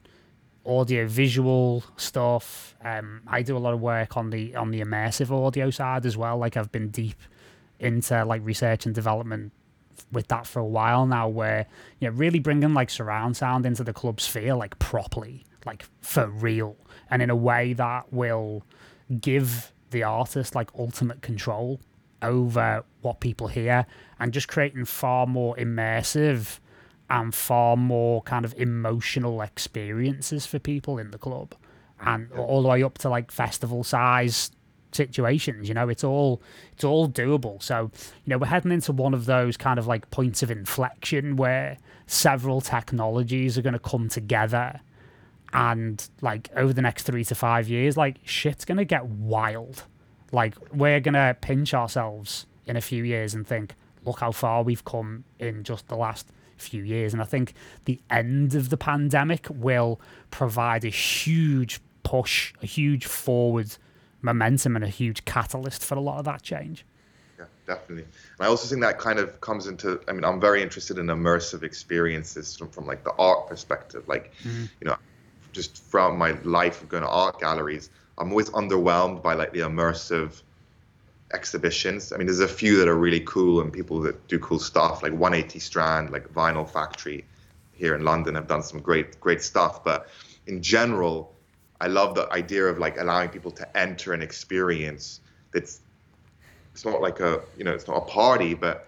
audio 0.66 1.08
visual 1.08 1.84
stuff. 1.96 2.76
Um, 2.84 3.22
I 3.28 3.42
do 3.42 3.56
a 3.56 3.60
lot 3.60 3.74
of 3.74 3.82
work 3.82 4.18
on 4.18 4.30
the 4.30 4.56
on 4.56 4.72
the 4.72 4.82
immersive 4.82 5.32
audio 5.32 5.70
side 5.70 6.06
as 6.06 6.18
well. 6.18 6.38
Like 6.38 6.58
I've 6.58 6.72
been 6.72 6.90
deep 6.90 7.18
into 7.80 8.26
like 8.26 8.42
research 8.44 8.86
and 8.86 8.94
development 8.94 9.52
with 10.12 10.28
that 10.28 10.48
for 10.48 10.60
a 10.60 10.66
while 10.66 11.06
now 11.06 11.28
where 11.28 11.66
you 12.00 12.10
know 12.10 12.16
really 12.16 12.40
bringing 12.40 12.74
like 12.74 12.90
surround 12.90 13.36
sound 13.36 13.66
into 13.66 13.84
the 13.84 13.94
club 13.94 14.22
sphere 14.22 14.56
like 14.56 14.78
properly 14.80 15.44
like 15.66 15.86
for 16.02 16.28
real 16.28 16.76
and 17.10 17.22
in 17.22 17.30
a 17.30 17.36
way 17.36 17.74
that 17.74 18.12
will 18.12 18.64
give 19.22 19.72
the 19.92 20.04
artist 20.04 20.56
like 20.56 20.70
ultimate 20.78 21.22
control 21.22 21.80
over 22.22 22.84
what 23.02 23.20
people 23.20 23.48
hear 23.48 23.86
and 24.20 24.34
just 24.34 24.48
creating 24.48 24.86
far 24.86 25.28
more 25.28 25.56
immersive 25.56 26.60
and 27.10 27.34
far 27.34 27.78
more 27.78 28.22
kind 28.24 28.44
of 28.46 28.54
emotional 28.58 29.42
experiences 29.42 30.46
for 30.46 30.60
people 30.60 30.98
in 30.98 31.12
the 31.12 31.18
club. 31.18 31.56
And 32.00 32.32
all 32.34 32.62
the 32.62 32.68
way 32.68 32.84
up 32.84 32.98
to 33.00 33.10
like 33.10 33.32
festival 33.32 33.84
size 33.84 34.52
situations 34.98 35.70
you 35.70 35.74
know 35.74 35.88
it's 35.88 36.04
all 36.04 36.42
it's 36.74 36.84
all 36.84 37.08
doable. 37.08 37.62
So 37.62 37.92
you 38.26 38.30
know 38.32 38.38
we're 38.38 38.48
heading 38.48 38.72
into 38.72 38.92
one 38.92 39.14
of 39.14 39.26
those 39.26 39.58
kind 39.58 39.80
of 39.80 39.88
like 39.88 40.10
points 40.12 40.44
of 40.44 40.52
inflection 40.52 41.36
where 41.36 41.78
several 42.08 42.62
technologies 42.62 43.58
are 43.58 43.62
going 43.62 43.74
to 43.74 43.80
come 43.80 44.10
together 44.10 44.80
and 45.54 46.10
like 46.22 46.50
over 46.56 46.74
the 46.74 46.82
next 46.82 47.04
3 47.04 47.24
to 47.26 47.36
5 47.36 47.70
years 47.70 47.96
like 47.98 48.18
shit's 48.24 48.66
going 48.66 48.78
to 48.78 48.86
get 48.86 49.06
wild. 49.06 49.84
Like 50.32 50.56
we're 50.74 51.00
going 51.00 51.14
to 51.14 51.36
pinch 51.40 51.74
ourselves 51.74 52.46
in 52.66 52.76
a 52.76 52.82
few 52.82 53.04
years 53.04 53.34
and 53.34 53.48
think 53.48 53.76
look 54.06 54.20
how 54.20 54.32
far 54.32 54.64
we've 54.64 54.86
come 54.86 55.24
in 55.40 55.64
just 55.64 55.88
the 55.88 55.96
last 55.96 56.28
few 56.58 56.84
years. 56.84 57.14
And 57.14 57.22
i 57.22 57.26
think 57.26 57.54
the 57.86 58.00
end 58.10 58.56
of 58.56 58.70
the 58.70 58.78
pandemic 58.78 59.48
will 59.50 60.00
provide 60.32 60.84
a 60.86 60.90
huge 60.90 61.80
push 62.04 62.54
a 62.64 62.66
huge 62.66 63.06
forward 63.06 63.76
momentum 64.22 64.76
and 64.76 64.84
a 64.84 64.90
huge 64.90 65.26
catalyst 65.26 65.84
for 65.84 65.96
a 65.96 66.00
lot 66.00 66.20
of 66.20 66.26
that 66.26 66.42
change. 66.42 66.86
Yeah, 67.38 67.46
definitely. 67.66 68.04
And 68.04 68.48
I 68.48 68.48
also 68.48 68.68
think 68.68 68.82
that 68.82 69.00
kind 69.00 69.20
of 69.20 69.40
comes 69.42 69.68
into. 69.68 70.02
I 70.08 70.14
mean, 70.14 70.24
I'm 70.24 70.40
very 70.40 70.62
interested 70.62 70.98
in 70.98 71.08
immersive 71.08 71.64
experiences 71.64 72.56
from, 72.56 72.70
from 72.70 72.88
like 72.88 73.04
the 73.04 73.14
art 73.20 73.48
perspective. 73.48 74.08
Like, 74.08 74.34
mm-hmm. 74.44 74.66
you 74.82 74.88
know, 74.88 74.98
just 75.52 75.84
from 75.84 76.18
my 76.18 76.32
life 76.44 76.82
of 76.82 76.90
going 76.90 77.04
to 77.04 77.10
art 77.10 77.40
galleries, 77.40 77.90
I'm 78.18 78.32
always 78.32 78.50
underwhelmed 78.50 79.22
by 79.22 79.34
like 79.34 79.54
the 79.54 79.60
immersive 79.60 80.42
exhibitions. 81.34 82.14
I 82.14 82.18
mean, 82.18 82.28
there's 82.28 82.40
a 82.40 82.48
few 82.48 82.78
that 82.78 82.88
are 82.88 82.98
really 82.98 83.20
cool 83.22 83.62
and 83.62 83.72
people 83.72 84.00
that 84.02 84.28
do 84.28 84.40
cool 84.40 84.60
stuff, 84.60 85.04
like 85.04 85.12
180 85.14 85.60
Strand, 85.60 86.10
like 86.12 86.28
Vinyl 86.34 86.68
Factory 86.68 87.26
here 87.74 87.94
in 87.96 88.04
London 88.04 88.36
have 88.36 88.48
done 88.48 88.64
some 88.64 88.80
great, 88.80 89.20
great 89.20 89.42
stuff. 89.42 89.84
But 89.84 90.08
in 90.48 90.62
general, 90.62 91.34
I 91.80 91.88
love 91.88 92.16
the 92.16 92.32
idea 92.32 92.66
of 92.66 92.80
like 92.80 93.00
allowing 93.00 93.30
people 93.30 93.52
to 93.52 93.78
enter 93.78 94.14
an 94.14 94.22
experience 94.22 95.22
that's 95.54 95.82
it's 96.74 96.86
not 96.86 97.02
like 97.02 97.20
a 97.20 97.42
you 97.58 97.64
know 97.64 97.74
it's 97.74 97.88
not 97.88 97.98
a 97.98 98.02
party, 98.02 98.54
but 98.54 98.88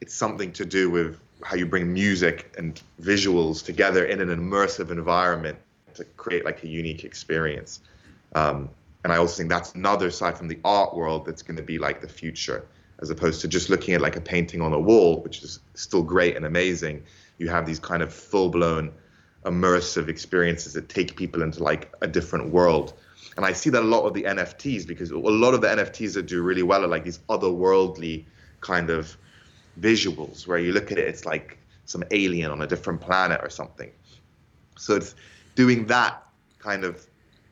it's 0.00 0.14
something 0.14 0.52
to 0.52 0.64
do 0.64 0.90
with 0.90 1.18
how 1.42 1.56
you 1.56 1.66
bring 1.66 1.92
music 1.92 2.54
and 2.58 2.80
visuals 3.00 3.64
together 3.64 4.04
in 4.06 4.20
an 4.20 4.28
immersive 4.28 4.90
environment 4.90 5.58
to 5.94 6.04
create 6.16 6.44
like 6.44 6.62
a 6.62 6.68
unique 6.68 7.04
experience. 7.04 7.80
Um, 8.34 8.68
and 9.04 9.12
I 9.12 9.18
also 9.18 9.36
think 9.36 9.50
that's 9.50 9.74
another 9.74 10.10
side 10.10 10.36
from 10.36 10.48
the 10.48 10.58
art 10.64 10.94
world 10.94 11.26
that's 11.26 11.42
going 11.42 11.56
to 11.56 11.62
be 11.62 11.78
like 11.78 12.00
the 12.00 12.08
future, 12.08 12.64
as 13.00 13.10
opposed 13.10 13.40
to 13.42 13.48
just 13.48 13.70
looking 13.70 13.94
at 13.94 14.00
like 14.00 14.16
a 14.16 14.20
painting 14.20 14.60
on 14.60 14.72
a 14.72 14.80
wall, 14.80 15.20
which 15.20 15.42
is 15.42 15.60
still 15.74 16.02
great 16.02 16.36
and 16.36 16.44
amazing. 16.44 17.02
You 17.38 17.48
have 17.48 17.66
these 17.66 17.78
kind 17.78 18.02
of 18.02 18.12
full 18.12 18.48
blown 18.48 18.92
immersive 19.44 20.08
experiences 20.08 20.72
that 20.72 20.88
take 20.88 21.16
people 21.16 21.42
into 21.42 21.62
like 21.62 21.92
a 22.00 22.06
different 22.06 22.50
world. 22.50 22.94
And 23.36 23.44
I 23.44 23.52
see 23.52 23.70
that 23.70 23.82
a 23.82 23.86
lot 23.86 24.04
of 24.04 24.14
the 24.14 24.24
NFTs 24.24 24.86
because 24.86 25.10
a 25.10 25.18
lot 25.18 25.54
of 25.54 25.60
the 25.60 25.68
NFTs 25.68 26.14
that 26.14 26.26
do 26.26 26.42
really 26.42 26.62
well 26.62 26.84
are 26.84 26.88
like 26.88 27.04
these 27.04 27.18
otherworldly 27.28 28.24
kind 28.60 28.90
of 28.90 29.16
visuals 29.80 30.46
where 30.46 30.58
you 30.58 30.72
look 30.72 30.90
at 30.90 30.98
it, 30.98 31.06
it's 31.06 31.24
like 31.24 31.58
some 31.84 32.02
alien 32.10 32.50
on 32.50 32.62
a 32.62 32.66
different 32.66 33.00
planet 33.00 33.40
or 33.42 33.50
something. 33.50 33.90
So 34.76 34.96
it's 34.96 35.14
doing 35.54 35.86
that 35.86 36.22
kind 36.58 36.84
of 36.84 37.06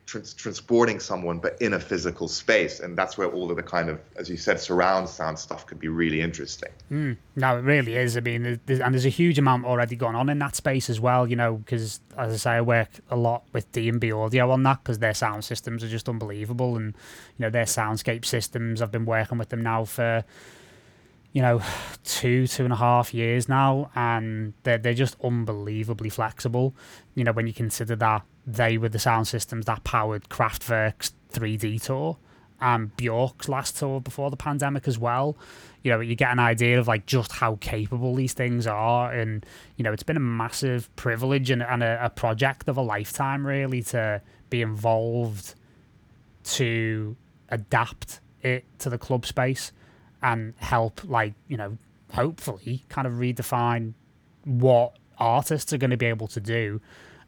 trans- 0.05 0.33
transporting 0.33 0.99
someone, 0.99 1.39
but 1.39 1.61
in 1.61 1.73
a 1.73 1.79
physical 1.79 2.27
space, 2.27 2.79
and 2.79 2.97
that's 2.97 3.17
where 3.17 3.27
all 3.27 3.49
of 3.49 3.57
the 3.57 3.63
kind 3.63 3.89
of, 3.89 3.99
as 4.15 4.29
you 4.29 4.37
said, 4.37 4.59
surround 4.59 5.09
sound 5.09 5.37
stuff 5.37 5.65
could 5.65 5.79
be 5.79 5.87
really 5.87 6.21
interesting. 6.21 6.69
Mm, 6.91 7.17
no, 7.35 7.57
it 7.57 7.61
really 7.61 7.95
is. 7.95 8.17
I 8.17 8.21
mean, 8.21 8.59
there's, 8.65 8.79
and 8.79 8.93
there's 8.93 9.05
a 9.05 9.09
huge 9.09 9.39
amount 9.39 9.65
already 9.65 9.95
going 9.95 10.15
on 10.15 10.29
in 10.29 10.39
that 10.39 10.55
space 10.55 10.89
as 10.89 10.99
well. 10.99 11.27
You 11.27 11.35
know, 11.35 11.55
because 11.57 11.99
as 12.17 12.33
I 12.33 12.37
say, 12.37 12.51
I 12.51 12.61
work 12.61 12.89
a 13.09 13.15
lot 13.15 13.43
with 13.53 13.71
D 13.71 13.89
and 13.89 13.99
B 13.99 14.11
Audio 14.11 14.51
on 14.51 14.63
that 14.63 14.83
because 14.83 14.99
their 14.99 15.13
sound 15.13 15.43
systems 15.43 15.83
are 15.83 15.89
just 15.89 16.07
unbelievable, 16.07 16.75
and 16.75 16.95
you 17.37 17.43
know 17.43 17.49
their 17.49 17.65
soundscape 17.65 18.25
systems. 18.25 18.81
I've 18.81 18.91
been 18.91 19.05
working 19.05 19.37
with 19.37 19.49
them 19.49 19.63
now 19.63 19.85
for 19.85 20.23
you 21.33 21.41
know, 21.41 21.61
two, 22.05 22.47
two 22.47 22.63
and 22.63 22.71
a 22.71 22.77
half 22.77 23.13
years 23.13 23.49
now, 23.49 23.91
and 23.93 24.53
they're, 24.63 24.77
they're 24.77 24.93
just 24.93 25.17
unbelievably 25.21 26.09
flexible. 26.09 26.73
You 27.13 27.25
know, 27.25 27.33
when 27.33 27.45
you 27.45 27.51
consider 27.51 27.97
that 27.97 28.23
they 28.45 28.77
were 28.77 28.89
the 28.89 28.99
sound 28.99 29.27
systems 29.27 29.65
that 29.65 29.83
powered 29.83 30.29
Kraftwerk's 30.29 31.13
3D 31.31 31.81
tour 31.81 32.17
and 32.61 32.95
Bjork's 32.95 33.49
last 33.49 33.77
tour 33.77 33.99
before 33.99 34.29
the 34.29 34.37
pandemic 34.37 34.87
as 34.87 34.97
well. 34.97 35.37
You 35.83 35.91
know, 35.91 35.99
you 35.99 36.15
get 36.15 36.31
an 36.31 36.39
idea 36.39 36.79
of 36.79 36.87
like 36.87 37.05
just 37.05 37.33
how 37.33 37.57
capable 37.57 38.15
these 38.15 38.33
things 38.33 38.65
are, 38.65 39.11
and 39.11 39.45
you 39.75 39.83
know, 39.83 39.93
it's 39.93 40.03
been 40.03 40.17
a 40.17 40.21
massive 40.21 40.93
privilege 40.95 41.49
and, 41.51 41.61
and 41.61 41.83
a, 41.83 42.05
a 42.05 42.09
project 42.09 42.67
of 42.67 42.77
a 42.77 42.81
lifetime, 42.81 43.45
really, 43.45 43.83
to 43.83 44.21
be 44.49 44.61
involved 44.61 45.53
to 46.43 47.15
adapt 47.49 48.19
it 48.41 48.65
to 48.79 48.89
the 48.89 48.97
club 48.97 49.25
space 49.25 49.71
and 50.21 50.53
help, 50.57 51.03
like 51.03 51.33
you 51.47 51.57
know, 51.57 51.77
hopefully, 52.13 52.83
kind 52.89 53.05
of 53.05 53.13
redefine 53.13 53.93
what 54.43 54.97
artists 55.19 55.71
are 55.71 55.77
going 55.77 55.91
to 55.91 55.97
be 55.97 56.05
able 56.07 56.27
to 56.27 56.39
do 56.39 56.81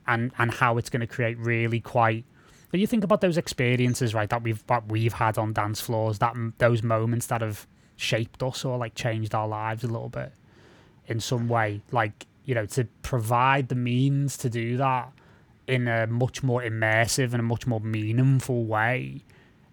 and 0.08 0.32
and 0.38 0.52
how 0.52 0.78
it's 0.78 0.90
going 0.90 1.02
to 1.02 1.08
create 1.08 1.38
really 1.38 1.80
quite 1.80 2.26
but 2.70 2.80
you 2.80 2.88
think 2.88 3.04
about 3.04 3.22
those 3.22 3.38
experiences 3.38 4.14
right 4.14 4.30
that 4.30 4.44
we've 4.44 4.66
that 4.68 4.88
we've 4.90 5.14
had 5.14 5.38
on 5.38 5.54
dance 5.54 5.80
floors 5.80 6.20
that 6.20 6.36
those 6.58 6.84
moments 6.84 7.28
that 7.28 7.42
have 7.42 7.68
shaped 7.96 8.44
us 8.44 8.64
or 8.64 8.78
like 8.78 8.94
changed 8.96 9.34
our 9.34 9.48
lives 9.48 9.84
a 9.84 9.88
little 9.88 10.10
bit 10.10 10.32
in 11.08 11.20
some 11.20 11.48
way 11.48 11.82
like 11.92 12.26
you 12.46 12.54
know 12.54 12.66
to 12.66 12.86
provide 13.02 13.70
the 13.70 13.76
means 13.76 14.38
to 14.38 14.50
do 14.50 14.78
that 14.78 15.12
in 15.68 15.88
a 15.88 16.08
much 16.08 16.42
more 16.42 16.62
immersive 16.62 17.34
and 17.34 17.36
a 17.36 17.44
much 17.44 17.68
more 17.68 17.82
meaningful 17.82 18.64
way 18.66 19.22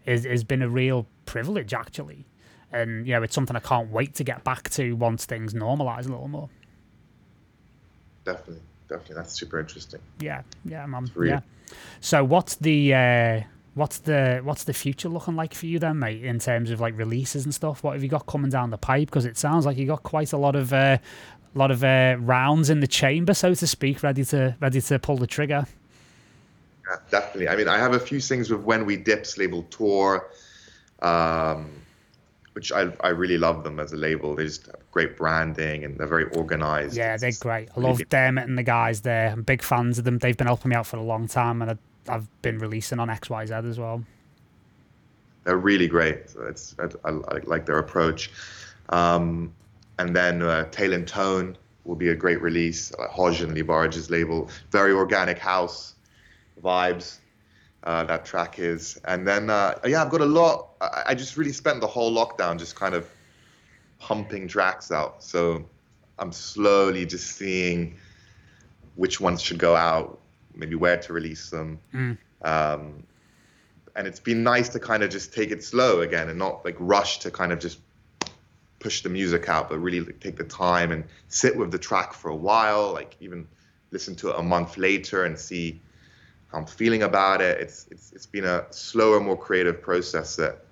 is 0.04 0.24
has 0.24 0.44
been 0.44 0.62
a 0.62 0.68
real 0.68 1.06
privilege 1.24 1.72
actually. 1.72 2.26
And 2.72 3.06
you 3.06 3.14
know 3.14 3.22
it's 3.22 3.34
something 3.34 3.54
i 3.54 3.60
can't 3.60 3.90
wait 3.90 4.16
to 4.16 4.24
get 4.24 4.42
back 4.42 4.68
to 4.70 4.94
once 4.94 5.24
things 5.24 5.54
normalize 5.54 6.06
a 6.06 6.10
little 6.10 6.28
more. 6.28 6.50
Definitely 8.24 8.62
definitely. 8.88 9.16
That's 9.16 9.32
super 9.32 9.60
interesting. 9.60 10.00
Yeah, 10.20 10.42
yeah, 10.64 10.86
man. 10.86 11.10
Yeah. 11.22 11.40
So 12.00 12.24
what's 12.24 12.56
the 12.56 12.94
uh, 12.94 13.40
what's 13.74 13.98
the 13.98 14.40
what's 14.42 14.64
the 14.64 14.72
future 14.72 15.08
looking 15.08 15.36
like 15.36 15.54
for 15.54 15.66
you 15.66 15.78
then, 15.78 15.98
mate? 15.98 16.24
In 16.24 16.38
terms 16.38 16.70
of 16.70 16.80
like 16.80 16.96
releases 16.96 17.44
and 17.44 17.54
stuff, 17.54 17.82
what 17.82 17.94
have 17.94 18.02
you 18.02 18.08
got 18.08 18.26
coming 18.26 18.50
down 18.50 18.70
the 18.70 18.78
pipe? 18.78 19.08
Because 19.08 19.24
it 19.24 19.36
sounds 19.36 19.66
like 19.66 19.76
you 19.76 19.86
got 19.86 20.02
quite 20.02 20.32
a 20.32 20.36
lot 20.36 20.56
of 20.56 20.72
uh, 20.72 20.98
lot 21.54 21.70
of 21.70 21.84
uh, 21.84 22.16
rounds 22.20 22.70
in 22.70 22.80
the 22.80 22.86
chamber, 22.86 23.34
so 23.34 23.54
to 23.54 23.66
speak, 23.66 24.02
ready 24.02 24.24
to 24.26 24.56
ready 24.60 24.80
to 24.80 24.98
pull 24.98 25.16
the 25.16 25.26
trigger. 25.26 25.66
Yeah, 26.88 26.96
definitely. 27.10 27.48
I 27.48 27.56
mean, 27.56 27.68
I 27.68 27.78
have 27.78 27.94
a 27.94 28.00
few 28.00 28.20
things 28.20 28.50
with 28.50 28.60
When 28.62 28.84
We 28.84 28.96
Dip's 28.96 29.38
label 29.38 29.62
tour. 29.64 30.28
Um, 31.00 31.70
which 32.54 32.70
I, 32.72 32.92
I 33.00 33.08
really 33.08 33.36
love 33.36 33.64
them 33.64 33.80
as 33.80 33.92
a 33.92 33.96
label. 33.96 34.34
They 34.34 34.44
just 34.44 34.66
have 34.66 34.76
great 34.92 35.16
branding 35.16 35.84
and 35.84 35.98
they're 35.98 36.06
very 36.06 36.24
organized. 36.36 36.96
Yeah, 36.96 37.16
they're 37.16 37.32
great. 37.38 37.68
I 37.76 37.80
love 37.80 38.00
them 38.08 38.38
and 38.38 38.56
the 38.56 38.62
guys 38.62 39.00
there. 39.00 39.30
I'm 39.30 39.42
big 39.42 39.60
fans 39.60 39.98
of 39.98 40.04
them. 40.04 40.18
They've 40.18 40.36
been 40.36 40.46
helping 40.46 40.70
me 40.70 40.76
out 40.76 40.86
for 40.86 40.96
a 40.96 41.02
long 41.02 41.26
time, 41.26 41.62
and 41.62 41.72
I, 41.72 42.12
have 42.12 42.28
been 42.42 42.58
releasing 42.58 43.00
on 43.00 43.08
XYZ 43.08 43.68
as 43.68 43.78
well. 43.78 44.04
They're 45.42 45.56
really 45.56 45.88
great. 45.88 46.34
It's 46.48 46.76
I, 46.78 47.08
I, 47.08 47.10
I 47.10 47.38
like 47.44 47.66
their 47.66 47.78
approach. 47.78 48.30
Um, 48.90 49.52
and 49.98 50.14
then 50.14 50.42
uh, 50.42 50.66
Tale 50.70 50.92
and 50.92 51.06
Tone 51.06 51.56
will 51.84 51.96
be 51.96 52.10
a 52.10 52.14
great 52.14 52.40
release. 52.40 52.92
Uh, 52.98 53.08
Hodge 53.08 53.42
and 53.42 53.54
Libarge's 53.54 54.10
label, 54.10 54.48
very 54.70 54.92
organic 54.92 55.38
house 55.38 55.94
vibes 56.62 57.18
uh, 57.84 58.04
that 58.04 58.24
track 58.24 58.58
is. 58.58 58.98
And 59.04 59.26
then, 59.26 59.50
uh, 59.50 59.78
yeah, 59.86 60.02
I've 60.02 60.10
got 60.10 60.22
a 60.22 60.26
lot. 60.26 60.70
I, 60.80 61.02
I, 61.08 61.14
just 61.14 61.36
really 61.36 61.52
spent 61.52 61.80
the 61.80 61.86
whole 61.86 62.12
lockdown 62.12 62.58
just 62.58 62.74
kind 62.74 62.94
of 62.94 63.08
pumping 63.98 64.48
tracks 64.48 64.90
out. 64.90 65.22
So 65.22 65.64
I'm 66.18 66.32
slowly 66.32 67.04
just 67.04 67.36
seeing 67.36 67.96
which 68.96 69.20
ones 69.20 69.42
should 69.42 69.58
go 69.58 69.76
out, 69.76 70.18
maybe 70.54 70.74
where 70.74 70.96
to 70.96 71.12
release 71.12 71.50
them. 71.50 71.78
Mm. 71.92 72.18
Um, 72.42 73.02
and 73.96 74.06
it's 74.06 74.20
been 74.20 74.42
nice 74.42 74.70
to 74.70 74.80
kind 74.80 75.02
of 75.02 75.10
just 75.10 75.34
take 75.34 75.50
it 75.50 75.62
slow 75.62 76.00
again 76.00 76.28
and 76.28 76.38
not 76.38 76.64
like 76.64 76.76
rush 76.78 77.18
to 77.20 77.30
kind 77.30 77.52
of 77.52 77.58
just 77.58 77.78
push 78.78 79.02
the 79.02 79.08
music 79.08 79.48
out, 79.48 79.68
but 79.68 79.78
really 79.78 80.00
like, 80.00 80.20
take 80.20 80.36
the 80.36 80.44
time 80.44 80.90
and 80.90 81.04
sit 81.28 81.56
with 81.56 81.70
the 81.70 81.78
track 81.78 82.12
for 82.12 82.30
a 82.30 82.36
while, 82.36 82.92
like 82.92 83.16
even 83.20 83.46
listen 83.90 84.14
to 84.16 84.30
it 84.30 84.36
a 84.38 84.42
month 84.42 84.76
later 84.76 85.24
and 85.24 85.38
see 85.38 85.80
I'm 86.54 86.66
feeling 86.66 87.02
about 87.02 87.40
it. 87.40 87.60
It's 87.60 87.86
it's 87.90 88.12
it's 88.12 88.26
been 88.26 88.44
a 88.44 88.64
slower, 88.70 89.20
more 89.20 89.36
creative 89.36 89.82
process 89.82 90.36
that 90.36 90.64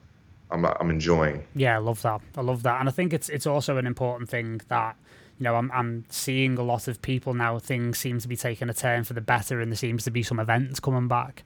I'm 0.50 0.64
I'm 0.64 0.90
enjoying. 0.90 1.44
Yeah, 1.54 1.76
I 1.76 1.78
love 1.78 2.02
that. 2.02 2.20
I 2.36 2.42
love 2.42 2.62
that, 2.62 2.80
and 2.80 2.88
I 2.88 2.92
think 2.92 3.12
it's 3.12 3.28
it's 3.28 3.46
also 3.46 3.76
an 3.78 3.86
important 3.86 4.30
thing 4.30 4.60
that 4.68 4.96
you 5.38 5.44
know 5.44 5.56
I'm 5.56 5.72
I'm 5.72 6.04
seeing 6.08 6.56
a 6.58 6.62
lot 6.62 6.86
of 6.86 7.02
people 7.02 7.34
now. 7.34 7.58
Things 7.58 7.98
seem 7.98 8.20
to 8.20 8.28
be 8.28 8.36
taking 8.36 8.68
a 8.68 8.74
turn 8.74 9.02
for 9.04 9.14
the 9.14 9.20
better, 9.20 9.60
and 9.60 9.72
there 9.72 9.76
seems 9.76 10.04
to 10.04 10.10
be 10.10 10.22
some 10.22 10.38
events 10.38 10.78
coming 10.78 11.08
back. 11.08 11.42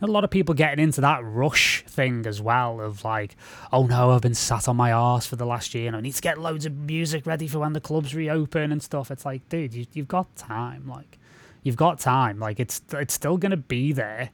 And 0.00 0.08
a 0.08 0.12
lot 0.12 0.24
of 0.24 0.30
people 0.30 0.54
getting 0.54 0.82
into 0.82 1.00
that 1.00 1.20
rush 1.24 1.82
thing 1.86 2.26
as 2.26 2.40
well 2.40 2.80
of 2.80 3.04
like, 3.04 3.36
oh 3.72 3.86
no, 3.86 4.12
I've 4.12 4.22
been 4.22 4.34
sat 4.34 4.68
on 4.68 4.76
my 4.76 4.92
arse 4.92 5.26
for 5.26 5.36
the 5.36 5.46
last 5.46 5.74
year, 5.74 5.88
and 5.88 5.96
I 5.96 6.00
need 6.00 6.14
to 6.14 6.22
get 6.22 6.38
loads 6.38 6.64
of 6.64 6.76
music 6.76 7.26
ready 7.26 7.48
for 7.48 7.58
when 7.58 7.72
the 7.72 7.80
clubs 7.80 8.14
reopen 8.14 8.70
and 8.70 8.82
stuff. 8.82 9.10
It's 9.10 9.24
like, 9.24 9.48
dude, 9.48 9.74
you, 9.74 9.86
you've 9.94 10.08
got 10.08 10.36
time, 10.36 10.86
like. 10.86 11.16
You've 11.62 11.76
got 11.76 11.98
time. 11.98 12.38
Like 12.38 12.60
it's 12.60 12.82
it's 12.92 13.14
still 13.14 13.36
gonna 13.36 13.56
be 13.56 13.92
there 13.92 14.30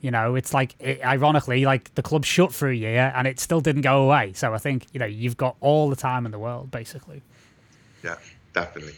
you 0.00 0.10
know, 0.10 0.34
it's 0.34 0.52
like, 0.52 0.76
it, 0.78 1.04
ironically, 1.04 1.64
like 1.64 1.94
the 1.94 2.02
club 2.02 2.24
shut 2.24 2.52
for 2.52 2.68
a 2.68 2.74
year 2.74 3.12
and 3.16 3.26
it 3.26 3.40
still 3.40 3.60
didn't 3.60 3.82
go 3.82 4.04
away. 4.04 4.32
So 4.34 4.52
I 4.54 4.58
think, 4.58 4.86
you 4.92 5.00
know, 5.00 5.06
you've 5.06 5.36
got 5.36 5.56
all 5.60 5.88
the 5.88 5.96
time 5.96 6.26
in 6.26 6.32
the 6.32 6.38
world, 6.38 6.70
basically. 6.70 7.22
Yeah, 8.04 8.16
definitely. 8.52 8.94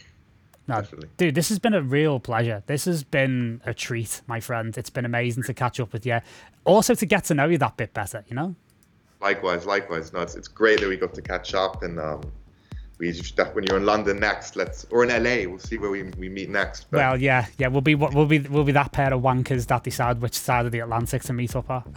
No, 0.67 0.75
definitely. 0.75 1.09
Dude, 1.17 1.35
this 1.35 1.49
has 1.49 1.57
been 1.57 1.73
a 1.73 1.81
real 1.81 2.19
pleasure. 2.19 2.61
This 2.67 2.85
has 2.85 3.03
been 3.03 3.61
a 3.65 3.73
treat, 3.73 4.21
my 4.27 4.39
friend. 4.39 4.77
It's 4.77 4.89
been 4.89 5.05
amazing 5.05 5.43
to 5.43 5.53
catch 5.53 5.79
up 5.79 5.93
with 5.93 6.05
you. 6.05 6.19
Also 6.65 6.93
to 6.93 7.05
get 7.05 7.23
to 7.25 7.33
know 7.33 7.47
you 7.47 7.57
that 7.57 7.77
bit 7.77 7.93
better, 7.93 8.23
you 8.27 8.35
know? 8.35 8.55
Likewise, 9.21 9.65
likewise. 9.65 10.13
No, 10.13 10.19
it's, 10.19 10.35
it's 10.35 10.47
great 10.47 10.79
that 10.81 10.89
we 10.89 10.97
got 10.97 11.13
to 11.13 11.21
catch 11.21 11.53
up 11.55 11.81
and 11.81 11.99
um, 11.99 12.21
we 12.99 13.13
when 13.53 13.63
you're 13.63 13.77
in 13.77 13.85
London 13.85 14.19
next, 14.19 14.57
let's 14.57 14.85
or 14.91 15.05
in 15.05 15.23
LA, 15.23 15.49
we'll 15.49 15.57
see 15.57 15.77
where 15.77 15.89
we, 15.89 16.03
we 16.17 16.27
meet 16.27 16.49
next. 16.49 16.87
But. 16.91 16.97
Well, 16.97 17.21
yeah, 17.21 17.45
yeah, 17.57 17.67
we'll 17.67 17.79
be 17.79 17.95
we'll 17.95 18.25
be 18.25 18.39
we'll 18.39 18.65
be 18.65 18.73
that 18.73 18.91
pair 18.91 19.13
of 19.13 19.21
wankers 19.21 19.67
that 19.67 19.85
decide 19.85 20.21
which 20.21 20.33
side 20.33 20.65
of 20.65 20.73
the 20.73 20.79
Atlantic 20.79 21.23
to 21.23 21.31
meet 21.33 21.55
up 21.55 21.69
at. 21.69 21.87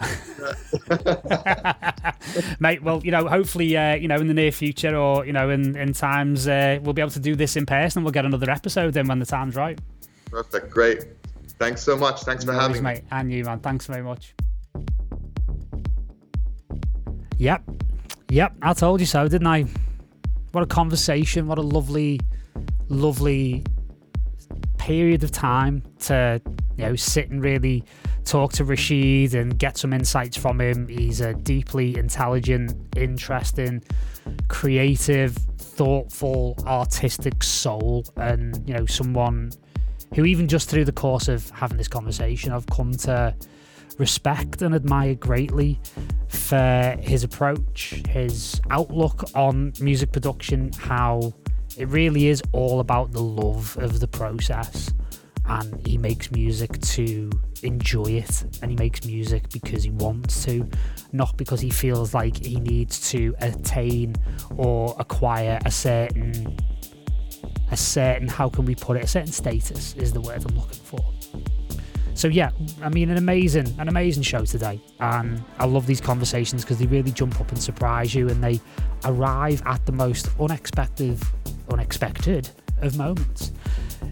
Mate, 2.61 2.81
well, 2.83 3.01
you 3.03 3.11
know, 3.11 3.27
hopefully, 3.27 3.75
uh, 3.75 3.95
you 3.95 4.07
know, 4.07 4.15
in 4.15 4.27
the 4.27 4.33
near 4.33 4.53
future 4.53 4.95
or 4.95 5.25
you 5.25 5.33
know, 5.33 5.49
in 5.49 5.75
in 5.75 5.91
times, 5.91 6.47
uh, 6.47 6.79
we'll 6.81 6.93
be 6.93 7.01
able 7.01 7.11
to 7.11 7.19
do 7.19 7.35
this 7.35 7.57
in 7.57 7.65
person. 7.65 8.03
We'll 8.03 8.13
get 8.13 8.25
another 8.25 8.49
episode 8.49 8.95
in 8.95 9.05
when 9.07 9.19
the 9.19 9.25
time's 9.25 9.57
right. 9.57 9.77
Perfect, 10.31 10.69
great. 10.71 11.05
Thanks 11.59 11.83
so 11.83 11.97
much. 11.97 12.23
Thanks 12.23 12.45
for 12.45 12.53
no 12.53 12.59
having 12.59 12.77
me, 12.77 12.81
mate. 12.81 13.03
And 13.11 13.29
you, 13.29 13.43
man. 13.43 13.59
Thanks 13.59 13.87
very 13.87 14.03
much. 14.03 14.33
Yep, 17.39 17.61
yep. 18.29 18.53
I 18.61 18.73
told 18.73 19.01
you 19.01 19.05
so, 19.05 19.27
didn't 19.27 19.47
I? 19.47 19.65
What 20.53 20.63
a 20.63 20.67
conversation, 20.67 21.47
what 21.47 21.57
a 21.57 21.63
lovely, 21.63 22.19
lovely 22.87 23.65
period 24.77 25.23
of 25.23 25.31
time 25.31 25.81
to 25.97 26.39
you 26.77 26.85
know 26.85 26.95
sit 26.95 27.29
and 27.29 27.43
really 27.43 27.83
talk 28.23 28.53
to 28.53 28.63
Rashid 28.63 29.33
and 29.33 29.57
get 29.57 29.77
some 29.77 29.93
insights 29.93 30.37
from 30.37 30.61
him. 30.61 30.87
He's 30.87 31.21
a 31.21 31.33
deeply 31.33 31.97
intelligent, 31.97 32.75
interesting, 32.95 33.83
creative, 34.47 35.35
thoughtful, 35.57 36.55
artistic 36.67 37.41
soul, 37.41 38.05
and 38.15 38.63
you 38.67 38.75
know 38.75 38.85
someone 38.85 39.51
who 40.13 40.23
even 40.23 40.47
just 40.47 40.69
through 40.69 40.85
the 40.85 40.91
course 40.91 41.27
of 41.29 41.49
having 41.49 41.77
this 41.77 41.87
conversation, 41.87 42.51
I've 42.51 42.67
come 42.67 42.91
to 42.91 43.35
respect 43.97 44.61
and 44.61 44.73
admire 44.73 45.15
greatly 45.15 45.79
for 46.27 46.97
his 46.99 47.23
approach, 47.23 48.01
his 48.09 48.59
outlook 48.69 49.23
on 49.35 49.73
music 49.79 50.11
production, 50.11 50.71
how 50.73 51.33
it 51.77 51.87
really 51.87 52.27
is 52.27 52.41
all 52.51 52.79
about 52.79 53.11
the 53.11 53.21
love 53.21 53.77
of 53.77 53.99
the 53.99 54.07
process. 54.07 54.93
And 55.45 55.85
he 55.85 55.97
makes 55.97 56.31
music 56.31 56.79
to 56.79 57.29
enjoy 57.63 58.05
it, 58.05 58.45
and 58.61 58.71
he 58.71 58.77
makes 58.77 59.05
music 59.05 59.49
because 59.49 59.83
he 59.83 59.91
wants 59.91 60.45
to, 60.45 60.69
not 61.11 61.35
because 61.37 61.59
he 61.59 61.69
feels 61.69 62.13
like 62.13 62.45
he 62.45 62.59
needs 62.59 63.11
to 63.11 63.35
attain 63.39 64.15
or 64.55 64.95
acquire 64.99 65.59
a 65.65 65.71
certain, 65.71 66.57
a 67.71 67.77
certain, 67.77 68.27
how 68.27 68.47
can 68.47 68.65
we 68.65 68.73
put 68.73 68.95
it, 68.95 69.03
a 69.03 69.07
certain 69.07 69.31
status 69.31 69.95
is 69.95 70.13
the 70.13 70.21
word 70.21 70.45
I'm 70.47 70.55
looking 70.55 70.83
for. 70.83 71.03
So 72.15 72.27
yeah, 72.27 72.51
I 72.81 72.89
mean, 72.89 73.09
an 73.09 73.17
amazing, 73.17 73.73
an 73.79 73.89
amazing 73.89 74.23
show 74.23 74.45
today, 74.45 74.79
and 74.99 75.43
I 75.59 75.65
love 75.65 75.87
these 75.87 75.99
conversations 75.99 76.63
because 76.63 76.79
they 76.79 76.85
really 76.85 77.11
jump 77.11 77.39
up 77.41 77.49
and 77.49 77.61
surprise 77.61 78.13
you, 78.15 78.29
and 78.29 78.43
they 78.43 78.59
arrive 79.03 79.61
at 79.65 79.85
the 79.85 79.91
most 79.91 80.29
unexpected, 80.39 81.19
unexpected 81.69 82.49
of 82.81 82.97
moments. 82.97 83.51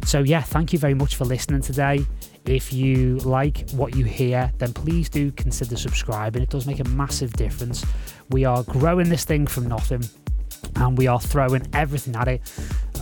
So 0.06 0.24
yeah, 0.24 0.42
thank 0.42 0.74
you 0.74 0.80
very 0.80 0.94
much 0.94 1.16
for 1.16 1.26
listening 1.26 1.62
today. 1.62 2.06
If 2.46 2.74
you 2.74 3.18
like 3.20 3.70
what 3.72 3.96
you 3.96 4.04
hear, 4.04 4.52
then 4.58 4.74
please 4.74 5.08
do 5.10 5.32
consider 5.32 5.78
subscribing. 5.78 6.42
It 6.42 6.50
does 6.50 6.66
make 6.66 6.80
a 6.80 6.90
massive 6.90 7.34
difference. 7.34 7.86
We 8.30 8.46
are 8.46 8.64
growing 8.64 9.10
this 9.10 9.26
thing 9.26 9.46
from 9.46 9.68
nothing 9.68 10.04
and 10.76 10.98
we 10.98 11.08
are 11.08 11.20
throwing 11.20 11.68
everything 11.74 12.16
at 12.16 12.28
it. 12.28 12.42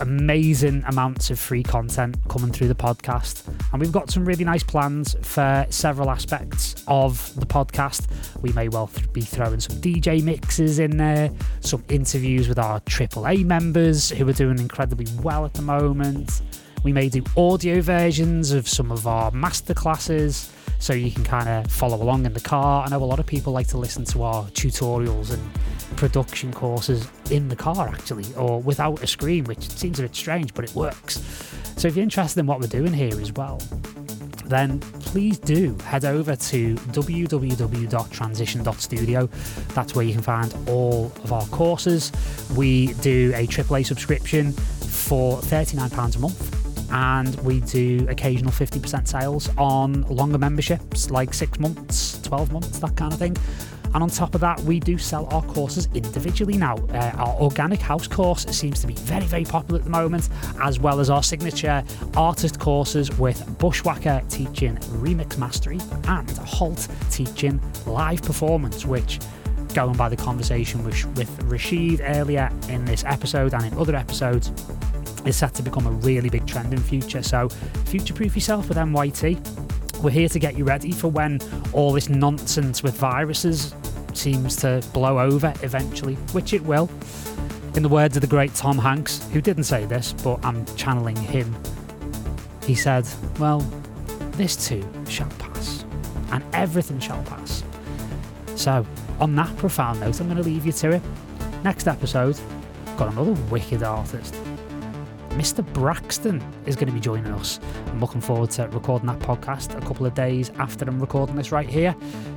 Amazing 0.00 0.82
amounts 0.86 1.30
of 1.30 1.38
free 1.38 1.62
content 1.62 2.16
coming 2.28 2.52
through 2.52 2.68
the 2.68 2.74
podcast, 2.74 3.46
and 3.72 3.80
we've 3.80 3.92
got 3.92 4.10
some 4.10 4.24
really 4.24 4.44
nice 4.44 4.62
plans 4.62 5.14
for 5.22 5.66
several 5.68 6.10
aspects 6.10 6.82
of 6.88 7.34
the 7.38 7.46
podcast. 7.46 8.06
We 8.40 8.52
may 8.52 8.68
well 8.68 8.86
th- 8.86 9.12
be 9.12 9.20
throwing 9.20 9.60
some 9.60 9.76
DJ 9.76 10.22
mixes 10.22 10.78
in 10.78 10.96
there, 10.96 11.30
some 11.60 11.84
interviews 11.88 12.48
with 12.48 12.58
our 12.58 12.80
AAA 12.80 13.44
members 13.44 14.10
who 14.10 14.28
are 14.28 14.32
doing 14.32 14.58
incredibly 14.58 15.06
well 15.22 15.44
at 15.44 15.54
the 15.54 15.62
moment. 15.62 16.42
We 16.82 16.92
may 16.92 17.10
do 17.10 17.22
audio 17.36 17.82
versions 17.82 18.52
of 18.52 18.66
some 18.66 18.90
of 18.90 19.06
our 19.06 19.30
masterclasses 19.32 20.50
so 20.78 20.94
you 20.94 21.10
can 21.10 21.24
kind 21.24 21.46
of 21.48 21.70
follow 21.70 22.02
along 22.02 22.24
in 22.24 22.32
the 22.32 22.40
car. 22.40 22.86
I 22.86 22.88
know 22.88 23.02
a 23.02 23.04
lot 23.04 23.20
of 23.20 23.26
people 23.26 23.52
like 23.52 23.66
to 23.68 23.76
listen 23.76 24.06
to 24.06 24.22
our 24.22 24.46
tutorials 24.46 25.30
and 25.30 25.42
production 25.98 26.50
courses 26.52 27.06
in 27.30 27.48
the 27.48 27.56
car 27.56 27.88
actually, 27.88 28.24
or 28.34 28.62
without 28.62 29.02
a 29.02 29.06
screen, 29.06 29.44
which 29.44 29.68
seems 29.68 29.98
a 29.98 30.02
bit 30.02 30.16
strange, 30.16 30.54
but 30.54 30.64
it 30.64 30.74
works. 30.74 31.20
So 31.76 31.88
if 31.88 31.96
you're 31.96 32.02
interested 32.02 32.40
in 32.40 32.46
what 32.46 32.60
we're 32.60 32.66
doing 32.66 32.94
here 32.94 33.20
as 33.20 33.30
well, 33.32 33.60
then 34.46 34.80
please 34.80 35.38
do 35.38 35.76
head 35.84 36.06
over 36.06 36.34
to 36.34 36.74
www.transition.studio. 36.74 39.28
That's 39.74 39.94
where 39.94 40.04
you 40.04 40.14
can 40.14 40.22
find 40.22 40.52
all 40.66 41.12
of 41.22 41.32
our 41.32 41.46
courses. 41.48 42.10
We 42.56 42.94
do 42.94 43.32
a 43.34 43.46
AAA 43.46 43.84
subscription 43.86 44.52
for 44.52 45.36
£39 45.38 46.16
a 46.16 46.18
month 46.18 46.59
and 46.90 47.34
we 47.42 47.60
do 47.60 48.06
occasional 48.08 48.52
50% 48.52 49.06
sales 49.06 49.48
on 49.56 50.02
longer 50.02 50.38
memberships 50.38 51.10
like 51.10 51.32
six 51.34 51.58
months, 51.58 52.20
12 52.22 52.52
months, 52.52 52.78
that 52.78 52.96
kind 52.96 53.12
of 53.12 53.18
thing. 53.18 53.36
And 53.92 54.04
on 54.04 54.08
top 54.08 54.36
of 54.36 54.40
that, 54.42 54.60
we 54.60 54.78
do 54.78 54.98
sell 54.98 55.26
our 55.32 55.42
courses 55.42 55.88
individually 55.94 56.56
now. 56.56 56.76
Uh, 56.76 57.10
our 57.16 57.34
organic 57.40 57.80
house 57.80 58.06
course 58.06 58.46
seems 58.46 58.80
to 58.82 58.86
be 58.86 58.94
very, 58.94 59.26
very 59.26 59.44
popular 59.44 59.80
at 59.80 59.84
the 59.84 59.90
moment, 59.90 60.28
as 60.62 60.78
well 60.78 61.00
as 61.00 61.10
our 61.10 61.24
signature 61.24 61.82
artist 62.16 62.60
courses 62.60 63.10
with 63.18 63.58
Bushwhacker 63.58 64.22
teaching 64.28 64.76
remix 64.76 65.38
mastery 65.38 65.80
and 66.06 66.30
Halt 66.38 66.86
teaching 67.10 67.60
live 67.84 68.22
performance, 68.22 68.86
which 68.86 69.18
going 69.74 69.96
by 69.96 70.08
the 70.08 70.16
conversation 70.16 70.84
with, 70.84 71.04
with 71.16 71.42
Rashid 71.44 72.00
earlier 72.02 72.50
in 72.68 72.84
this 72.84 73.04
episode 73.04 73.54
and 73.54 73.64
in 73.64 73.78
other 73.78 73.96
episodes, 73.96 74.52
is 75.24 75.36
set 75.36 75.54
to 75.54 75.62
become 75.62 75.86
a 75.86 75.90
really 75.90 76.28
big 76.28 76.46
trend 76.46 76.72
in 76.72 76.80
future. 76.80 77.22
So, 77.22 77.48
future 77.86 78.14
proof 78.14 78.34
yourself 78.34 78.68
with 78.68 78.78
NYT. 78.78 80.02
We're 80.02 80.10
here 80.10 80.28
to 80.28 80.38
get 80.38 80.56
you 80.56 80.64
ready 80.64 80.92
for 80.92 81.08
when 81.08 81.40
all 81.72 81.92
this 81.92 82.08
nonsense 82.08 82.82
with 82.82 82.94
viruses 82.94 83.74
seems 84.14 84.56
to 84.56 84.82
blow 84.92 85.18
over 85.18 85.52
eventually, 85.62 86.14
which 86.32 86.52
it 86.52 86.62
will. 86.62 86.88
In 87.76 87.82
the 87.82 87.88
words 87.88 88.16
of 88.16 88.20
the 88.20 88.26
great 88.26 88.54
Tom 88.54 88.78
Hanks, 88.78 89.24
who 89.32 89.40
didn't 89.40 89.64
say 89.64 89.84
this, 89.84 90.12
but 90.24 90.44
I'm 90.44 90.64
channeling 90.76 91.16
him, 91.16 91.54
he 92.66 92.74
said, 92.74 93.06
Well, 93.38 93.60
this 94.32 94.68
too 94.68 94.86
shall 95.08 95.28
pass, 95.38 95.84
and 96.32 96.42
everything 96.52 96.98
shall 96.98 97.22
pass. 97.24 97.62
So, 98.56 98.84
on 99.20 99.36
that 99.36 99.54
profound 99.56 100.00
note, 100.00 100.18
I'm 100.20 100.26
going 100.26 100.38
to 100.38 100.42
leave 100.42 100.66
you 100.66 100.72
to 100.72 100.92
it. 100.92 101.02
Next 101.62 101.86
episode, 101.86 102.38
got 102.96 103.12
another 103.12 103.32
wicked 103.50 103.82
artist. 103.82 104.34
Mr. 105.30 105.64
Braxton 105.72 106.42
is 106.66 106.74
going 106.74 106.88
to 106.88 106.92
be 106.92 107.00
joining 107.00 107.32
us. 107.32 107.60
I'm 107.86 108.00
looking 108.00 108.20
forward 108.20 108.50
to 108.52 108.68
recording 108.68 109.06
that 109.06 109.20
podcast 109.20 109.76
a 109.76 109.80
couple 109.80 110.04
of 110.04 110.12
days 110.14 110.50
after 110.58 110.84
I'm 110.84 110.98
recording 110.98 111.36
this 111.36 111.52
right 111.52 111.68
here. 111.68 111.94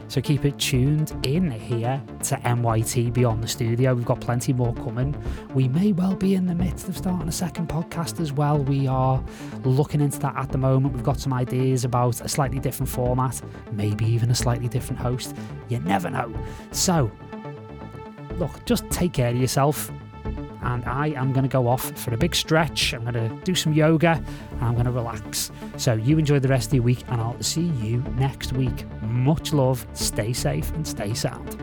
So 0.10 0.22
keep 0.22 0.46
it 0.46 0.60
tuned 0.60 1.12
in 1.26 1.50
here 1.50 2.02
to 2.24 2.36
NYT 2.36 3.12
Beyond 3.12 3.44
the 3.44 3.48
Studio. 3.48 3.96
We've 3.96 4.06
got 4.06 4.22
plenty 4.22 4.54
more 4.54 4.76
coming. 4.76 5.16
We 5.56 5.68
may 5.68 5.92
well 5.92 6.16
be 6.16 6.36
in 6.36 6.46
the 6.46 6.54
midst 6.54 6.88
of 6.88 6.96
starting 6.96 7.28
a 7.28 7.32
second 7.32 7.68
podcast 7.68 8.20
as 8.20 8.32
well. 8.32 8.60
We 8.60 8.86
are 8.88 9.24
looking 9.64 10.00
into 10.00 10.20
that 10.20 10.36
at 10.38 10.52
the 10.52 10.60
moment. 10.60 10.94
We've 10.94 11.04
got 11.04 11.20
some 11.20 11.34
ideas 11.34 11.86
about 11.86 12.22
a 12.22 12.30
slightly 12.30 12.60
different 12.60 12.90
format, 12.90 13.42
maybe 13.72 14.06
even 14.06 14.30
a 14.30 14.36
slightly 14.36 14.68
different 14.68 15.02
host. 15.02 15.36
You 15.68 15.80
never 15.80 16.12
know. 16.12 16.32
So, 16.72 17.12
look, 18.38 18.64
just 18.66 18.88
take 18.92 19.14
care 19.14 19.32
of 19.32 19.38
yourself 19.38 19.92
and 20.64 20.84
I 20.86 21.08
am 21.10 21.34
going 21.34 21.44
to 21.44 21.50
go 21.50 21.68
off 21.68 21.92
for 21.98 22.14
a 22.14 22.18
big 22.18 22.36
stretch. 22.36 22.94
I'm 22.94 23.04
going 23.04 23.14
to 23.14 23.30
do 23.44 23.56
some 23.56 23.74
yoga 23.74 24.24
I'm 24.62 24.74
going 24.74 24.86
to 24.86 24.92
relax. 24.92 25.52
So 25.78 25.94
you 25.94 26.18
enjoy 26.18 26.40
the 26.40 26.48
rest 26.48 26.68
of 26.68 26.76
your 26.76 26.84
week, 26.84 27.04
and 27.10 27.22
I'll 27.22 27.42
see 27.42 27.62
you 27.62 27.98
next 28.16 28.54
week. 28.54 28.86
Much 29.02 29.54
love, 29.54 29.86
stay 29.94 30.34
safe, 30.34 30.72
and 30.72 30.88
stay 30.88 31.14
sound. 31.14 31.63